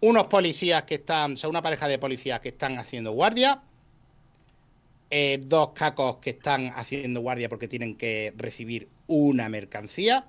Unos 0.00 0.26
policías 0.26 0.82
que 0.82 0.96
están, 0.96 1.34
o 1.34 1.36
sea, 1.36 1.48
una 1.48 1.62
pareja 1.62 1.88
de 1.88 1.98
policías 1.98 2.40
que 2.40 2.50
están 2.50 2.78
haciendo 2.78 3.12
guardia, 3.12 3.62
eh, 5.14 5.38
dos 5.44 5.72
cacos 5.72 6.16
que 6.16 6.30
están 6.30 6.72
haciendo 6.74 7.20
guardia 7.20 7.50
porque 7.50 7.68
tienen 7.68 7.96
que 7.96 8.32
recibir 8.36 8.88
una 9.06 9.48
mercancía. 9.48 10.26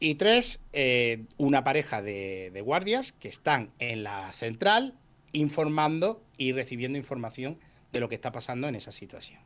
Y 0.00 0.16
tres, 0.16 0.60
eh, 0.72 1.24
una 1.36 1.64
pareja 1.64 2.02
de, 2.02 2.60
guardias 2.64 3.12
que 3.12 3.28
están 3.28 3.70
en 3.78 4.02
la 4.02 4.32
central 4.32 4.94
informando 5.32 6.22
y 6.36 6.52
recibiendo 6.52 6.98
información 6.98 7.58
de 7.92 8.00
lo 8.00 8.08
que 8.08 8.14
está 8.14 8.32
pasando 8.32 8.68
en 8.68 8.74
esa 8.74 8.92
situación. 8.92 9.40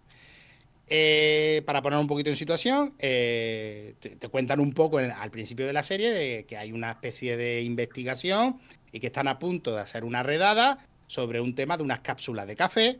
Eh, 0.90 1.62
para 1.66 1.82
poner 1.82 1.98
un 1.98 2.06
poquito 2.06 2.30
en 2.30 2.36
situación, 2.36 2.94
eh, 2.98 3.94
te, 4.00 4.28
cuentan 4.28 4.58
un 4.58 4.72
poco 4.72 4.98
al 4.98 5.30
principio 5.30 5.66
de 5.66 5.74
la 5.74 5.82
serie 5.82 6.10
de 6.10 6.44
que 6.46 6.56
hay 6.56 6.72
una 6.72 6.92
especie 6.92 7.36
de 7.36 7.62
investigación 7.62 8.58
y 8.90 9.00
que 9.00 9.08
están 9.08 9.28
a 9.28 9.38
punto 9.38 9.74
de 9.74 9.82
hacer 9.82 10.04
una 10.04 10.22
redada 10.22 10.78
sobre 11.06 11.40
un 11.40 11.54
tema 11.54 11.76
de 11.76 11.82
unas 11.82 12.00
cápsulas 12.00 12.46
de 12.46 12.56
café 12.56 12.98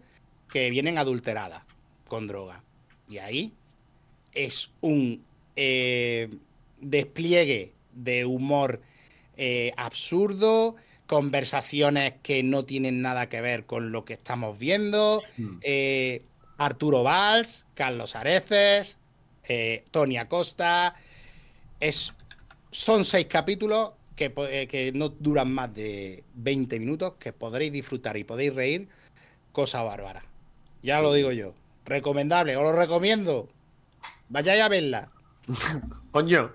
que 0.51 0.69
vienen 0.71 0.99
adulteradas 0.99 1.63
con 2.07 2.27
droga. 2.27 2.63
Y 3.09 3.19
ahí 3.19 3.55
es 4.33 4.71
un 4.83 5.25
despliegue 6.81 7.73
de 7.93 8.25
humor 8.25 8.81
eh, 9.37 9.73
absurdo, 9.77 10.77
conversaciones 11.07 12.15
que 12.23 12.43
no 12.43 12.65
tienen 12.65 13.03
nada 13.03 13.29
que 13.29 13.41
ver 13.41 13.67
con 13.67 13.93
lo 13.93 14.05
que 14.05 14.15
estamos 14.15 14.59
viendo. 14.59 15.23
eh, 15.63 16.23
Arturo 16.59 17.03
Valls, 17.05 17.67
Carlos 17.75 18.17
Areces, 18.17 18.99
eh, 19.45 19.85
Tony 19.91 20.19
Acosta. 20.19 20.95
Es, 21.81 22.13
son 22.71 23.05
seis 23.05 23.27
capítulos 23.27 23.93
que, 24.17 24.33
eh, 24.51 24.67
que 24.67 24.93
no 24.93 25.09
duran 25.09 25.53
más 25.53 25.73
de 25.73 26.25
20 26.35 26.81
minutos, 26.81 27.15
que 27.19 27.33
podréis 27.33 27.73
disfrutar 27.73 28.17
y 28.17 28.25
podéis 28.25 28.55
reír. 28.55 28.89
Cosa 29.53 29.83
bárbara. 29.83 30.25
Ya 30.83 31.01
lo 31.01 31.13
digo 31.13 31.31
yo. 31.33 31.55
Recomendable, 31.85 32.57
os 32.57 32.63
lo 32.65 32.73
recomiendo. 32.73 33.49
Vayáis 34.29 34.63
a 34.63 34.69
verla. 34.69 35.11
Coño. 36.11 36.53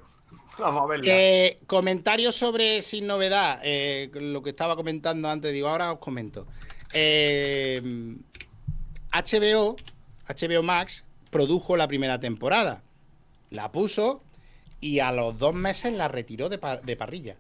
Eh, 1.12 1.60
comentarios 1.68 2.36
sobre 2.36 2.82
Sin 2.82 3.08
Novedad. 3.08 3.60
eh, 3.64 4.10
lo 4.14 4.42
que 4.44 4.52
estaba 4.52 4.76
comentando 4.76 5.30
antes, 5.30 5.52
digo, 5.54 5.68
ahora 5.68 5.92
os 5.94 6.00
comento. 6.00 6.48
Eh, 6.94 7.82
HBO, 9.12 9.76
HBO 10.28 10.64
Max, 10.64 11.06
produjo 11.30 11.78
la 11.78 11.88
primera 11.88 12.20
temporada. 12.20 12.84
La 13.50 13.72
puso 13.72 14.24
y 14.80 15.00
a 15.00 15.12
los 15.12 15.38
dos 15.38 15.54
meses 15.54 15.94
la 15.94 16.08
retiró 16.08 16.50
de, 16.50 16.58
pa- 16.58 16.78
de 16.78 16.96
parrilla. 16.96 17.38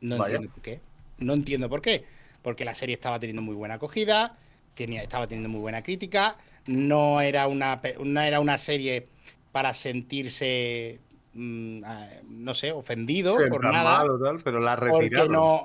No 0.00 0.16
Vaya. 0.18 0.34
entiendo 0.36 0.54
por 0.54 0.62
qué. 0.62 0.80
No 1.18 1.32
entiendo 1.32 1.68
por 1.68 1.82
qué. 1.82 2.04
Porque 2.42 2.64
la 2.64 2.74
serie 2.74 2.94
estaba 2.94 3.18
teniendo 3.18 3.42
muy 3.42 3.54
buena 3.54 3.74
acogida, 3.74 4.38
tenía, 4.74 5.02
estaba 5.02 5.26
teniendo 5.26 5.48
muy 5.48 5.60
buena 5.60 5.82
crítica. 5.82 6.36
No 6.66 7.20
era 7.20 7.48
una, 7.48 7.80
no 8.04 8.20
era 8.20 8.40
una 8.40 8.58
serie 8.58 9.08
para 9.52 9.74
sentirse, 9.74 11.00
mm, 11.38 11.84
ah, 11.84 12.06
no 12.28 12.52
sé, 12.54 12.72
ofendido 12.72 13.40
En 13.40 13.48
por 13.48 13.64
nada. 13.64 13.98
malo, 13.98 14.18
tal, 14.18 14.38
pero 14.42 14.60
la 14.60 14.76
retiraron. 14.76 15.32
no, 15.32 15.64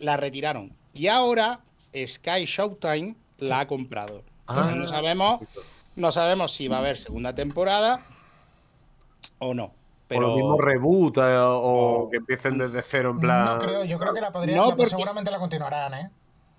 la 0.00 0.16
retiraron. 0.16 0.72
Y 0.92 1.06
ahora 1.08 1.60
Sky 2.06 2.44
Showtime 2.44 3.14
la 3.38 3.60
ha 3.60 3.66
comprado. 3.66 4.22
Entonces 4.48 4.72
Ah. 4.72 4.76
no 4.76 4.86
sabemos, 4.86 5.40
no 5.96 6.12
sabemos 6.12 6.52
si 6.52 6.68
va 6.68 6.76
a 6.76 6.80
haber 6.80 6.96
segunda 6.98 7.34
temporada 7.34 8.00
o 9.38 9.54
no. 9.54 9.64
O 9.64 9.72
Pero 10.08 10.20
lo 10.22 10.36
mismo 10.36 10.58
reboot 10.60 11.18
eh, 11.18 11.20
o 11.36 12.04
o- 12.04 12.10
que 12.10 12.16
empiecen 12.16 12.56
desde 12.56 12.80
cero 12.82 13.10
en 13.10 13.20
plan. 13.20 13.58
No 13.58 13.58
creo, 13.58 13.84
yo 13.84 13.98
creo 13.98 14.14
que 14.14 14.20
la 14.22 14.32
podrían, 14.32 14.56
No, 14.56 14.70
la- 14.70 14.76
porque- 14.76 14.90
seguramente 14.90 15.30
la 15.30 15.38
continuarán, 15.38 15.94
¿eh? 15.94 16.10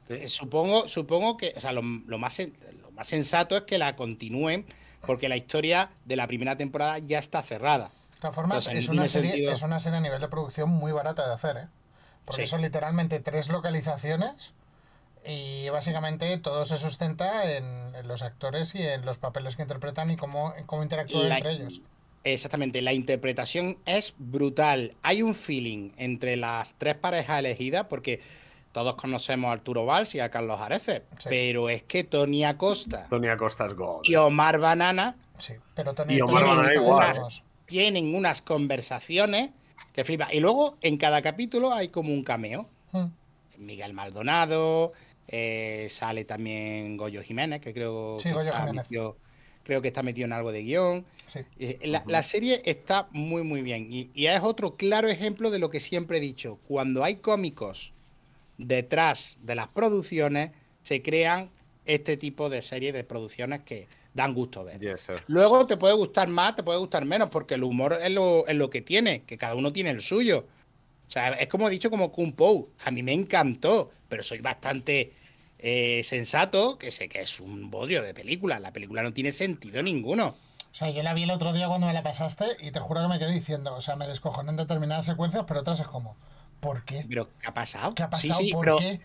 eh, 0.09 0.27
supongo, 0.27 0.87
supongo 0.87 1.35
que, 1.37 1.53
o 1.55 1.59
sea, 1.59 1.71
lo, 1.73 1.81
lo 1.81 2.17
más, 2.19 2.39
lo 2.39 2.91
más 2.91 3.07
sensato 3.07 3.55
es 3.57 3.63
que 3.63 3.77
la 3.79 3.95
continúen, 3.95 4.65
porque 5.05 5.29
la 5.29 5.35
historia 5.37 5.89
de 6.05 6.15
la 6.15 6.27
primera 6.27 6.57
temporada 6.57 6.99
ya 6.99 7.17
está 7.19 7.41
cerrada. 7.41 7.89
De 8.19 8.21
todas 8.23 8.35
formas, 8.35 8.67
es, 8.67 8.89
una 8.89 9.07
serie, 9.07 9.31
sentido. 9.31 9.53
es 9.53 9.61
una 9.61 9.79
serie 9.79 9.97
a 9.99 10.01
nivel 10.01 10.19
de 10.19 10.27
producción 10.27 10.69
muy 10.69 10.91
barata 10.91 11.25
de 11.25 11.33
hacer, 11.33 11.55
¿eh? 11.57 11.67
Porque 12.25 12.41
Sí. 12.41 12.47
son 12.47 12.61
literalmente 12.61 13.19
tres 13.21 13.47
localizaciones 13.47 14.53
y 15.25 15.69
básicamente 15.69 16.37
todo 16.37 16.65
se 16.65 16.77
sustenta 16.77 17.49
en, 17.55 17.95
en 17.95 18.07
los 18.09 18.21
actores 18.21 18.75
y 18.75 18.81
en 18.83 19.05
los 19.05 19.19
papeles 19.19 19.55
que 19.55 19.61
interpretan 19.61 20.09
y 20.09 20.17
cómo, 20.17 20.53
cómo 20.65 20.83
interactúan 20.83 21.29
La- 21.29 21.37
entre 21.37 21.51
ellos. 21.53 21.81
Exactamente, 22.25 22.81
la 22.81 22.91
interpretación 22.91 23.77
es 23.85 24.13
brutal. 24.17 24.95
Hay 25.01 25.21
un 25.21 25.33
feeling 25.33 25.91
entre 25.97 26.35
las 26.35 26.73
tres 26.77 26.95
parejas 26.95 27.39
elegidas, 27.39 27.85
porque 27.89 28.21
todos 28.73 28.95
conocemos 28.95 29.47
a 29.49 29.53
Arturo 29.53 29.85
Valls 29.85 30.13
y 30.15 30.19
a 30.19 30.29
Carlos 30.29 30.59
Areces, 30.59 31.03
Sí. 31.19 31.29
pero 31.29 31.69
es 31.69 31.83
que 31.83 32.03
Tony 32.03 32.43
Acosta 32.43 33.07
Tony 33.09 33.29
Acosta 33.29 33.65
es 33.67 33.73
God. 33.75 34.01
y 34.03 34.15
Omar 34.15 34.59
Banana 34.59 35.15
Sí, 35.37 35.53
pero 35.73 35.93
Tony 35.93 36.15
Y 36.15 36.21
Omar 36.21 36.43
Tony 36.43 36.55
Banana 36.57 36.73
igual, 36.73 37.13
tienen 37.69 38.13
unas 38.15 38.41
conversaciones 38.41 39.51
que 39.93 40.03
flipa. 40.03 40.27
Y 40.33 40.39
luego 40.41 40.77
en 40.81 40.97
cada 40.97 41.21
capítulo 41.21 41.71
hay 41.73 41.87
como 41.89 42.11
un 42.11 42.23
cameo. 42.23 42.67
mm, 42.91 43.05
Miguel 43.59 43.93
Maldonado, 43.93 44.91
eh, 45.27 45.87
sale 45.89 46.25
también 46.25 46.97
Goyo 46.97 47.21
Jiménez, 47.21 47.61
que 47.61 47.73
creo, 47.73 48.17
Sí, 48.19 48.29
que 48.29 48.33
Goyo 48.33 48.47
está 48.47 48.59
Jiménez. 48.61 48.85
metido, 48.85 49.17
creo 49.63 49.81
que 49.81 49.89
está 49.89 50.01
metido 50.03 50.25
en 50.25 50.33
algo 50.33 50.51
de 50.51 50.63
guion. 50.63 51.05
sí. 51.27 51.39
Eh, 51.59 51.77
La, 51.83 52.03
la 52.07 52.23
serie 52.23 52.61
está 52.65 53.07
muy, 53.11 53.43
muy 53.43 53.61
bien. 53.61 53.87
Y, 53.91 54.09
y 54.13 54.25
es 54.27 54.41
otro 54.41 54.75
claro 54.77 55.07
ejemplo 55.07 55.51
de 55.51 55.59
lo 55.59 55.69
que 55.69 55.79
siempre 55.79 56.17
he 56.17 56.21
dicho. 56.21 56.59
Cuando 56.67 57.03
hay 57.03 57.17
cómicos 57.17 57.93
detrás 58.57 59.37
de 59.41 59.55
las 59.55 59.67
producciones, 59.67 60.51
se 60.81 61.01
crean 61.01 61.49
este 61.85 62.17
tipo 62.17 62.49
de 62.49 62.61
series 62.61 62.93
de 62.93 63.03
producciones 63.03 63.61
que 63.63 63.87
dan 64.19 64.33
gusto 64.33 64.63
ver. 64.63 64.79
Yes. 64.79 65.07
Luego 65.27 65.65
te 65.65 65.77
puede 65.77 65.93
gustar 65.95 66.27
más, 66.27 66.55
te 66.55 66.63
puede 66.63 66.79
gustar 66.79 67.05
menos, 67.05 67.29
porque 67.29 67.55
el 67.55 67.63
humor 67.63 67.97
es 68.01 68.11
lo, 68.11 68.45
es 68.47 68.55
lo 68.55 68.69
que 68.69 68.81
tiene, 68.81 69.23
que 69.23 69.37
cada 69.37 69.55
uno 69.55 69.71
tiene 69.71 69.91
el 69.91 70.01
suyo. 70.01 70.45
O 71.07 71.11
sea, 71.11 71.29
es 71.29 71.47
como 71.47 71.67
he 71.67 71.71
dicho, 71.71 71.89
como 71.89 72.11
Kung 72.11 72.33
Po. 72.33 72.69
A 72.85 72.91
mí 72.91 73.01
me 73.03 73.13
encantó, 73.13 73.91
pero 74.09 74.23
soy 74.23 74.39
bastante 74.39 75.13
eh, 75.57 76.01
sensato, 76.03 76.77
que 76.77 76.91
sé 76.91 77.09
que 77.09 77.21
es 77.21 77.39
un 77.39 77.71
bodrio 77.71 78.03
de 78.03 78.13
película. 78.13 78.59
La 78.59 78.73
película 78.73 79.01
no 79.03 79.13
tiene 79.13 79.31
sentido 79.31 79.81
ninguno. 79.81 80.35
O 80.71 80.75
sea, 80.75 80.89
yo 80.91 81.01
la 81.03 81.13
vi 81.13 81.23
el 81.23 81.31
otro 81.31 81.51
día 81.53 81.67
cuando 81.67 81.87
me 81.87 81.93
la 81.93 82.03
pasaste 82.03 82.45
y 82.61 82.71
te 82.71 82.79
juro 82.79 83.01
que 83.01 83.07
me 83.07 83.19
quedé 83.19 83.31
diciendo, 83.33 83.73
o 83.75 83.81
sea, 83.81 83.95
me 83.95 84.07
descojoné 84.07 84.51
en 84.51 84.57
determinadas 84.57 85.05
secuencias, 85.05 85.45
pero 85.47 85.61
otras 85.61 85.79
es 85.79 85.87
como, 85.87 86.15
¿por 86.59 86.85
qué? 86.85 87.05
Pero, 87.09 87.29
¿qué 87.39 87.47
ha 87.47 87.53
pasado? 87.53 87.93
¿Qué 87.95 88.03
ha 88.03 88.09
Sí, 88.13 88.29
pasado? 88.29 88.39
sí, 88.39 88.51
¿Por 88.51 88.61
pero, 88.65 88.77
qué? 88.77 88.99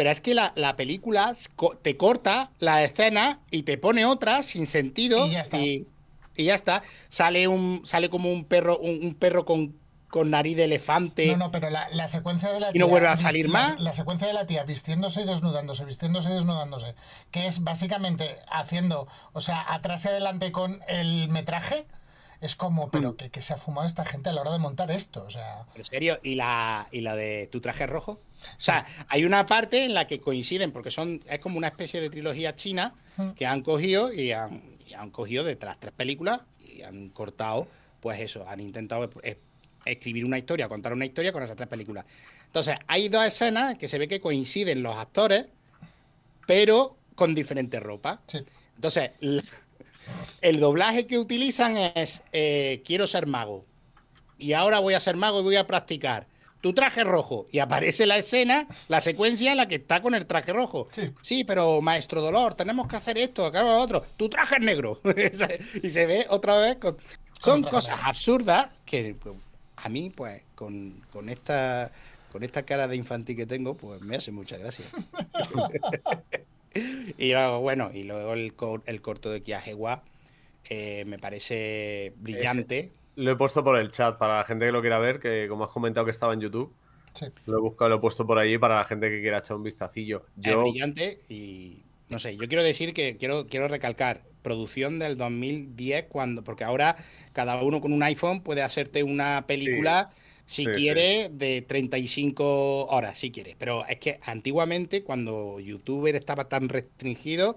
Pero 0.00 0.08
es 0.08 0.22
que 0.22 0.34
la, 0.34 0.54
la 0.56 0.76
película 0.76 1.34
te 1.82 1.98
corta 1.98 2.52
la 2.58 2.82
escena 2.82 3.40
y 3.50 3.64
te 3.64 3.76
pone 3.76 4.06
otra 4.06 4.42
sin 4.42 4.66
sentido. 4.66 5.26
Y 5.26 5.32
ya 5.32 5.42
está. 5.42 5.58
Y, 5.58 5.86
y 6.34 6.44
ya 6.44 6.54
está. 6.54 6.80
Sale 7.10 7.46
un, 7.48 7.82
sale 7.84 8.08
como 8.08 8.32
un 8.32 8.46
perro, 8.46 8.78
un, 8.78 8.98
un 9.04 9.14
perro 9.14 9.44
con, 9.44 9.76
con 10.08 10.30
nariz 10.30 10.56
de 10.56 10.64
elefante. 10.64 11.26
No, 11.32 11.36
no, 11.36 11.50
pero 11.50 11.68
la, 11.68 11.90
la 11.90 12.08
secuencia 12.08 12.50
de 12.50 12.60
la 12.60 12.70
¿Y 12.72 12.78
no 12.78 12.86
tía 12.86 12.90
vuelve 12.92 13.08
a 13.08 13.18
salir 13.18 13.50
la- 13.50 13.52
más? 13.52 13.78
La, 13.78 13.92
secuencia 13.92 14.26
de 14.26 14.32
la 14.32 14.46
tía 14.46 14.64
vistiéndose 14.64 15.20
y 15.20 15.26
desnudándose, 15.26 15.84
vistiéndose 15.84 16.30
y 16.30 16.32
desnudándose, 16.32 16.94
que 17.30 17.46
es 17.46 17.62
básicamente 17.62 18.38
haciendo, 18.50 19.06
o 19.34 19.42
sea, 19.42 19.70
atrás 19.70 20.06
y 20.06 20.08
adelante 20.08 20.50
con 20.50 20.80
el 20.88 21.28
metraje, 21.28 21.84
es 22.40 22.56
como, 22.56 22.88
pero 22.88 23.16
que, 23.16 23.30
que 23.30 23.42
se 23.42 23.52
ha 23.52 23.56
fumado 23.56 23.86
esta 23.86 24.04
gente 24.04 24.30
a 24.30 24.32
la 24.32 24.40
hora 24.40 24.52
de 24.52 24.58
montar 24.58 24.90
esto, 24.90 25.24
o 25.24 25.30
sea, 25.30 25.66
¿En 25.74 25.84
serio? 25.84 26.18
¿Y 26.22 26.36
la, 26.36 26.88
¿Y 26.90 27.02
la 27.02 27.14
de 27.14 27.48
tu 27.52 27.60
traje 27.60 27.86
rojo? 27.86 28.12
O 28.12 28.60
sea, 28.60 28.86
hay 29.08 29.24
una 29.24 29.44
parte 29.44 29.84
en 29.84 29.92
la 29.92 30.06
que 30.06 30.20
coinciden, 30.20 30.72
porque 30.72 30.90
son 30.90 31.22
es 31.28 31.38
como 31.40 31.58
una 31.58 31.68
especie 31.68 32.00
de 32.00 32.08
trilogía 32.08 32.54
china 32.54 32.94
que 33.36 33.46
han 33.46 33.60
cogido 33.60 34.12
y 34.12 34.32
han, 34.32 34.62
y 34.88 34.94
han 34.94 35.10
cogido 35.10 35.44
de 35.44 35.58
las 35.60 35.78
tres 35.78 35.92
películas 35.92 36.40
y 36.66 36.80
han 36.82 37.10
cortado, 37.10 37.68
pues 38.00 38.18
eso, 38.20 38.48
han 38.48 38.60
intentado 38.60 39.10
escribir 39.84 40.24
una 40.24 40.38
historia, 40.38 40.68
contar 40.68 40.94
una 40.94 41.04
historia 41.04 41.32
con 41.32 41.42
esas 41.42 41.56
tres 41.56 41.68
películas. 41.68 42.06
Entonces, 42.46 42.76
hay 42.86 43.10
dos 43.10 43.26
escenas 43.26 43.76
que 43.76 43.88
se 43.88 43.98
ve 43.98 44.08
que 44.08 44.20
coinciden 44.20 44.82
los 44.82 44.96
actores, 44.96 45.46
pero 46.46 46.96
con 47.14 47.34
diferente 47.34 47.80
ropa. 47.80 48.22
sí. 48.26 48.38
Entonces, 48.76 49.10
el 50.40 50.60
doblaje 50.60 51.06
que 51.06 51.18
utilizan 51.18 51.76
es 51.76 52.22
eh, 52.32 52.82
quiero 52.84 53.06
ser 53.06 53.26
mago. 53.26 53.64
Y 54.38 54.54
ahora 54.54 54.78
voy 54.78 54.94
a 54.94 55.00
ser 55.00 55.16
mago 55.16 55.40
y 55.40 55.42
voy 55.42 55.56
a 55.56 55.66
practicar. 55.66 56.26
Tu 56.60 56.72
traje 56.74 57.04
rojo. 57.04 57.46
Y 57.50 57.58
aparece 57.58 58.06
la 58.06 58.18
escena, 58.18 58.66
la 58.88 59.00
secuencia 59.00 59.50
en 59.50 59.56
la 59.56 59.68
que 59.68 59.76
está 59.76 60.02
con 60.02 60.14
el 60.14 60.26
traje 60.26 60.52
rojo. 60.52 60.88
Sí. 61.22 61.44
pero 61.44 61.80
maestro 61.80 62.20
Dolor, 62.20 62.54
tenemos 62.54 62.86
que 62.86 62.96
hacer 62.96 63.18
esto, 63.18 63.46
acá 63.46 63.62
lo 63.62 63.78
otro. 63.78 64.04
Tu 64.16 64.28
traje 64.28 64.56
es 64.56 64.62
negro. 64.62 65.00
y 65.82 65.88
se 65.88 66.06
ve 66.06 66.26
otra 66.28 66.58
vez 66.58 66.76
con... 66.76 66.96
Son 67.38 67.62
cosas 67.62 67.98
absurdas 68.02 68.68
que 68.84 69.16
pues, 69.18 69.34
a 69.76 69.88
mí, 69.88 70.10
pues, 70.10 70.42
con, 70.54 71.02
con 71.10 71.30
esta 71.30 71.90
con 72.30 72.44
esta 72.44 72.62
cara 72.62 72.86
de 72.86 72.96
infantil 72.96 73.36
que 73.36 73.46
tengo, 73.46 73.76
pues 73.76 74.00
me 74.02 74.16
hace 74.16 74.30
mucha 74.30 74.56
gracia. 74.56 74.84
Y 77.18 77.32
luego, 77.32 77.60
bueno, 77.60 77.90
y 77.92 78.04
luego 78.04 78.32
el, 78.34 78.54
cor- 78.54 78.82
el 78.86 79.00
corto 79.02 79.30
de 79.30 79.42
Kiajewa 79.42 80.04
eh, 80.68 81.04
me 81.06 81.18
parece 81.18 82.14
brillante. 82.16 82.92
Lo 83.16 83.30
he 83.32 83.36
puesto 83.36 83.62
por 83.64 83.76
el 83.78 83.90
chat 83.92 84.18
para 84.18 84.38
la 84.38 84.44
gente 84.44 84.66
que 84.66 84.72
lo 84.72 84.80
quiera 84.80 84.98
ver, 84.98 85.20
que 85.20 85.46
como 85.48 85.64
has 85.64 85.70
comentado 85.70 86.04
que 86.06 86.10
estaba 86.12 86.32
en 86.34 86.40
YouTube, 86.40 86.74
Sí. 87.14 87.26
lo 87.46 87.58
he 87.58 87.60
buscado, 87.60 87.90
lo 87.90 87.96
he 87.96 88.00
puesto 88.00 88.26
por 88.26 88.38
allí 88.38 88.58
para 88.58 88.76
la 88.76 88.84
gente 88.84 89.10
que 89.10 89.20
quiera 89.22 89.38
echar 89.38 89.56
un 89.56 89.64
vistacillo. 89.64 90.26
Es 90.42 90.56
Yo, 90.56 90.58
brillante 90.58 91.20
y 91.28 91.84
no 92.08 92.18
sé, 92.18 92.36
yo 92.36 92.48
quiero 92.48 92.62
decir 92.62 92.92
que 92.94 93.16
quiero, 93.16 93.46
quiero 93.46 93.68
recalcar, 93.68 94.22
producción 94.42 94.98
del 94.98 95.16
2010, 95.16 96.06
cuando, 96.08 96.42
porque 96.42 96.64
ahora 96.64 96.96
cada 97.32 97.62
uno 97.62 97.80
con 97.80 97.92
un 97.92 98.02
iPhone 98.02 98.42
puede 98.42 98.62
hacerte 98.62 99.02
una 99.02 99.46
película. 99.46 100.10
Si 100.50 100.64
Sí, 100.64 100.70
quiere, 100.72 101.28
de 101.32 101.62
35 101.62 102.86
horas, 102.86 103.16
si 103.18 103.30
quiere. 103.30 103.54
Pero 103.56 103.86
es 103.86 103.98
que 104.00 104.18
antiguamente, 104.24 105.04
cuando 105.04 105.60
YouTuber 105.60 106.16
estaba 106.16 106.48
tan 106.48 106.68
restringido, 106.68 107.56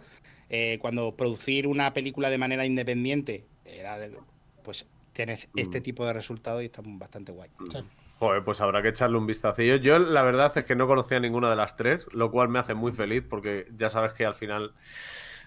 eh, 0.49 0.77
cuando 0.79 1.15
producir 1.15 1.65
una 1.65 1.91
película 1.93 2.29
de 2.29 2.37
manera 2.37 2.65
independiente 2.67 3.45
era 3.65 3.97
de- 3.97 4.15
pues 4.63 4.85
tienes 5.11 5.49
este 5.55 5.79
Mm. 5.79 5.83
tipo 5.83 6.05
de 6.05 6.13
resultados 6.13 6.61
y 6.61 6.65
está 6.65 6.83
bastante 6.85 7.31
guay. 7.31 7.49
Sí. 7.71 7.79
joder, 8.19 8.43
pues 8.43 8.61
habrá 8.61 8.81
que 8.81 8.89
echarle 8.89 9.17
un 9.17 9.25
vistacillo. 9.27 9.75
Yo 9.77 9.97
la 9.99 10.21
verdad 10.21 10.51
es 10.55 10.65
que 10.65 10.75
no 10.75 10.87
conocía 10.87 11.19
ninguna 11.19 11.49
de 11.49 11.55
las 11.57 11.75
tres, 11.75 12.05
lo 12.13 12.31
cual 12.31 12.47
me 12.47 12.59
hace 12.59 12.73
muy 12.73 12.93
feliz 12.93 13.23
porque 13.27 13.67
ya 13.75 13.89
sabes 13.89 14.13
que 14.13 14.23
al 14.25 14.35
final 14.35 14.73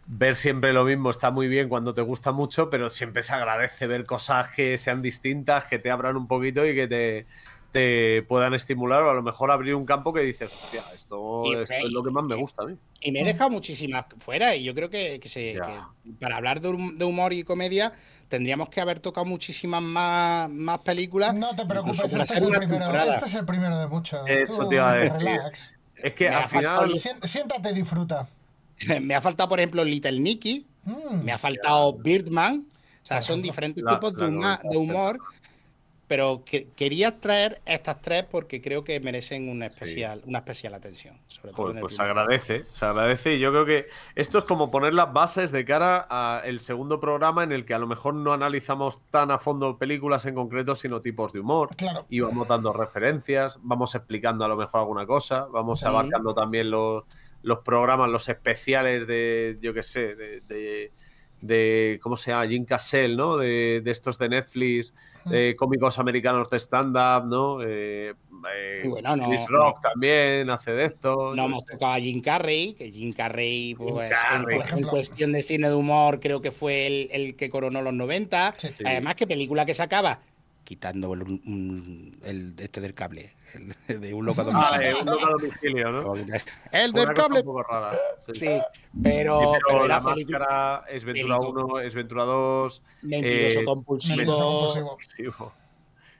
ver 0.08 0.36
siempre 0.36 0.72
lo 0.72 0.84
mismo 0.84 1.10
está 1.10 1.30
muy 1.30 1.48
bien 1.48 1.68
cuando 1.68 1.92
te 1.94 2.02
gusta 2.02 2.32
mucho, 2.32 2.70
pero 2.70 2.90
siempre 2.90 3.22
se 3.22 3.32
agradece 3.34 3.86
ver 3.86 4.04
cosas 4.04 4.50
que 4.50 4.78
sean 4.78 5.02
distintas, 5.02 5.64
que 5.66 5.78
te 5.78 5.90
abran 5.90 6.16
un 6.16 6.28
poquito 6.28 6.64
y 6.64 6.74
que 6.74 6.86
te, 6.86 7.26
te 7.72 8.22
puedan 8.22 8.54
estimular 8.54 9.02
o 9.02 9.10
a 9.10 9.14
lo 9.14 9.22
mejor 9.22 9.50
abrir 9.50 9.74
un 9.74 9.84
campo 9.84 10.12
que 10.12 10.20
dices, 10.20 10.52
hostia, 10.52 10.82
esto, 10.94 11.42
Y- 11.46 11.54
esto 11.56 11.74
es 11.74 11.90
lo 11.90 12.02
que 12.04 12.10
más 12.10 12.24
me 12.24 12.36
gusta 12.36 12.62
a 12.62 12.66
mí. 12.66 12.76
Y 13.00 13.10
me 13.12 13.20
he 13.20 13.24
dejado 13.24 13.50
muchísimas 13.50 14.06
fuera 14.18 14.54
y 14.54 14.64
yo 14.64 14.74
creo 14.74 14.88
que, 14.90 15.18
que 15.20 15.28
se, 15.28 15.54
Ya. 15.54 15.88
que 16.04 16.10
para 16.20 16.36
hablar 16.36 16.60
de, 16.60 16.68
hum- 16.70 16.96
de 16.96 17.04
humor 17.04 17.32
y 17.32 17.42
comedia 17.42 17.92
tendríamos 18.28 18.68
que 18.68 18.80
haber 18.80 19.00
tocado 19.00 19.26
muchísimas 19.26 19.82
más, 19.82 20.48
más 20.50 20.80
películas. 20.80 21.34
No 21.34 21.54
te 21.56 21.66
preocupes, 21.66 22.00
este 22.00 22.22
es, 22.22 22.30
el 22.30 22.38
primero, 22.48 22.60
temporada. 22.68 23.14
este 23.14 23.26
es 23.26 23.34
el 23.34 23.44
primero 23.44 23.78
de 23.78 23.86
muchos. 23.88 24.20
Eso 24.28 24.62
Tú 24.62 24.68
te 24.68 24.74
iba 24.76 24.90
a 24.90 24.94
decir. 24.94 25.12
Relax. 25.18 25.72
Es 25.96 26.14
que 26.14 26.28
Me 26.28 26.34
al 26.36 26.48
final... 26.48 26.90
Siéntate 27.24 27.70
y 27.70 27.74
disfruta. 27.74 28.28
Me 29.02 29.14
ha 29.14 29.20
faltado, 29.20 29.48
por 29.48 29.58
ejemplo, 29.58 29.84
Little 29.84 30.18
Nicky, 30.20 30.66
Mm. 30.84 31.24
me 31.24 31.32
ha 31.32 31.38
faltado 31.38 31.94
Birdman. 31.94 32.64
O 33.02 33.04
sea, 33.06 33.20
son 33.20 33.42
diferentes 33.42 33.82
La- 33.82 33.94
tipos 33.94 34.14
de, 34.14 34.30
la 34.30 34.60
humor. 34.76 35.18
Pero 36.08 36.44
que, 36.44 36.68
quería 36.76 37.18
traer 37.18 37.60
estas 37.66 38.00
tres 38.00 38.22
porque 38.30 38.62
creo 38.62 38.84
que 38.84 39.00
merecen 39.00 39.48
una 39.48 39.66
especial, 39.66 40.22
una 40.26 40.38
especial 40.38 40.74
atención. 40.74 41.18
Sobre 41.26 41.50
todo 41.50 41.66
Joder, 41.66 41.80
pues 41.80 41.96
se 41.96 42.02
agradece, 42.02 42.64
se 42.72 42.84
agradece 42.84 43.34
y 43.34 43.40
yo 43.40 43.50
creo 43.50 43.66
que 43.66 43.86
esto 44.14 44.38
es 44.38 44.44
como 44.44 44.70
poner 44.70 44.94
las 44.94 45.12
bases 45.12 45.50
de 45.50 45.64
cara 45.64 45.98
al 45.98 46.60
segundo 46.60 47.00
programa 47.00 47.42
en 47.42 47.50
el 47.50 47.64
que 47.64 47.74
a 47.74 47.80
lo 47.80 47.88
mejor 47.88 48.14
no 48.14 48.32
analizamos 48.32 49.02
tan 49.10 49.32
a 49.32 49.40
fondo 49.40 49.78
películas 49.78 50.24
en 50.26 50.36
concreto, 50.36 50.76
sino 50.76 51.00
tipos 51.00 51.32
de 51.32 51.40
humor. 51.40 51.74
Claro. 51.74 52.06
Y 52.08 52.20
vamos 52.20 52.46
dando 52.46 52.72
referencias, 52.72 53.58
vamos 53.62 53.96
explicando 53.96 54.44
a 54.44 54.48
lo 54.48 54.56
mejor 54.56 54.82
alguna 54.82 55.04
cosa, 55.06 55.46
vamos 55.46 55.80
Sí. 55.80 55.86
abarcando 55.86 56.32
también 56.34 56.70
los, 56.70 57.02
los 57.46 57.60
programas, 57.60 58.10
los 58.10 58.28
especiales 58.28 59.06
de, 59.06 59.56
yo 59.60 59.72
qué 59.72 59.84
sé, 59.84 60.16
de, 60.16 60.40
de, 60.48 60.92
de- 61.40 62.00
¿cómo 62.02 62.16
se 62.16 62.32
llama? 62.32 62.48
Jim 62.48 62.64
Cassell, 62.64 63.16
¿no? 63.16 63.36
De, 63.36 63.80
de 63.84 63.90
estos 63.92 64.18
de 64.18 64.28
Netflix, 64.28 64.92
de 65.26 65.54
cómicos 65.56 65.98
americanos 66.00 66.50
de 66.50 66.56
stand-up, 66.58 67.26
¿no? 67.28 67.62
Eh, 67.62 68.14
eh, 68.52 68.82
Y 68.84 68.88
bueno, 68.88 69.14
no- 69.14 69.28
Chris 69.28 69.46
Rock 69.46 69.80
también 69.80 70.50
hace 70.50 70.72
de 70.72 70.86
esto. 70.86 71.36
No 71.36 71.44
hemos 71.46 71.64
qué 71.66 71.74
tocado 71.74 71.92
a 71.92 72.00
Jim 72.00 72.20
Carrey, 72.20 72.74
que 72.74 72.90
Jim 72.90 73.12
Carrey, 73.12 73.76
pues, 73.76 74.10
Carrey. 74.10 74.60
en- 74.76 74.82
cuestión 74.84 75.30
de 75.32 75.42
cine 75.44 75.68
de 75.68 75.74
humor, 75.76 76.18
creo 76.18 76.40
que 76.42 76.50
fue 76.50 76.88
el, 76.88 77.08
el 77.12 77.36
que 77.36 77.48
coronó 77.48 77.80
los 77.80 77.94
90. 77.94 78.54
Sí. 78.56 78.68
Sí. 78.76 78.82
Además, 78.84 79.14
que 79.14 79.26
película 79.28 79.64
que 79.64 79.74
sacaba 79.74 80.20
quitando 80.64 81.14
el 81.14 82.54
este 82.58 82.80
del 82.80 82.92
cable, 82.94 83.34
el 83.54 84.00
de 84.00 84.14
un 84.14 84.26
loco 84.26 84.40
a 84.42 84.44
Ah, 84.44 84.46
domicilio. 84.46 84.88
eh, 84.90 85.00
un 85.00 85.06
loco 85.06 85.26
a 85.26 85.30
domicilio, 85.30 85.92
¿no? 85.92 86.14
El 86.14 86.26
del 86.26 86.42
una 87.04 87.14
cosa 87.14 87.14
cable. 87.14 87.40
un 87.40 87.46
poco 87.46 87.62
rara. 87.62 87.98
Sí, 88.26 88.32
Sí, 88.34 88.60
pero, 89.02 89.40
Sí, 89.40 89.46
pero 89.66 89.86
la 89.88 90.00
máscara 90.00 90.84
es 90.88 91.04
Ventura 91.04 91.38
película. 91.38 91.64
1, 91.64 91.80
es 91.80 91.94
Ventura 91.94 92.24
2. 92.24 92.82
mentiroso 93.02 93.60
eh, 93.60 93.64
compulsivo. 93.64 94.16
Mentiroso 94.16 94.82
compulsivo. 94.84 95.52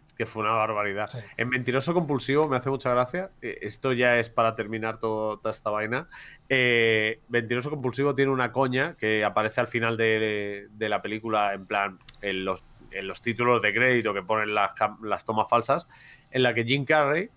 Es 0.06 0.12
que 0.14 0.24
fue 0.26 0.42
una 0.44 0.52
barbaridad. 0.52 1.10
Sí. 1.10 1.18
En 1.36 1.48
Mentiroso 1.50 1.92
Compulsivo 1.92 2.48
me 2.48 2.56
hace 2.56 2.70
mucha 2.70 2.90
gracia. 2.90 3.30
eh, 3.42 3.58
Esto 3.62 3.92
ya 3.92 4.18
es 4.18 4.30
para 4.30 4.54
terminar 4.56 4.98
todo- 4.98 5.36
toda 5.38 5.50
esta 5.54 5.68
vaina. 5.68 6.08
Eh, 6.48 7.20
Mentiroso 7.28 7.68
Compulsivo 7.68 8.14
tiene 8.14 8.30
una 8.30 8.50
coña 8.52 8.94
que 8.96 9.24
aparece 9.24 9.60
al 9.60 9.68
final 9.68 9.96
de, 9.98 10.68
de 10.70 10.88
la 10.88 11.02
película, 11.02 11.52
en 11.52 11.66
plan, 11.66 11.98
en 12.22 12.44
los, 12.46 12.64
en 12.90 13.08
los 13.08 13.20
títulos 13.22 13.62
de 13.62 13.74
crédito 13.74 14.14
que 14.14 14.22
ponen 14.22 14.54
las, 14.54 14.72
las 15.02 15.24
tomas 15.24 15.48
falsas, 15.48 15.86
en 16.30 16.42
la 16.42 16.54
que 16.54 16.64
Jim 16.64 16.84
Carrey, 16.84 17.30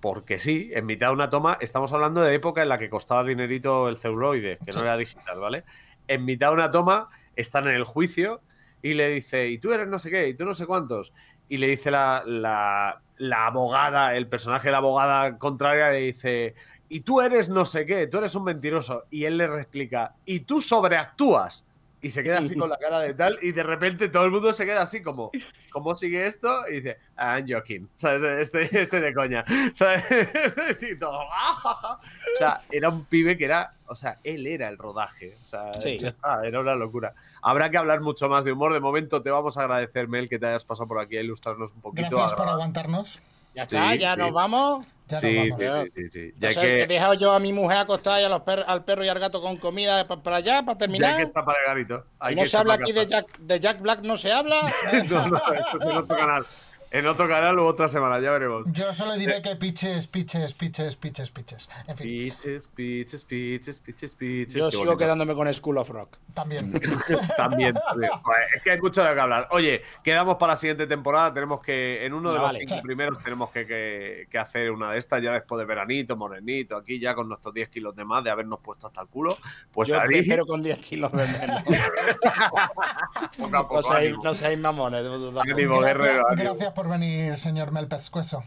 porque 0.00 0.38
sí, 0.38 0.70
en 0.74 0.86
mitad 0.86 1.08
de 1.08 1.14
una 1.14 1.30
toma, 1.30 1.58
estamos 1.60 1.92
hablando 1.92 2.20
de 2.22 2.34
época 2.34 2.62
en 2.62 2.68
la 2.68 2.78
que 2.78 2.88
costaba 2.88 3.24
dinerito 3.24 3.88
el 3.88 3.98
celuloide, 3.98 4.58
que 4.64 4.72
no 4.72 4.82
era 4.82 4.96
digital, 4.96 5.40
¿vale? 5.40 5.64
En 6.06 6.24
mitad 6.24 6.48
de 6.48 6.54
una 6.54 6.70
toma 6.70 7.08
están 7.36 7.66
en 7.68 7.74
el 7.74 7.84
juicio 7.84 8.40
y 8.82 8.94
le 8.94 9.08
dice, 9.08 9.48
y 9.48 9.58
tú 9.58 9.72
eres 9.72 9.88
no 9.88 9.98
sé 9.98 10.10
qué, 10.10 10.28
y 10.28 10.34
tú 10.34 10.44
no 10.44 10.54
sé 10.54 10.66
cuántos. 10.66 11.12
Y 11.48 11.56
le 11.56 11.66
dice 11.66 11.90
la, 11.90 12.22
la, 12.26 13.00
la 13.16 13.46
abogada, 13.46 14.14
el 14.14 14.28
personaje 14.28 14.68
de 14.68 14.72
la 14.72 14.78
abogada 14.78 15.38
contraria, 15.38 15.90
le 15.90 15.98
dice, 15.98 16.54
y 16.88 17.00
tú 17.00 17.20
eres 17.20 17.48
no 17.48 17.64
sé 17.64 17.84
qué, 17.84 18.06
tú 18.06 18.18
eres 18.18 18.34
un 18.34 18.44
mentiroso. 18.44 19.04
Y 19.10 19.24
él 19.24 19.36
le 19.36 19.46
replica, 19.46 20.14
y 20.24 20.40
tú 20.40 20.60
sobreactúas. 20.60 21.66
Y 22.00 22.10
se 22.10 22.22
queda 22.22 22.38
así 22.38 22.54
con 22.54 22.70
la 22.70 22.76
cara 22.78 23.00
de 23.00 23.12
tal, 23.14 23.38
y 23.42 23.50
de 23.50 23.62
repente 23.64 24.08
todo 24.08 24.24
el 24.24 24.30
mundo 24.30 24.52
se 24.52 24.64
queda 24.64 24.82
así 24.82 25.02
como, 25.02 25.32
¿cómo 25.72 25.96
sigue 25.96 26.26
esto? 26.26 26.62
Y 26.68 26.74
dice, 26.74 26.98
I'm 27.18 27.44
joking, 27.48 27.88
¿sabes? 27.94 28.22
Este, 28.22 28.80
este 28.80 29.00
de 29.00 29.12
coña, 29.12 29.44
¿sabes? 29.74 30.04
Y 30.82 30.96
todo, 30.98 31.20
"Ah, 31.32 31.52
ja, 31.60 31.74
ja". 31.74 31.94
O 31.94 32.36
sea, 32.38 32.60
era 32.70 32.88
un 32.88 33.04
pibe 33.04 33.36
que 33.36 33.46
era, 33.46 33.74
o 33.86 33.96
sea, 33.96 34.20
él 34.22 34.46
era 34.46 34.68
el 34.68 34.78
rodaje, 34.78 35.36
o 35.42 35.44
sea, 35.46 35.72
Sí. 35.74 35.98
ya 35.98 36.08
está, 36.08 36.46
era 36.46 36.60
una 36.60 36.76
locura. 36.76 37.14
Habrá 37.42 37.68
que 37.70 37.78
hablar 37.78 38.00
mucho 38.00 38.28
más 38.28 38.44
de 38.44 38.52
humor, 38.52 38.72
de 38.72 38.80
momento 38.80 39.20
te 39.22 39.30
vamos 39.30 39.56
a 39.58 39.62
agradecer, 39.62 40.06
Mel, 40.06 40.28
que 40.28 40.38
te 40.38 40.46
hayas 40.46 40.64
pasado 40.64 40.86
por 40.86 41.00
aquí 41.00 41.16
a 41.16 41.20
ilustrarnos 41.20 41.72
un 41.72 41.80
poquito. 41.80 42.10
Gracias 42.16 42.34
por 42.34 42.48
aguantarnos. 42.48 43.20
Ya 43.58 43.62
está, 43.64 43.92
Sí, 43.92 43.98
ya 43.98 44.12
sí. 44.14 44.20
nos 44.20 44.32
vamos. 44.32 44.86
Ya 45.08 45.18
sí, 45.20 45.34
nos 45.34 45.58
vamos. 45.58 45.84
sí, 45.84 45.90
sí, 45.96 46.10
sí. 46.12 46.34
Ya 46.38 46.50
Ya 46.50 46.60
que 46.60 46.82
he 46.82 46.86
dejado 46.86 47.14
yo 47.14 47.32
a 47.32 47.40
mi 47.40 47.52
mujer 47.52 47.78
acostada 47.78 48.20
y 48.20 48.24
a 48.24 48.28
los 48.28 48.42
per- 48.42 48.64
al 48.68 48.84
perro 48.84 49.04
y 49.04 49.08
al 49.08 49.18
gato 49.18 49.40
con 49.42 49.56
comida 49.56 50.06
pa- 50.06 50.22
para 50.22 50.36
allá, 50.36 50.62
para 50.62 50.74
ya 50.74 50.78
terminar. 50.78 51.16
que 51.16 51.22
está 51.24 51.44
para 51.44 51.58
el 51.58 51.66
garito. 51.66 52.04
hay 52.20 52.36
no 52.36 52.42
que 52.42 52.48
se 52.48 52.56
habla 52.56 52.74
aquí 52.74 52.92
de 52.92 53.06
Jack, 53.06 53.36
de 53.38 53.58
Jack 53.58 53.80
Black, 53.80 54.00
no 54.02 54.16
se 54.16 54.30
habla. 54.32 54.54
No, 55.10 55.26
no, 55.28 55.36
esto 55.38 55.78
es 55.80 55.86
en 55.90 55.96
otro 55.96 56.16
canal. 56.16 56.46
En 56.90 57.06
otro 57.06 57.28
canal 57.28 57.58
o 57.58 57.66
otra 57.66 57.86
semana, 57.88 58.18
ya 58.20 58.30
veremos. 58.30 58.64
Yo 58.72 58.94
solo 58.94 59.14
diré 59.16 59.42
que 59.42 59.56
pitches, 59.56 60.06
pitches, 60.06 60.54
pitches, 60.54 60.96
pitches, 60.96 61.30
pitches. 61.30 61.68
En 61.86 61.96
fin, 61.96 62.06
Pitches, 62.06 62.68
pitches, 62.70 63.24
pitches, 63.24 63.78
pitches, 63.80 64.14
pitches. 64.14 64.54
Yo 64.54 64.66
Qué 64.66 64.70
sigo 64.72 64.84
bonito. 64.84 64.98
quedándome 64.98 65.34
con 65.34 65.52
School 65.52 65.76
of 65.78 65.90
Rock. 65.90 66.16
también. 66.34 66.72
También, 67.36 67.74
también. 67.74 68.12
Es 68.54 68.62
que 68.62 68.70
hay 68.70 68.80
mucho 68.80 69.02
de 69.02 69.12
qué 69.14 69.20
hablar. 69.20 69.48
Oye, 69.50 69.82
quedamos 70.02 70.36
para 70.36 70.52
la 70.52 70.56
siguiente 70.56 70.86
temporada. 70.86 71.34
Tenemos 71.34 71.60
que, 71.60 72.04
en 72.06 72.12
uno 72.14 72.30
de 72.30 72.36
Ah, 72.38 72.40
los 72.40 72.48
vale. 72.48 72.58
cinco 72.60 72.74
Sí. 72.76 72.80
primeros, 72.82 73.22
tenemos 73.22 73.50
que, 73.50 73.66
que- 73.66 74.26
que 74.30 74.38
hacer 74.38 74.70
una 74.70 74.92
de 74.92 74.98
estas 74.98 75.22
ya 75.22 75.32
después 75.32 75.58
de 75.58 75.64
veranito, 75.66 76.16
morenito, 76.16 76.76
aquí 76.76 76.98
ya 77.00 77.14
con 77.14 77.28
nuestros 77.28 77.52
10 77.54 77.68
kilos 77.68 77.94
de 77.96 78.04
más 78.04 78.22
de 78.24 78.30
habernos 78.30 78.60
puesto 78.60 78.86
hasta 78.86 79.00
el 79.02 79.08
culo. 79.08 79.36
Pues 79.72 79.88
Yo 79.88 80.00
ahí, 80.00 80.06
prefiero 80.08 80.46
con 80.46 80.62
10 80.62 80.78
kilos 80.78 81.10
de 81.12 81.26
menos. 81.26 81.62
poco 83.38 83.56
a 83.56 83.62
poco, 83.68 83.76
No 83.76 83.82
seáis, 83.82 84.16
no 84.22 84.34
seáis 84.34 84.58
mamones. 84.58 85.02
Gracias, 85.04 86.36
gracias 86.36 86.72
por 86.78 86.88
venir, 86.88 87.36
señor 87.38 87.72
Mel 87.72 87.88
Pescuezo. 87.88 88.44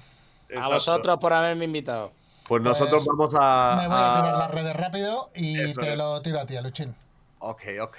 A 0.57 0.69
vosotros 0.69 1.17
por 1.19 1.33
haberme 1.33 1.65
invitado. 1.65 2.13
Pues 2.47 2.63
nosotros 2.63 3.03
Pues, 3.03 3.17
vamos 3.17 3.35
a. 3.37 3.75
Me 3.75 3.87
voy 3.89 3.97
a 3.97 4.15
tirar 4.15 4.35
a- 4.35 4.39
las 4.39 4.51
redes 4.51 4.73
rápido 4.73 5.31
y 5.35 5.59
Eso 5.59 5.81
te 5.81 5.91
es. 5.91 5.97
lo 5.97 6.21
tiro 6.21 6.39
a 6.39 6.45
ti, 6.45 6.57
Luchín. 6.61 6.95
Ok, 7.39 7.61
ok. 7.83 7.97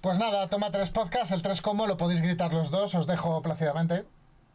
Pues 0.00 0.16
nada, 0.16 0.48
toma 0.48 0.70
tres 0.70 0.88
podcasts, 0.88 1.32
el 1.32 1.42
tres 1.42 1.60
como, 1.60 1.86
lo 1.86 1.98
podéis 1.98 2.22
gritar 2.22 2.54
los 2.54 2.70
dos, 2.70 2.94
os 2.94 3.06
dejo 3.06 3.42
plácidamente. 3.42 4.04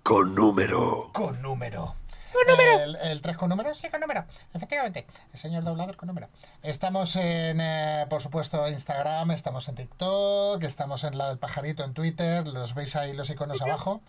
Con 0.01 0.33
número. 0.33 1.11
Con 1.13 1.43
número. 1.43 1.93
¿Con 2.33 2.47
número? 2.57 2.83
El, 2.83 2.95
el 2.97 3.21
3 3.21 3.35
con 3.37 3.49
número, 3.49 3.73
sí, 3.73 3.89
con 3.89 3.99
número. 3.99 4.23
Efectivamente. 4.53 5.05
El 5.33 5.39
señor 5.39 5.63
doblador 5.63 5.95
con 5.95 6.07
número. 6.07 6.27
Estamos 6.61 7.15
en, 7.15 7.59
eh, 7.61 8.05
por 8.09 8.21
supuesto, 8.21 8.67
Instagram, 8.67 9.31
estamos 9.31 9.67
en 9.69 9.75
TikTok, 9.75 10.61
estamos 10.63 11.03
en 11.03 11.17
la 11.17 11.29
del 11.29 11.37
pajarito 11.39 11.83
en 11.83 11.93
Twitter, 11.93 12.45
los 12.45 12.73
veis 12.75 12.95
ahí 12.95 13.13
los 13.13 13.29
iconos 13.29 13.61
abajo. 13.61 14.01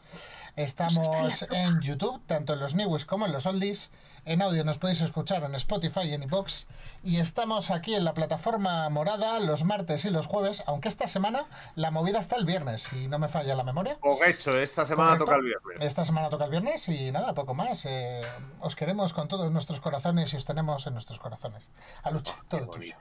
Estamos 0.58 1.46
en 1.52 1.80
YouTube, 1.80 2.20
tanto 2.26 2.54
en 2.54 2.58
los 2.58 2.74
News 2.74 3.04
como 3.04 3.26
en 3.26 3.32
los 3.32 3.46
Oldies. 3.46 3.92
En 4.24 4.42
audio 4.42 4.64
nos 4.64 4.78
podéis 4.78 5.00
escuchar 5.02 5.44
en 5.44 5.54
Spotify 5.54 6.00
y 6.00 6.14
en 6.14 6.24
iVoox. 6.24 6.66
Y 7.04 7.20
estamos 7.20 7.70
aquí 7.70 7.94
en 7.94 8.04
la 8.04 8.12
plataforma 8.12 8.88
morada 8.88 9.38
los 9.38 9.62
martes 9.62 10.04
y 10.04 10.10
los 10.10 10.26
jueves, 10.26 10.64
aunque 10.66 10.88
esta 10.88 11.06
semana 11.06 11.46
la 11.76 11.92
movida 11.92 12.18
está 12.18 12.34
el 12.34 12.44
viernes, 12.44 12.82
si 12.82 13.06
no 13.06 13.20
me 13.20 13.28
falla 13.28 13.54
la 13.54 13.62
memoria. 13.62 13.98
Correcto, 14.00 14.58
esta 14.58 14.84
semana 14.84 15.10
Correcto. 15.10 15.26
toca 15.26 15.36
el 15.36 15.44
viernes. 15.44 15.76
Esta 15.80 16.04
semana 16.04 16.28
toca 16.28 16.46
el 16.46 16.50
viernes 16.50 16.88
y 16.88 17.12
nada, 17.12 17.34
poco 17.34 17.54
más. 17.54 17.84
Eh, 17.84 18.20
os 18.58 18.74
queremos 18.74 19.12
con 19.12 19.28
todos 19.28 19.52
nuestros 19.52 19.78
corazones 19.80 20.32
y 20.32 20.38
os 20.38 20.44
tenemos 20.44 20.88
en 20.88 20.94
nuestros 20.94 21.20
corazones. 21.20 21.62
A 22.02 22.10
lucha, 22.10 22.34
todo 22.48 22.66
tuyo. 22.66 22.96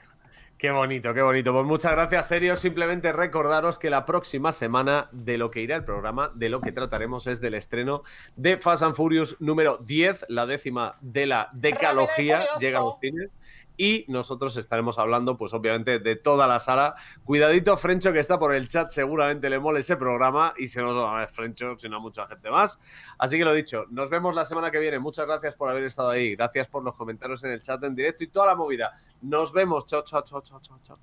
Qué 0.57 0.71
bonito, 0.71 1.13
qué 1.13 1.21
bonito. 1.21 1.53
Pues 1.53 1.67
muchas 1.67 1.91
gracias, 1.91 2.27
serio. 2.29 2.55
Simplemente 2.55 3.11
recordaros 3.11 3.77
que 3.77 3.91
la 3.91 4.05
próxima 4.05 4.51
semana 4.51 5.07
de 5.11 5.37
lo 5.37 5.51
que 5.51 5.61
irá 5.61 5.75
el 5.75 5.85
programa, 5.85 6.31
de 6.33 6.49
lo 6.49 6.61
que 6.61 6.71
trataremos 6.71 7.27
es 7.27 7.39
del 7.39 7.53
estreno 7.53 8.01
de 8.35 8.57
Fast 8.57 8.81
and 8.81 8.95
Furious 8.95 9.35
número 9.39 9.77
10, 9.77 10.25
la 10.29 10.47
décima 10.47 10.97
de 11.01 11.27
la 11.27 11.49
decalogía, 11.53 12.47
llega 12.59 12.79
a 12.79 12.81
los 12.81 12.99
cines. 12.99 13.29
Y 13.77 14.05
nosotros 14.07 14.57
estaremos 14.57 14.97
hablando, 14.97 15.37
pues 15.37 15.53
obviamente, 15.53 15.99
de 15.99 16.15
toda 16.15 16.47
la 16.47 16.59
sala. 16.59 16.95
Cuidadito, 17.23 17.77
Frencho, 17.77 18.11
que 18.11 18.19
está 18.19 18.39
por 18.39 18.55
el 18.55 18.67
chat, 18.67 18.89
seguramente 18.89 19.49
le 19.49 19.59
mole 19.59 19.81
ese 19.81 19.95
programa. 19.95 20.53
Y 20.57 20.67
si 20.67 20.79
no 20.79 20.93
solo 20.93 21.07
a 21.07 21.27
Frencho, 21.27 21.77
sino 21.77 21.97
a 21.97 21.99
mucha 21.99 22.27
gente 22.27 22.49
más. 22.49 22.79
Así 23.19 23.37
que 23.37 23.45
lo 23.45 23.53
dicho, 23.53 23.85
nos 23.89 24.09
vemos 24.09 24.35
la 24.35 24.45
semana 24.45 24.71
que 24.71 24.79
viene. 24.79 24.97
Muchas 24.97 25.27
gracias 25.27 25.55
por 25.55 25.69
haber 25.69 25.83
estado 25.83 26.09
ahí. 26.09 26.35
Gracias 26.35 26.67
por 26.67 26.83
los 26.83 26.95
comentarios 26.95 27.43
en 27.43 27.51
el 27.51 27.61
chat 27.61 27.83
en 27.83 27.95
directo 27.95 28.23
y 28.23 28.27
toda 28.27 28.47
la 28.47 28.55
movida. 28.55 28.93
Nos 29.21 29.53
vemos. 29.53 29.85
Chao, 29.85 30.01
chao, 30.03 30.23
chao, 30.23 30.41
chao, 30.41 30.59
chao, 30.59 30.79
chao. 30.83 30.97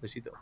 Besito. 0.00 0.38